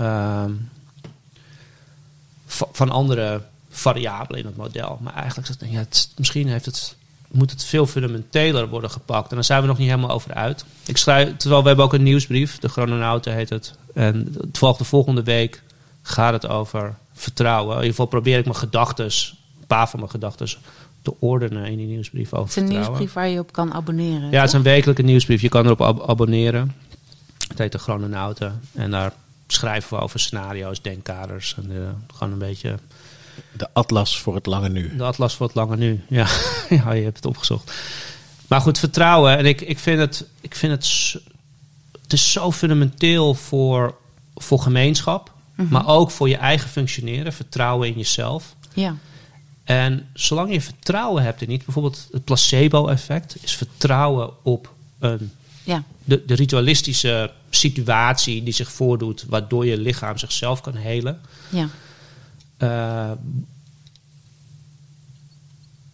va- 2.47 2.69
van 2.73 2.91
andere 2.91 3.43
variabelen 3.79 4.41
in 4.41 4.47
het 4.47 4.57
model. 4.57 4.99
Maar 5.03 5.15
eigenlijk, 5.15 5.49
ja, 5.71 5.79
het, 5.79 6.09
misschien 6.17 6.49
heeft 6.49 6.67
het, 6.67 6.95
moet 7.31 7.51
het 7.51 7.65
veel 7.65 7.87
fundamenteler 7.87 8.69
worden 8.69 8.91
gepakt. 8.91 9.29
En 9.29 9.35
daar 9.35 9.45
zijn 9.45 9.61
we 9.61 9.67
nog 9.67 9.79
niet 9.79 9.89
helemaal 9.89 10.11
over 10.11 10.35
uit. 10.35 10.65
Ik 10.87 10.97
schrijf, 10.97 11.37
terwijl 11.37 11.61
we 11.63 11.67
hebben 11.69 11.85
ook 11.87 11.93
een 11.93 12.03
nieuwsbrief, 12.03 12.59
de 12.59 12.69
Chrononauten 12.69 13.35
heet 13.35 13.49
het. 13.51 13.75
En 13.95 14.35
het 14.41 14.59
volgt 14.59 14.79
de 14.79 14.85
volgende 14.85 15.23
week 15.23 15.63
gaat 16.03 16.33
het 16.33 16.49
over 16.49 16.95
vertrouwen. 17.15 17.69
In 17.71 17.77
ieder 17.77 17.91
geval 17.91 18.07
probeer 18.07 18.39
ik 18.39 18.45
mijn 18.45 18.57
gedachten, 18.57 19.05
een 19.05 19.67
paar 19.67 19.89
van 19.89 19.99
mijn 19.99 20.11
gedachten, 20.11 20.49
te 21.03 21.15
ordenen 21.19 21.65
in 21.67 21.77
die 21.77 21.87
nieuwsbrief 21.87 22.33
over 22.33 22.39
het 22.39 22.49
is 22.49 22.55
een 22.57 22.63
vertrouwen. 22.63 22.99
nieuwsbrief 22.99 23.23
waar 23.23 23.33
je 23.33 23.39
op 23.39 23.53
kan 23.53 23.73
abonneren. 23.75 24.31
Ja, 24.31 24.39
het 24.41 24.49
is 24.49 24.53
een 24.55 24.63
wekelijke 24.63 25.03
nieuwsbrief. 25.03 25.41
Je 25.41 25.49
kan 25.49 25.65
erop 25.65 25.81
ab- 25.81 26.09
abonneren. 26.09 26.75
Het 27.49 27.59
heet 27.59 27.73
de 27.73 27.79
Chrononauten. 27.79 28.61
En 28.75 28.91
daar 28.91 29.13
schrijven 29.47 29.97
we 29.97 30.03
over 30.03 30.21
scenario's, 30.21 30.83
denkkaders. 30.83 31.55
En 31.57 31.71
eh, 31.71 32.17
gewoon 32.17 32.33
een 32.33 32.39
beetje 32.39 32.79
De 33.53 33.69
atlas 33.73 34.21
voor 34.21 34.35
het 34.35 34.47
lange 34.47 34.69
nu. 34.69 34.97
de 34.97 35.05
atlas 35.05 35.35
voor 35.35 35.47
het 35.47 35.55
lange 35.55 35.77
nu. 35.77 36.03
Ja, 36.09 36.27
ja 36.69 36.93
je 36.93 37.03
hebt 37.03 37.17
het 37.17 37.27
opgezocht. 37.27 37.73
Maar 38.49 38.61
goed, 38.61 38.79
vertrouwen. 38.79 39.39
En 39.39 39.47
ik, 39.47 39.61
ik 39.61 39.79
vind 39.79 39.99
het... 39.99 40.25
Ik 40.41 40.55
vind 40.55 40.73
het, 40.73 41.17
het 42.03 42.13
is 42.13 42.33
zo 42.33 42.53
fundamenteel 42.53 43.35
voor, 43.35 43.95
voor 44.35 44.61
gemeenschap. 44.61 45.33
Mhm. 45.55 45.73
Maar 45.73 45.87
ook 45.87 46.11
voor 46.11 46.29
je 46.29 46.37
eigen 46.37 46.69
functioneren. 46.69 47.33
Vertrouwen 47.33 47.89
in 47.89 47.97
jezelf. 47.97 48.55
Ja, 48.75 48.97
En 49.65 50.09
zolang 50.15 50.53
je 50.53 50.61
vertrouwen 50.61 51.23
hebt 51.23 51.43
in 51.43 51.49
niet... 51.49 51.65
Bijvoorbeeld 51.65 52.09
het 52.13 52.25
placebo-effect... 52.25 53.37
is 53.43 53.57
vertrouwen 53.57 54.31
op 54.43 54.73
een 54.99 55.33
ja. 55.69 55.83
de, 56.05 56.25
de 56.27 56.35
ritualistische 56.35 57.33
situatie 57.51 58.43
die 58.43 58.53
zich 58.53 58.73
voordoet, 58.73 59.25
waardoor 59.29 59.67
je 59.67 59.79
lichaam 59.79 60.19
zichzelf 60.19 60.61
kan 60.61 60.75
helen. 60.75 61.21
ja. 61.49 61.69
Eh, 62.59 63.13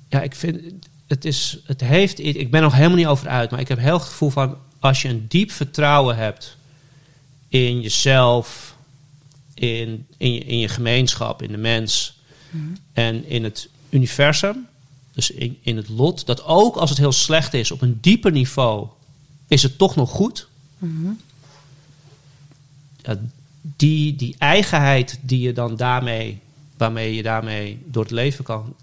ja, 0.08 0.22
ik 0.22 0.34
vind 0.34 0.60
het 1.06 1.24
is, 1.24 1.58
het 1.64 1.80
heeft, 1.80 2.18
ik 2.18 2.50
ben 2.50 2.62
nog 2.62 2.74
helemaal 2.74 2.96
niet 2.96 3.06
over 3.06 3.28
uit, 3.28 3.50
maar 3.50 3.60
ik 3.60 3.68
heb 3.68 3.78
heel 3.78 3.98
het 3.98 4.02
gevoel 4.02 4.30
van 4.30 4.56
als 4.78 5.02
je 5.02 5.08
een 5.08 5.24
diep 5.28 5.50
vertrouwen 5.50 6.16
hebt 6.16 6.56
in 7.48 7.80
jezelf, 7.80 8.76
in, 9.54 10.06
in, 10.16 10.32
je, 10.32 10.40
in 10.40 10.58
je 10.58 10.68
gemeenschap, 10.68 11.42
in 11.42 11.50
de 11.50 11.56
mens 11.56 12.18
en 12.92 13.28
in 13.28 13.44
het 13.44 13.68
universum, 13.90 14.66
dus 15.12 15.30
in, 15.30 15.58
in 15.62 15.76
het 15.76 15.88
lot, 15.88 16.26
dat 16.26 16.44
ook 16.44 16.76
als 16.76 16.90
het 16.90 16.98
heel 16.98 17.12
slecht 17.12 17.54
is 17.54 17.70
op 17.70 17.82
een 17.82 17.98
dieper 18.00 18.32
niveau, 18.32 18.86
is 19.46 19.62
het 19.62 19.78
toch 19.78 19.96
nog 19.96 20.10
goed. 20.10 20.48
Mhm. 20.78 21.10
Ja, 23.02 23.18
die, 23.60 24.16
die 24.16 24.34
eigenheid 24.38 25.18
die 25.22 25.40
je 25.40 25.52
dan 25.52 25.76
daarmee, 25.76 26.40
waarmee 26.76 27.14
je 27.14 27.22
daarmee 27.22 27.82
door 27.84 28.02
het 28.02 28.12
leven 28.12 28.44
kan. 28.44 28.74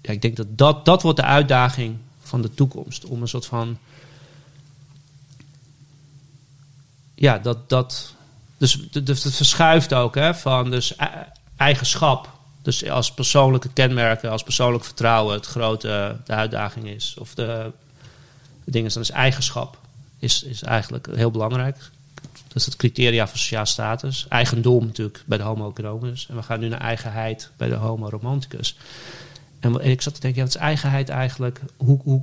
Ja, 0.00 0.12
ik 0.12 0.22
denk 0.22 0.36
dat, 0.36 0.46
dat 0.50 0.84
dat 0.84 1.02
wordt 1.02 1.18
de 1.18 1.24
uitdaging 1.24 1.96
van 2.20 2.42
de 2.42 2.54
toekomst. 2.54 3.04
Om 3.04 3.22
een 3.22 3.28
soort 3.28 3.46
van. 3.46 3.78
Ja, 7.14 7.38
dat. 7.38 7.68
dat 7.68 8.14
dus 8.58 8.88
dus 8.90 9.24
het 9.24 9.34
verschuift 9.34 9.94
ook 9.94 10.14
hè, 10.14 10.34
van 10.34 10.70
dus 10.70 10.92
e- 10.96 11.26
eigenschap. 11.56 12.34
Dus 12.62 12.88
als 12.88 13.12
persoonlijke 13.12 13.68
kenmerken, 13.68 14.30
als 14.30 14.42
persoonlijk 14.42 14.84
vertrouwen 14.84 15.34
het 15.34 15.46
grote 15.46 16.16
de 16.24 16.32
uitdaging 16.32 16.86
is. 16.86 17.16
Of 17.18 17.34
de, 17.34 17.72
dingen 18.64 18.92
dan 18.92 19.02
is 19.02 19.10
eigenschap. 19.10 19.78
Is, 20.18 20.42
is 20.42 20.62
eigenlijk 20.62 21.06
heel 21.14 21.30
belangrijk. 21.30 21.90
Dat 22.56 22.64
is 22.66 22.72
het 22.72 22.80
criteria 22.80 23.28
voor 23.28 23.38
sociaal 23.38 23.66
status. 23.66 24.26
Eigendom 24.28 24.84
natuurlijk 24.84 25.22
bij 25.26 25.38
de 25.38 25.44
homo 25.44 25.70
economicus. 25.70 26.26
En 26.28 26.36
we 26.36 26.42
gaan 26.42 26.60
nu 26.60 26.68
naar 26.68 26.80
eigenheid 26.80 27.50
bij 27.56 27.68
de 27.68 27.74
homo 27.74 28.08
romanticus. 28.08 28.76
En 29.60 29.74
ik 29.84 30.02
zat 30.02 30.14
te 30.14 30.20
denken, 30.20 30.40
ja, 30.40 30.46
wat 30.46 30.56
is 30.56 30.60
eigenheid 30.60 31.08
eigenlijk? 31.08 31.60
Hoe, 31.76 32.00
hoe, 32.02 32.22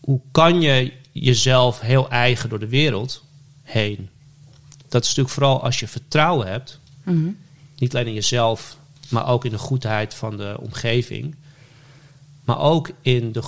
hoe 0.00 0.20
kan 0.30 0.60
je 0.60 0.92
jezelf 1.12 1.80
heel 1.80 2.10
eigen 2.10 2.48
door 2.48 2.58
de 2.58 2.68
wereld 2.68 3.24
heen? 3.62 4.08
Dat 4.88 5.02
is 5.02 5.08
natuurlijk 5.08 5.34
vooral 5.34 5.62
als 5.62 5.80
je 5.80 5.88
vertrouwen 5.88 6.46
hebt. 6.46 6.80
Mhm. 7.02 7.28
Niet 7.78 7.94
alleen 7.94 8.06
in 8.06 8.14
jezelf, 8.14 8.76
maar 9.08 9.26
ook 9.26 9.44
in 9.44 9.50
de 9.50 9.58
goedheid 9.58 10.14
van 10.14 10.36
de 10.36 10.56
omgeving. 10.60 11.34
Maar 12.44 12.58
ook 12.58 12.90
in 13.02 13.32
de, 13.32 13.42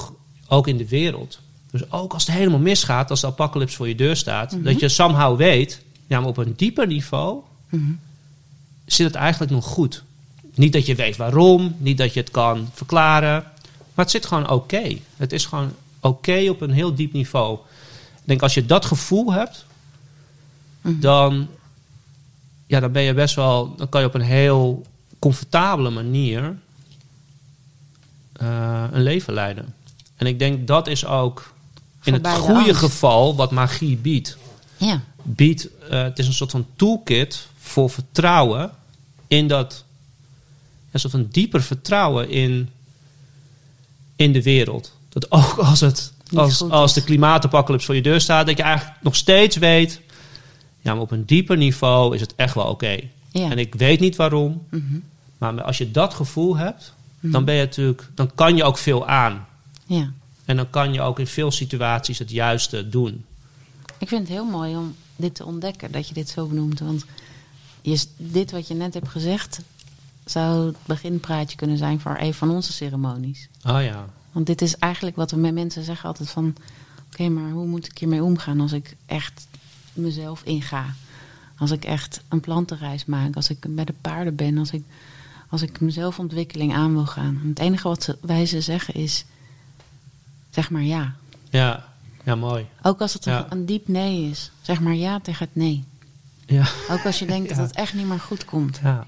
ook 0.48 0.66
in 0.66 0.76
de 0.76 0.88
wereld. 0.88 1.40
Dus 1.70 1.92
ook 1.92 2.12
als 2.12 2.26
het 2.26 2.36
helemaal 2.36 2.58
misgaat, 2.58 3.10
als 3.10 3.20
de 3.20 3.26
apocalypse 3.26 3.76
voor 3.76 3.88
je 3.88 3.94
deur 3.94 4.16
staat, 4.16 4.64
dat 4.64 4.80
je 4.80 4.88
somehow 4.88 5.36
weet, 5.36 5.84
ja, 6.06 6.20
maar 6.20 6.28
op 6.28 6.36
een 6.36 6.54
dieper 6.56 6.86
niveau 6.86 7.42
zit 8.84 9.06
het 9.06 9.14
eigenlijk 9.14 9.52
nog 9.52 9.64
goed. 9.64 10.02
Niet 10.54 10.72
dat 10.72 10.86
je 10.86 10.94
weet 10.94 11.16
waarom, 11.16 11.76
niet 11.78 11.98
dat 11.98 12.14
je 12.14 12.20
het 12.20 12.30
kan 12.30 12.68
verklaren, 12.72 13.42
maar 13.94 14.04
het 14.04 14.10
zit 14.10 14.26
gewoon 14.26 14.50
oké. 14.50 14.96
Het 15.16 15.32
is 15.32 15.46
gewoon 15.46 15.72
oké 16.00 16.46
op 16.50 16.60
een 16.60 16.70
heel 16.70 16.94
diep 16.94 17.12
niveau. 17.12 17.58
Ik 18.14 18.22
denk 18.24 18.42
als 18.42 18.54
je 18.54 18.66
dat 18.66 18.84
gevoel 18.84 19.32
hebt, 19.32 19.66
dan, 20.82 21.48
ja, 22.66 22.80
dan 22.80 22.92
ben 22.92 23.02
je 23.02 23.14
best 23.14 23.34
wel, 23.34 23.74
dan 23.76 23.88
kan 23.88 24.00
je 24.00 24.06
op 24.06 24.14
een 24.14 24.20
heel 24.20 24.86
comfortabele 25.18 25.90
manier 25.90 26.56
eh, 28.32 28.84
een 28.92 29.02
leven 29.02 29.34
leiden. 29.34 29.74
En 30.16 30.26
ik 30.26 30.38
denk 30.38 30.66
dat 30.66 30.86
is 30.86 31.06
ook 31.06 31.52
in 32.02 32.12
het 32.12 32.28
Voorbij 32.28 32.54
goede 32.54 32.74
geval 32.74 33.36
wat 33.36 33.50
magie 33.50 33.96
biedt 33.96 34.36
Ja. 34.76 35.02
biedt, 35.22 35.68
eh, 35.90 36.02
het 36.02 36.18
is 36.18 36.26
een 36.26 36.32
soort 36.32 36.50
van 36.50 36.66
toolkit 36.76 37.46
voor 37.58 37.90
vertrouwen 37.90 38.70
in 39.26 39.48
dat, 39.48 39.84
een 40.90 41.00
soort 41.00 41.12
van 41.12 41.28
dieper 41.30 41.62
vertrouwen 41.62 42.30
in, 42.30 42.68
in 44.16 44.32
de 44.32 44.42
wereld. 44.42 44.92
Dat 45.08 45.30
ook 45.30 45.58
als, 45.58 45.80
het, 45.80 46.12
Niet 46.30 46.40
als, 46.40 46.62
als 46.70 46.94
de 46.94 47.04
klimaatapocalypse 47.04 47.86
voor 47.86 47.94
je 47.94 48.02
deur 48.02 48.20
staat, 48.20 48.46
dat 48.46 48.56
je 48.56 48.62
eigenlijk 48.62 48.96
nog 49.02 49.16
steeds 49.16 49.56
weet, 49.56 50.00
ja, 50.80 50.92
maar 50.92 51.02
op 51.02 51.10
een 51.10 51.24
dieper 51.24 51.56
niveau 51.56 52.14
is 52.14 52.20
het 52.20 52.32
echt 52.36 52.54
wel 52.54 52.66
oké. 52.66 52.96
Ja. 53.30 53.50
En 53.50 53.58
ik 53.58 53.74
weet 53.74 54.00
niet 54.00 54.16
waarom, 54.16 54.62
Mhm. 54.70 54.98
maar 55.38 55.62
als 55.62 55.78
je 55.78 55.90
dat 55.90 56.14
gevoel 56.14 56.56
hebt, 56.56 56.94
dan 57.20 57.44
ben 57.44 57.54
je 57.54 57.60
natuurlijk, 57.60 58.08
dan 58.14 58.30
kan 58.34 58.56
je 58.56 58.64
ook 58.64 58.78
veel 58.78 59.06
aan. 59.06 59.46
ja. 59.86 60.10
En 60.44 60.56
dan 60.56 60.70
kan 60.70 60.92
je 60.92 61.00
ook 61.00 61.18
in 61.18 61.26
veel 61.26 61.50
situaties 61.50 62.18
het 62.18 62.30
juiste 62.30 62.88
doen. 62.88 63.24
Ik 63.98 64.08
vind 64.08 64.20
het 64.20 64.30
heel 64.30 64.44
mooi 64.44 64.76
om 64.76 64.94
dit 65.16 65.34
te 65.34 65.44
ontdekken, 65.44 65.92
dat 65.92 66.08
je 66.08 66.14
dit 66.14 66.28
zo 66.28 66.46
benoemt. 66.46 66.80
Want 66.80 67.04
je, 67.82 68.06
dit 68.16 68.50
wat 68.50 68.68
je 68.68 68.74
net 68.74 68.94
hebt 68.94 69.08
gezegd, 69.08 69.60
zou 70.24 70.66
het 70.66 70.76
beginpraatje 70.84 71.56
kunnen 71.56 71.78
zijn 71.78 72.00
voor 72.00 72.16
een 72.18 72.34
van 72.34 72.50
onze 72.50 72.72
ceremonies. 72.72 73.48
Oh 73.64 73.82
ja. 73.82 74.04
Want 74.32 74.46
dit 74.46 74.62
is 74.62 74.76
eigenlijk 74.76 75.16
wat 75.16 75.30
we 75.30 75.36
met 75.36 75.54
mensen 75.54 75.84
zeggen 75.84 76.08
altijd 76.08 76.30
van... 76.30 76.56
Oké, 77.12 77.28
maar 77.28 77.50
hoe 77.50 77.66
moet 77.66 77.86
ik 77.86 77.98
hiermee 77.98 78.22
omgaan 78.22 78.60
als 78.60 78.72
ik 78.72 78.96
echt 79.06 79.46
mezelf 79.92 80.42
inga? 80.44 80.94
Als 81.58 81.70
ik 81.70 81.84
echt 81.84 82.20
een 82.28 82.40
plantenreis 82.40 83.04
maak, 83.04 83.36
als 83.36 83.50
ik 83.50 83.74
bij 83.74 83.84
de 83.84 83.94
paarden 84.00 84.34
ben, 84.34 84.58
als 84.58 84.70
ik, 84.70 84.84
als 85.48 85.62
ik 85.62 85.80
mezelf 85.80 86.18
ontwikkeling 86.18 86.74
aan 86.74 86.92
wil 86.92 87.06
gaan. 87.06 87.38
En 87.42 87.48
het 87.48 87.58
enige 87.58 87.88
wat 87.88 88.16
wij 88.20 88.46
ze 88.46 88.60
zeggen 88.60 88.94
is, 88.94 89.24
zeg 90.50 90.70
maar 90.70 90.82
ja. 90.82 91.14
Ja, 91.50 91.92
ja 92.26 92.34
mooi. 92.34 92.66
Ook 92.82 93.00
als 93.00 93.12
het 93.12 93.24
Ja. 93.24 93.46
een, 93.48 93.66
diep 93.66 93.88
nee 93.88 94.30
is, 94.30 94.50
zeg 94.62 94.80
maar 94.80 94.94
ja 94.94 95.20
tegen 95.20 95.46
het 95.46 95.54
nee. 95.56 95.84
Ja. 96.46 96.66
Ook 96.90 97.04
als 97.06 97.18
je 97.18 97.26
denkt 97.34 97.50
Ja. 97.50 97.56
dat 97.56 97.66
het 97.66 97.76
echt 97.76 97.94
niet 97.94 98.06
meer 98.06 98.20
goed 98.20 98.44
komt. 98.44 98.80
Ja. 98.82 99.06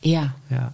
Ja, 0.00 0.34
Ja. 0.46 0.72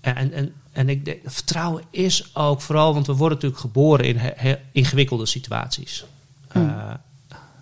En, 0.00 0.32
en, 0.32 0.52
en 0.72 0.88
ik 0.88 1.04
denk, 1.04 1.18
vertrouwen 1.24 1.82
is 1.90 2.34
ook 2.36 2.60
vooral, 2.60 2.94
want 2.94 3.06
we 3.06 3.12
worden 3.14 3.34
natuurlijk 3.36 3.60
geboren 3.62 4.04
in 4.04 4.16
he- 4.16 4.32
he- 4.36 4.58
ingewikkelde 4.72 5.26
situaties. 5.26 6.04
Hmm. 6.52 6.68
Eh, 6.68 6.94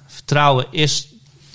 vertrouwen 0.07 0.67
is 0.71 1.09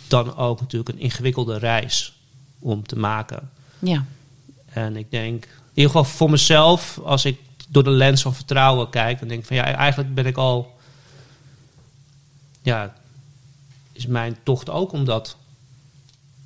dan 0.07 0.35
ook 0.35 0.59
natuurlijk 0.59 0.89
een 0.89 0.99
ingewikkelde 1.03 1.57
reis 1.57 2.17
om 2.59 2.83
te 2.87 2.97
maken. 2.97 3.49
ja, 3.79 4.05
En 4.65 4.95
ik 4.95 5.11
denk, 5.11 5.43
in 5.43 5.49
ieder 5.73 5.91
geval 5.91 6.03
voor 6.03 6.29
mezelf, 6.29 6.99
als 7.03 7.25
ik 7.25 7.39
door 7.69 7.83
de 7.83 7.89
lens 7.89 8.21
van 8.21 8.35
vertrouwen 8.35 8.89
kijk, 8.89 9.19
dan 9.19 9.27
denk 9.27 9.39
ik 9.41 9.47
van 9.47 9.55
ja, 9.55 9.63
eigenlijk 9.63 10.13
ben 10.13 10.25
ik 10.25 10.37
al, 10.37 10.74
ja, 12.65 12.93
is 13.91 14.05
mijn 14.07 14.37
tocht 14.43 14.69
ook 14.69 14.91
om 14.91 15.05
dat, 15.05 15.37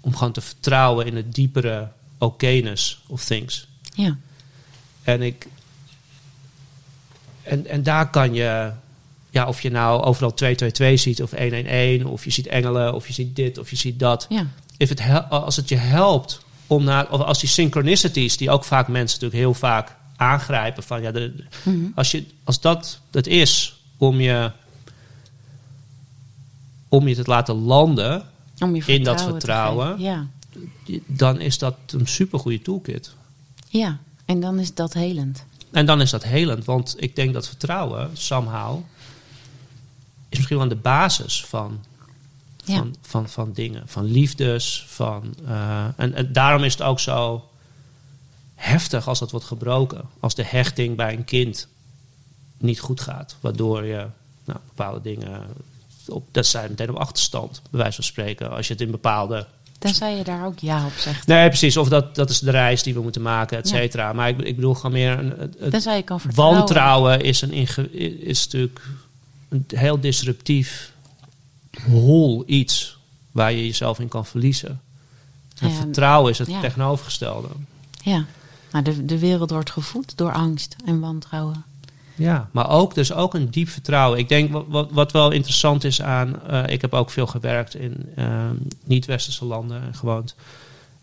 om 0.01 0.15
gewoon 0.15 0.33
te 0.33 0.41
vertrouwen 0.41 1.05
in 1.05 1.15
het 1.15 1.33
diepere 1.35 1.87
okayness 2.17 3.01
of 3.07 3.23
things. 3.25 3.67
ja, 3.93 4.17
En 5.03 5.21
ik. 5.21 5.47
En, 7.43 7.65
en 7.67 7.83
daar 7.83 8.09
kan 8.09 8.33
je. 8.33 8.71
Ja, 9.31 9.47
of 9.47 9.61
je 9.61 9.69
nou 9.71 10.03
overal 10.03 10.33
222 10.33 10.99
ziet 10.99 11.21
of 11.21 11.31
111, 11.39 12.03
of 12.11 12.23
je 12.23 12.29
ziet 12.31 12.47
engelen, 12.47 12.93
of 12.93 13.07
je 13.07 13.13
ziet 13.13 13.35
dit, 13.35 13.57
of 13.57 13.69
je 13.69 13.75
ziet 13.75 13.99
dat. 13.99 14.25
ja, 14.29 14.47
If 14.77 14.89
het 14.89 15.01
hel- 15.01 15.21
als 15.23 15.55
het 15.55 15.69
je 15.69 15.75
helpt 15.75 16.41
om 16.67 16.83
naar. 16.83 17.11
Of 17.11 17.21
als 17.21 17.39
die 17.39 17.49
synchronicities, 17.49 18.37
die 18.37 18.49
ook 18.49 18.63
vaak 18.63 18.87
mensen 18.87 19.19
natuurlijk 19.21 19.41
heel 19.43 19.53
vaak 19.59 19.95
aangrijpen. 20.15 20.83
Van, 20.83 21.01
ja, 21.01 21.11
de, 21.11 21.43
Mhm. 21.63 21.85
als, 21.95 22.11
je, 22.11 22.25
als 22.43 22.61
dat 22.61 22.99
het 23.11 23.27
is 23.27 23.79
om 23.97 24.19
je. 24.19 24.51
Om 26.89 27.07
je 27.07 27.15
te 27.15 27.23
laten 27.25 27.55
landen, 27.55 28.23
Om 28.59 28.75
je 28.75 28.83
In 28.85 29.03
dat 29.03 29.21
vertrouwen. 29.21 29.99
Ja, 29.99 30.27
dan 31.05 31.39
is 31.39 31.57
dat 31.57 31.75
een 31.87 32.07
supergoeie 32.07 32.61
toolkit. 32.61 33.13
ja, 33.67 33.99
en 34.25 34.39
dan 34.39 34.59
is 34.59 34.73
dat 34.73 34.93
helend. 34.93 35.45
En 35.71 35.85
dan 35.85 36.01
is 36.01 36.09
dat 36.09 36.23
helend, 36.23 36.65
want 36.65 36.95
ik 36.97 37.15
denk 37.15 37.33
dat 37.33 37.47
vertrouwen, 37.47 38.09
somehow, 38.13 38.79
is 40.29 40.37
misschien 40.37 40.55
wel 40.57 40.65
aan 40.65 40.73
de 40.73 40.81
basis 40.81 41.45
van, 41.45 41.79
Ja. 42.65 42.75
van, 42.75 42.95
van, 43.01 43.29
van 43.29 43.51
dingen. 43.53 43.83
Van 43.85 44.03
liefdes, 44.03 44.85
van... 44.87 45.33
eh, 45.45 45.85
en, 45.95 46.13
en 46.13 46.33
daarom 46.33 46.63
is 46.63 46.71
het 46.73 46.81
ook 46.81 46.99
zo 46.99 47.49
heftig 48.55 49.07
als 49.07 49.19
dat 49.19 49.31
wordt 49.31 49.45
gebroken. 49.45 50.01
Als 50.19 50.35
de 50.35 50.43
hechting 50.45 50.95
bij 50.95 51.13
een 51.13 51.25
kind 51.25 51.67
niet 52.57 52.79
goed 52.79 53.01
gaat. 53.01 53.35
Waardoor 53.39 53.85
je 53.85 54.07
nou, 54.45 54.59
bepaalde 54.67 55.01
dingen... 55.01 55.47
Op, 56.11 56.27
dat 56.31 56.45
zijn 56.45 56.69
meteen 56.69 56.89
op 56.89 56.95
achterstand, 56.95 57.61
bij 57.69 57.79
wijze 57.79 57.95
van 57.95 58.03
spreken. 58.03 58.51
Als 58.51 58.67
je 58.67 58.73
het 58.73 58.81
in 58.81 58.91
bepaalde 58.91 59.45
Tenzij 59.77 60.17
je 60.17 60.23
daar 60.23 60.45
ook 60.45 60.59
ja 60.59 60.85
op 60.85 60.91
zegt. 60.97 61.27
Nee, 61.27 61.47
precies. 61.47 61.77
Of 61.77 61.89
dat, 61.89 62.15
dat 62.15 62.29
is 62.29 62.39
de 62.39 62.51
reis 62.51 62.83
die 62.83 62.93
we 62.93 63.01
moeten 63.01 63.21
maken, 63.21 63.57
et 63.57 63.69
Ja. 63.69 63.75
cetera. 63.75 64.13
Maar 64.13 64.29
ik, 64.29 64.41
ik 64.41 64.55
bedoel 64.55 64.73
gewoon 64.73 64.91
meer... 64.91 65.19
Een, 65.19 65.55
Tenzij 65.69 65.95
je 65.97 66.03
kan 66.03 66.19
vertrouwen. 66.19 66.57
wantrouwen 66.57 67.21
is, 67.21 67.41
een 67.41 67.51
inge- 67.51 67.91
is 68.19 68.43
natuurlijk 68.43 68.81
een 69.49 69.65
heel 69.67 69.99
disruptief, 69.99 70.91
hol 71.87 72.43
iets... 72.45 72.97
waar 73.31 73.51
je 73.51 73.65
jezelf 73.65 73.99
in 73.99 74.07
kan 74.07 74.25
verliezen. 74.25 74.81
En 75.59 75.69
Ja, 75.69 75.75
vertrouwen 75.75 76.31
is 76.31 76.37
het 76.37 76.47
ja. 76.47 76.59
tegenovergestelde. 76.59 77.47
Ja, 78.03 78.25
nou, 78.71 78.83
de, 78.83 79.05
de 79.05 79.19
wereld 79.19 79.49
wordt 79.49 79.71
gevoed 79.71 80.17
door 80.17 80.31
angst 80.33 80.75
en 80.85 80.99
wantrouwen. 80.99 81.63
Ja, 82.19 82.49
maar 82.51 82.69
ook, 82.69 82.95
dus 82.95 83.13
ook 83.13 83.33
een 83.33 83.49
diep 83.51 83.69
vertrouwen. 83.69 84.19
Ik 84.19 84.29
denk 84.29 84.51
wat, 84.51 84.65
wat, 84.67 84.91
wat 84.91 85.11
wel 85.11 85.31
interessant 85.31 85.83
is 85.83 86.01
aan. 86.01 86.43
eh, 86.47 86.63
ik 86.67 86.81
heb 86.81 86.93
ook 86.93 87.09
veel 87.09 87.27
gewerkt 87.27 87.75
in 87.75 88.11
ehm, 88.15 88.55
niet-westerse 88.83 89.45
landen 89.45 89.81
en 89.81 89.93
gewoond. 89.95 90.35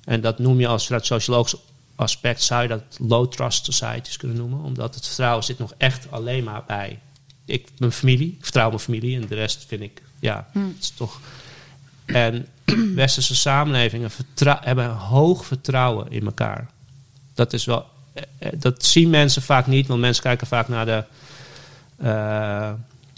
En 0.04 0.20
dat 0.20 0.38
noem 0.38 0.60
je 0.60 0.66
als 0.66 0.86
vanuit 0.86 1.06
sociologisch 1.06 1.56
aspect 1.94 2.42
zou 2.42 2.62
je 2.62 2.68
dat 2.68 2.82
low 2.98 3.30
trust 3.32 3.64
societies 3.64 4.16
kunnen 4.16 4.36
noemen. 4.36 4.60
Omdat 4.62 4.94
het 4.94 5.06
vertrouwen 5.06 5.44
zit 5.44 5.58
nog 5.58 5.74
echt 5.76 6.10
alleen 6.10 6.44
maar 6.44 6.62
bij 6.66 6.98
ik, 7.44 7.68
mijn 7.78 7.92
familie. 7.92 8.28
Ik 8.38 8.42
vertrouw 8.44 8.68
mijn 8.68 8.80
familie 8.80 9.20
en 9.20 9.26
de 9.28 9.34
rest 9.34 9.64
vind 9.68 9.82
ik, 9.82 10.02
ja, 10.18 10.48
Hm. 10.52 10.58
het 10.58 10.76
is 10.80 10.90
toch. 10.90 11.20
En 12.04 12.46
westerse 12.94 13.34
samenlevingen 13.34 14.10
hebben 14.60 14.84
een 14.84 14.90
hoog 14.90 15.46
vertrouwen 15.46 16.10
in 16.10 16.24
elkaar. 16.24 16.70
Dat 17.34 17.52
is 17.52 17.64
wel 17.64 17.86
dat 18.56 18.84
zien 18.84 19.10
mensen 19.10 19.42
vaak 19.42 19.66
niet, 19.66 19.86
want 19.86 20.00
mensen 20.00 20.22
kijken 20.22 20.46
vaak 20.46 20.68
naar 20.68 20.86
de, 20.86 21.04
eh, 21.96 22.72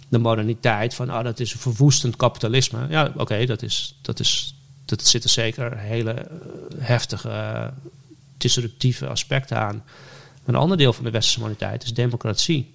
de 0.08 0.18
moderniteit. 0.18 0.94
Van, 0.94 1.12
oh, 1.12 1.22
dat 1.22 1.40
is 1.40 1.52
een 1.52 1.60
verwoestend 1.60 2.16
kapitalisme. 2.16 2.86
Ja, 2.88 3.12
oké, 3.16 3.46
dat, 3.46 3.62
is, 3.62 3.94
dat, 4.02 4.20
is, 4.20 4.54
dat 4.84 5.06
zitten 5.06 5.30
zeker 5.30 5.78
hele 5.78 6.12
eh, 6.12 6.26
heftige, 6.78 7.28
eh, 7.28 7.66
disruptieve 8.36 9.06
aspecten 9.06 9.58
aan. 9.58 9.82
Maar 10.44 10.54
een 10.54 10.60
ander 10.60 10.76
deel 10.76 10.92
van 10.92 11.04
de 11.04 11.10
westerse 11.10 11.40
moderniteit 11.40 11.84
is 11.84 11.94
democratie. 11.94 12.72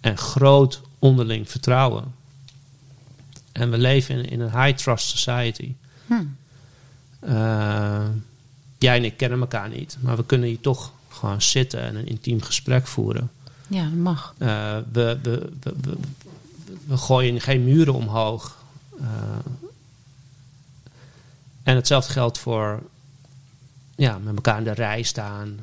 En 0.00 0.18
groot 0.18 0.80
onderling 0.98 1.50
vertrouwen. 1.50 2.14
En 3.52 3.70
we 3.70 3.78
leven 3.78 4.14
in, 4.14 4.30
in 4.30 4.40
een 4.40 4.62
high 4.62 4.76
trust 4.76 5.06
society. 5.06 5.74
Hm. 6.06 6.14
Eh, 7.20 8.06
jij 8.78 8.96
en 8.96 9.04
ik 9.04 9.16
kennen 9.16 9.40
elkaar 9.40 9.68
niet, 9.68 9.96
maar 10.00 10.16
we 10.16 10.24
kunnen 10.24 10.48
hier 10.48 10.60
toch 10.60 10.92
gewoon 11.16 11.42
zitten 11.42 11.80
en 11.80 11.96
een 11.96 12.06
intiem 12.06 12.42
gesprek 12.42 12.86
voeren. 12.86 13.30
Ja, 13.68 13.82
dat 13.82 13.92
mag. 13.92 14.34
Eh, 14.38 14.76
we, 14.92 15.18
we, 15.22 15.50
we, 15.62 15.96
we, 16.86 16.96
gooien 16.96 17.40
geen 17.40 17.64
muren 17.64 17.94
omhoog. 17.94 18.56
Eh, 19.00 19.06
en 21.62 21.76
hetzelfde 21.76 22.12
geldt 22.12 22.38
voor 22.38 22.82
ja, 23.96 24.18
met 24.18 24.34
elkaar 24.34 24.58
in 24.58 24.64
de 24.64 24.72
rij 24.72 25.02
staan. 25.02 25.58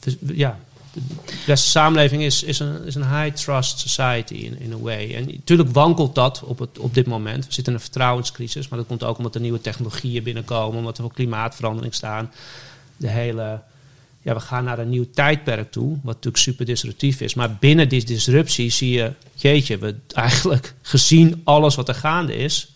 Dus, 0.00 0.16
ja, 0.20 0.58
de 0.92 1.00
westerse 1.26 1.68
samenleving 1.68 2.22
is, 2.22 2.42
is, 2.42 2.58
een, 2.58 2.84
is 2.84 2.94
een 2.94 3.18
high 3.18 3.36
trust 3.36 3.78
society 3.78 4.34
in, 4.34 4.60
in 4.60 4.72
a 4.72 4.78
way. 4.78 5.14
En 5.14 5.24
natuurlijk 5.26 5.70
wankelt 5.70 6.14
dat 6.14 6.42
op, 6.42 6.58
het, 6.58 6.78
op 6.78 6.94
dit 6.94 7.06
moment. 7.06 7.46
We 7.46 7.52
zitten 7.52 7.72
in 7.72 7.78
een 7.78 7.84
vertrouwenscrisis, 7.84 8.68
maar 8.68 8.78
dat 8.78 8.88
komt 8.88 9.04
ook 9.04 9.16
omdat 9.18 9.34
er 9.34 9.40
nieuwe 9.40 9.60
technologieën 9.60 10.22
binnenkomen, 10.22 10.78
omdat 10.78 10.96
er 10.96 11.02
voor 11.02 11.12
klimaatverandering 11.12 11.94
staan. 11.94 12.30
De 12.96 13.08
hele, 13.08 13.60
ja, 14.22 14.34
we 14.34 14.40
gaan 14.40 14.64
naar 14.64 14.78
een 14.78 14.88
nieuw 14.88 15.10
tijdperk 15.10 15.72
toe, 15.72 15.90
wat 15.90 16.14
natuurlijk 16.14 16.42
super 16.42 16.66
disruptief 16.66 17.20
is. 17.20 17.34
Maar 17.34 17.54
binnen 17.54 17.88
die 17.88 18.04
disruptie 18.04 18.70
zie 18.70 18.90
je, 18.90 19.12
jeetje, 19.34 19.78
we 19.78 19.96
eigenlijk 20.14 20.74
gezien 20.82 21.40
alles 21.44 21.74
wat 21.74 21.88
er 21.88 21.94
gaande 21.94 22.36
is, 22.36 22.74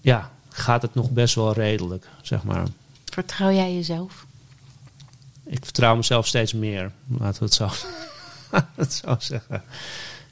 ja, 0.00 0.30
gaat 0.48 0.82
het 0.82 0.94
nog 0.94 1.10
best 1.10 1.34
wel 1.34 1.52
redelijk, 1.52 2.08
zeg 2.22 2.42
maar. 2.42 2.66
Vertrouw 3.04 3.52
jij 3.52 3.74
jezelf? 3.74 4.26
Ik 5.44 5.64
vertrouw 5.64 5.96
mezelf 5.96 6.26
steeds 6.26 6.52
meer, 6.52 6.92
laten 7.18 7.38
we 7.38 7.44
het 7.44 7.54
zo, 7.54 7.70
het 8.74 8.92
zo 8.92 9.16
zeggen. 9.18 9.62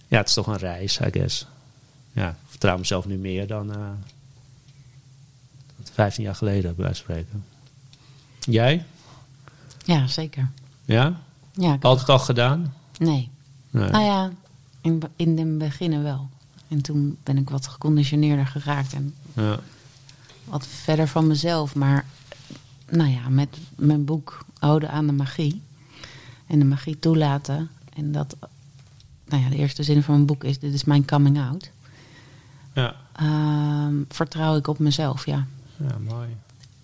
Ja, 0.08 0.18
het 0.18 0.28
is 0.28 0.34
toch 0.34 0.46
een 0.46 0.56
reis, 0.56 0.98
I 0.98 1.10
guess. 1.10 1.46
Ja, 2.12 2.28
ik 2.28 2.36
vertrouw 2.48 2.78
mezelf 2.78 3.06
nu 3.06 3.16
meer 3.16 3.46
dan 3.46 3.72
eh 3.72 3.90
15 5.94 6.24
jaar 6.24 6.34
geleden, 6.34 6.74
bij 6.74 6.84
wijze 6.84 7.04
van 7.04 7.14
spreken. 7.14 7.44
Jij? 8.38 8.84
Ja, 9.84 10.06
zeker. 10.06 10.50
Ja? 10.84 11.20
Ja, 11.52 11.76
Altijd 11.80 12.08
al 12.08 12.18
gedaan? 12.18 12.74
Nee. 12.98 13.30
Nee. 13.70 13.88
Nou 13.90 14.04
ja, 14.04 14.30
in, 14.80 15.02
in 15.16 15.36
de 15.36 15.44
beginnen 15.44 16.02
wel. 16.02 16.28
En 16.68 16.82
toen 16.82 17.16
ben 17.22 17.36
ik 17.38 17.50
wat 17.50 17.66
geconditioneerder 17.66 18.46
geraakt 18.46 18.92
en 18.92 19.14
Ja. 19.32 19.58
wat 20.44 20.66
verder 20.66 21.08
van 21.08 21.26
mezelf. 21.26 21.74
Maar 21.74 22.04
nou 22.88 23.10
ja, 23.10 23.28
met 23.28 23.48
mijn 23.76 24.04
boek 24.04 24.44
Ode 24.60 24.88
aan 24.88 25.06
de 25.06 25.12
magie 25.12 25.62
en 26.46 26.58
de 26.58 26.64
magie 26.64 26.98
toelaten. 26.98 27.70
En 27.96 28.12
dat, 28.12 28.36
nou 29.26 29.42
ja, 29.42 29.48
de 29.48 29.56
eerste 29.56 29.82
zin 29.82 30.02
van 30.02 30.14
mijn 30.14 30.26
boek 30.26 30.44
is: 30.44 30.58
Dit 30.58 30.74
is 30.74 30.84
mijn 30.84 31.04
coming 31.06 31.40
out. 31.40 31.70
Ja. 32.74 32.94
Ehm, 33.12 33.94
vertrouw 34.08 34.56
ik 34.56 34.66
op 34.66 34.78
mezelf, 34.78 35.26
ja. 35.26 35.46
ja, 35.76 35.98
mooi. 36.08 36.28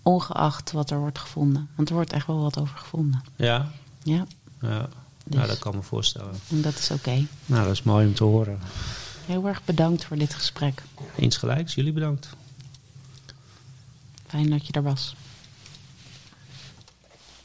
Ongeacht 0.03 0.71
wat 0.71 0.89
er 0.89 0.99
wordt 0.99 1.19
gevonden. 1.19 1.69
Want 1.75 1.89
er 1.89 1.95
wordt 1.95 2.13
echt 2.13 2.27
wel 2.27 2.41
wat 2.41 2.59
over 2.59 2.77
gevonden. 2.77 3.23
Ja? 3.35 3.71
Ja, 4.03 4.25
Ja. 4.61 4.89
Dus. 5.23 5.35
Nou, 5.35 5.47
dat 5.47 5.59
kan 5.59 5.75
me 5.75 5.81
voorstellen. 5.81 6.33
en 6.49 6.61
dat 6.61 6.77
is 6.77 6.91
oké. 6.91 7.25
Nou, 7.45 7.63
dat 7.63 7.73
is 7.73 7.83
mooi 7.83 8.07
om 8.07 8.13
te 8.13 8.23
horen. 8.23 8.59
Heel 9.25 9.47
erg 9.47 9.61
bedankt 9.65 10.05
voor 10.05 10.17
dit 10.17 10.33
gesprek. 10.33 10.81
Eens 11.17 11.37
gelijks, 11.37 11.75
jullie 11.75 11.91
bedankt. 11.93 12.29
Fijn 14.27 14.49
dat 14.49 14.67
je 14.67 14.73
er 14.73 14.83
was. 14.83 15.15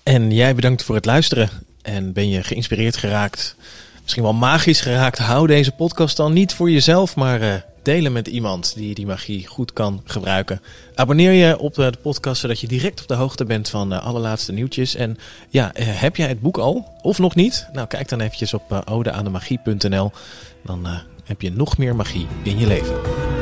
En 0.03 0.31
jij 0.31 0.55
bedankt 0.55 0.83
voor 0.83 0.95
het 0.95 1.05
luisteren. 1.05 1.51
En 1.83 2.12
ben 2.12 2.28
je 2.28 2.43
geïnspireerd 2.43 2.97
geraakt, 2.97 3.57
misschien 4.03 4.23
wel 4.23 4.33
magisch 4.35 4.81
geraakt, 4.81 5.19
hou 5.19 5.47
deze 5.47 5.70
podcast 5.73 6.16
dan 6.16 6.33
niet 6.33 6.55
voor 6.55 6.70
jezelf, 6.70 7.16
maar 7.16 7.43
uh, 7.43 7.55
delen 7.86 8.12
met 8.12 8.26
iemand 8.26 8.74
die 8.74 8.94
die 8.94 9.06
magie 9.06 9.46
goed 9.46 9.72
kan 9.72 10.02
gebruiken. 10.04 10.60
Abonneer 10.94 11.32
je 11.32 11.58
op 11.58 11.74
de 11.74 11.92
podcast 12.02 12.40
zodat 12.40 12.60
je 12.60 12.66
direct 12.66 13.00
op 13.00 13.08
de 13.08 13.14
hoogte 13.14 13.44
bent 13.44 13.68
van 13.68 13.88
de 13.88 14.00
allerlaatste 14.00 14.52
nieuwtjes. 14.52 14.94
En 14.94 15.18
ja, 15.48 15.70
heb 15.74 16.16
jij 16.16 16.28
het 16.28 16.40
boek 16.40 16.58
al 16.58 16.96
of 17.02 17.18
nog 17.18 17.34
niet? 17.34 17.68
Nou, 17.72 17.86
kijk 17.86 18.08
dan 18.08 18.20
eventjes 18.20 18.54
op 18.54 18.82
odeaandemagie.nl. 18.84 20.10
Dan 20.64 20.86
heb 21.24 21.42
je 21.42 21.52
nog 21.52 21.78
meer 21.78 21.96
magie 21.96 22.26
in 22.42 22.58
je 22.58 22.66
leven. 22.66 23.35